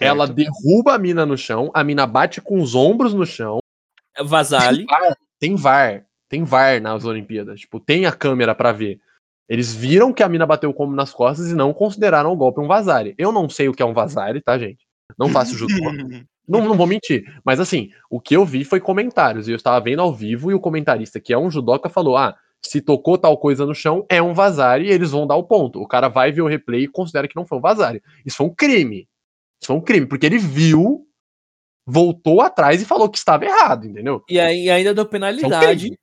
Ela 0.00 0.26
derruba 0.26 0.94
a 0.94 0.98
mina 0.98 1.26
no 1.26 1.36
chão, 1.36 1.70
a 1.74 1.84
mina 1.84 2.06
bate 2.06 2.40
com 2.40 2.60
os 2.62 2.74
ombros 2.74 3.12
no 3.12 3.26
chão. 3.26 3.58
Vasali. 4.20 4.86
Tem 4.86 4.86
VAR, 4.86 5.16
tem 5.38 5.54
VAR, 5.54 6.06
tem 6.28 6.44
VAR 6.44 6.80
nas 6.80 7.04
Olimpíadas. 7.04 7.60
Tipo, 7.60 7.80
tem 7.80 8.06
a 8.06 8.12
câmera 8.12 8.54
pra 8.54 8.72
ver. 8.72 9.00
Eles 9.48 9.74
viram 9.74 10.12
que 10.12 10.22
a 10.22 10.28
mina 10.28 10.46
bateu 10.46 10.70
o 10.70 10.74
combo 10.74 10.94
nas 10.94 11.12
costas 11.12 11.50
e 11.50 11.54
não 11.54 11.72
consideraram 11.72 12.32
o 12.32 12.36
golpe 12.36 12.60
um 12.60 12.66
vazare. 12.66 13.14
Eu 13.18 13.32
não 13.32 13.48
sei 13.48 13.68
o 13.68 13.74
que 13.74 13.82
é 13.82 13.86
um 13.86 13.92
vazare, 13.92 14.40
tá, 14.40 14.58
gente? 14.58 14.86
Não 15.18 15.28
faço 15.28 15.56
judô. 15.56 15.74
não, 16.48 16.64
não 16.64 16.76
vou 16.76 16.86
mentir. 16.86 17.24
Mas 17.44 17.60
assim, 17.60 17.90
o 18.08 18.20
que 18.20 18.34
eu 18.34 18.44
vi 18.44 18.64
foi 18.64 18.80
comentários. 18.80 19.48
E 19.48 19.52
eu 19.52 19.56
estava 19.56 19.82
vendo 19.84 20.00
ao 20.00 20.12
vivo 20.12 20.50
e 20.50 20.54
o 20.54 20.60
comentarista, 20.60 21.20
que 21.20 21.32
é 21.32 21.38
um 21.38 21.50
judoca, 21.50 21.88
falou: 21.88 22.16
ah, 22.16 22.36
se 22.64 22.80
tocou 22.80 23.18
tal 23.18 23.36
coisa 23.36 23.66
no 23.66 23.74
chão, 23.74 24.06
é 24.08 24.22
um 24.22 24.32
vazare 24.32 24.86
e 24.86 24.90
eles 24.90 25.10
vão 25.10 25.26
dar 25.26 25.36
o 25.36 25.44
ponto. 25.44 25.80
O 25.80 25.86
cara 25.86 26.08
vai 26.08 26.30
ver 26.30 26.42
o 26.42 26.46
replay 26.46 26.84
e 26.84 26.88
considera 26.88 27.26
que 27.26 27.36
não 27.36 27.46
foi 27.46 27.58
um 27.58 27.62
vazare. 27.62 28.02
Isso 28.24 28.36
foi 28.36 28.46
um 28.46 28.54
crime. 28.54 29.08
Isso 29.60 29.66
foi 29.66 29.76
um 29.76 29.80
crime, 29.80 30.06
porque 30.06 30.26
ele 30.26 30.38
viu, 30.38 31.06
voltou 31.92 32.40
atrás 32.40 32.80
e 32.80 32.86
falou 32.86 33.10
que 33.10 33.18
estava 33.18 33.44
errado, 33.44 33.86
entendeu? 33.86 34.24
E 34.28 34.40
aí 34.40 34.70
ainda 34.70 34.94
deu 34.94 35.04
é 35.04 35.08
penalidade. 35.08 35.80
crime. 35.82 35.98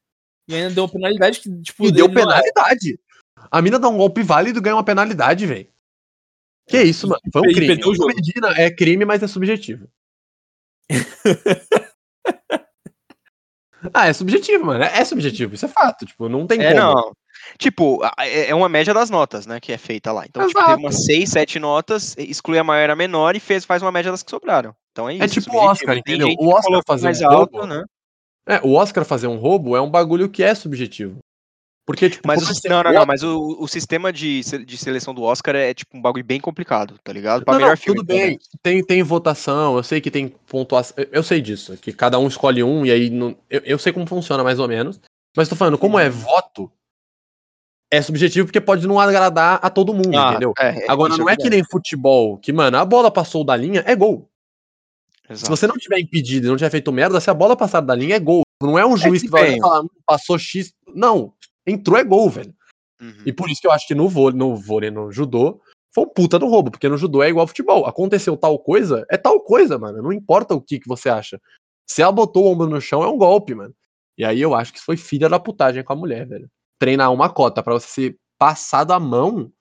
E 0.48 0.56
ainda 0.56 0.70
deu 0.74 0.88
penalidade 0.88 1.40
que, 1.40 1.62
tipo, 1.62 1.86
E 1.86 1.92
deu 1.92 2.08
não- 2.08 2.14
penalidade. 2.14 3.00
A 3.52 3.62
mina 3.62 3.80
dá 3.80 3.88
um 3.90 3.98
golpe 3.98 4.22
válido 4.22 4.60
e 4.60 4.62
ganha 4.62 4.76
uma 4.76 4.84
penalidade, 4.84 5.46
velho. 5.48 5.68
Que 6.68 6.82
isso, 6.84 7.08
mano? 7.08 7.22
Foi 7.34 7.42
um 7.42 7.52
crime. 7.54 7.68
perdeu 7.68 7.90
o 7.90 7.96
jogo. 7.96 8.14
Medina 8.14 8.50
é 8.56 8.70
crime, 8.70 9.06
mas 9.06 9.24
é 9.24 9.28
subjetivo. 9.28 9.88
ah, 13.94 14.08
é 14.08 14.14
subjetivo, 14.14 14.66
mano. 14.66 14.84
É 14.84 15.04
subjetivo, 15.06 15.56
isso 15.56 15.66
é 15.66 15.70
fato. 15.70 16.06
Tipo, 16.06 16.30
não 16.30 16.46
tem 16.46 16.62
É, 16.62 16.74
como. 16.74 16.94
não. 16.94 17.14
Tipo, 17.58 18.00
é 18.20 18.50
é 18.50 18.56
uma 18.56 18.70
média 18.70 18.94
das 18.94 19.10
notas, 19.10 19.46
né, 19.46 19.60
que 19.60 19.72
é 19.72 19.78
feita 19.78 20.12
lá. 20.12 20.26
Então, 20.26 20.46
tipo, 20.48 20.58
Exato. 20.60 20.72
teve 20.74 20.86
umas 20.86 21.04
seis, 21.06 21.30
sete 21.30 21.60
notas, 21.60 22.16
exclui 22.18 22.58
a 22.58 22.64
maior 22.64 22.90
e 22.90 22.92
a 22.92 22.96
menor 22.96 23.36
e 23.36 23.40
fez, 23.40 23.66
faz 23.66 23.82
uma 23.82 23.92
média 23.92 24.12
das 24.12 24.24
que 24.24 24.30
sobraram. 24.32 24.76
Então 24.92 25.10
é 25.10 25.14
isso. 25.16 25.24
É 25.24 25.28
tipo 25.28 25.56
o. 25.56 25.60
Oscar, 25.60 26.02
Tem 26.04 26.16
entendeu? 26.16 26.36
O 26.40 26.50
Oscar 26.54 26.82
fazer 26.86 27.04
mais 27.06 27.22
um 27.22 27.26
alto, 27.28 27.58
roubo, 27.58 27.68
né? 27.68 27.84
É, 28.48 28.60
o 28.64 28.74
Oscar 28.74 29.06
fazer 29.06 29.28
um 29.28 29.38
roubo 29.38 29.76
é 29.76 29.82
um 29.82 29.90
bagulho 29.90 30.30
que 30.30 30.44
é 30.44 30.54
subjetivo. 30.56 31.18
Porque, 31.86 32.08
tipo, 32.08 32.28
Mas 32.28 32.44
o, 32.44 32.46
você 32.54 32.70
não, 32.70 32.84
não, 32.84 32.94
não, 32.94 33.06
mas 33.06 33.24
o, 33.24 33.58
o 33.60 33.68
sistema 33.68 34.14
de, 34.14 34.42
de 34.64 34.78
seleção 34.78 35.12
do 35.12 35.24
Oscar 35.24 35.56
é 35.56 35.74
tipo 35.74 35.98
um 35.98 36.02
bagulho 36.02 36.24
bem 36.24 36.40
complicado, 36.40 36.96
tá 37.04 37.12
ligado? 37.12 37.44
Pra 37.44 37.54
Não, 37.54 37.60
melhor 37.60 37.72
não, 37.72 37.78
filme. 37.78 38.00
tudo 38.02 38.08
bem. 38.08 38.38
Tem, 38.62 38.84
tem 38.84 39.02
votação, 39.02 39.76
eu 39.76 39.82
sei 39.82 40.00
que 40.00 40.12
tem 40.12 40.28
pontuação. 40.28 40.94
eu- 40.98 41.08
Eu 41.12 41.24
sei 41.24 41.42
disso, 41.42 41.76
que 41.78 41.92
cada 41.92 42.20
um 42.20 42.28
escolhe 42.28 42.62
um, 42.64 42.86
e 42.86 42.92
aí. 42.92 43.10
não- 43.10 43.36
eu, 43.50 43.62
eu 43.66 43.80
sei 43.80 43.92
como 43.92 44.06
funciona 44.06 44.44
mais 44.44 44.60
ou 44.60 44.68
menos. 44.68 45.00
Mas 45.36 45.50
tô 45.50 45.56
falando, 45.56 45.80
como 45.80 45.96
Uhum. 45.96 46.00
é 46.04 46.10
voto, 46.12 46.72
é 47.92 48.02
subjetivo 48.02 48.48
porque 48.48 48.62
pode 48.62 48.88
não 48.88 49.00
agradar 49.00 49.60
a 49.62 49.70
todo 49.70 49.94
mundo, 49.94 50.18
Ah, 50.18 50.30
entendeu? 50.32 50.54
é, 50.60 50.86
é, 50.86 50.92
Agora, 50.92 51.12
isso 51.12 51.20
não 51.22 51.30
é 51.30 51.36
que 51.36 51.50
nem 51.50 51.64
futebol, 51.64 52.38
que, 52.38 52.54
mano, 52.54 52.78
a 52.78 52.86
bola 52.86 53.10
passou 53.10 53.44
da 53.44 53.56
linha, 53.56 53.84
é 53.86 53.96
gol. 53.96 54.30
Se 55.28 55.34
Exato. 55.34 55.50
você 55.56 55.68
não 55.68 55.78
tiver 55.78 56.00
impedido 56.00 56.48
e 56.48 56.50
não 56.50 56.58
tiver 56.58 56.70
feito 56.72 56.92
merda, 56.92 57.20
se 57.20 57.30
a 57.30 57.34
bola 57.34 57.56
passar 57.56 57.82
da 57.82 57.94
linha, 57.94 58.16
é 58.16 58.20
gol. 58.20 58.42
Não 58.62 58.78
é 58.78 58.86
um 58.86 58.98
juiz 58.98 59.22
que 59.22 59.28
que 59.28 59.32
vai 59.32 59.60
falar, 59.60 59.82
"Hum, 59.82 59.90
passou 60.06 60.38
X. 60.40 60.74
Não, 60.94 61.34
entrou 61.66 61.98
é 61.98 62.04
gol, 62.04 62.30
velho. 62.30 62.54
Uhum. 63.02 63.14
E 63.26 63.32
por 63.32 63.50
isso 63.50 63.62
que 63.62 63.68
eu 63.68 63.72
acho 63.72 63.88
que 63.88 63.96
no 63.96 64.10
vôlei, 64.10 64.38
no 64.38 64.56
vôlei, 64.56 64.92
no 64.92 65.12
judô, 65.12 65.62
foi 65.94 66.04
um 66.04 66.10
puta 66.10 66.38
do 66.38 66.48
roubo, 66.48 66.70
porque 66.72 66.90
no 66.90 66.98
judô 66.98 67.24
é 67.24 67.30
igual 67.30 67.44
ao 67.44 67.48
futebol. 67.48 67.86
Aconteceu 67.86 68.36
tal 68.36 68.58
coisa, 68.60 69.06
é 69.10 69.18
tal 69.18 69.40
coisa, 69.40 69.78
mano. 69.78 70.02
Não 70.02 70.12
importa 70.12 70.54
o 70.56 70.62
que, 70.62 70.80
que 70.80 70.88
você 70.88 71.10
acha. 71.10 71.40
Se 71.88 72.02
ela 72.02 72.12
botou 72.12 72.46
o 72.46 72.52
ombro 72.52 72.68
no 72.68 72.82
chão, 72.82 73.04
é 73.04 73.08
um 73.08 73.18
golpe, 73.18 73.56
mano. 73.56 73.74
E 74.18 74.26
aí 74.26 74.42
eu 74.42 74.54
acho 74.54 74.74
que 74.74 74.82
foi 74.82 74.98
filha 74.98 75.30
da 75.30 75.40
putagem 75.40 75.84
com 75.84 75.94
a 75.94 75.96
mulher, 75.96 76.28
velho. 76.28 76.50
Treinar 76.80 77.14
uma 77.14 77.30
cota 77.30 77.62
pra 77.62 77.74
você 77.74 77.88
ser 77.88 78.20
passado 78.38 78.92
a 78.92 79.00
mão 79.00 79.52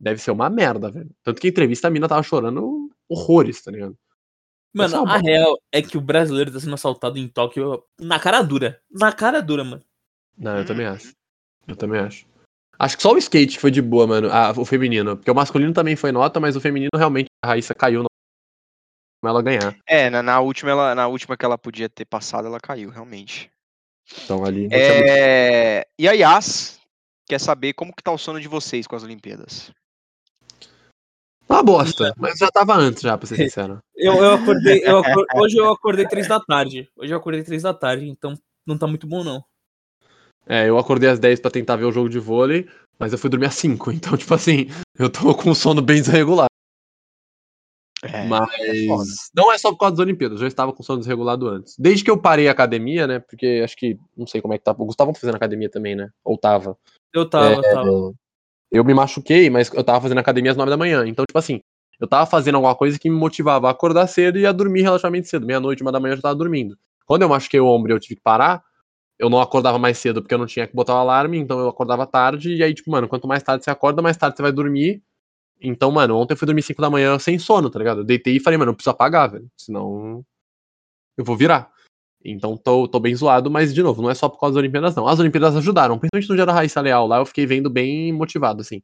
deve 0.00 0.20
ser 0.20 0.30
uma 0.30 0.50
merda, 0.50 0.90
velho. 0.90 1.10
Tanto 1.22 1.40
que 1.40 1.46
em 1.46 1.50
entrevista 1.50 1.88
a 1.88 1.90
mina 1.90 2.08
tava 2.08 2.22
chorando 2.22 2.90
horrores, 3.08 3.62
tá 3.62 3.70
ligado? 3.70 3.92
É 3.92 4.78
Mano, 4.78 5.02
uma 5.04 5.14
a 5.14 5.18
real 5.18 5.56
é 5.70 5.80
que 5.80 5.96
o 5.96 6.00
brasileiro 6.00 6.50
tá 6.50 6.58
sendo 6.58 6.74
assaltado 6.74 7.16
em 7.16 7.28
Tóquio 7.28 7.84
na 8.00 8.18
cara 8.18 8.42
dura. 8.42 8.80
Na 8.90 9.12
cara 9.12 9.40
dura, 9.40 9.62
mano. 9.62 9.84
Não, 10.36 10.58
eu 10.58 10.64
também 10.64 10.86
acho. 10.86 11.14
Eu 11.68 11.76
também 11.76 12.00
acho. 12.00 12.26
Acho 12.76 12.96
que 12.96 13.02
só 13.02 13.12
o 13.12 13.18
skate 13.18 13.60
foi 13.60 13.70
de 13.70 13.80
boa, 13.80 14.06
mano. 14.06 14.28
Ah, 14.32 14.52
o 14.56 14.64
feminino. 14.64 15.16
Porque 15.16 15.30
o 15.30 15.34
masculino 15.34 15.72
também 15.72 15.94
foi 15.94 16.10
nota, 16.10 16.40
mas 16.40 16.56
o 16.56 16.60
feminino 16.60 16.90
realmente 16.96 17.28
a 17.42 17.48
Raíssa 17.48 17.72
caiu 17.72 18.02
no... 18.02 18.08
ela 19.24 19.42
ganhar. 19.42 19.76
É, 19.86 20.10
na, 20.10 20.22
na 20.22 20.40
última, 20.40 20.72
ela, 20.72 20.94
na 20.94 21.06
última 21.06 21.36
que 21.36 21.44
ela 21.44 21.56
podia 21.56 21.88
ter 21.88 22.04
passado, 22.04 22.48
ela 22.48 22.58
caiu, 22.58 22.90
realmente. 22.90 23.50
Então 24.24 24.44
ali. 24.44 24.60
muito- 24.62 24.74
É... 24.74 25.86
E 25.98 26.08
a 26.08 26.12
Yas 26.12 26.78
quer 27.28 27.40
saber 27.40 27.72
como 27.72 27.94
que 27.94 28.02
tá 28.02 28.12
o 28.12 28.18
sono 28.18 28.40
de 28.40 28.48
vocês 28.48 28.86
com 28.86 28.96
as 28.96 29.02
Olimpíadas. 29.02 29.70
Uma 31.48 31.62
bosta. 31.62 32.14
Mas 32.16 32.38
já 32.38 32.50
tava 32.50 32.74
antes, 32.74 33.02
já, 33.02 33.16
pra 33.18 33.26
ser 33.26 33.36
sincero. 33.36 33.78
Eu, 33.94 34.14
eu 34.14 34.32
acordei. 34.34 34.82
eu 34.84 34.98
acor- 34.98 35.26
Hoje 35.36 35.56
eu 35.56 35.70
acordei 35.70 36.06
três 36.08 36.26
da 36.26 36.40
tarde. 36.40 36.88
Hoje 36.96 37.12
eu 37.12 37.18
acordei 37.18 37.42
três 37.42 37.62
da 37.62 37.74
tarde, 37.74 38.08
então 38.08 38.34
não 38.66 38.78
tá 38.78 38.86
muito 38.86 39.06
bom, 39.06 39.22
não. 39.22 39.44
É, 40.46 40.68
eu 40.68 40.78
acordei 40.78 41.08
às 41.08 41.18
10 41.18 41.40
pra 41.40 41.50
tentar 41.50 41.76
ver 41.76 41.84
o 41.86 41.92
jogo 41.92 42.08
de 42.08 42.18
vôlei, 42.18 42.68
mas 42.98 43.12
eu 43.12 43.18
fui 43.18 43.30
dormir 43.30 43.46
às 43.46 43.54
5. 43.54 43.90
Então, 43.92 44.16
tipo 44.16 44.32
assim, 44.34 44.66
eu 44.98 45.08
tô 45.10 45.34
com 45.34 45.54
sono 45.54 45.80
bem 45.80 46.00
desregulado. 46.02 46.48
É, 48.12 48.26
Mas 48.26 49.30
não 49.34 49.52
é 49.52 49.58
só 49.58 49.70
por 49.70 49.78
causa 49.78 49.96
das 49.96 50.04
Olimpíadas, 50.04 50.36
eu 50.36 50.42
já 50.42 50.48
estava 50.48 50.72
com 50.72 50.82
sono 50.82 50.98
desregulado 50.98 51.48
antes. 51.48 51.74
Desde 51.78 52.04
que 52.04 52.10
eu 52.10 52.20
parei 52.20 52.48
a 52.48 52.52
academia, 52.52 53.06
né? 53.06 53.18
Porque 53.18 53.62
acho 53.64 53.76
que, 53.76 53.98
não 54.16 54.26
sei 54.26 54.40
como 54.40 54.54
é 54.54 54.58
que 54.58 54.64
tá. 54.64 54.72
O 54.72 54.84
Gustavo 54.84 55.12
tá 55.12 55.20
fazendo 55.20 55.36
academia 55.36 55.70
também, 55.70 55.94
né? 55.94 56.10
Ou 56.22 56.36
tava. 56.36 56.76
Eu 57.12 57.28
tava, 57.28 57.60
É, 57.66 57.72
tava. 57.72 58.12
Eu 58.70 58.84
me 58.84 58.92
machuquei, 58.92 59.48
mas 59.48 59.72
eu 59.72 59.84
tava 59.84 60.00
fazendo 60.00 60.18
academia 60.18 60.50
às 60.50 60.56
9 60.56 60.70
da 60.70 60.76
manhã. 60.76 61.06
Então, 61.06 61.24
tipo 61.24 61.38
assim, 61.38 61.60
eu 62.00 62.08
tava 62.08 62.26
fazendo 62.26 62.56
alguma 62.56 62.74
coisa 62.74 62.98
que 62.98 63.08
me 63.08 63.16
motivava 63.16 63.68
a 63.68 63.70
acordar 63.70 64.06
cedo 64.06 64.38
e 64.38 64.46
a 64.46 64.52
dormir 64.52 64.82
relativamente 64.82 65.28
cedo. 65.28 65.46
Meia-noite, 65.46 65.82
uma 65.82 65.92
da 65.92 66.00
manhã 66.00 66.12
eu 66.12 66.16
já 66.16 66.22
tava 66.22 66.34
dormindo. 66.34 66.76
Quando 67.06 67.22
eu 67.22 67.28
machuquei 67.28 67.60
o 67.60 67.66
ombro 67.66 67.92
e 67.92 67.94
eu 67.94 68.00
tive 68.00 68.16
que 68.16 68.22
parar, 68.22 68.62
eu 69.18 69.30
não 69.30 69.40
acordava 69.40 69.78
mais 69.78 69.98
cedo 69.98 70.20
porque 70.20 70.34
eu 70.34 70.38
não 70.38 70.46
tinha 70.46 70.66
que 70.66 70.74
botar 70.74 70.94
o 70.94 70.98
alarme, 70.98 71.38
então 71.38 71.58
eu 71.60 71.68
acordava 71.68 72.06
tarde. 72.06 72.54
E 72.54 72.62
aí, 72.62 72.74
tipo, 72.74 72.90
mano, 72.90 73.08
quanto 73.08 73.28
mais 73.28 73.42
tarde 73.42 73.64
você 73.64 73.70
acorda, 73.70 74.02
mais 74.02 74.16
tarde 74.16 74.36
você 74.36 74.42
vai 74.42 74.52
dormir. 74.52 75.02
Então, 75.66 75.90
mano, 75.90 76.16
ontem 76.16 76.34
eu 76.34 76.36
fui 76.36 76.44
dormir 76.44 76.62
5 76.62 76.82
da 76.82 76.90
manhã 76.90 77.18
sem 77.18 77.38
sono, 77.38 77.70
tá 77.70 77.78
ligado? 77.78 78.00
Eu 78.02 78.04
deitei 78.04 78.36
e 78.36 78.40
falei, 78.40 78.58
mano, 78.58 78.72
eu 78.72 78.74
preciso 78.74 78.90
apagar, 78.90 79.30
velho. 79.30 79.50
Senão 79.56 80.22
eu 81.16 81.24
vou 81.24 81.36
virar. 81.36 81.72
Então 82.22 82.56
tô, 82.56 82.86
tô 82.86 83.00
bem 83.00 83.14
zoado, 83.14 83.50
mas 83.50 83.74
de 83.74 83.82
novo, 83.82 84.02
não 84.02 84.10
é 84.10 84.14
só 84.14 84.28
por 84.28 84.38
causa 84.38 84.54
das 84.54 84.60
Olimpíadas, 84.60 84.94
não. 84.94 85.08
As 85.08 85.18
Olimpíadas 85.18 85.56
ajudaram, 85.56 85.98
principalmente 85.98 86.28
no 86.28 86.36
dia 86.36 86.46
da 86.46 86.52
Raíssa 86.52 86.80
Leal 86.80 87.06
lá, 87.06 87.18
eu 87.18 87.26
fiquei 87.26 87.46
vendo 87.46 87.70
bem 87.70 88.12
motivado, 88.12 88.60
assim. 88.60 88.82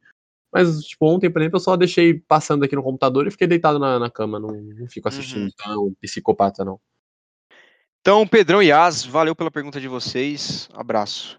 Mas, 0.53 0.83
tipo, 0.83 1.07
ontem, 1.07 1.31
por 1.31 1.41
exemplo, 1.41 1.57
eu 1.57 1.61
só 1.61 1.77
deixei 1.77 2.15
passando 2.15 2.65
aqui 2.65 2.75
no 2.75 2.83
computador 2.83 3.27
e 3.27 3.31
fiquei 3.31 3.47
deitado 3.47 3.79
na, 3.79 3.99
na 3.99 4.11
cama, 4.11 4.41
não, 4.41 4.49
não 4.49 4.89
fico 4.89 5.09
assistindo 5.09 5.45
Uhum. 5.45 5.51
tão 5.57 5.95
psicopata, 6.01 6.65
não. 6.65 6.81
Então, 8.01 8.27
Pedrão 8.27 8.63
e 8.63 8.73
As, 8.73 9.05
valeu 9.05 9.37
pela 9.37 9.51
pergunta 9.51 9.81
de 9.81 9.87
vocês. 9.87 10.69
Abraço. 10.73 11.39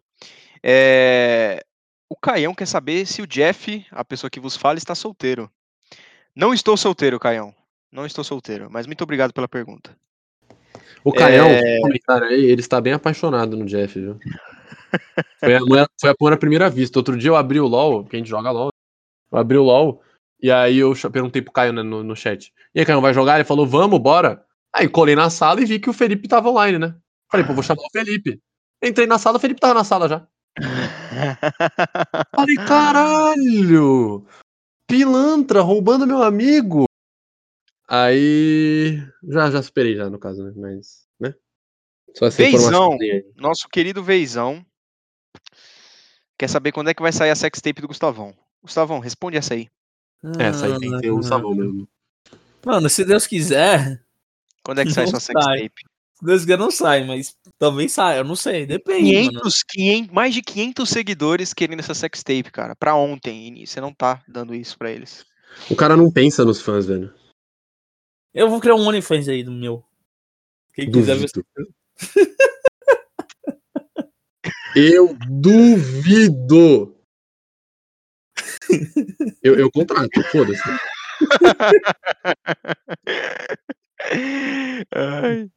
É, 0.64 1.66
O 2.12 2.16
Caião 2.18 2.54
quer 2.54 2.66
saber 2.66 3.06
se 3.06 3.22
o 3.22 3.26
Jeff, 3.26 3.86
a 3.90 4.04
pessoa 4.04 4.30
que 4.30 4.38
vos 4.38 4.58
fala, 4.58 4.78
está 4.78 4.94
solteiro. 4.94 5.50
Não 6.36 6.54
estou 6.54 6.76
solteiro, 6.76 7.18
Caião. 7.18 7.56
Não 7.90 8.06
estou 8.06 8.22
solteiro, 8.22 8.68
mas 8.70 8.86
muito 8.86 9.02
obrigado 9.02 9.32
pela 9.32 9.48
pergunta. 9.48 9.96
O 11.06 11.14
Caião, 11.14 11.48
É. 11.48 11.80
comentário 11.80 12.28
aí, 12.28 12.44
ele 12.44 12.60
está 12.60 12.82
bem 12.82 12.92
apaixonado 12.92 13.56
no 13.56 13.66
Jeff, 13.66 13.98
viu? 13.98 14.20
Foi, 15.40 15.56
a, 15.56 15.88
foi 16.02 16.34
a 16.34 16.38
primeira 16.38 16.70
vista. 16.70 17.00
Outro 17.00 17.16
dia 17.18 17.30
eu 17.30 17.36
abri 17.38 17.62
o 17.62 17.66
LOL, 17.66 18.04
porque 18.04 18.18
a 18.18 18.20
gente 18.20 18.28
joga 18.28 18.52
LOL. 18.52 18.72
Eu 19.32 19.40
abri 19.40 19.58
o 19.58 19.64
LOL, 19.64 20.04
e 20.44 20.52
aí 20.52 20.80
eu 20.80 20.94
perguntei 21.10 21.42
pro 21.42 21.54
Caio 21.54 21.72
né, 21.72 21.82
no, 21.82 22.04
no 22.04 22.14
chat. 22.14 22.52
E 22.76 22.82
aí, 22.82 22.86
Caio, 22.86 23.00
vai 23.00 23.14
jogar? 23.14 23.36
Ele 23.36 23.46
falou, 23.46 23.66
vamos, 23.66 23.98
bora. 24.00 24.44
Aí 24.76 24.90
colei 24.90 25.16
na 25.16 25.30
sala 25.30 25.62
e 25.62 25.66
vi 25.66 25.80
que 25.80 25.90
o 25.90 25.94
Felipe 25.94 26.28
tava 26.28 26.50
online, 26.50 26.78
né? 26.78 26.94
Falei, 27.32 27.48
pô, 27.48 27.54
vou 27.54 27.64
chamar 27.64 27.84
o 27.84 27.90
Felipe. 27.90 28.38
Entrei 28.84 29.08
na 29.08 29.18
sala, 29.18 29.38
o 29.38 29.40
Felipe 29.40 29.62
tava 29.62 29.74
na 29.74 29.86
sala 29.86 30.10
já. 30.10 30.28
Falei, 32.36 32.56
caralho! 32.68 34.26
Pilantra, 34.88 35.62
roubando 35.62 36.06
meu 36.08 36.22
amigo! 36.22 36.86
Aí. 37.88 39.02
Já, 39.24 39.52
já 39.52 39.62
superei, 39.62 39.96
já, 39.96 40.10
no 40.10 40.20
caso, 40.20 40.44
né? 40.44 40.54
Mas. 40.56 41.08
né? 41.20 41.34
Só 42.16 42.26
essa 42.28 42.42
aí. 42.42 42.52
Nosso 43.36 43.68
querido 43.70 44.04
Veizão 44.04 44.66
quer 46.38 46.48
saber 46.48 46.72
quando 46.72 46.90
é 46.90 46.94
que 46.94 47.02
vai 47.02 47.12
sair 47.12 47.32
a 47.32 47.36
sextape 47.36 47.82
do 47.82 47.88
Gustavão. 47.88 48.34
Gustavão, 48.62 49.00
responde 49.00 49.38
essa 49.38 49.54
aí. 49.54 49.70
Essa 50.40 50.68
aí 50.68 50.80
tem 50.80 50.92
que 50.92 51.02
ter 51.02 51.12
o 51.12 51.22
sabor 51.24 51.56
mesmo. 51.56 51.88
Mano, 52.66 52.90
se 52.90 53.04
Deus 53.04 53.26
quiser, 53.26 54.04
Quando 54.64 54.82
é 54.82 54.86
que 54.86 54.92
sai 54.94 55.08
sua 55.08 55.20
sextape? 55.20 55.84
Quiser 56.22 56.58
não 56.58 56.70
sai, 56.70 57.04
mas 57.04 57.36
talvez 57.58 57.94
saia, 57.94 58.20
eu 58.20 58.24
não 58.24 58.36
sei, 58.36 58.66
depende, 58.66 59.14
mano. 59.14 59.42
500, 59.42 59.64
500, 59.64 60.14
mais 60.14 60.34
de 60.34 60.42
500 60.42 60.90
seguidores 60.90 61.54
querendo 61.54 61.80
essa 61.80 61.94
sextape, 61.94 62.52
cara. 62.52 62.76
Pra 62.76 62.96
ontem. 62.96 63.62
E 63.62 63.68
você 63.68 63.82
não 63.82 63.94
tá 63.94 64.22
dando 64.28 64.54
isso 64.54 64.78
pra 64.78 64.92
eles. 64.92 65.26
O 65.70 65.76
cara 65.76 65.98
não 65.98 66.12
pensa 66.12 66.46
nos 66.46 66.62
fãs, 66.62 66.86
velho. 66.86 67.14
Eu 68.34 68.50
vou 68.50 68.60
criar 68.60 68.76
um 68.76 68.88
OnlyFans 68.88 69.28
aí 69.28 69.44
do 69.44 69.52
meu. 69.52 69.84
Quem 70.74 70.90
quiser 70.90 71.18
ver. 71.18 71.30
Duvido. 71.34 71.76
Eu 74.76 75.16
duvido! 75.30 76.96
Eu, 79.44 79.60
eu 79.60 79.70
contrato, 79.70 80.24
foda-se. 80.32 80.62
Ai, 84.96 85.50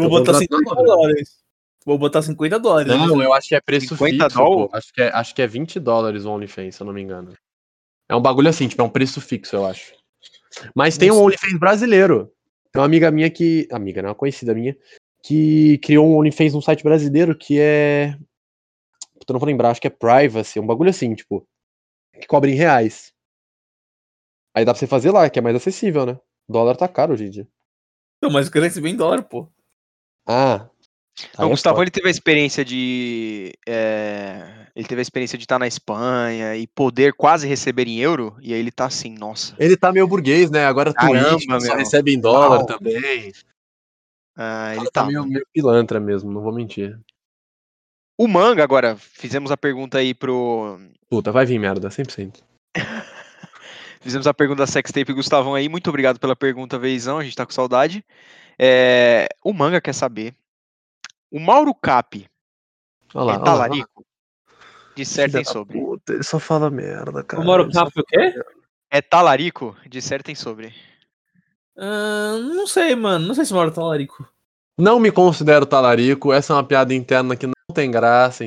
Vou 0.00 0.10
botar 0.10 0.32
contrato 0.32 0.42
50 0.42 0.64
na 0.64 0.80
hora. 0.80 0.86
dólares. 0.86 1.46
Vou 1.84 1.98
botar 1.98 2.22
50 2.22 2.58
dólares. 2.58 2.88
Não, 2.88 3.22
eu 3.22 3.32
acho 3.32 3.48
que 3.48 3.54
é 3.54 3.60
preço 3.60 3.96
50 3.96 4.24
fixo. 4.24 4.38
Pô. 4.38 4.68
Acho, 4.72 4.92
que 4.92 5.02
é, 5.02 5.08
acho 5.08 5.34
que 5.34 5.42
é 5.42 5.46
20 5.46 5.78
dólares 5.78 6.24
o 6.24 6.30
OnlyFans, 6.30 6.74
se 6.74 6.82
eu 6.82 6.86
não 6.86 6.92
me 6.92 7.00
engano. 7.00 7.32
É 8.08 8.14
um 8.14 8.20
bagulho 8.20 8.48
assim, 8.48 8.68
tipo, 8.68 8.82
é 8.82 8.84
um 8.84 8.90
preço 8.90 9.20
fixo, 9.20 9.56
eu 9.56 9.64
acho. 9.64 9.94
Mas 10.74 10.98
tem 10.98 11.10
um. 11.10 11.22
OnlyFans 11.22 11.58
brasileiro. 11.58 12.32
Tem 12.72 12.80
uma 12.80 12.86
amiga 12.86 13.10
minha 13.10 13.30
que. 13.30 13.68
Amiga, 13.70 14.02
não, 14.02 14.10
uma 14.10 14.14
conhecida 14.14 14.52
minha, 14.54 14.76
que 15.22 15.78
criou 15.78 16.06
um 16.06 16.18
OnlyFans 16.18 16.54
num 16.54 16.60
site 16.60 16.82
brasileiro 16.82 17.36
que 17.36 17.58
é. 17.60 18.16
Puta, 19.18 19.32
eu 19.32 19.34
não 19.34 19.40
vou 19.40 19.46
lembrar, 19.46 19.70
acho 19.70 19.80
que 19.80 19.86
é 19.86 19.90
Privacy, 19.90 20.60
um 20.60 20.66
bagulho 20.66 20.90
assim, 20.90 21.14
tipo. 21.14 21.46
Que 22.20 22.26
cobra 22.26 22.50
em 22.50 22.54
reais. 22.54 23.12
Aí 24.54 24.64
dá 24.64 24.72
pra 24.72 24.78
você 24.78 24.86
fazer 24.86 25.10
lá, 25.10 25.28
que 25.28 25.38
é 25.38 25.42
mais 25.42 25.54
acessível, 25.54 26.06
né? 26.06 26.18
O 26.48 26.52
dólar 26.52 26.76
tá 26.76 26.88
caro 26.88 27.12
hoje 27.12 27.24
em 27.24 27.30
dia. 27.30 27.48
Não, 28.22 28.30
mas 28.30 28.46
eu 28.46 28.52
quero 28.52 28.64
receber 28.64 28.88
em 28.88 28.96
dólar, 28.96 29.22
pô. 29.22 29.48
Ah. 30.26 30.68
Não, 31.38 31.44
aí 31.44 31.46
o 31.46 31.48
é 31.48 31.50
Gustavo 31.50 31.82
ele 31.82 31.90
teve 31.90 32.08
a 32.08 32.10
experiência 32.10 32.64
de. 32.64 33.54
é, 33.66 34.66
ele 34.76 34.86
teve 34.86 35.00
a 35.00 35.02
experiência 35.02 35.38
de 35.38 35.44
estar 35.44 35.58
na 35.58 35.66
Espanha 35.66 36.54
e 36.56 36.66
poder 36.66 37.14
quase 37.14 37.48
receber 37.48 37.88
em 37.88 37.98
euro. 37.98 38.36
E 38.40 38.52
aí 38.52 38.60
ele 38.60 38.70
tá 38.70 38.84
assim, 38.84 39.14
nossa. 39.16 39.54
Ele 39.58 39.76
tá 39.76 39.90
meio 39.90 40.06
burguês, 40.06 40.50
né? 40.50 40.66
Agora 40.66 40.92
Caramba, 40.92 41.38
Twitch 41.38 41.62
só 41.62 41.74
recebe 41.74 42.12
em 42.12 42.20
dólar 42.20 42.58
Uau. 42.58 42.66
também. 42.66 43.32
ah, 44.36 44.72
ele 44.72 44.80
Ele 44.80 44.90
tá. 44.90 45.02
tá 45.02 45.06
meio, 45.06 45.24
meio 45.24 45.46
pilantra 45.52 45.98
mesmo, 45.98 46.30
não 46.30 46.42
vou 46.42 46.52
mentir. 46.52 46.98
O 48.18 48.28
manga, 48.28 48.62
agora, 48.62 48.96
fizemos 48.96 49.50
a 49.50 49.56
pergunta 49.56 49.98
aí 49.98 50.12
pro. 50.12 50.78
Puta, 51.08 51.32
vai 51.32 51.46
vir 51.46 51.58
merda, 51.58 51.88
100%. 51.88 52.42
Fizemos 54.06 54.28
a 54.28 54.32
pergunta 54.32 54.62
da 54.62 54.68
sextape 54.68 55.12
Gustavão 55.12 55.56
aí. 55.56 55.68
Muito 55.68 55.90
obrigado 55.90 56.20
pela 56.20 56.36
pergunta, 56.36 56.78
Veizão. 56.78 57.18
A 57.18 57.24
gente 57.24 57.34
tá 57.34 57.44
com 57.44 57.50
saudade. 57.50 58.04
É, 58.56 59.26
o 59.42 59.52
manga 59.52 59.80
quer 59.80 59.92
saber. 59.92 60.32
O 61.28 61.40
Mauro 61.40 61.74
Cap 61.74 62.24
Olha 63.12 63.24
lá, 63.24 63.34
é 63.34 63.38
talarico? 63.40 64.06
Dissertem 64.94 65.42
Filha 65.42 65.44
da 65.44 65.50
sobre. 65.50 65.80
Puta, 65.80 66.12
ele 66.12 66.22
só 66.22 66.38
fala 66.38 66.70
merda, 66.70 67.24
cara. 67.24 67.42
O 67.42 67.44
Mauro 67.44 67.68
Cap 67.68 67.90
o 67.98 68.04
quê? 68.04 68.32
É 68.92 69.02
talarico? 69.02 69.76
Dissertem 69.88 70.36
sobre. 70.36 70.72
Ah, 71.76 72.38
não 72.54 72.68
sei, 72.68 72.94
mano. 72.94 73.26
Não 73.26 73.34
sei 73.34 73.44
se 73.44 73.50
o 73.50 73.56
Mauro 73.56 73.72
tá 73.72 73.82
larico. 73.82 74.24
Não 74.78 75.00
me 75.00 75.10
considero 75.10 75.66
talarico, 75.66 76.32
essa 76.32 76.52
é 76.52 76.56
uma 76.56 76.62
piada 76.62 76.94
interna 76.94 77.34
que 77.34 77.48
não 77.48 77.74
tem 77.74 77.90
graça. 77.90 78.44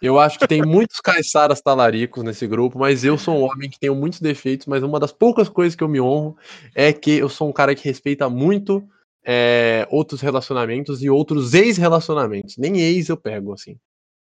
Eu 0.00 0.18
acho 0.18 0.38
que 0.38 0.46
tem 0.46 0.62
muitos 0.62 1.00
caiçaras 1.00 1.60
talaricos 1.60 2.22
nesse 2.22 2.46
grupo, 2.46 2.78
mas 2.78 3.04
eu 3.04 3.16
sou 3.16 3.36
um 3.36 3.42
homem 3.42 3.70
que 3.70 3.78
tenho 3.78 3.94
muitos 3.94 4.20
defeitos, 4.20 4.66
mas 4.66 4.82
uma 4.82 5.00
das 5.00 5.12
poucas 5.12 5.48
coisas 5.48 5.74
que 5.74 5.82
eu 5.82 5.88
me 5.88 6.00
honro 6.00 6.36
é 6.74 6.92
que 6.92 7.12
eu 7.12 7.28
sou 7.28 7.48
um 7.48 7.52
cara 7.52 7.74
que 7.74 7.88
respeita 7.88 8.28
muito 8.28 8.86
é, 9.24 9.86
outros 9.90 10.20
relacionamentos 10.20 11.02
e 11.02 11.10
outros 11.10 11.54
ex-relacionamentos. 11.54 12.56
Nem 12.56 12.80
ex 12.80 13.08
eu 13.08 13.16
pego, 13.16 13.52
assim. 13.52 13.78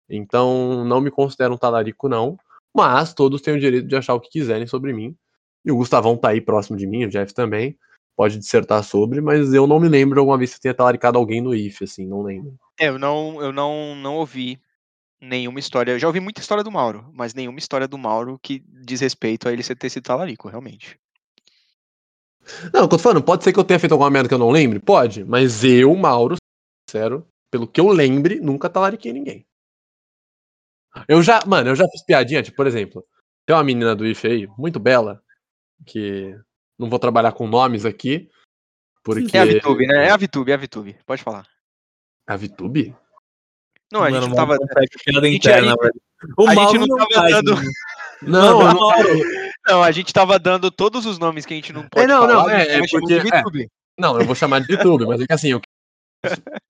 Então, 0.09 0.85
não 0.85 1.01
me 1.01 1.09
considero 1.09 1.53
um 1.53 1.57
talarico, 1.57 2.07
não. 2.07 2.37
Mas 2.75 3.13
todos 3.13 3.41
têm 3.41 3.55
o 3.55 3.59
direito 3.59 3.87
de 3.87 3.95
achar 3.95 4.13
o 4.13 4.19
que 4.19 4.29
quiserem 4.29 4.67
sobre 4.67 4.93
mim. 4.93 5.15
E 5.65 5.71
o 5.71 5.75
Gustavão 5.75 6.17
tá 6.17 6.29
aí 6.29 6.41
próximo 6.41 6.77
de 6.77 6.87
mim, 6.87 7.05
o 7.05 7.09
Jeff 7.09 7.33
também. 7.33 7.77
Pode 8.15 8.37
dissertar 8.37 8.83
sobre, 8.83 9.21
mas 9.21 9.53
eu 9.53 9.65
não 9.65 9.79
me 9.79 9.89
lembro 9.89 10.15
de 10.15 10.19
alguma 10.19 10.37
vez 10.37 10.51
que 10.51 10.57
eu 10.57 10.61
tenha 10.61 10.73
talaricado 10.73 11.17
alguém 11.17 11.41
no 11.41 11.55
IF, 11.55 11.83
assim, 11.83 12.05
não 12.05 12.21
lembro. 12.21 12.53
É, 12.79 12.89
eu 12.89 12.99
não, 12.99 13.41
eu 13.41 13.51
não, 13.51 13.95
não 13.95 14.17
ouvi 14.17 14.59
nenhuma 15.23 15.59
história. 15.59 15.93
Eu 15.93 15.99
já 15.99 16.07
ouvi 16.07 16.19
muita 16.19 16.41
história 16.41 16.63
do 16.63 16.71
Mauro, 16.71 17.09
mas 17.13 17.33
nenhuma 17.33 17.57
história 17.57 17.87
do 17.87 17.97
Mauro 17.97 18.37
que 18.41 18.59
diz 18.67 18.99
respeito 18.99 19.47
a 19.47 19.53
ele 19.53 19.63
ser 19.63 19.75
ter 19.75 19.89
sido 19.89 20.03
talarico, 20.03 20.49
realmente. 20.49 20.99
Não, 22.73 22.83
o 22.83 22.89
que 22.89 22.95
eu 22.95 22.97
tô 22.97 22.99
falando, 22.99 23.23
pode 23.23 23.43
ser 23.43 23.53
que 23.53 23.59
eu 23.59 23.63
tenha 23.63 23.79
feito 23.79 23.93
alguma 23.93 24.09
merda 24.09 24.27
que 24.27 24.35
eu 24.35 24.39
não 24.39 24.51
lembre? 24.51 24.79
Pode, 24.79 25.23
mas 25.23 25.63
eu, 25.63 25.95
Mauro, 25.95 26.35
sincero, 26.89 27.25
pelo 27.49 27.65
que 27.65 27.79
eu 27.79 27.87
lembre, 27.87 28.41
nunca 28.41 28.69
talariquei 28.69 29.13
ninguém. 29.13 29.45
Eu 31.07 31.23
já, 31.23 31.39
mano, 31.47 31.69
eu 31.69 31.75
já 31.75 31.87
fiz 31.87 32.03
piadinha, 32.03 32.43
tipo, 32.43 32.57
por 32.57 32.67
exemplo, 32.67 33.03
tem 33.45 33.55
uma 33.55 33.63
menina 33.63 33.95
do 33.95 34.05
IF 34.05 34.27
aí, 34.27 34.47
muito 34.57 34.77
bela, 34.77 35.23
que 35.85 36.37
não 36.77 36.89
vou 36.89 36.99
trabalhar 36.99 37.31
com 37.31 37.47
nomes 37.47 37.85
aqui, 37.85 38.29
porque... 39.01 39.35
É 39.35 39.41
a 39.41 39.45
Vitube, 39.45 39.87
né? 39.87 40.07
É 40.07 40.11
a 40.11 40.17
Vitube, 40.17 40.51
é 40.51 40.53
a 40.53 40.57
Vitube. 40.57 40.97
Pode 41.05 41.23
falar. 41.23 41.47
A 42.27 42.35
Vitube? 42.35 42.93
Não, 43.93 44.03
a 44.03 44.11
gente 44.11 44.31
o 44.31 44.35
tava. 44.35 44.57
Piada 45.05 45.29
interna, 45.29 45.75
velho. 45.79 45.93
O 46.37 46.47
a 46.49 46.55
gente 46.55 46.77
não 46.79 46.87
não 46.87 46.97
tava 46.97 47.09
faz, 47.13 47.31
dando-. 47.35 47.61
Não, 48.25 48.59
não, 48.59 48.73
Mauro, 48.73 49.19
Não, 49.67 49.83
a 49.83 49.91
gente 49.91 50.13
tava 50.13 50.39
dando 50.39 50.71
todos 50.71 51.05
os 51.05 51.19
nomes 51.19 51.45
que 51.45 51.53
a 51.53 51.57
gente 51.57 51.73
não 51.73 51.83
pode 51.89 52.07
não, 52.07 52.21
falar. 52.21 52.33
não, 52.33 52.49
é- 52.49 52.75
é 52.77 52.79
porque- 52.89 53.05
de 53.05 53.19
Vitube. 53.19 53.67
não, 53.99 54.17
eu 54.17 54.25
vou 54.25 54.33
chamar 54.33 54.61
de 54.61 54.67
Vitube, 54.67 55.05
mas 55.05 55.19
é 55.19 55.27
que 55.27 55.33
assim, 55.33 55.49
eu 55.51 55.61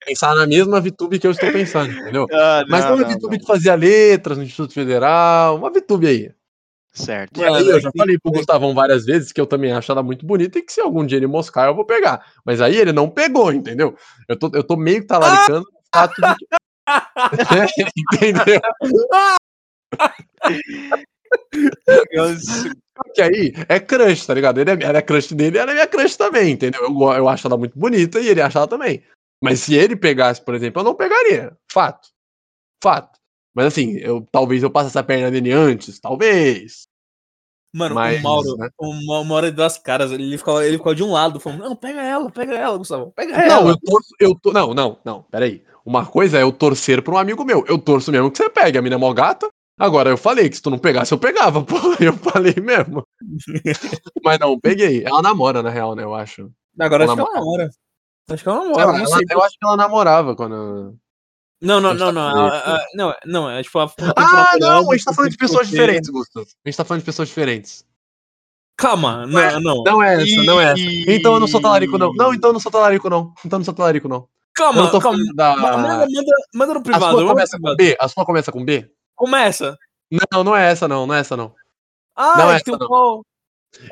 pensar 0.03 0.33
na 0.33 0.47
mesma 0.47 0.81
VTube 0.81 1.19
que 1.19 1.27
eu 1.27 1.31
estou 1.31 1.51
pensando, 1.51 1.91
entendeu? 1.93 2.25
Ah, 2.33 2.63
Mas 2.67 2.83
não, 2.85 2.93
é 2.93 2.95
uma 2.95 3.07
VTube 3.07 3.37
que 3.39 3.45
fazia 3.45 3.75
letras 3.75 4.35
no 4.39 4.43
Instituto 4.43 4.73
Federal, 4.73 5.55
uma 5.57 5.69
VTube 5.71 6.07
aí. 6.07 6.31
Certo. 6.91 7.39
E 7.39 7.43
aí 7.43 7.67
eu 7.69 7.79
já 7.79 7.91
tem- 7.91 7.99
falei 7.99 8.17
pro 8.17 8.31
Gustavão 8.31 8.73
várias 8.73 9.05
vezes 9.05 9.31
que 9.31 9.39
eu 9.39 9.45
também 9.45 9.71
acho 9.73 9.91
ela 9.91 10.01
muito 10.01 10.25
bonita 10.25 10.57
e 10.57 10.61
que 10.63 10.73
se 10.73 10.81
algum 10.81 11.05
dia 11.05 11.17
ele 11.17 11.27
moscar 11.27 11.67
eu 11.67 11.75
vou 11.75 11.85
pegar. 11.85 12.25
Mas 12.43 12.61
aí 12.61 12.75
ele 12.75 12.91
não 12.91 13.07
pegou, 13.09 13.53
entendeu? 13.53 13.95
Eu 14.27 14.37
tô, 14.39 14.49
eu 14.55 14.63
tô 14.63 14.75
meio 14.75 15.01
que 15.01 15.07
talaricando 15.07 15.61
o 15.67 15.95
fato 15.95 16.15
de 16.19 16.35
que... 16.35 16.45
entendeu? 18.13 18.61
Que 23.13 23.21
aí 23.21 23.53
é 23.69 23.79
crush, 23.79 24.25
tá 24.25 24.33
ligado? 24.33 24.59
Ele 24.59 24.71
é, 24.71 24.77
ela 24.83 24.97
é 24.97 25.01
crush 25.01 25.33
dele 25.33 25.57
e 25.57 25.59
ela 25.59 25.71
é 25.71 25.73
minha 25.73 25.87
crush 25.87 26.15
também, 26.15 26.51
entendeu? 26.51 26.81
Eu, 26.83 27.13
eu 27.13 27.27
acho 27.27 27.47
ela 27.47 27.57
muito 27.57 27.77
bonita 27.77 28.19
e 28.19 28.27
ele 28.27 28.41
acha 28.41 28.59
ela 28.59 28.67
também. 28.67 29.03
Mas 29.41 29.59
se 29.61 29.75
ele 29.75 29.95
pegasse, 29.95 30.41
por 30.41 30.55
exemplo, 30.55 30.81
eu 30.81 30.85
não 30.85 30.95
pegaria. 30.95 31.55
Fato. 31.71 32.09
Fato. 32.81 33.19
Mas 33.53 33.67
assim, 33.67 33.97
eu 33.97 34.25
talvez 34.31 34.63
eu 34.63 34.71
passe 34.71 34.87
essa 34.87 35.03
perna 35.03 35.29
dele 35.29 35.51
antes, 35.51 35.99
talvez. 35.99 36.87
Mano, 37.73 37.95
Mas, 37.95 38.19
o 38.19 38.23
Mauro, 38.23 38.57
né? 38.57 38.69
o 38.77 38.93
Ma- 39.05 39.19
o 39.19 39.25
Mauro 39.25 39.47
é 39.47 39.51
das 39.51 39.77
caras, 39.79 40.11
ele 40.11 40.37
ficava, 40.37 40.63
ele 40.65 40.77
ficava 40.77 40.95
de 40.95 41.03
um 41.03 41.11
lado, 41.11 41.39
falando, 41.39 41.61
não, 41.63 41.75
pega 41.75 42.01
ela, 42.03 42.29
pega 42.29 42.53
ela, 42.53 42.77
Gustavo, 42.77 43.11
pega 43.15 43.31
Não, 43.47 43.61
ela. 43.61 43.69
eu 43.71 43.77
torço, 43.79 44.09
eu 44.19 44.35
to... 44.39 44.53
Não, 44.53 44.73
não, 44.75 44.97
não, 45.03 45.23
peraí. 45.23 45.63
Uma 45.85 46.05
coisa 46.05 46.37
é 46.37 46.43
eu 46.43 46.51
torcer 46.51 47.01
pra 47.01 47.13
um 47.15 47.17
amigo 47.17 47.43
meu. 47.43 47.65
Eu 47.67 47.77
torço 47.79 48.11
mesmo 48.11 48.29
que 48.31 48.37
você 48.37 48.49
pegue. 48.49 48.77
A 48.77 48.81
mina 48.81 48.95
é 48.95 48.97
mó 48.97 49.11
gata. 49.11 49.49
Agora, 49.77 50.09
eu 50.11 50.17
falei 50.17 50.47
que 50.49 50.55
se 50.55 50.61
tu 50.61 50.69
não 50.69 50.77
pegasse, 50.77 51.11
eu 51.11 51.17
pegava, 51.17 51.61
pô. 51.65 51.75
Eu 51.99 52.13
falei 52.13 52.53
mesmo. 52.55 53.03
Mas 54.23 54.39
não, 54.39 54.57
peguei. 54.59 55.03
Ela 55.03 55.21
namora, 55.21 55.61
na 55.63 55.69
real, 55.69 55.93
né? 55.95 56.03
Eu 56.03 56.13
acho. 56.13 56.49
Agora 56.79 57.03
acho 57.03 57.13
Ela 57.13 57.25
que 57.25 57.31
ela 57.31 57.39
namora. 57.39 57.69
Acho 58.29 58.43
que 58.43 58.49
ela 58.49 58.57
namora, 58.59 58.81
Ela- 58.81 58.93
não 58.93 58.99
ela- 59.05 59.19
eu 59.31 59.43
acho 59.43 59.57
que 59.59 59.65
ela 59.65 59.75
namorava 59.77 60.35
quando. 60.35 60.95
Não, 61.63 61.79
não, 61.79 61.91
a 61.91 61.93
não, 61.93 62.05
tá 62.07 62.11
não, 62.11 62.31
falando 62.31 62.51
a- 62.53 62.75
a- 62.75 62.85
não, 62.93 63.15
não, 63.25 63.49
é 63.49 63.63
tipo 63.63 63.79
a 63.79 63.83
Ah, 64.17 64.53
não, 64.59 64.91
a 64.91 64.95
gente 64.95 65.05
tá 65.05 65.13
falando 65.13 65.31
de 65.31 65.37
pessoas 65.37 65.67
diferentes, 65.69 66.09
Gustavo. 66.09 66.45
A 66.45 66.69
gente 66.69 66.77
tá 66.77 66.83
falando 66.85 66.99
de 67.01 67.05
pessoas 67.05 67.27
diferentes. 67.29 67.85
Calma, 68.77 69.25
não, 69.25 69.61
não. 69.61 69.83
Não 69.83 70.03
é 70.03 70.21
essa, 70.21 70.43
não 70.43 70.59
é 70.59 70.73
essa. 70.73 70.81
Então 71.09 71.35
eu 71.35 71.39
não 71.39 71.47
sou 71.47 71.61
talarico, 71.61 71.97
não. 71.97 72.11
Não, 72.13 72.33
então 72.33 72.49
eu 72.49 72.53
não 72.53 72.59
sou 72.59 72.71
talarico, 72.71 73.09
não. 73.09 73.33
Então 73.45 73.57
eu 73.57 73.59
não 73.59 73.65
sou 73.65 73.73
talarico, 73.73 74.07
não. 74.09 74.17
Eu 74.17 74.27
Calma, 74.55 74.81
não 74.83 74.91
tô 74.91 74.99
calma. 74.99 75.17
da. 75.35 75.55
Ma- 75.55 75.77
Manda, 75.77 76.05
manda, 76.07 76.31
manda 76.53 76.73
no 76.73 76.79
A 76.79 76.83
privado. 76.83 77.03
sua 77.05 77.11
manda 77.13 77.21
no 77.23 77.29
começa 77.29 77.57
com. 77.59 77.75
B? 77.75 77.97
A 77.99 78.07
sua 78.07 78.25
começa 78.25 78.51
com 78.51 78.65
B? 78.65 78.91
Começa. 79.15 79.77
Não, 80.31 80.43
não 80.43 80.55
é 80.55 80.69
essa, 80.71 80.87
não. 80.87 81.07
Não 81.07 81.15
é 81.15 81.19
essa, 81.21 81.35
não. 81.37 81.55
Ah, 82.15 82.37
Não 82.37 82.51
é 82.51 82.59
tem 82.61 82.73
essa, 82.73 82.77
não. 82.79 82.87
qual? 82.87 83.25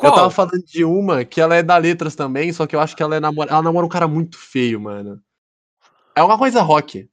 Eu 0.04 0.12
tava 0.12 0.30
falando 0.30 0.64
de 0.64 0.84
uma 0.86 1.26
que 1.26 1.42
ela 1.42 1.56
é 1.56 1.64
da 1.64 1.78
letras 1.78 2.16
também, 2.16 2.54
só 2.54 2.68
que 2.68 2.76
eu 2.76 2.80
acho 2.80 2.96
que 2.96 3.02
ela 3.02 3.16
é 3.16 3.20
namora... 3.20 3.50
ela 3.50 3.64
namora 3.64 3.84
um 3.86 3.90
cara 3.90 4.08
muito 4.08 4.38
feio, 4.38 4.80
mano. 4.80 5.20
É 6.16 6.22
uma 6.22 6.38
coisa 6.38 6.62
rock. 6.62 7.10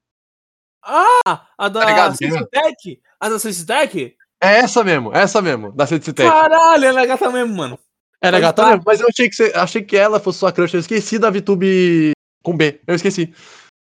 Ah, 0.84 1.46
a 1.58 1.68
da 1.68 1.80
Tá 1.80 2.14
Sensitec? 2.14 3.00
A 3.20 3.28
da 3.28 3.38
Sensitec? 3.38 4.16
É 4.40 4.58
essa 4.58 4.84
mesmo, 4.84 5.12
essa 5.12 5.42
mesmo, 5.42 5.72
da 5.72 5.86
Cititec. 5.86 6.28
Caralho, 6.28 6.84
ela 6.84 7.02
é 7.02 7.06
gata 7.06 7.30
mesmo, 7.30 7.56
mano. 7.56 7.78
Ela 8.22 8.38
é 8.38 8.40
gata 8.40 8.62
tá. 8.62 8.70
mesmo, 8.70 8.84
mas 8.86 9.00
eu 9.00 9.08
achei 9.08 9.28
que, 9.28 9.34
você... 9.34 9.52
achei 9.54 9.82
que 9.82 9.96
ela 9.96 10.20
fosse 10.20 10.38
sua 10.38 10.52
crush. 10.52 10.74
Eu 10.74 10.80
esqueci 10.80 11.18
da 11.18 11.30
VTube 11.30 12.12
com 12.42 12.56
B. 12.56 12.80
Eu 12.86 12.94
esqueci. 12.94 13.34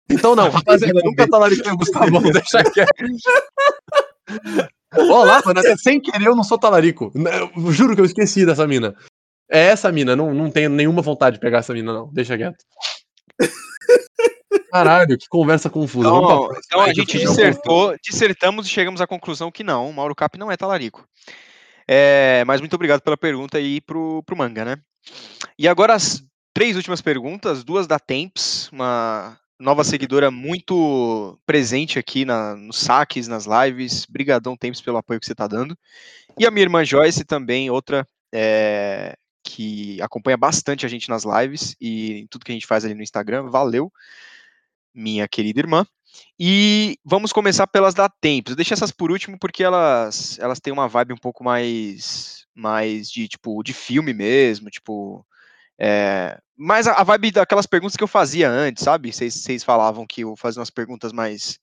Então 0.10 0.36
não, 0.36 0.48
rapaziada, 0.50 1.02
nunca 1.04 1.30
talaricei 1.30 1.70
o 1.70 1.78
Gustavão, 1.78 2.22
deixa 2.22 2.64
quieto. 2.64 2.94
Olá, 4.96 5.42
mano, 5.46 5.60
até 5.60 5.76
sem 5.76 6.00
querer 6.00 6.28
eu 6.28 6.36
não 6.36 6.44
sou 6.46 6.58
talarico. 6.58 7.12
Eu 7.56 7.72
juro 7.72 7.94
que 7.94 8.02
eu 8.02 8.06
esqueci 8.06 8.46
dessa 8.46 8.66
mina. 8.66 8.96
É 9.52 9.68
essa 9.68 9.92
mina, 9.92 10.16
não, 10.16 10.34
não 10.34 10.50
tenho 10.50 10.70
nenhuma 10.70 11.02
vontade 11.02 11.36
de 11.36 11.42
pegar 11.42 11.60
essa 11.60 11.74
mina, 11.74 11.94
não. 11.94 12.12
Deixa 12.14 12.38
quieto. 12.38 12.64
Caralho, 14.72 15.18
que 15.18 15.28
conversa 15.28 15.70
confusa. 15.70 16.08
Então, 16.08 16.50
então 16.66 16.82
a 16.82 16.94
gente 16.94 17.18
dissertou, 17.18 17.96
dissertamos 18.04 18.68
e 18.68 18.70
chegamos 18.70 19.02
à 19.02 19.08
conclusão 19.08 19.52
que 19.52 19.64
não, 19.64 19.92
Mauro 19.92 20.16
Cap 20.16 20.38
não 20.38 20.52
é 20.52 20.58
talarico. 20.58 21.08
É, 21.88 22.44
mas 22.46 22.60
muito 22.60 22.76
obrigado 22.76 23.02
pela 23.02 23.18
pergunta 23.18 23.58
aí 23.58 23.80
pro, 23.82 24.22
pro 24.24 24.38
manga, 24.38 24.66
né? 24.66 24.78
E 25.58 25.68
agora 25.68 25.94
as 25.94 26.22
três 26.54 26.76
últimas 26.76 27.02
perguntas, 27.02 27.64
duas 27.64 27.88
da 27.88 27.98
Temps, 27.98 28.70
uma 28.72 29.40
nova 29.60 29.84
seguidora 29.84 30.30
muito 30.30 31.40
presente 31.46 31.98
aqui 31.98 32.26
na, 32.26 32.56
nos 32.56 32.80
saques, 32.80 33.28
nas 33.28 33.46
lives. 33.46 34.06
Brigadão 34.06 34.56
Temps 34.56 34.82
pelo 34.82 34.98
apoio 34.98 35.20
que 35.20 35.26
você 35.26 35.32
está 35.32 35.48
dando. 35.48 35.78
E 36.38 36.46
a 36.46 36.52
minha 36.52 36.64
irmã 36.64 36.84
Joyce 36.84 37.24
também, 37.24 37.70
outra 37.70 38.08
é, 38.34 39.16
que 39.44 40.02
acompanha 40.02 40.38
bastante 40.38 40.86
a 40.86 40.90
gente 40.90 41.10
nas 41.10 41.24
lives 41.24 41.76
e 41.80 42.20
em 42.20 42.28
tudo 42.28 42.46
que 42.46 42.52
a 42.52 42.56
gente 42.56 42.68
faz 42.68 42.86
ali 42.86 42.94
no 42.94 43.02
Instagram. 43.02 43.50
Valeu, 43.50 43.92
minha 44.98 45.28
querida 45.28 45.60
irmã. 45.60 45.86
E 46.40 46.98
vamos 47.06 47.32
começar 47.32 47.68
pelas 47.68 47.94
da 47.94 48.10
Tempos. 48.10 48.52
Eu 48.52 48.56
deixei 48.56 48.74
essas 48.74 48.92
por 48.92 49.12
último 49.12 49.38
porque 49.40 49.64
elas, 49.64 50.38
elas 50.40 50.60
têm 50.60 50.74
uma 50.74 50.88
vibe 50.88 51.14
um 51.14 51.18
pouco 51.18 51.44
mais, 51.44 52.46
mais 52.56 53.10
de 53.10 53.28
tipo 53.28 53.62
de 53.64 53.74
filme 53.74 54.14
mesmo, 54.14 54.70
tipo. 54.70 55.26
É, 55.80 56.40
mais 56.56 56.88
a, 56.88 56.94
a 56.94 57.04
vibe 57.04 57.32
daquelas 57.32 57.68
perguntas 57.68 57.96
que 57.96 58.04
eu 58.04 58.08
fazia 58.08 58.50
antes, 58.50 58.84
sabe? 58.84 59.14
Vocês 59.14 59.64
falavam 59.64 60.08
que 60.08 60.22
eu 60.22 60.36
fazia 60.36 60.60
umas 60.60 60.72
perguntas 60.72 61.14
mais, 61.14 61.60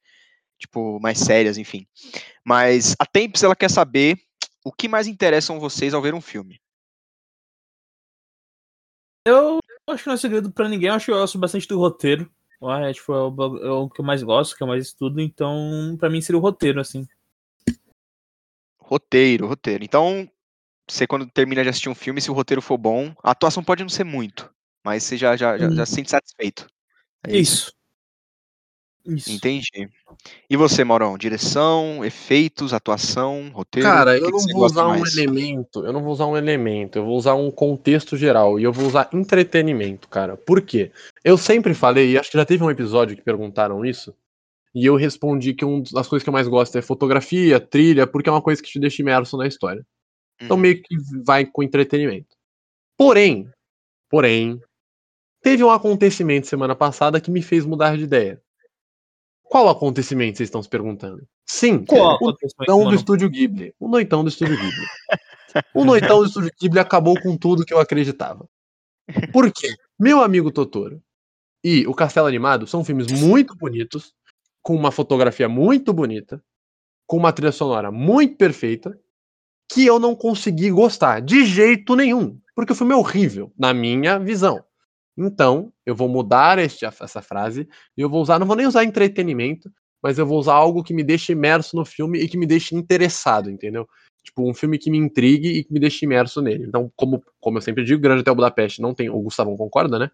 tipo, 0.57 1.01
mais 1.01 1.19
sérias, 1.19 1.59
enfim. 1.59 1.87
Mas 2.45 2.95
a 2.99 3.05
Tempos 3.05 3.43
ela 3.43 3.57
quer 3.57 3.71
saber 3.71 4.17
o 4.65 4.73
que 4.73 4.87
mais 4.87 5.09
interessam 5.09 5.59
vocês 5.59 5.93
ao 5.93 6.03
ver 6.03 6.15
um 6.15 6.21
filme. 6.21 6.61
Eu 9.27 9.59
acho 9.89 10.05
que 10.05 10.09
não 10.09 10.15
é 10.15 10.19
segredo 10.19 10.53
pra 10.53 10.69
ninguém, 10.69 10.89
eu 10.89 10.95
acho 10.95 11.07
que 11.07 11.13
eu 11.13 11.17
gosto 11.17 11.39
bastante 11.39 11.67
do 11.67 11.79
roteiro. 11.79 12.31
É, 12.63 12.93
tipo, 12.93 13.13
é 13.13 13.21
o, 13.23 13.31
bag- 13.31 13.63
é 13.63 13.71
o 13.71 13.91
que 13.91 14.01
eu 14.01 14.05
mais 14.05 14.23
gosto, 14.23 14.57
que 14.57 14.63
eu 14.63 14.67
mais 14.67 14.87
estudo, 14.87 15.21
então 15.21 15.97
pra 15.99 16.09
mim 16.09 16.21
seria 16.21 16.39
o 16.39 16.43
roteiro, 16.43 16.81
assim. 16.81 17.07
Roteiro, 18.79 19.47
roteiro. 19.47 19.85
Então, 19.85 20.29
você 20.89 21.07
quando 21.07 21.27
termina 21.27 21.63
de 21.63 21.69
assistir 21.69 21.89
um 21.89 21.95
filme, 21.95 22.21
se 22.21 22.31
o 22.31 22.35
roteiro 22.35 22.63
for 22.63 22.79
bom, 22.79 23.15
a 23.23 23.31
atuação 23.31 23.65
pode 23.65 23.83
não 23.83 23.89
ser 23.89 24.05
muito, 24.05 24.51
mas 24.85 25.03
você 25.05 25.17
já, 25.17 25.37
já, 25.37 25.57
já, 25.59 25.71
já 25.71 25.87
se 25.87 25.95
sente 25.95 26.11
satisfeito. 26.11 26.67
É 27.27 27.37
Isso. 27.37 27.65
Isso. 27.65 27.73
Entendi. 29.07 29.89
E 30.49 30.57
você, 30.57 30.83
Maurão? 30.83 31.19
Direção, 31.19 32.05
efeitos, 32.05 32.73
atuação, 32.73 33.51
roteiro? 33.53 33.89
Cara, 33.89 34.17
eu 34.17 34.31
não 34.31 34.39
vou 34.39 34.65
usar 34.65 34.87
um 34.87 34.99
mais? 34.99 35.17
elemento, 35.17 35.85
eu 35.85 35.93
não 35.93 36.03
vou 36.03 36.13
usar 36.13 36.27
um 36.27 36.37
elemento, 36.37 36.99
eu 36.99 37.05
vou 37.05 37.17
usar 37.17 37.35
um 37.35 37.51
contexto 37.51 38.17
geral 38.17 38.59
e 38.59 38.65
eu 38.65 38.73
vou 38.73 38.87
usar 38.87 39.09
entretenimento, 39.13 40.09
cara. 40.09 40.37
Por 40.37 40.63
quê? 40.63 40.91
Eu 41.23 41.37
sempre 41.37 41.75
falei, 41.75 42.13
e 42.13 42.19
acho 42.19 42.31
que 42.31 42.39
já 42.39 42.45
teve 42.45 42.65
um 42.65 42.71
episódio 42.71 43.17
que 43.17 43.23
perguntaram 43.23 43.85
isso, 43.85 44.15
e 44.75 44.87
eu 44.87 44.97
respondi 44.97 45.55
que 45.55 45.65
uma 45.65 45.83
das 45.93 46.09
coisas 46.09 46.25
que 46.25 46.29
eu 46.29 46.33
mais 46.33 46.49
gosto 46.49 46.77
é 46.77 46.83
fotografia, 46.83 47.61
trilha, 47.61 48.07
porque 48.07 48.29
é 48.29 48.33
uma 48.33 48.43
coisa 48.43 48.63
que 48.63 48.71
te 48.71 48.81
deixa 48.81 49.03
imerso 49.03 49.37
na 49.37 49.47
história. 49.47 49.87
Então 50.41 50.57
Uhum. 50.57 50.63
meio 50.63 50.83
que 50.83 50.97
vai 51.25 51.45
com 51.45 51.63
entretenimento. 51.63 52.35
Porém, 52.97 53.49
porém, 54.11 54.61
teve 55.43 55.63
um 55.63 55.71
acontecimento 55.71 56.47
semana 56.47 56.75
passada 56.75 57.21
que 57.21 57.31
me 57.31 57.43
fez 57.43 57.65
mudar 57.65 57.97
de 57.97 58.05
ideia. 58.05 58.41
Qual 59.55 59.69
acontecimento 59.69 60.37
vocês 60.37 60.49
estão 60.49 60.61
se 60.61 60.69
perguntando? 60.69 61.25
Sim, 61.47 61.85
Qual 61.85 62.19
o 62.21 62.35
noitão 62.59 62.85
do? 62.89 62.95
Estúdio 62.97 63.31
Ghibli. 63.31 63.73
O 63.79 63.87
noitão 63.87 64.25
do 64.25 64.29
Estúdio 64.29 64.57
Ghibli. 64.57 64.85
O 65.73 65.85
noitão 65.85 66.19
do 66.19 66.27
Estúdio 66.27 66.51
Ghibli 66.61 66.81
acabou 66.81 67.15
com 67.23 67.37
tudo 67.37 67.65
que 67.65 67.73
eu 67.73 67.79
acreditava. 67.79 68.49
Por 69.33 69.53
quê? 69.53 69.69
Meu 69.97 70.21
amigo 70.21 70.51
Totoro 70.51 71.01
e 71.63 71.87
O 71.87 71.95
Castelo 71.95 72.27
Animado 72.27 72.67
são 72.67 72.85
filmes 72.85 73.07
muito 73.13 73.55
bonitos, 73.55 74.13
com 74.61 74.75
uma 74.75 74.91
fotografia 74.91 75.49
muito 75.49 75.93
bonita, 75.93 76.43
com 77.07 77.17
uma 77.17 77.33
trilha 77.33 77.53
sonora 77.53 77.93
muito 77.93 78.37
perfeita, 78.37 78.99
que 79.71 79.87
eu 79.87 80.01
não 80.01 80.17
consegui 80.17 80.69
gostar 80.69 81.21
de 81.21 81.45
jeito 81.45 81.95
nenhum, 81.95 82.41
porque 82.57 82.73
o 82.73 82.75
filme 82.75 82.93
é 82.93 82.97
horrível, 82.97 83.53
na 83.57 83.73
minha 83.73 84.19
visão. 84.19 84.65
Então, 85.17 85.73
eu 85.87 85.95
vou 85.95 86.09
mudar 86.09 86.59
este, 86.59 86.85
essa 86.85 87.23
frase 87.23 87.69
e 87.97 88.01
eu 88.01 88.11
vou 88.11 88.21
usar, 88.21 88.39
não 88.39 88.47
vou 88.47 88.57
nem 88.57 88.67
usar 88.67 88.85
entretenimento, 88.85 89.71
mas 90.03 90.19
eu 90.19 90.27
vou 90.27 90.39
usar 90.39 90.55
algo 90.55 90.83
que 90.83 90.93
me 90.93 91.05
deixe 91.05 91.33
imerso 91.33 91.77
no 91.77 91.85
filme 91.85 92.19
e 92.19 92.29
que 92.29 92.37
me 92.37 92.47
deixe 92.47 92.75
interessado, 92.75 93.51
entendeu? 93.51 93.89
Tipo, 94.25 94.49
um 94.49 94.55
filme 94.55 94.79
que 94.79 94.91
me 94.91 94.99
intrigue 94.99 95.49
e 95.49 95.65
que 95.65 95.73
me 95.73 95.79
deixe 95.79 96.05
imerso 96.05 96.43
nele. 96.43 96.65
Então, 96.65 96.91
como, 96.97 97.23
como 97.41 97.59
eu 97.59 97.63
sempre 97.63 97.85
digo, 97.85 98.01
Grande 98.01 98.21
Hotel 98.21 98.35
Budapeste 98.35 98.83
não 98.83 98.95
tem. 98.95 99.09
O 99.09 99.21
Gustavão 99.21 99.57
concorda, 99.57 99.99
né? 99.99 100.11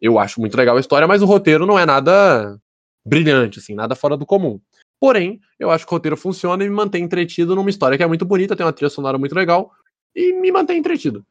Eu 0.00 0.18
acho 0.18 0.40
muito 0.40 0.56
legal 0.56 0.76
a 0.76 0.80
história, 0.80 1.08
mas 1.08 1.22
o 1.22 1.26
roteiro 1.26 1.66
não 1.66 1.78
é 1.78 1.86
nada 1.86 2.58
brilhante, 3.04 3.58
assim, 3.58 3.74
nada 3.74 3.94
fora 3.94 4.16
do 4.16 4.26
comum. 4.26 4.60
Porém, 5.00 5.40
eu 5.58 5.70
acho 5.70 5.86
que 5.86 5.92
o 5.92 5.96
roteiro 5.96 6.16
funciona 6.16 6.64
e 6.64 6.68
me 6.68 6.74
mantém 6.74 7.04
entretido 7.04 7.54
numa 7.54 7.70
história 7.70 7.96
que 7.96 8.02
é 8.02 8.06
muito 8.06 8.24
bonita, 8.24 8.56
tem 8.56 8.64
uma 8.64 8.72
trilha 8.72 8.90
sonora 8.90 9.18
muito 9.18 9.34
legal 9.34 9.70
e 10.14 10.32
me 10.32 10.50
mantém 10.50 10.78
entretido. 10.78 11.24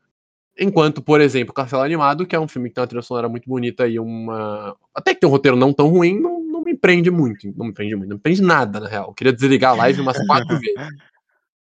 Enquanto, 0.57 1.01
por 1.01 1.19
exemplo, 1.19 1.53
Castelo 1.53 1.81
Animado, 1.81 2.25
que 2.25 2.35
é 2.35 2.39
um 2.39 2.47
filme 2.47 2.69
que 2.69 2.75
tem 2.75 2.81
uma 2.81 2.87
trilha 2.87 3.01
sonora 3.01 3.27
muito 3.27 3.49
bonita 3.49 3.87
e 3.87 3.99
uma. 3.99 4.75
Até 4.93 5.13
que 5.13 5.19
tem 5.19 5.27
um 5.27 5.31
roteiro 5.31 5.57
não 5.57 5.73
tão 5.73 5.89
ruim, 5.89 6.17
não, 6.19 6.41
não 6.41 6.63
me 6.63 6.73
prende 6.75 7.11
muito. 7.11 7.53
Não 7.57 7.65
me 7.65 7.73
prende 7.73 7.95
muito, 7.95 8.09
não 8.09 8.15
me 8.15 8.21
prende 8.21 8.41
nada, 8.41 8.79
na 8.79 8.87
real. 8.87 9.07
Eu 9.09 9.13
queria 9.13 9.33
desligar 9.33 9.73
a 9.73 9.75
live 9.75 9.99
umas 9.99 10.17
quatro 10.25 10.47
vezes. 10.59 10.93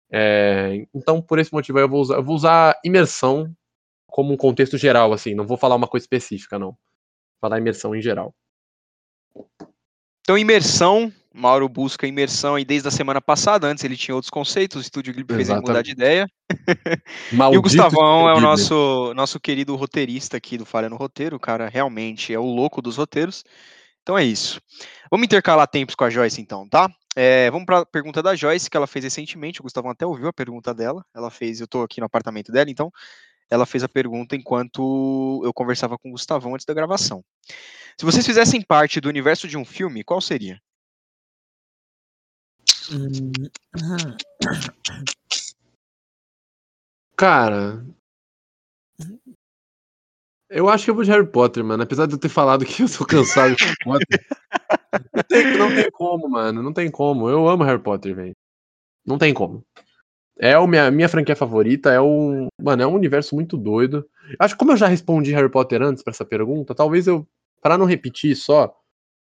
É, 0.09 0.85
então, 0.93 1.21
por 1.21 1.39
esse 1.39 1.51
motivo, 1.51 1.77
aí 1.77 1.83
eu 1.83 1.89
vou, 1.89 2.01
usar, 2.01 2.15
eu 2.15 2.23
vou 2.23 2.35
usar 2.35 2.79
imersão 2.83 3.53
como 4.07 4.33
um 4.33 4.37
contexto 4.37 4.77
geral, 4.77 5.11
assim. 5.11 5.35
Não 5.35 5.45
vou 5.45 5.57
falar 5.57 5.75
uma 5.75 5.87
coisa 5.87 6.05
específica, 6.05 6.57
não. 6.57 6.69
Vou 6.69 6.77
falar 7.41 7.59
imersão 7.59 7.93
em 7.93 8.01
geral. 8.01 8.33
Então, 10.21 10.37
imersão. 10.37 11.11
Mauro 11.33 11.69
busca 11.69 12.07
imersão 12.07 12.55
aí 12.55 12.65
desde 12.65 12.87
a 12.87 12.91
semana 12.91 13.21
passada. 13.21 13.67
Antes 13.67 13.83
ele 13.83 13.95
tinha 13.95 14.15
outros 14.15 14.29
conceitos. 14.29 14.77
O 14.77 14.81
Estúdio 14.81 15.13
Ghibli 15.13 15.35
fez 15.35 15.49
ele 15.49 15.59
mudar 15.59 15.81
de 15.81 15.91
ideia. 15.91 16.27
e 17.53 17.57
o 17.57 17.61
Gustavão 17.61 18.27
é 18.27 18.33
o 18.33 18.39
nosso, 18.39 19.13
nosso 19.13 19.39
querido 19.39 19.75
roteirista 19.75 20.37
aqui 20.37 20.57
do 20.57 20.65
Falha 20.65 20.89
no 20.89 20.95
Roteiro. 20.95 21.35
O 21.35 21.39
cara 21.39 21.69
realmente 21.69 22.33
é 22.33 22.39
o 22.39 22.45
louco 22.45 22.81
dos 22.81 22.97
roteiros. 22.97 23.43
Então 24.01 24.17
é 24.17 24.23
isso. 24.23 24.59
Vamos 25.11 25.25
intercalar 25.25 25.67
tempos 25.67 25.93
com 25.93 26.03
a 26.03 26.09
Joyce, 26.09 26.41
então, 26.41 26.67
tá? 26.67 26.89
É, 27.15 27.51
vamos 27.51 27.65
para 27.65 27.79
a 27.79 27.85
pergunta 27.85 28.23
da 28.23 28.35
Joyce, 28.35 28.69
que 28.69 28.77
ela 28.77 28.87
fez 28.87 29.03
recentemente. 29.05 29.59
O 29.59 29.63
Gustavão 29.63 29.91
até 29.91 30.05
ouviu 30.05 30.27
a 30.27 30.33
pergunta 30.33 30.73
dela. 30.73 31.05
Ela 31.15 31.29
fez, 31.29 31.59
eu 31.59 31.65
estou 31.65 31.83
aqui 31.83 31.99
no 31.99 32.05
apartamento 32.07 32.51
dela, 32.51 32.71
então 32.71 32.91
ela 33.49 33.65
fez 33.65 33.83
a 33.83 33.89
pergunta 33.89 34.35
enquanto 34.35 35.41
eu 35.43 35.53
conversava 35.53 35.97
com 35.97 36.09
o 36.09 36.11
Gustavão 36.11 36.53
antes 36.53 36.65
da 36.65 36.73
gravação. 36.73 37.23
Se 37.97 38.05
vocês 38.05 38.25
fizessem 38.25 38.61
parte 38.61 39.01
do 39.01 39.09
universo 39.09 39.47
de 39.47 39.57
um 39.57 39.65
filme, 39.65 40.03
qual 40.03 40.21
seria? 40.21 40.59
Cara, 47.15 47.83
eu 50.49 50.67
acho 50.67 50.85
que 50.85 50.89
eu 50.89 50.95
vou 50.95 51.03
de 51.03 51.11
Harry 51.11 51.27
Potter, 51.27 51.63
mano. 51.63 51.83
Apesar 51.83 52.07
de 52.07 52.13
eu 52.13 52.19
ter 52.19 52.29
falado 52.29 52.65
que 52.65 52.81
eu 52.83 52.87
sou 52.87 53.05
cansado 53.05 53.55
de 53.55 53.63
Harry 53.63 53.77
Potter. 53.83 54.25
Não 55.13 55.23
tem, 55.23 55.57
não 55.57 55.69
tem 55.69 55.91
como, 55.91 56.29
mano. 56.29 56.63
Não 56.63 56.73
tem 56.73 56.89
como. 56.89 57.29
Eu 57.29 57.47
amo 57.47 57.63
Harry 57.63 57.81
Potter, 57.81 58.15
velho. 58.15 58.35
Não 59.05 59.17
tem 59.17 59.33
como. 59.33 59.63
É 60.39 60.53
a 60.53 60.67
minha, 60.67 60.89
minha 60.89 61.09
franquia 61.09 61.35
favorita, 61.35 61.91
é 61.91 62.01
um. 62.01 62.47
Mano, 62.61 62.81
é 62.81 62.87
um 62.87 62.95
universo 62.95 63.35
muito 63.35 63.57
doido. 63.57 64.07
Acho 64.39 64.55
que 64.55 64.59
como 64.59 64.71
eu 64.71 64.77
já 64.77 64.87
respondi 64.87 65.33
Harry 65.33 65.51
Potter 65.51 65.81
antes 65.81 66.03
para 66.03 66.11
essa 66.11 66.25
pergunta, 66.25 66.73
talvez 66.73 67.07
eu. 67.07 67.27
Para 67.61 67.77
não 67.77 67.85
repetir 67.85 68.37
só, 68.37 68.73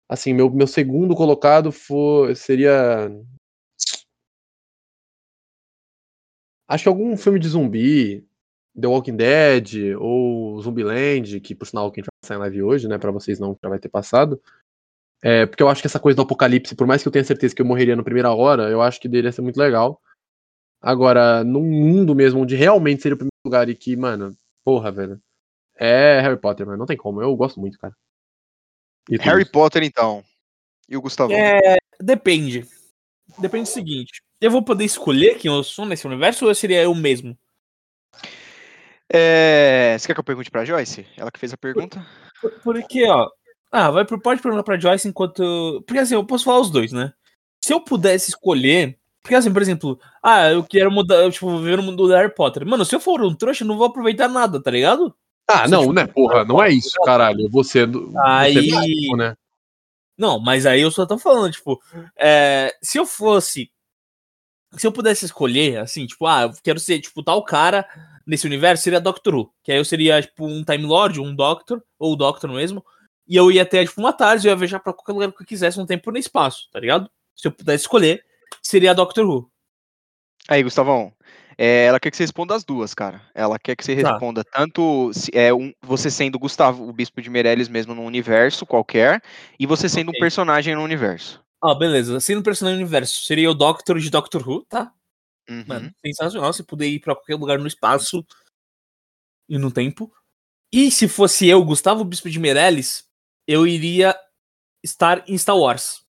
assim, 0.09 0.33
meu, 0.33 0.49
meu 0.49 0.67
segundo 0.67 1.15
colocado 1.15 1.71
for, 1.71 2.35
seria. 2.35 3.09
Acho 6.67 6.83
que 6.83 6.89
algum 6.89 7.15
filme 7.15 7.39
de 7.39 7.47
zumbi, 7.47 8.27
The 8.79 8.87
Walking 8.87 9.15
Dead, 9.15 9.95
ou 9.97 10.61
Zumbiland, 10.61 11.39
que 11.39 11.55
por 11.55 11.65
sinal 11.65 11.91
que 11.91 11.99
a 11.99 12.03
gente 12.03 12.09
vai 12.11 12.21
passar 12.21 12.35
em 12.35 12.39
live 12.39 12.63
hoje, 12.63 12.87
né? 12.87 12.97
Pra 12.97 13.11
vocês 13.11 13.39
não, 13.39 13.57
já 13.61 13.69
vai 13.69 13.79
ter 13.79 13.89
passado. 13.89 14.41
É, 15.23 15.45
porque 15.45 15.63
eu 15.63 15.69
acho 15.69 15.81
que 15.81 15.87
essa 15.87 15.99
coisa 15.99 16.15
do 16.15 16.21
apocalipse, 16.21 16.75
por 16.75 16.85
mais 16.85 17.01
que 17.01 17.07
eu 17.07 17.11
tenha 17.11 17.23
certeza 17.23 17.55
que 17.55 17.61
eu 17.61 17.65
morreria 17.65 17.95
na 17.95 18.03
primeira 18.03 18.31
hora, 18.33 18.69
eu 18.69 18.81
acho 18.81 18.99
que 18.99 19.07
deveria 19.07 19.31
ser 19.31 19.41
muito 19.41 19.57
legal. 19.57 19.99
Agora, 20.81 21.43
num 21.43 21.63
mundo 21.63 22.13
mesmo 22.13 22.41
onde 22.41 22.55
realmente 22.55 23.01
seria 23.01 23.15
o 23.15 23.17
primeiro 23.17 23.33
lugar 23.43 23.67
e 23.67 23.75
que, 23.75 23.95
mano, 23.95 24.35
porra, 24.63 24.91
velho. 24.91 25.19
É 25.75 26.19
Harry 26.21 26.39
Potter, 26.39 26.65
mano. 26.65 26.77
Não 26.77 26.85
tem 26.85 26.97
como. 26.97 27.21
Eu 27.21 27.35
gosto 27.35 27.59
muito, 27.59 27.79
cara. 27.79 27.95
Harry 29.19 29.49
Potter, 29.49 29.83
então. 29.83 30.23
E 30.89 30.97
o 30.97 31.01
Gustavo? 31.01 31.31
É, 31.33 31.77
depende. 31.99 32.67
Depende 33.39 33.69
do 33.69 33.73
seguinte. 33.73 34.21
Eu 34.39 34.51
vou 34.51 34.63
poder 34.63 34.85
escolher 34.85 35.37
quem 35.37 35.51
eu 35.51 35.63
sou 35.63 35.85
nesse 35.85 36.05
universo 36.05 36.45
ou 36.45 36.53
seria 36.53 36.83
eu 36.83 36.93
mesmo? 36.93 37.37
É... 39.11 39.95
Você 39.97 40.07
quer 40.07 40.13
que 40.13 40.19
eu 40.19 40.23
pergunte 40.23 40.51
pra 40.51 40.65
Joyce? 40.65 41.07
Ela 41.17 41.31
que 41.31 41.39
fez 41.39 41.53
a 41.53 41.57
pergunta? 41.57 42.05
Porque, 42.63 43.07
ó. 43.07 43.27
Ah, 43.71 43.91
vai, 43.91 44.05
pode 44.05 44.41
perguntar 44.41 44.63
pra 44.63 44.79
Joyce 44.79 45.07
enquanto. 45.07 45.83
Porque 45.85 45.99
assim, 45.99 46.13
eu 46.13 46.25
posso 46.25 46.45
falar 46.45 46.59
os 46.59 46.69
dois, 46.69 46.91
né? 46.91 47.13
Se 47.63 47.73
eu 47.73 47.81
pudesse 47.81 48.29
escolher, 48.29 48.97
porque 49.21 49.35
assim, 49.35 49.51
por 49.51 49.61
exemplo, 49.61 49.99
ah, 50.23 50.49
eu 50.49 50.63
quero 50.63 50.89
mudar, 50.89 51.29
tipo, 51.31 51.57
viver 51.57 51.77
no 51.77 51.83
mundo 51.83 52.07
do 52.07 52.13
Harry 52.13 52.33
Potter. 52.33 52.65
Mano, 52.65 52.85
se 52.85 52.95
eu 52.95 52.99
for 52.99 53.21
um 53.21 53.35
trouxa, 53.35 53.63
eu 53.63 53.67
não 53.67 53.77
vou 53.77 53.87
aproveitar 53.87 54.29
nada, 54.29 54.61
tá 54.61 54.71
ligado? 54.71 55.13
Ah, 55.45 55.65
se 55.65 55.71
não, 55.71 55.81
tipo, 55.81 55.93
né, 55.93 56.07
porra, 56.07 56.45
não 56.45 56.63
é 56.63 56.69
isso, 56.69 56.97
caralho. 57.03 57.49
Você, 57.49 57.85
aí... 58.23 58.69
Você 58.69 59.13
é 59.13 59.17
né? 59.17 59.35
Não, 60.17 60.39
mas 60.39 60.65
aí 60.65 60.81
eu 60.81 60.89
só 60.89 61.05
tô 61.05 61.17
falando, 61.17 61.51
tipo, 61.51 61.77
é, 62.17 62.73
se 62.81 62.97
eu 62.97 63.05
fosse. 63.05 63.69
Se 64.73 64.85
eu 64.85 64.91
pudesse 64.91 65.25
escolher, 65.25 65.79
assim, 65.79 66.05
tipo, 66.05 66.25
ah, 66.25 66.43
eu 66.43 66.51
quero 66.63 66.79
ser, 66.79 66.99
tipo, 66.99 67.23
tal 67.23 67.43
cara 67.43 67.87
nesse 68.25 68.45
universo, 68.45 68.83
seria 68.83 68.99
Doctor 68.99 69.35
Who. 69.35 69.53
Que 69.63 69.71
aí 69.71 69.77
eu 69.77 69.85
seria, 69.85 70.21
tipo, 70.21 70.45
um 70.45 70.63
Time 70.63 70.85
Lord, 70.85 71.21
um 71.21 71.33
Doctor, 71.33 71.81
ou 71.97 72.13
o 72.13 72.15
Doctor 72.15 72.49
mesmo. 72.51 72.85
E 73.27 73.35
eu 73.35 73.51
ia 73.51 73.65
ter, 73.65 73.87
tipo, 73.87 74.01
uma 74.01 74.13
tarde, 74.13 74.47
eu 74.47 74.51
ia 74.51 74.57
viajar 74.57 74.79
pra 74.79 74.93
qualquer 74.93 75.13
lugar 75.13 75.31
que 75.31 75.41
eu 75.41 75.47
quisesse, 75.47 75.77
no 75.77 75.85
tempo 75.85 76.09
e 76.09 76.13
no 76.13 76.19
espaço, 76.19 76.69
tá 76.71 76.79
ligado? 76.79 77.09
Se 77.35 77.47
eu 77.47 77.51
pudesse 77.51 77.83
escolher, 77.83 78.23
seria 78.61 78.91
a 78.91 78.93
Doctor 78.93 79.25
Who. 79.25 79.49
Aí, 80.49 80.63
Gustavão, 80.63 81.13
é, 81.57 81.85
ela 81.85 81.99
quer 81.99 82.11
que 82.11 82.17
você 82.17 82.23
responda 82.23 82.55
as 82.55 82.63
duas, 82.63 82.93
cara. 82.93 83.21
Ela 83.33 83.57
quer 83.57 83.75
que 83.75 83.83
você 83.83 83.99
tá. 84.01 84.11
responda 84.11 84.43
tanto 84.43 85.11
é, 85.33 85.53
um, 85.53 85.73
você 85.81 86.11
sendo 86.11 86.37
Gustavo, 86.37 86.87
o 86.87 86.93
Bispo 86.93 87.21
de 87.21 87.29
Meirelles 87.29 87.67
mesmo 87.67 87.95
no 87.95 88.03
universo 88.03 88.65
qualquer, 88.65 89.21
e 89.59 89.65
você 89.65 89.89
sendo 89.89 90.09
okay. 90.09 90.19
um 90.19 90.21
personagem 90.21 90.75
no 90.75 90.83
universo. 90.83 91.43
Ah, 91.61 91.73
beleza. 91.73 92.19
Sendo 92.19 92.39
um 92.39 92.43
personagem 92.43 92.79
no 92.79 92.83
universo, 92.83 93.23
seria 93.23 93.49
o 93.49 93.53
Doctor 93.53 93.99
de 93.99 94.09
Doctor 94.09 94.47
Who, 94.47 94.65
tá? 94.65 94.93
Uhum. 95.49 95.65
Mano, 95.65 95.91
sensacional 96.05 96.51
você 96.51 96.63
poder 96.63 96.87
ir 96.87 96.99
pra 96.99 97.15
qualquer 97.15 97.35
lugar 97.35 97.57
no 97.57 97.67
espaço 97.67 98.25
e 99.49 99.57
no 99.57 99.71
tempo. 99.71 100.11
E 100.71 100.91
se 100.91 101.07
fosse 101.07 101.47
eu, 101.47 101.63
Gustavo 101.63 102.03
Bispo 102.03 102.29
de 102.29 102.39
Meirelles, 102.39 103.07
eu 103.47 103.65
iria 103.65 104.15
estar 104.83 105.23
em 105.27 105.37
Star 105.37 105.57
Wars. 105.57 106.05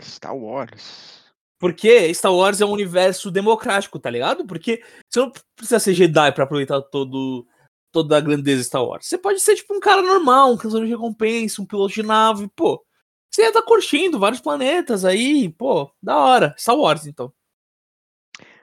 Star 0.00 0.36
Wars. 0.36 1.22
Porque 1.58 2.12
Star 2.12 2.34
Wars 2.34 2.60
é 2.60 2.66
um 2.66 2.72
universo 2.72 3.30
democrático, 3.30 3.98
tá 3.98 4.10
ligado? 4.10 4.44
Porque 4.44 4.82
você 5.08 5.20
não 5.20 5.32
precisa 5.54 5.78
ser 5.78 5.94
Jedi 5.94 6.32
para 6.32 6.42
aproveitar 6.42 6.82
todo, 6.82 7.46
toda 7.92 8.18
a 8.18 8.20
grandeza 8.20 8.62
de 8.62 8.66
Star 8.66 8.84
Wars. 8.84 9.06
Você 9.06 9.16
pode 9.16 9.38
ser 9.38 9.54
tipo 9.54 9.72
um 9.72 9.78
cara 9.78 10.02
normal, 10.02 10.52
um 10.52 10.56
caçador 10.56 10.84
de 10.84 10.90
recompensa, 10.90 11.62
um 11.62 11.66
piloto 11.66 11.94
de 11.94 12.02
nave, 12.02 12.48
pô. 12.56 12.84
Você 13.32 13.42
ia 13.42 13.48
estar 13.48 13.62
tá 13.62 13.66
curtindo 13.66 14.18
vários 14.18 14.40
planetas 14.40 15.04
aí, 15.04 15.48
pô, 15.48 15.90
da 16.02 16.18
hora. 16.18 16.54
Star 16.58 16.76
Wars, 16.76 17.06
então. 17.06 17.32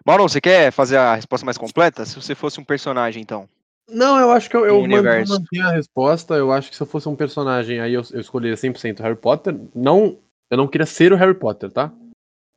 Mauro, 0.05 0.23
você 0.23 0.39
quer 0.39 0.71
fazer 0.71 0.97
a 0.97 1.15
resposta 1.15 1.45
mais 1.45 1.57
completa? 1.57 2.05
Se 2.05 2.15
você 2.15 2.35
fosse 2.35 2.59
um 2.59 2.63
personagem, 2.63 3.21
então. 3.21 3.49
Não, 3.89 4.19
eu 4.19 4.31
acho 4.31 4.47
que 4.47 4.55
eu, 4.55 4.65
eu 4.65 4.87
mantenho 4.87 5.67
a 5.67 5.71
resposta. 5.71 6.35
Eu 6.35 6.51
acho 6.51 6.69
que 6.69 6.75
se 6.75 6.83
eu 6.83 6.87
fosse 6.87 7.09
um 7.09 7.15
personagem, 7.15 7.79
aí 7.79 7.93
eu, 7.93 8.03
eu 8.11 8.21
escolheria 8.21 8.55
100% 8.55 8.99
Harry 8.99 9.15
Potter. 9.15 9.59
Não, 9.73 10.19
eu 10.49 10.57
não 10.57 10.67
queria 10.67 10.85
ser 10.85 11.11
o 11.11 11.15
Harry 11.15 11.33
Potter, 11.33 11.71
tá? 11.71 11.91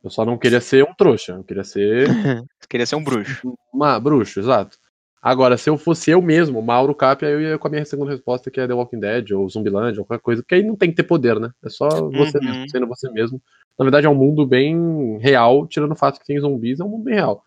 Eu 0.03 0.09
só 0.11 0.23
não 0.23 0.37
queria 0.37 0.61
ser 0.61 0.83
um 0.83 0.93
trouxa, 0.93 1.33
eu 1.33 1.43
queria 1.43 1.63
ser. 1.63 2.07
queria 2.69 2.85
ser 2.85 2.95
um 2.95 3.03
bruxo. 3.03 3.53
Uma, 3.73 3.99
bruxo, 3.99 4.39
exato. 4.39 4.77
Agora, 5.25 5.57
se 5.57 5.69
eu 5.69 5.77
fosse 5.77 6.11
eu 6.11 6.21
mesmo, 6.21 6.61
Mauro 6.61 6.93
Capia, 6.93 7.29
eu 7.29 7.39
ia 7.39 7.57
com 7.57 7.69
a 7.69 7.71
minha 7.71 7.85
segunda 7.85 8.11
resposta, 8.11 8.51
que 8.51 8.59
é 8.59 8.67
The 8.67 8.73
Walking 8.73 8.99
Dead, 8.99 9.31
ou 9.31 9.47
Zumbiland, 9.49 9.97
ou 9.97 10.05
qualquer 10.05 10.21
coisa, 10.21 10.41
porque 10.41 10.55
aí 10.55 10.63
não 10.63 10.75
tem 10.75 10.89
que 10.89 10.97
ter 10.97 11.03
poder, 11.03 11.39
né? 11.39 11.49
É 11.63 11.69
só 11.69 11.87
você 11.87 12.39
uhum. 12.39 12.43
mesmo, 12.43 12.69
sendo 12.69 12.87
você 12.87 13.09
mesmo. 13.09 13.41
Na 13.79 13.85
verdade, 13.85 14.05
é 14.05 14.09
um 14.09 14.15
mundo 14.15 14.45
bem 14.45 15.17
real, 15.19 15.65
tirando 15.65 15.93
o 15.93 15.95
fato 15.95 16.19
que 16.19 16.25
tem 16.25 16.37
zumbis, 16.41 16.81
é 16.81 16.83
um 16.83 16.89
mundo 16.89 17.05
bem 17.05 17.13
real. 17.13 17.41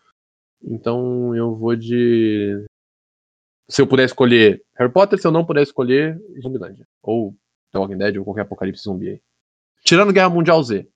Então, 0.63 1.35
eu 1.35 1.55
vou 1.55 1.75
de. 1.75 2.65
Se 3.69 3.79
eu 3.79 3.85
puder 3.85 4.05
escolher 4.05 4.63
Harry 4.75 4.91
Potter, 4.91 5.19
se 5.19 5.27
eu 5.27 5.31
não 5.31 5.45
puder 5.45 5.61
escolher 5.61 6.19
Zumbiland. 6.41 6.83
Ou 7.03 7.35
The 7.71 7.77
Walking 7.77 7.97
Dead, 7.99 8.17
ou 8.17 8.23
qualquer 8.23 8.41
apocalipse 8.41 8.81
zumbi 8.81 9.09
aí. 9.09 9.21
Tirando 9.83 10.11
Guerra 10.11 10.31
Mundial 10.31 10.63
Z. 10.63 10.89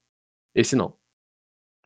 Esse 0.56 0.76
não. 0.76 0.96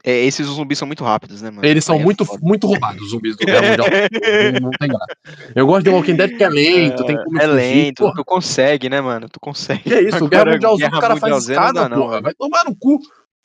É, 0.07 0.23
esses 0.23 0.45
zumbis 0.45 0.77
são 0.77 0.86
muito 0.86 1.03
rápidos, 1.03 1.41
né, 1.41 1.49
mano? 1.49 1.68
Eles 1.68 1.84
são 1.84 1.95
é 1.95 1.99
muito, 1.99 2.23
muito 2.40 2.68
roubados, 2.68 3.02
os 3.02 3.10
zumbis 3.10 3.36
do 3.36 3.44
Guerra 3.44 3.69
Mundial. 3.69 3.88
não, 4.53 4.60
não, 4.60 4.69
tem 4.69 4.88
graça. 4.88 5.18
Eu 5.56 5.65
gosto 5.65 5.84
de 5.84 5.90
Walking 5.90 6.15
Dead 6.15 6.38
que 6.38 6.44
é 6.44 6.49
lento, 6.49 7.02
é, 7.02 7.07
tem 7.07 7.23
como 7.23 7.41
É 7.41 7.48
lento, 7.48 8.03
porra. 8.03 8.14
tu 8.15 8.23
consegue, 8.23 8.88
né, 8.88 9.02
mano? 9.02 9.27
Tu 9.27 9.40
consegue. 9.40 9.82
Que 9.82 9.94
é 9.95 10.03
isso, 10.03 10.23
o 10.23 10.27
Guerra 10.27 10.52
Mundial 10.52 10.77
Z, 10.77 10.86
o 10.86 10.99
cara 10.99 11.15
faz 11.15 11.49
escada, 11.49 11.90
não, 11.90 11.98
porra. 11.98 12.22
Vai 12.22 12.36
tomar 12.36 12.65
no 12.65 12.76
cu. 12.76 12.99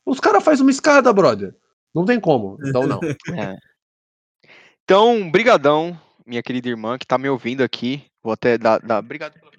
Os 0.05 0.19
caras 0.19 0.43
fazem 0.43 0.63
uma 0.63 0.69
escada, 0.69 1.11
brother. 1.11 1.55
Não 1.95 2.05
tem 2.05 2.19
como. 2.19 2.59
Então, 2.63 2.85
não. 2.85 2.99
É. 3.35 3.57
Então, 4.83 5.31
brigadão, 5.31 5.99
minha 6.27 6.43
querida 6.43 6.69
irmã, 6.69 6.97
que 6.97 7.07
tá 7.07 7.17
me 7.17 7.27
ouvindo 7.27 7.63
aqui. 7.63 8.03
Vou 8.21 8.33
até 8.33 8.57
dar... 8.57 8.79
dar... 8.79 8.99
Obrigado 8.99 9.33
pela 9.33 9.51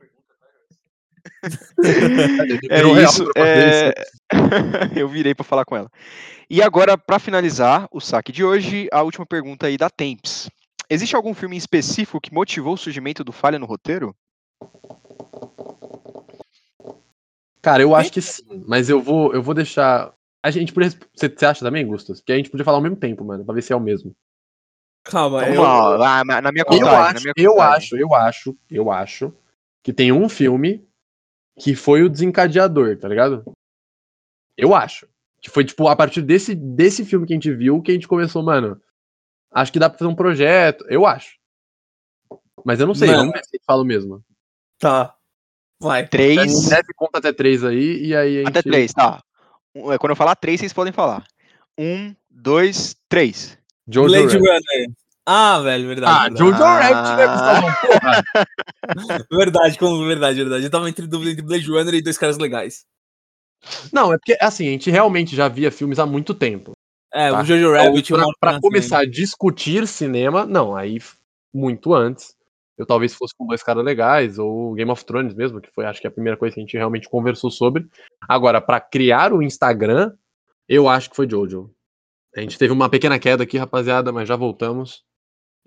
é 2.71 3.03
isso. 3.03 3.25
É... 3.37 3.93
eu 5.01 5.09
virei 5.09 5.35
para 5.35 5.45
falar 5.45 5.65
com 5.65 5.77
ela. 5.77 5.91
E 6.49 6.63
agora, 6.63 6.99
para 6.99 7.19
finalizar 7.19 7.89
o 7.91 8.01
saque 8.01 8.33
de 8.33 8.45
hoje, 8.45 8.89
a 8.93 9.03
última 9.03 9.25
pergunta 9.25 9.67
aí 9.67 9.77
da 9.77 9.89
Temps. 9.89 10.51
Existe 10.91 11.17
algum 11.17 11.33
filme 11.33 11.57
específico 11.57 12.21
que 12.21 12.35
motivou 12.35 12.75
o 12.75 12.79
surgimento 12.79 13.25
do 13.25 13.33
falha 13.33 13.59
no 13.59 13.67
roteiro? 13.67 14.15
Cara, 17.63 17.83
eu 17.83 17.95
acho 17.95 18.13
que 18.13 18.21
sim, 18.21 18.65
mas 18.67 18.91
eu 18.91 19.01
vou, 19.01 19.33
eu 19.33 19.43
vou 19.43 19.55
deixar. 19.55 20.13
A 20.43 20.51
gente 20.51 20.73
podia. 20.73 20.91
Você, 21.15 21.29
você 21.29 21.47
acha 21.47 21.65
também, 21.65 21.87
Gustas? 21.87 22.21
Que 22.21 22.33
a 22.33 22.37
gente 22.37 22.51
podia 22.51 22.65
falar 22.65 22.79
ao 22.79 22.83
mesmo 22.83 22.97
tempo, 22.97 23.25
mano, 23.25 23.45
pra 23.45 23.55
ver 23.55 23.63
se 23.63 23.73
é 23.73 23.77
o 23.77 23.81
mesmo. 23.81 24.15
Calma, 25.05 25.49
eu... 25.49 25.63
lá, 25.63 26.25
na 26.25 26.53
minha 26.53 26.65
contagem. 26.65 26.85
Eu 26.87 26.93
acho, 26.99 27.23
minha 27.23 27.35
eu 27.37 27.61
acho, 27.61 27.97
eu 27.97 28.15
acho, 28.15 28.59
eu 28.71 28.91
acho 28.91 29.35
que 29.83 29.93
tem 29.93 30.13
um 30.13 30.29
filme 30.29 30.87
que 31.59 31.75
foi 31.75 32.03
o 32.03 32.09
desencadeador, 32.09 32.97
tá 32.99 33.09
ligado? 33.09 33.45
Eu 34.57 34.75
acho. 34.75 35.07
Que 35.41 35.51
foi, 35.51 35.65
tipo, 35.65 35.89
a 35.89 35.97
partir 35.97 36.23
desse, 36.23 36.55
desse 36.55 37.05
filme 37.05 37.27
que 37.27 37.33
a 37.33 37.37
gente 37.37 37.53
viu 37.53 37.83
que 37.83 37.91
a 37.91 37.95
gente 37.95 38.07
começou, 38.09 38.43
mano. 38.43 38.81
Acho 39.51 39.73
que 39.73 39.79
dá 39.79 39.91
pra 39.91 39.99
fazer 39.99 40.11
um 40.11 40.15
projeto. 40.15 40.85
Eu 40.89 41.05
acho. 41.05 41.37
Mas 42.65 42.79
eu 42.81 42.87
não 42.87 42.95
sei, 42.95 43.09
não. 43.09 43.17
vamos 43.19 43.33
ver 43.33 43.45
se 43.45 43.61
fala 43.67 43.85
mesmo. 43.85 44.25
Tá. 44.79 45.15
Vai. 45.81 46.07
Três. 46.07 46.69
Deve 46.69 46.93
conta 46.95 47.19
até 47.19 47.33
três 47.33 47.65
aí, 47.65 48.07
e 48.07 48.15
aí 48.17 48.45
a 48.45 48.49
Até 48.49 48.61
gente- 48.61 48.71
três, 48.71 48.93
tá. 48.93 49.23
É, 49.75 49.99
Quando 49.99 50.11
eu 50.11 50.17
falar 50.17 50.37
três, 50.37 50.61
vocês 50.61 50.73
podem 50.73 50.93
falar. 50.93 51.27
Um, 51.77 52.15
dois, 52.31 52.95
três. 53.09 53.59
Jojo 53.89 54.09
Blade. 54.09 54.39
Runner. 54.39 54.93
Ah, 55.27 55.61
velho, 55.61 55.87
verdade. 55.87 56.13
Ah, 56.13 56.23
verdade. 56.25 56.39
Jojo 56.39 56.63
Ah. 56.65 56.81
Rabbit, 56.81 57.17
né, 57.17 57.27
Gustavão? 57.29 57.73
Porra. 57.81 58.23
Verdade, 59.31 59.79
como 59.79 60.07
verdade, 60.07 60.37
verdade. 60.43 60.65
Eu 60.65 60.71
tava 60.71 60.89
entre 60.89 61.07
dúvida 61.07 61.31
entre 61.31 61.43
Blade 61.43 61.67
Runner 61.71 61.95
e 61.95 62.03
dois 62.03 62.19
caras 62.19 62.39
legais. 62.39 62.85
Não, 63.93 64.13
é 64.13 64.19
porque, 64.19 64.37
assim, 64.41 64.67
a 64.69 64.71
gente 64.73 64.91
realmente 64.91 65.37
já 65.37 65.49
via 65.49 65.71
filmes 65.71 65.99
há 65.99 66.07
muito 66.07 66.35
tempo. 66.35 66.73
É, 67.15 67.31
Tá. 67.31 67.41
o 67.41 67.45
Jojo 67.45 67.69
Então, 67.75 67.85
Rabbit. 67.85 68.13
pra, 68.13 68.25
pra 68.41 68.61
começar 68.61 68.99
a 69.01 69.05
discutir 69.09 69.87
cinema, 69.87 70.45
não, 70.45 70.75
aí 70.75 70.99
muito 71.55 71.95
antes. 71.95 72.35
Eu 72.77 72.85
talvez 72.87 73.15
fosse 73.15 73.35
com 73.37 73.47
dois 73.47 73.63
caras 73.63 73.85
legais, 73.85 74.39
ou 74.39 74.75
Game 74.75 74.91
of 74.91 75.05
Thrones 75.05 75.35
mesmo, 75.35 75.61
que 75.61 75.71
foi 75.73 75.85
acho 75.87 76.01
que 76.01 76.07
a 76.07 76.11
primeira 76.11 76.37
coisa 76.37 76.55
que 76.55 76.61
a 76.61 76.65
gente 76.65 76.77
realmente 76.77 77.09
conversou 77.09 77.51
sobre. 77.51 77.87
Agora, 78.29 78.61
pra 78.61 78.81
criar 78.81 79.33
o 79.33 79.43
Instagram, 79.43 80.13
eu 80.69 80.89
acho 80.89 81.11
que 81.11 81.17
foi 81.17 81.29
Jojo. 81.31 81.71
A 82.37 82.41
gente 82.41 82.59
teve 82.59 82.73
uma 82.73 82.89
pequena 82.89 83.19
queda 83.19 83.45
aqui, 83.45 83.59
rapaziada, 83.59 84.11
mas 84.11 84.27
já 84.29 84.35
voltamos. 84.37 85.05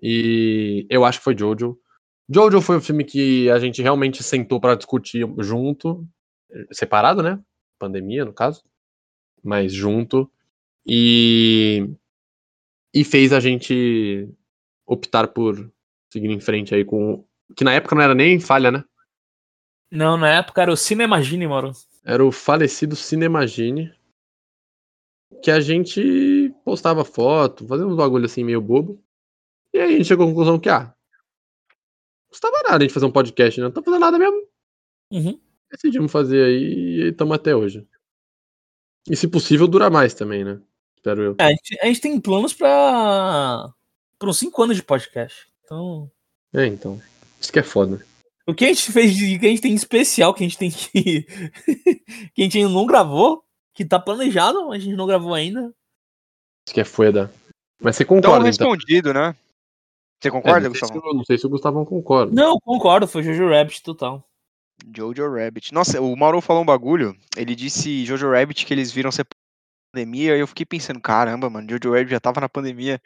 E 0.02 0.86
eu 0.90 1.06
acho 1.06 1.20
que 1.20 1.24
foi 1.24 1.38
Jojo. 1.38 1.78
Jojo 2.30 2.62
foi 2.62 2.78
o 2.78 2.82
filme 2.82 3.04
que 3.04 3.50
a 3.50 3.60
gente 3.60 3.82
realmente 3.82 4.24
sentou 4.24 4.60
pra 4.60 4.76
discutir 4.76 5.28
junto, 5.40 6.08
separado, 6.72 7.22
né? 7.22 7.40
Pandemia, 7.80 8.26
no 8.26 8.34
caso, 8.34 8.64
mas 9.44 9.74
junto. 9.74 10.30
E 10.86 11.90
e 12.94 13.04
fez 13.04 13.34
a 13.34 13.40
gente 13.40 14.30
optar 14.86 15.28
por 15.28 15.72
seguir 16.12 16.30
em 16.30 16.40
frente 16.40 16.74
aí 16.74 16.86
com 16.86 17.26
que 17.56 17.64
na 17.64 17.74
época 17.74 17.96
não 17.96 18.02
era 18.02 18.16
nem 18.16 18.40
falha, 18.40 18.72
né? 18.72 18.84
Não, 19.92 20.18
na 20.18 20.30
época 20.30 20.62
era 20.62 20.72
o 20.72 20.78
Cinemagine, 20.78 21.48
moro. 21.48 21.72
Era 22.04 22.24
o 22.24 22.32
falecido 22.32 22.96
Cinemagine 22.96 23.94
que 25.42 25.52
a 25.52 25.60
gente 25.60 26.54
postava 26.64 27.04
foto, 27.04 27.68
fazia 27.68 27.86
uns 27.86 27.96
bagulho 27.96 28.26
assim 28.26 28.44
meio 28.44 28.62
bobo. 28.62 29.02
E 29.76 29.78
aí 29.78 29.94
a 29.96 29.98
gente 29.98 30.08
chegou 30.08 30.26
à 30.26 30.30
conclusão 30.30 30.58
que 30.58 30.70
ah, 30.70 30.84
não 30.86 30.94
custava 32.30 32.56
nada 32.64 32.78
a 32.78 32.80
gente 32.80 32.94
fazer 32.94 33.06
um 33.08 33.12
podcast, 33.12 33.60
né? 33.60 33.66
Não 33.66 33.74
tá 33.74 33.82
fazendo 33.82 34.00
nada 34.00 34.18
mesmo. 34.18 34.48
Uhum. 35.12 35.38
Decidimos 35.70 36.10
fazer 36.14 36.46
aí 36.46 36.64
e 36.64 37.10
estamos 37.10 37.36
até 37.36 37.54
hoje. 37.54 37.86
E 39.10 39.18
se 39.18 39.28
possível 39.28 39.68
durar 39.68 39.92
mais 39.92 40.14
também, 40.14 40.46
né? 40.46 40.62
Espero 40.96 41.22
eu. 41.22 41.36
É, 41.38 41.44
a, 41.44 41.50
gente, 41.50 41.80
a 41.82 41.86
gente 41.88 42.00
tem 42.00 42.22
planos 42.22 42.54
pra. 42.54 43.70
por 44.18 44.30
uns 44.30 44.40
5 44.40 44.64
anos 44.64 44.78
de 44.78 44.84
podcast. 44.84 45.46
Então. 45.66 46.10
É, 46.54 46.66
então. 46.66 47.02
Isso 47.42 47.52
que 47.52 47.60
é 47.60 47.64
foda. 47.64 48.02
O 48.48 48.54
que 48.54 48.64
a 48.64 48.70
gente 48.70 48.94
fez 48.94 49.14
de. 49.14 49.38
que 49.38 49.46
a 49.46 49.50
gente 49.50 49.62
tem 49.62 49.76
especial, 49.76 50.34
que 50.34 50.46
a 50.46 50.48
gente 50.48 50.58
tem 50.58 50.72
que. 50.72 51.24
que 52.34 52.42
a 52.42 52.44
gente 52.44 52.58
ainda 52.60 52.70
não 52.70 52.86
gravou, 52.86 53.44
que 53.74 53.84
tá 53.84 54.00
planejado, 54.00 54.70
mas 54.70 54.82
a 54.82 54.86
gente 54.86 54.96
não 54.96 55.06
gravou 55.06 55.34
ainda. 55.34 55.76
Isso 56.66 56.74
que 56.74 56.80
é 56.80 56.86
foda. 56.86 57.30
Mas 57.82 57.98
você 57.98 58.04
Então, 58.04 58.16
concorda, 58.16 58.50
então? 58.50 58.72
respondido, 58.72 59.14
né? 59.14 59.36
Você 60.22 60.30
É, 60.30 60.32
concorda, 60.32 60.68
não, 60.70 60.76
sei 60.76 60.88
se, 60.88 60.94
Gustavo? 60.94 61.08
eu- 61.10 61.14
não 61.14 61.24
sei 61.26 61.38
se 61.38 61.46
o 61.46 61.50
Gustavão 61.50 61.86
concorda. 61.86 62.34
Não, 62.34 62.58
concordo, 62.60 63.08
foi 63.08 63.22
Jojo 63.24 63.50
Rabbit 63.50 63.84
total. 63.84 64.28
Jojo 64.96 65.30
Rabbit. 65.34 65.74
Nossa, 65.74 66.02
o 66.02 66.16
Mauro 66.16 66.42
falou 66.42 66.64
um 66.64 66.66
bagulho. 66.66 67.16
Ele 67.38 67.56
disse 67.56 68.06
Jojo 68.06 68.30
Rabbit 68.32 68.66
que 68.66 68.74
eles 68.74 68.92
viram 68.92 69.12
ser 69.12 69.26
pandemia. 69.94 70.36
E 70.36 70.40
eu 70.40 70.48
fiquei 70.48 70.66
pensando, 70.66 71.00
caramba, 71.00 71.50
mano, 71.50 71.68
Jojo 71.70 71.94
Rabbit 71.94 72.12
já 72.12 72.20
tava 72.20 72.42
na 72.42 72.50
pandemia. 72.50 73.02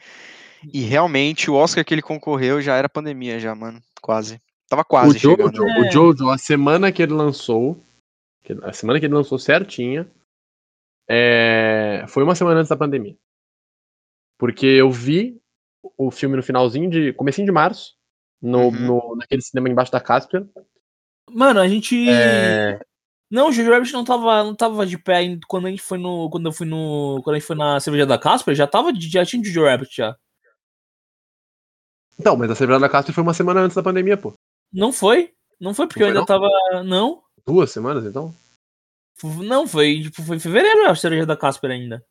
E 0.73 0.81
realmente 0.81 1.49
o 1.49 1.55
Oscar 1.55 1.85
que 1.85 1.93
ele 1.93 2.01
concorreu 2.01 2.61
já 2.61 2.75
era 2.75 2.89
pandemia, 2.89 3.39
já, 3.39 3.53
mano. 3.55 3.81
Quase. 4.01 4.41
Tava 4.67 4.83
quase 4.83 5.15
o, 5.15 5.19
Jojo, 5.19 5.35
chegando. 5.37 5.67
É. 5.67 5.79
o 5.89 5.91
Jojo, 5.91 6.29
a 6.29 6.37
semana 6.37 6.91
que 6.91 7.01
ele 7.01 7.13
lançou, 7.13 7.81
a 8.63 8.73
semana 8.73 8.99
que 8.99 9.05
ele 9.05 9.13
lançou 9.13 9.39
certinha, 9.39 10.09
é, 11.07 12.05
foi 12.07 12.23
uma 12.23 12.35
semana 12.35 12.59
antes 12.59 12.69
da 12.69 12.77
pandemia. 12.77 13.15
Porque 14.37 14.65
eu 14.65 14.91
vi 14.91 15.38
o 15.97 16.11
filme 16.11 16.35
no 16.35 16.43
finalzinho 16.43 16.89
de. 16.89 17.13
comecinho 17.13 17.45
de 17.45 17.51
março, 17.51 17.93
no, 18.41 18.65
Uhum. 18.67 18.71
no- 18.71 19.15
naquele 19.17 19.41
cinema 19.41 19.69
embaixo 19.69 19.91
da 19.91 19.99
Caspian. 20.01 20.47
Mano, 21.29 21.59
a 21.59 21.67
gente. 21.67 22.09
É, 22.09 22.79
Não, 23.31 23.49
o 23.49 23.51
Jojo 23.51 23.69
Rabbit 23.71 23.93
não 23.93 24.03
tava, 24.03 24.43
não 24.43 24.55
tava 24.55 24.85
de 24.87 24.97
pé 24.97 25.17
ainda 25.17 25.39
quando 25.47 25.67
a 25.67 25.69
gente 25.69 25.81
foi 25.83 25.97
no. 25.99 26.29
Quando 26.31 26.47
eu 26.47 26.51
fui 26.51 26.65
no. 26.65 27.21
Quando 27.23 27.35
a 27.35 27.39
gente 27.39 27.47
foi 27.47 27.55
na 27.55 27.79
cerveja 27.79 28.05
da 28.05 28.17
Casper, 28.17 28.55
já 28.55 28.65
tava 28.65 28.91
de, 28.91 29.07
já 29.09 29.23
tinha 29.25 29.43
Jojo 29.43 29.63
Rabbit 29.65 29.95
já. 29.95 30.15
Então, 32.19 32.35
mas 32.35 32.51
a 32.51 32.55
Cerveja 32.55 32.79
da 32.79 32.89
Caspian 32.89 33.13
foi 33.13 33.23
uma 33.23 33.33
semana 33.33 33.61
antes 33.61 33.75
da 33.75 33.83
pandemia, 33.83 34.17
pô. 34.17 34.33
Não 34.73 34.91
foi? 34.91 35.31
Não 35.59 35.73
foi 35.73 35.87
porque 35.87 36.01
Não 36.01 36.09
eu 36.09 36.13
ainda 36.15 36.25
tava. 36.25 36.47
Não. 36.83 37.21
Duas 37.45 37.71
semanas, 37.71 38.05
então? 38.05 38.33
Não, 39.23 39.67
foi, 39.67 40.01
tipo, 40.03 40.21
foi 40.23 40.37
em 40.37 40.39
fevereiro 40.39 40.89
a 40.89 40.95
cerveja 40.95 41.25
da 41.25 41.37
Casper 41.37 41.71
ainda. 41.71 42.03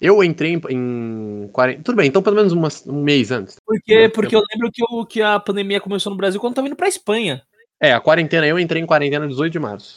Eu 0.00 0.22
entrei 0.22 0.52
em, 0.54 0.60
em 0.70 1.48
40. 1.52 1.82
Tudo 1.82 1.96
bem, 1.96 2.06
então 2.08 2.22
pelo 2.22 2.36
menos 2.36 2.52
uma- 2.52 2.68
um 2.86 3.02
mês 3.02 3.30
antes. 3.32 3.56
Porque, 3.66 4.04
Não, 4.04 4.10
porque 4.10 4.36
eu 4.36 4.42
lembro 4.52 4.70
que, 4.72 4.82
o, 4.88 5.04
que 5.04 5.20
a 5.20 5.40
pandemia 5.40 5.80
começou 5.80 6.10
no 6.10 6.16
Brasil 6.16 6.40
quando 6.40 6.52
eu 6.52 6.56
tava 6.56 6.68
indo 6.68 6.76
pra 6.76 6.86
Espanha. 6.88 7.42
É, 7.80 7.92
a 7.92 8.00
quarentena, 8.00 8.46
eu 8.46 8.58
entrei 8.58 8.80
em 8.82 8.86
quarentena 8.86 9.26
18 9.26 9.52
de 9.52 9.58
março. 9.58 9.94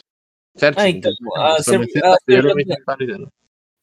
Certo? 0.56 0.78
Ah, 0.78 0.88
então, 0.88 1.10
a 1.10 1.62
Foi 1.62 1.76
uma 1.76 1.84
cerve- 1.86 1.90
sexta-feira, 1.90 2.48
a 2.48 2.50
eu 2.52 2.60
entrei 2.60 2.76
em 2.76 2.84
quarentena. 2.84 3.28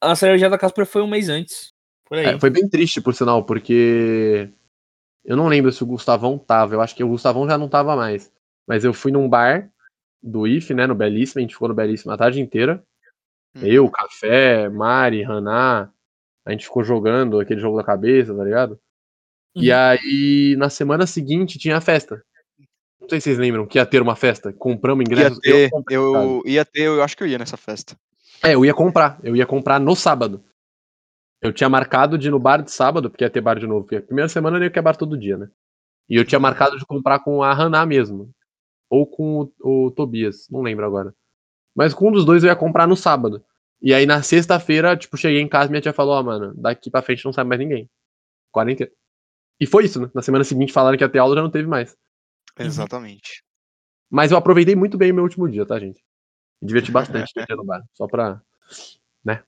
A 0.01 0.15
cerveja 0.15 0.49
da 0.49 0.57
Casper 0.57 0.85
foi 0.85 1.01
um 1.01 1.07
mês 1.07 1.29
antes. 1.29 1.69
Por 2.05 2.17
aí. 2.17 2.25
É, 2.25 2.39
foi 2.39 2.49
bem 2.49 2.67
triste, 2.69 3.01
por 3.01 3.13
sinal, 3.13 3.43
porque 3.45 4.49
eu 5.25 5.35
não 5.37 5.47
lembro 5.47 5.71
se 5.71 5.83
o 5.83 5.87
Gustavão 5.87 6.37
tava. 6.37 6.73
Eu 6.75 6.81
acho 6.81 6.95
que 6.95 7.03
o 7.03 7.07
Gustavão 7.09 7.47
já 7.47 7.57
não 7.57 7.67
tava 7.69 7.95
mais. 7.95 8.31
Mas 8.67 8.83
eu 8.85 8.93
fui 8.93 9.11
num 9.11 9.27
bar 9.27 9.69
do 10.21 10.45
IF, 10.47 10.73
né, 10.73 10.85
no 10.87 10.95
Belíssimo. 10.95 11.39
A 11.39 11.41
gente 11.41 11.53
ficou 11.53 11.67
no 11.69 11.73
Belíssimo 11.73 12.11
a 12.11 12.17
tarde 12.17 12.39
inteira. 12.41 12.83
Hum. 13.55 13.61
Eu, 13.63 13.89
Café, 13.89 14.69
Mari, 14.69 15.23
Haná. 15.23 15.89
A 16.45 16.51
gente 16.51 16.65
ficou 16.65 16.83
jogando 16.83 17.39
aquele 17.39 17.59
jogo 17.59 17.77
da 17.77 17.83
cabeça, 17.83 18.35
tá 18.35 18.43
ligado? 18.43 18.79
E 19.55 19.71
Uhum. 19.71 19.77
aí, 19.77 20.55
na 20.57 20.69
semana 20.69 21.05
seguinte, 21.05 21.57
tinha 21.59 21.77
a 21.77 21.81
festa. 21.81 22.23
Não 22.99 23.09
sei 23.09 23.19
se 23.19 23.25
vocês 23.25 23.37
lembram 23.39 23.65
que 23.65 23.77
ia 23.77 23.85
ter 23.85 24.01
uma 24.01 24.15
festa. 24.15 24.53
Compramos 24.53 25.01
Ia 25.03 25.07
ingressos. 25.07 25.39
ter, 25.39 25.69
comprei 25.69 25.97
em 25.97 26.01
casa. 26.13 26.25
eu 26.25 26.41
ia 26.45 26.65
ter, 26.65 26.81
eu 26.83 27.01
acho 27.03 27.17
que 27.17 27.23
eu 27.23 27.27
ia 27.27 27.37
nessa 27.37 27.57
festa. 27.57 27.95
É, 28.43 28.53
eu 28.53 28.63
ia 28.63 28.73
comprar. 28.73 29.19
Eu 29.23 29.35
ia 29.35 29.45
comprar 29.45 29.79
no 29.79 29.95
sábado. 29.95 30.43
Eu 31.41 31.51
tinha 31.53 31.69
marcado 31.69 32.17
de 32.17 32.27
ir 32.27 32.31
no 32.31 32.39
bar 32.39 32.61
de 32.61 32.71
sábado, 32.71 33.09
porque 33.09 33.23
ia 33.23 33.29
ter 33.29 33.41
bar 33.41 33.57
de 33.59 33.65
novo. 33.65 33.81
Porque 33.83 33.95
a 33.97 34.01
primeira 34.01 34.27
semana 34.29 34.57
eu 34.57 34.63
ia 34.63 34.69
que 34.69 34.77
é 34.77 34.81
bar 34.81 34.95
todo 34.95 35.17
dia, 35.17 35.37
né? 35.37 35.49
E 36.09 36.15
eu 36.15 36.25
tinha 36.25 36.39
marcado 36.39 36.77
de 36.77 36.85
comprar 36.85 37.19
com 37.19 37.41
a 37.41 37.51
Haná 37.51 37.85
mesmo. 37.85 38.29
Ou 38.89 39.05
com 39.07 39.51
o, 39.61 39.85
o 39.87 39.91
Tobias, 39.91 40.47
não 40.49 40.61
lembro 40.61 40.85
agora. 40.85 41.13
Mas 41.75 41.93
com 41.93 42.09
um 42.09 42.11
dos 42.11 42.25
dois 42.25 42.43
eu 42.43 42.49
ia 42.49 42.55
comprar 42.55 42.87
no 42.87 42.95
sábado. 42.95 43.43
E 43.81 43.93
aí 43.93 44.05
na 44.05 44.21
sexta-feira, 44.21 44.97
tipo, 44.97 45.15
cheguei 45.17 45.39
em 45.41 45.47
casa 45.47 45.67
e 45.67 45.71
minha 45.71 45.81
tia 45.81 45.93
falou, 45.93 46.15
ó, 46.15 46.23
mano, 46.23 46.53
daqui 46.55 46.91
pra 46.91 47.01
frente 47.01 47.23
não 47.23 47.31
sai 47.31 47.43
mais 47.43 47.59
ninguém. 47.59 47.89
Quarentena. 48.51 48.91
E 49.59 49.65
foi 49.65 49.85
isso, 49.85 50.01
né? 50.01 50.09
Na 50.13 50.21
semana 50.21 50.43
seguinte 50.43 50.73
falaram 50.73 50.97
que 50.97 51.03
ia 51.03 51.09
ter 51.09 51.19
aula, 51.19 51.35
já 51.35 51.41
não 51.41 51.51
teve 51.51 51.67
mais. 51.67 51.95
Uhum. 52.59 52.65
Exatamente. 52.65 53.43
Mas 54.09 54.31
eu 54.31 54.37
aproveitei 54.37 54.75
muito 54.75 54.97
bem 54.97 55.11
o 55.11 55.15
meu 55.15 55.23
último 55.23 55.47
dia, 55.47 55.65
tá, 55.65 55.79
gente? 55.79 56.01
Me 56.61 56.67
diverti 56.67 56.91
bastante 56.91 57.31
no 57.35 57.45
dia 57.45 57.55
no 57.55 57.63
bar. 57.63 57.83
Só 57.93 58.07
pra. 58.07 58.41
né? 59.23 59.43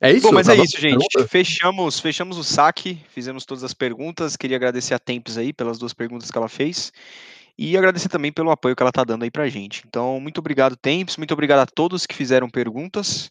É 0.00 0.12
isso? 0.12 0.28
Bom, 0.28 0.32
mas 0.32 0.48
é 0.48 0.52
Acabou 0.52 0.64
isso, 0.64 0.76
a 0.76 0.80
gente. 0.80 0.90
pergunta? 0.90 1.28
Fechamos, 1.28 1.98
fechamos 1.98 2.38
o 2.38 2.44
saque, 2.44 3.04
fizemos 3.08 3.44
todas 3.44 3.64
as 3.64 3.74
perguntas. 3.74 4.36
Queria 4.36 4.56
agradecer 4.56 4.94
a 4.94 4.98
Tempes 4.98 5.36
aí 5.36 5.52
pelas 5.52 5.78
duas 5.78 5.92
perguntas 5.92 6.30
que 6.30 6.38
ela 6.38 6.48
fez. 6.48 6.92
E 7.58 7.76
agradecer 7.76 8.08
também 8.08 8.30
pelo 8.32 8.50
apoio 8.52 8.76
que 8.76 8.82
ela 8.82 8.92
tá 8.92 9.02
dando 9.02 9.24
aí 9.24 9.30
pra 9.30 9.48
gente. 9.48 9.82
Então, 9.86 10.20
muito 10.20 10.38
obrigado, 10.38 10.76
Tempes. 10.76 11.16
Muito 11.16 11.32
obrigado 11.34 11.58
a 11.58 11.66
todos 11.66 12.06
que 12.06 12.14
fizeram 12.14 12.48
perguntas. 12.48 13.30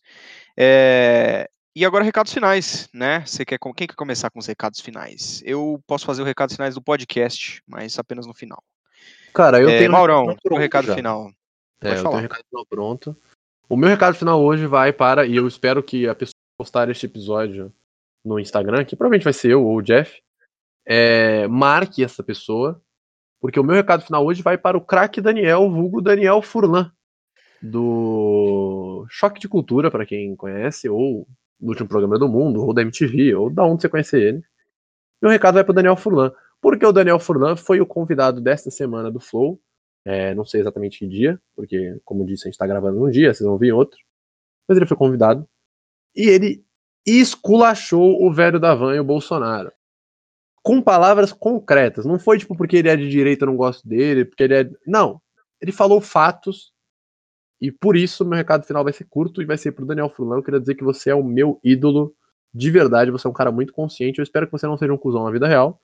É, 0.58 1.49
E 1.76 1.86
agora, 1.86 2.04
recados 2.04 2.34
finais, 2.34 2.90
né? 2.94 3.24
Você 3.26 3.45
quer, 3.45 3.60
quem 3.60 3.88
quer 3.88 3.94
começar 3.95 4.30
com 4.32 4.40
os 4.40 4.48
recados 4.48 4.82
finais? 4.82 5.41
Eu 5.45 5.80
posso 5.88 6.06
fazer 6.06 6.24
os 6.24 6.28
recados 6.28 6.56
finais 6.56 6.74
do 6.76 6.82
podcast, 6.82 7.62
mas 7.68 7.98
apenas 7.99 8.26
no 8.26 8.34
final. 8.34 8.62
Cara, 9.34 9.62
eu 9.62 9.70
É, 9.70 9.78
tenho. 9.78 9.91
Maurão, 9.91 10.26
recado 10.26 10.54
o 10.56 10.58
recado 10.58 10.88
já. 10.88 10.95
final. 10.95 11.32
É, 11.80 11.90
Pode 11.90 11.95
eu 11.98 12.04
falar. 12.04 12.10
tenho 12.10 12.20
um 12.20 12.22
recado 12.24 12.44
final 12.49 12.66
pronto. 12.66 13.18
O 13.70 13.78
meu 13.78 13.88
recado 13.90 14.16
final 14.16 14.41
hoje 14.44 14.66
vai 14.66 14.91
para, 14.91 15.26
e 15.28 15.36
eu 15.36 15.48
espero 15.48 15.84
que 15.84 16.08
a 16.08 16.16
pessoa 16.16 16.32
que 16.34 16.58
postar 16.58 16.90
este 16.90 17.06
episódio 17.06 17.72
no 18.26 18.40
Instagram, 18.40 18.84
que 18.84 18.95
provavelmente 18.95 19.24
vai 19.24 19.34
ser 19.34 19.52
eu 19.52 19.64
ou 19.64 19.78
o 19.78 19.82
Jeff, 19.84 20.20
é, 20.86 21.48
marque 21.48 22.04
essa 22.04 22.24
pessoa, 22.24 22.82
porque 23.39 23.59
o 23.59 23.64
meu 23.64 23.76
recado 23.76 24.03
final 24.03 24.26
hoje 24.26 24.41
vai 24.41 24.57
para 24.57 24.77
o 24.77 24.81
craque 24.81 25.22
Daniel, 25.22 25.69
vulgo 25.69 26.01
Daniel 26.01 26.41
Furlan, 26.41 26.91
do 27.61 29.05
Choque 29.09 29.39
de 29.39 29.47
Cultura, 29.47 29.91
para 29.91 30.05
quem 30.05 30.35
conhece, 30.35 30.89
ou 30.89 31.27
do 31.59 31.69
último 31.69 31.88
programa 31.88 32.19
do 32.19 32.27
mundo, 32.27 32.64
ou 32.64 32.73
da 32.73 32.81
MTV, 32.81 33.35
ou 33.35 33.49
da 33.49 33.64
onde 33.64 33.81
você 33.81 33.89
conhecer 33.89 34.22
ele. 34.22 34.43
Meu 35.22 35.31
recado 35.31 35.55
vai 35.55 35.64
para 35.64 35.72
o 35.72 35.76
Daniel 35.76 35.95
Furlan, 35.95 36.31
porque 36.61 36.85
o 36.85 36.91
Daniel 36.91 37.19
Furlan 37.19 37.55
foi 37.55 37.81
o 37.81 37.85
convidado 37.85 38.39
desta 38.39 38.69
semana 38.69 39.11
do 39.11 39.19
Flow, 39.19 39.59
é, 40.05 40.34
não 40.34 40.45
sei 40.45 40.61
exatamente 40.61 40.99
que 40.99 41.07
dia, 41.07 41.38
porque, 41.55 41.99
como 42.05 42.26
disse, 42.26 42.47
a 42.47 42.49
gente 42.49 42.57
tá 42.57 42.65
gravando 42.65 43.03
um 43.03 43.09
dia, 43.09 43.34
vocês 43.34 43.45
vão 43.45 43.57
vir 43.57 43.73
outro. 43.73 43.99
Mas 44.68 44.77
ele 44.77 44.85
foi 44.85 44.95
convidado. 44.95 45.47
E 46.15 46.30
ele 46.30 46.65
esculachou 47.05 48.23
o 48.23 48.31
velho 48.31 48.59
da 48.59 48.73
van 48.73 48.95
e 48.95 48.99
o 48.99 49.03
Bolsonaro. 49.03 49.72
Com 50.68 50.81
palavras 50.81 51.31
concretas. 51.31 52.06
Não 52.06 52.19
foi 52.19 52.38
tipo 52.38 52.53
porque 52.53 52.76
ele 52.76 52.89
é 52.89 52.95
de 52.98 53.10
direita 53.10 53.45
eu 53.45 53.48
não 53.48 53.56
gosto 53.56 53.88
dele, 53.88 54.26
porque 54.26 54.44
ele 54.44 54.53
é. 54.53 54.69
Não. 54.85 55.22
ele 55.61 55.72
falou 55.72 56.02
fatos. 56.02 56.73
E 57.61 57.72
por 57.72 57.95
isso 57.95 58.26
meu 58.26 58.38
recado 58.38 58.65
final 58.65 58.84
vai 58.84 58.91
ser 58.91 59.06
curto 59.06 59.41
e 59.41 59.45
vai 59.45 59.57
ser 59.57 59.72
pro 59.72 59.85
Daniel 59.85 60.10
Furlan. 60.10 60.35
Eu 60.35 60.44
queria 60.44 60.60
dizer 60.60 60.76
que 60.76 60.84
você 60.84 61.10
é 61.10 61.15
o 61.15 61.23
meu 61.23 61.57
ídolo 61.64 62.14
de 62.53 62.69
verdade. 62.69 63.11
Você 63.11 63.26
é 63.26 63.30
um 63.30 63.34
cara 63.34 63.49
muito 63.49 63.72
consciente. 63.72 64.19
Eu 64.19 64.23
espero 64.23 64.45
que 64.45 64.52
você 64.52 64.68
não 64.68 64.77
seja 64.77 64.91
um 64.91 64.98
cuzão 64.98 65.23
na 65.23 65.31
vida 65.31 65.48
real. 65.48 65.81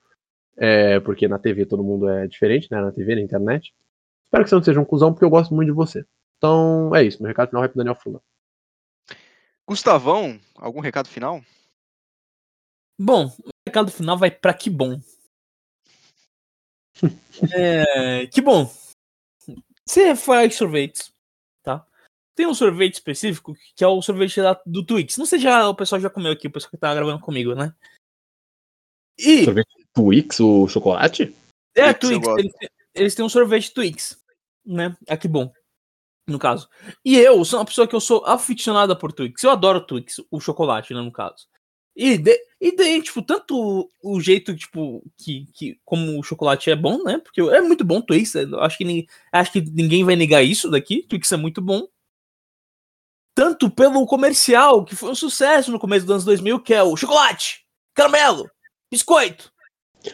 É, 0.56 1.00
porque 1.00 1.26
na 1.26 1.38
TV 1.38 1.64
todo 1.64 1.82
mundo 1.82 2.06
é 2.06 2.26
diferente, 2.26 2.68
né? 2.70 2.78
Na 2.82 2.92
TV, 2.92 3.14
na 3.14 3.22
internet. 3.22 3.74
Espero 4.24 4.44
que 4.44 4.50
você 4.50 4.54
não 4.54 4.62
seja 4.62 4.80
um 4.80 4.84
cuzão, 4.84 5.14
porque 5.14 5.24
eu 5.24 5.30
gosto 5.30 5.54
muito 5.54 5.68
de 5.68 5.74
você. 5.74 6.04
Então 6.36 6.94
é 6.94 7.02
isso. 7.02 7.22
Meu 7.22 7.28
recado 7.28 7.48
final 7.48 7.62
vai 7.62 7.70
pro 7.70 7.78
Daniel 7.78 7.96
Furlan. 7.96 8.20
Gustavão, 9.66 10.38
algum 10.56 10.80
recado 10.80 11.08
final? 11.08 11.40
Bom, 12.98 13.32
recado 13.74 13.90
final 13.90 14.16
vai 14.16 14.30
para 14.30 14.54
que 14.54 14.70
bom. 14.70 15.00
é, 17.52 18.26
que 18.28 18.40
bom. 18.40 18.72
Você 19.84 20.14
faz 20.14 20.54
sorvetes, 20.54 21.12
tá? 21.62 21.84
Tem 22.36 22.46
um 22.46 22.54
sorvete 22.54 22.94
específico 22.94 23.54
que 23.74 23.82
é 23.82 23.88
o 23.88 24.00
sorvete 24.00 24.40
da, 24.40 24.60
do 24.64 24.86
Twix. 24.86 25.18
Não 25.18 25.26
sei 25.26 25.40
se 25.40 25.44
já, 25.44 25.68
o 25.68 25.74
pessoal 25.74 26.00
já 26.00 26.08
comeu 26.08 26.32
aqui, 26.32 26.46
o 26.46 26.52
pessoal 26.52 26.70
que 26.70 26.76
tá 26.76 26.94
gravando 26.94 27.20
comigo, 27.20 27.54
né? 27.54 27.74
E. 29.18 29.44
Sorvete 29.44 29.86
Twix, 29.92 30.40
o 30.40 30.68
chocolate? 30.68 31.34
É, 31.74 31.92
Twix. 31.92 32.26
Eles, 32.38 32.52
eles 32.94 33.14
têm 33.14 33.24
um 33.24 33.28
sorvete 33.28 33.74
Twix, 33.74 34.22
né? 34.64 34.96
Ah, 35.08 35.16
que 35.16 35.26
bom 35.26 35.52
no 36.26 36.38
caso. 36.38 36.70
E 37.04 37.18
eu 37.18 37.44
sou 37.44 37.58
uma 37.58 37.66
pessoa 37.66 37.86
que 37.86 37.94
eu 37.94 38.00
sou 38.00 38.24
aficionada 38.24 38.96
por 38.96 39.12
Twix. 39.12 39.42
Eu 39.42 39.50
adoro 39.50 39.84
Twix, 39.84 40.22
o 40.30 40.40
chocolate, 40.40 40.94
né, 40.94 41.02
no 41.02 41.12
caso. 41.12 41.46
E, 41.96 42.18
de, 42.18 42.36
e 42.60 42.74
daí, 42.74 43.00
tipo, 43.02 43.22
tanto 43.22 43.88
o 44.02 44.20
jeito, 44.20 44.54
tipo, 44.56 45.02
que, 45.16 45.46
que 45.52 45.78
como 45.84 46.18
o 46.18 46.22
chocolate 46.22 46.70
é 46.70 46.76
bom, 46.76 47.02
né? 47.04 47.18
Porque 47.18 47.40
é 47.40 47.60
muito 47.60 47.84
bom 47.84 48.00
Twix. 48.00 48.34
Acho 48.36 48.78
que, 48.78 48.84
ninguém, 48.84 49.06
acho 49.30 49.52
que 49.52 49.60
ninguém 49.60 50.04
vai 50.04 50.16
negar 50.16 50.42
isso 50.42 50.70
daqui. 50.70 51.02
Twix 51.02 51.30
é 51.30 51.36
muito 51.36 51.60
bom. 51.60 51.86
Tanto 53.34 53.70
pelo 53.70 54.06
comercial, 54.06 54.84
que 54.84 54.96
foi 54.96 55.10
um 55.10 55.14
sucesso 55.14 55.70
no 55.70 55.78
começo 55.78 56.06
dos 56.06 56.12
anos 56.12 56.24
2000, 56.24 56.60
que 56.60 56.74
é 56.74 56.82
o 56.82 56.96
chocolate, 56.96 57.64
caramelo, 57.92 58.48
biscoito. 58.90 59.52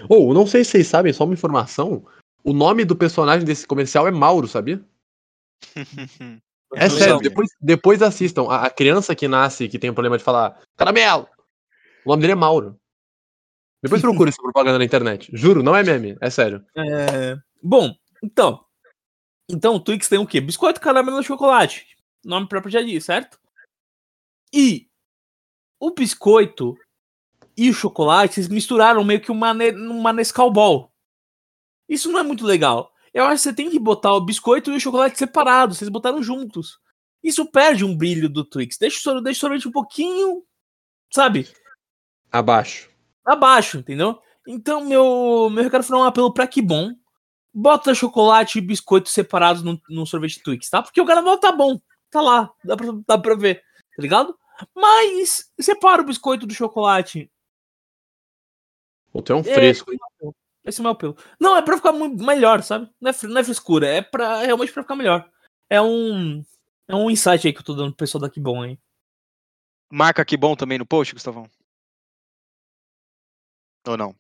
Ou, 0.09 0.29
oh, 0.29 0.35
não 0.35 0.47
sei 0.47 0.65
se 0.65 0.73
vocês 0.73 0.87
sabem, 0.87 1.13
só 1.13 1.25
uma 1.25 1.35
informação. 1.35 2.07
O 2.43 2.53
nome 2.53 2.85
do 2.85 2.97
personagem 2.97 3.45
desse 3.45 3.67
comercial 3.67 4.07
é 4.07 4.11
Mauro, 4.11 4.49
sabia? 4.49 4.83
É 6.73 6.89
sério, 6.89 7.19
depois, 7.19 7.51
depois 7.61 8.01
assistam. 8.01 8.45
A, 8.49 8.67
a, 8.67 8.71
criança 8.71 9.13
que 9.13 9.27
nasce, 9.27 9.69
que 9.69 9.77
tem 9.77 9.91
um 9.91 9.95
problema 9.95 10.17
de 10.17 10.23
falar 10.23 10.57
caramelo, 10.77 11.27
o 12.05 12.11
nome 12.11 12.21
dele 12.21 12.33
é 12.33 12.37
Mauro. 12.37 12.79
Depois 13.83 14.01
procura 14.03 14.31
essa 14.31 14.43
propaganda 14.43 14.79
na 14.79 14.85
internet. 14.85 15.31
Juro, 15.33 15.63
não 15.63 15.75
é 15.75 15.83
meme, 15.83 16.17
é 16.21 16.31
sério. 16.31 16.65
É... 16.77 17.37
Bom, 17.63 17.95
então. 18.23 18.65
Então 19.49 19.75
o 19.75 19.81
Twix 19.81 20.09
tem 20.09 20.19
o 20.19 20.27
quê? 20.27 20.41
Biscoito, 20.41 20.81
caramelo 20.81 21.21
e 21.21 21.25
chocolate. 21.25 21.87
Nome 22.25 22.49
próprio 22.49 22.73
já 22.73 22.83
diz, 22.83 23.05
certo? 23.05 23.39
E 24.53 24.89
o 25.79 25.91
biscoito 25.91 26.77
e 27.57 27.71
o 27.71 27.75
chocolate 27.75 28.39
eles 28.39 28.49
misturaram 28.49 29.05
meio 29.05 29.21
que 29.21 29.31
uma, 29.31 29.53
uma 29.53 30.13
Nescau 30.13 30.51
Ball. 30.51 30.93
Isso 31.89 32.11
não 32.11 32.21
é 32.21 32.23
muito 32.23 32.45
legal. 32.45 32.93
Eu 33.13 33.25
acho 33.25 33.43
que 33.43 33.49
você 33.49 33.53
tem 33.53 33.71
que 33.71 33.79
botar 33.79 34.15
o 34.15 34.25
biscoito 34.25 34.71
e 34.71 34.77
o 34.77 34.81
chocolate 34.81 35.19
separados. 35.19 35.79
Vocês 35.79 35.89
botaram 35.89 36.23
juntos. 36.23 36.79
Isso 37.23 37.45
perde 37.51 37.85
um 37.85 37.97
brilho 37.97 38.29
do 38.29 38.45
Twix. 38.45 38.79
Deixa 38.79 39.11
o, 39.11 39.21
deixa 39.21 39.39
o 39.39 39.41
sorvete 39.41 39.69
um 39.69 39.73
pouquinho, 39.73 40.45
sabe? 41.13 41.49
Abaixo. 42.31 42.91
Abaixo, 43.25 43.79
entendeu? 43.79 44.21
Então, 44.47 44.85
meu, 44.85 45.49
meu 45.51 45.65
recado 45.65 45.85
final 45.85 46.01
é 46.01 46.05
um 46.05 46.09
apelo 46.09 46.33
pra 46.33 46.47
que 46.47 46.63
bom. 46.63 46.93
Bota 47.53 47.95
chocolate 47.95 48.59
e 48.59 48.63
biscoito 48.63 49.09
separados 49.09 49.63
no, 49.63 49.81
no 49.89 50.07
sorvete 50.07 50.43
Twix, 50.43 50.71
tá? 50.71 50.83
Porque 50.83 51.01
o 51.01 51.07
caramelo 51.07 51.39
tá 51.39 51.53
bom. 51.53 51.79
Tá 52.11 52.21
lá. 52.21 52.51
Dá 52.65 52.77
pra, 52.77 52.87
dá 53.07 53.19
pra 53.19 53.35
ver. 53.35 53.63
Tá 53.97 54.03
ligado? 54.03 54.37
Mas 54.75 55.51
separa 55.61 56.03
o 56.03 56.05
biscoito 56.05 56.47
do 56.47 56.55
chocolate. 56.55 57.31
Ou 59.13 59.23
tem 59.23 59.35
um 59.35 59.43
fresco. 59.43 59.93
É, 59.93 59.97
esse 60.65 60.81
é 60.81 60.83
o 60.83 60.85
meu 60.85 60.93
apelo. 60.93 61.17
Não, 61.41 61.57
é 61.57 61.63
pra 61.63 61.77
ficar 61.77 61.93
muito 61.93 62.23
melhor, 62.25 62.63
sabe? 62.63 62.89
Não 63.01 63.11
é, 63.11 63.15
não 63.25 63.41
é 63.41 63.45
frescura, 63.45 63.87
é 63.87 64.03
pra, 64.03 64.43
é 64.43 64.47
realmente 64.47 64.73
pra 64.73 64.83
ficar 64.83 64.97
melhor. 64.97 65.29
É 65.69 65.81
um. 65.81 66.45
É 66.87 66.95
um 66.95 67.11
insight 67.11 67.47
aí 67.47 67.53
que 67.53 67.61
eu 67.61 67.65
tô 67.65 67.75
dando 67.75 67.91
pro 67.91 67.99
pessoal 67.99 68.21
da 68.21 68.31
Que 68.31 68.41
Bom 68.41 68.63
aí. 68.63 68.79
Marca 69.91 70.25
Que 70.25 70.37
Bom 70.37 70.55
também 70.55 70.79
no 70.79 70.87
post, 70.87 71.15
Gustavão? 71.15 71.49
Ou 73.87 73.97
não? 73.97 74.15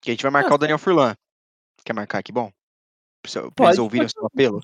Que 0.00 0.10
a 0.10 0.12
gente 0.12 0.22
vai 0.22 0.30
marcar 0.30 0.52
ah, 0.52 0.54
o 0.54 0.58
Daniel 0.58 0.78
Furlan. 0.78 1.14
Quer 1.84 1.92
marcar 1.92 2.22
Que 2.22 2.32
Bom? 2.32 2.50
Pra 3.22 3.50
pode, 3.50 3.70
eles 3.70 3.78
ouvirem 3.78 4.06
o 4.06 4.10
seu 4.10 4.26
apelo? 4.26 4.60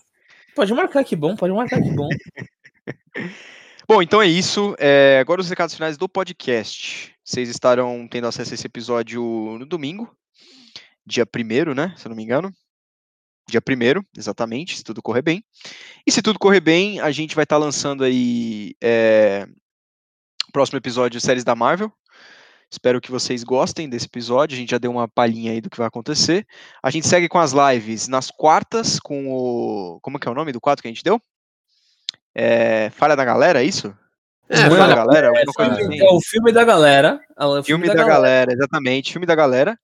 Pode 0.55 0.73
marcar 0.73 1.05
Que 1.05 1.17
Bom, 1.17 1.37
pode 1.37 1.53
marcar 1.53 1.83
Que 1.83 1.91
Bom. 1.91 2.09
Bom, 3.89 4.03
então 4.03 4.21
é 4.21 4.27
isso. 4.27 4.75
É, 4.79 5.19
agora 5.21 5.41
os 5.41 5.49
recados 5.49 5.75
finais 5.75 5.97
do 5.97 6.09
podcast. 6.09 7.15
Vocês 7.25 7.49
estarão 7.49 8.07
tendo 8.09 8.27
acesso 8.27 8.53
a 8.53 8.55
esse 8.55 8.67
episódio 8.67 9.23
no 9.59 9.67
domingo, 9.67 10.15
dia 11.07 11.25
1 11.25 11.75
né? 11.75 11.95
Se 11.97 12.07
eu 12.07 12.11
não 12.11 12.17
me 12.17 12.23
engano. 12.23 12.53
Dia 13.49 13.61
1 13.61 14.05
exatamente, 14.17 14.77
se 14.77 14.83
tudo 14.83 15.01
correr 15.01 15.23
bem. 15.23 15.45
E 16.05 16.11
se 16.11 16.21
tudo 16.21 16.39
correr 16.39 16.61
bem, 16.61 16.99
a 16.99 17.13
gente 17.13 17.37
vai 17.37 17.45
estar 17.45 17.57
tá 17.57 17.65
lançando 17.65 18.03
aí 18.03 18.75
é, 18.83 19.47
próximo 20.53 20.79
episódio 20.79 21.21
de 21.21 21.25
séries 21.25 21.45
da 21.45 21.55
Marvel. 21.55 21.93
Espero 22.71 23.01
que 23.01 23.11
vocês 23.11 23.45
gostem 23.45 23.89
desse 23.89 24.07
episódio. 24.07 24.57
A 24.57 24.59
gente 24.59 24.71
já 24.71 24.79
deu 24.79 24.91
uma 24.91 25.09
palhinha 25.09 25.53
aí 25.53 25.61
do 25.61 25.71
que 25.71 25.79
vai 25.79 25.87
acontecer. 25.87 26.47
A 26.83 26.91
gente 26.91 27.07
segue 27.07 27.29
com 27.29 27.39
as 27.39 27.53
lives 27.53 28.09
nas 28.09 28.31
quartas, 28.31 28.99
com 28.99 29.29
o. 29.29 30.01
Como 30.03 30.19
que 30.19 30.29
é 30.29 30.31
o 30.31 30.35
nome 30.35 30.53
do 30.53 30.61
quadro 30.61 30.83
que 30.83 30.89
a 30.89 30.91
gente 30.91 31.05
deu? 31.05 31.21
É, 32.35 32.91
Falha 32.91 33.17
da 33.17 33.25
Galera, 33.25 33.63
é 33.63 33.65
isso? 33.65 33.97
É, 34.49 34.69
da 34.69 34.95
Galera? 34.95 35.33
É, 35.35 35.43
assim. 35.43 36.01
é, 36.01 36.11
o 36.11 36.21
filme 36.21 36.53
da 36.53 36.65
galera. 36.65 37.21
É 37.39 37.45
filme, 37.45 37.65
filme 37.65 37.87
da, 37.89 37.95
da 37.95 38.05
galera. 38.05 38.15
galera, 38.15 38.53
exatamente. 38.53 39.13
Filme 39.13 39.27
da 39.27 39.35
galera 39.35 39.79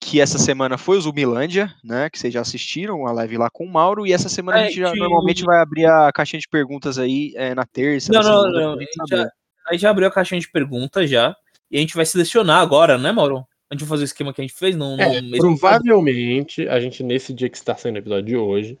que 0.00 0.20
essa 0.20 0.38
semana 0.38 0.76
foi 0.76 0.98
o 0.98 1.00
Zumilândia, 1.00 1.72
né? 1.82 2.10
Que 2.10 2.18
vocês 2.18 2.32
já 2.32 2.40
assistiram 2.40 3.06
a 3.06 3.12
live 3.12 3.38
lá 3.38 3.48
com 3.50 3.64
o 3.64 3.72
Mauro, 3.72 4.06
e 4.06 4.12
essa 4.12 4.28
semana 4.28 4.58
é, 4.58 4.62
a 4.62 4.66
gente 4.66 4.78
já, 4.78 4.92
que... 4.92 4.98
normalmente 4.98 5.44
vai 5.44 5.60
abrir 5.60 5.86
a 5.86 6.12
caixinha 6.12 6.40
de 6.40 6.48
perguntas 6.48 6.98
aí 6.98 7.32
é, 7.34 7.54
na 7.54 7.64
terça. 7.64 8.12
Não, 8.12 8.22
não, 8.22 8.50
não. 8.50 8.74
A 8.74 8.80
gente, 8.80 8.92
já, 9.08 9.30
a 9.68 9.72
gente 9.72 9.80
já 9.82 9.90
abriu 9.90 10.08
a 10.08 10.10
caixinha 10.10 10.40
de 10.40 10.50
perguntas 10.50 11.08
já, 11.08 11.34
e 11.70 11.78
a 11.78 11.80
gente 11.80 11.94
vai 11.94 12.06
selecionar 12.06 12.60
agora, 12.60 12.98
né, 12.98 13.12
Mauro? 13.12 13.46
A 13.70 13.74
gente 13.74 13.80
vai 13.80 13.90
fazer 13.90 14.02
o 14.02 14.04
esquema 14.04 14.32
que 14.32 14.40
a 14.40 14.44
gente 14.44 14.54
fez 14.54 14.76
no, 14.76 15.00
é, 15.00 15.20
provavelmente, 15.38 16.68
a 16.68 16.78
gente, 16.78 17.02
nesse 17.02 17.34
dia 17.34 17.48
que 17.48 17.56
está 17.56 17.76
saindo 17.76 17.96
o 17.96 17.98
episódio 17.98 18.24
de 18.24 18.36
hoje, 18.36 18.78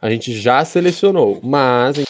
a 0.00 0.08
gente 0.08 0.32
já 0.32 0.64
selecionou, 0.64 1.40
mas 1.42 1.98
em 1.98 2.04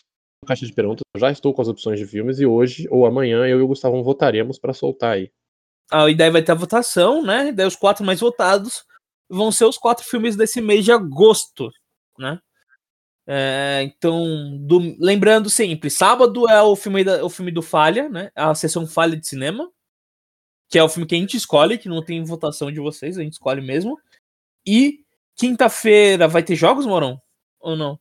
caixa 0.47 0.67
de 0.67 0.73
perguntas 0.73 1.01
eu 1.15 1.21
já 1.21 1.31
estou 1.31 1.55
com 1.55 1.63
as 1.63 1.69
opções 1.69 1.99
de 1.99 2.07
filmes, 2.07 2.39
e 2.39 2.47
hoje 2.47 2.87
ou 2.91 3.07
amanhã 3.07 3.47
eu 3.47 3.61
e 3.61 3.63
o 3.63 3.69
Gustavo 3.69 4.03
votaremos 4.03 4.59
para 4.59 4.75
soltar 4.75 5.13
aí 5.13 5.31
a 5.91 6.09
ideia 6.09 6.31
vai 6.31 6.43
ter 6.43 6.53
a 6.53 6.57
votação, 6.57 7.23
né? 7.23 7.53
Daí 7.53 7.67
os 7.67 7.77
quatro 7.77 8.05
mais 8.05 8.21
votados 8.21 8.85
vão 9.29 9.51
ser 9.51 9.65
os 9.65 9.79
quatro 9.79 10.05
filmes 10.05 10.37
desse 10.37 10.61
mês 10.61 10.85
de 10.85 10.93
agosto, 10.93 11.71
né? 12.19 12.39
É, 13.27 13.83
então, 13.83 14.57
do, 14.61 14.97
lembrando 14.99 15.51
sempre, 15.51 15.91
sábado 15.91 16.49
é 16.49 16.63
o 16.63 16.75
filme, 16.75 17.05
da, 17.05 17.23
o 17.25 17.29
filme 17.29 17.51
do 17.51 17.61
Falha, 17.61 18.09
né? 18.09 18.31
A 18.35 18.55
sessão 18.55 18.87
Falha 18.87 19.17
de 19.17 19.27
cinema, 19.27 19.71
que 20.69 20.79
é 20.79 20.83
o 20.83 20.89
filme 20.89 21.07
que 21.07 21.15
a 21.15 21.19
gente 21.19 21.37
escolhe, 21.37 21.79
que 21.79 21.89
não 21.89 22.03
tem 22.05 22.23
votação 22.23 22.71
de 22.71 22.81
vocês, 22.81 23.17
a 23.17 23.23
gente 23.23 23.35
escolhe 23.35 23.61
mesmo. 23.61 23.99
E 24.67 25.01
quinta-feira 25.35 26.29
vai 26.29 26.43
ter 26.43 26.55
jogos, 26.55 26.85
Morão? 26.85 27.21
Ou 27.61 27.77
não? 27.77 27.99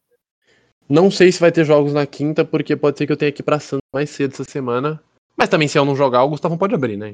Não 0.90 1.12
sei 1.12 1.32
se 1.32 1.40
vai 1.40 1.52
ter 1.52 1.66
jogos 1.66 1.94
na 1.94 2.06
quinta, 2.06 2.46
porque 2.46 2.76
pode 2.76 2.98
ser 2.98 3.06
que 3.06 3.12
eu 3.12 3.18
tenha 3.18 3.32
que 3.32 3.42
ir 3.42 3.46
pra 3.46 3.60
Santos 3.60 3.88
mais 3.94 4.10
cedo 4.10 4.34
essa 4.34 4.44
semana. 4.44 5.02
Mas 5.36 5.50
também, 5.50 5.68
se 5.68 5.78
eu 5.78 5.86
não 5.86 5.96
jogar, 5.96 6.24
o 6.24 6.30
Gustavo 6.30 6.58
pode 6.58 6.76
abrir, 6.76 6.98
né? 6.98 7.12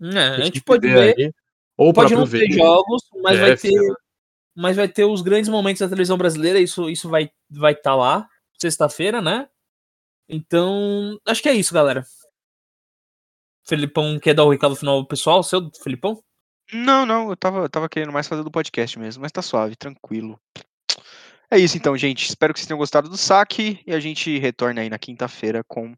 É, 0.00 0.18
a 0.18 0.40
gente 0.40 0.62
pode 0.62 0.86
ver. 0.86 1.14
Aí. 1.18 1.32
Ou 1.76 1.92
pode 1.92 2.14
não 2.14 2.28
ter 2.28 2.50
jogos, 2.52 3.02
mas 3.22 3.38
é, 3.38 3.40
vai 3.40 3.56
ter. 3.56 3.94
Mas 4.54 4.76
vai 4.76 4.88
ter 4.88 5.04
os 5.04 5.22
grandes 5.22 5.48
momentos 5.48 5.80
da 5.80 5.88
televisão 5.88 6.18
brasileira, 6.18 6.58
isso, 6.58 6.88
isso 6.90 7.08
vai 7.08 7.24
estar 7.24 7.34
vai 7.50 7.74
tá 7.74 7.94
lá, 7.94 8.28
sexta-feira, 8.58 9.20
né? 9.20 9.48
Então, 10.28 11.18
acho 11.26 11.42
que 11.42 11.48
é 11.48 11.54
isso, 11.54 11.74
galera. 11.74 12.04
Felipão 13.64 14.18
quer 14.18 14.34
dar 14.34 14.44
o 14.44 14.50
recado 14.50 14.74
final 14.74 15.04
pessoal, 15.06 15.42
seu, 15.42 15.70
Felipão? 15.82 16.22
Não, 16.72 17.04
não, 17.04 17.30
eu 17.30 17.36
tava, 17.36 17.58
eu 17.60 17.68
tava 17.68 17.88
querendo 17.88 18.12
mais 18.12 18.28
fazer 18.28 18.42
do 18.42 18.50
podcast 18.50 18.98
mesmo, 18.98 19.22
mas 19.22 19.32
tá 19.32 19.42
suave, 19.42 19.74
tranquilo. 19.76 20.40
É 21.50 21.58
isso 21.58 21.76
então, 21.76 21.96
gente. 21.96 22.28
Espero 22.28 22.52
que 22.52 22.60
vocês 22.60 22.68
tenham 22.68 22.78
gostado 22.78 23.08
do 23.08 23.16
saque 23.16 23.82
e 23.84 23.92
a 23.92 23.98
gente 23.98 24.38
retorna 24.38 24.82
aí 24.82 24.88
na 24.88 24.98
quinta-feira 24.98 25.64
com 25.64 25.94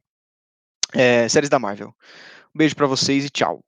é, 0.95 1.29
séries 1.29 1.51
da 1.51 1.59
Marvel. 1.59 1.95
Um 2.55 2.59
beijo 2.59 2.75
para 2.75 2.87
vocês 2.87 3.25
e 3.25 3.31
tchau. 3.31 3.63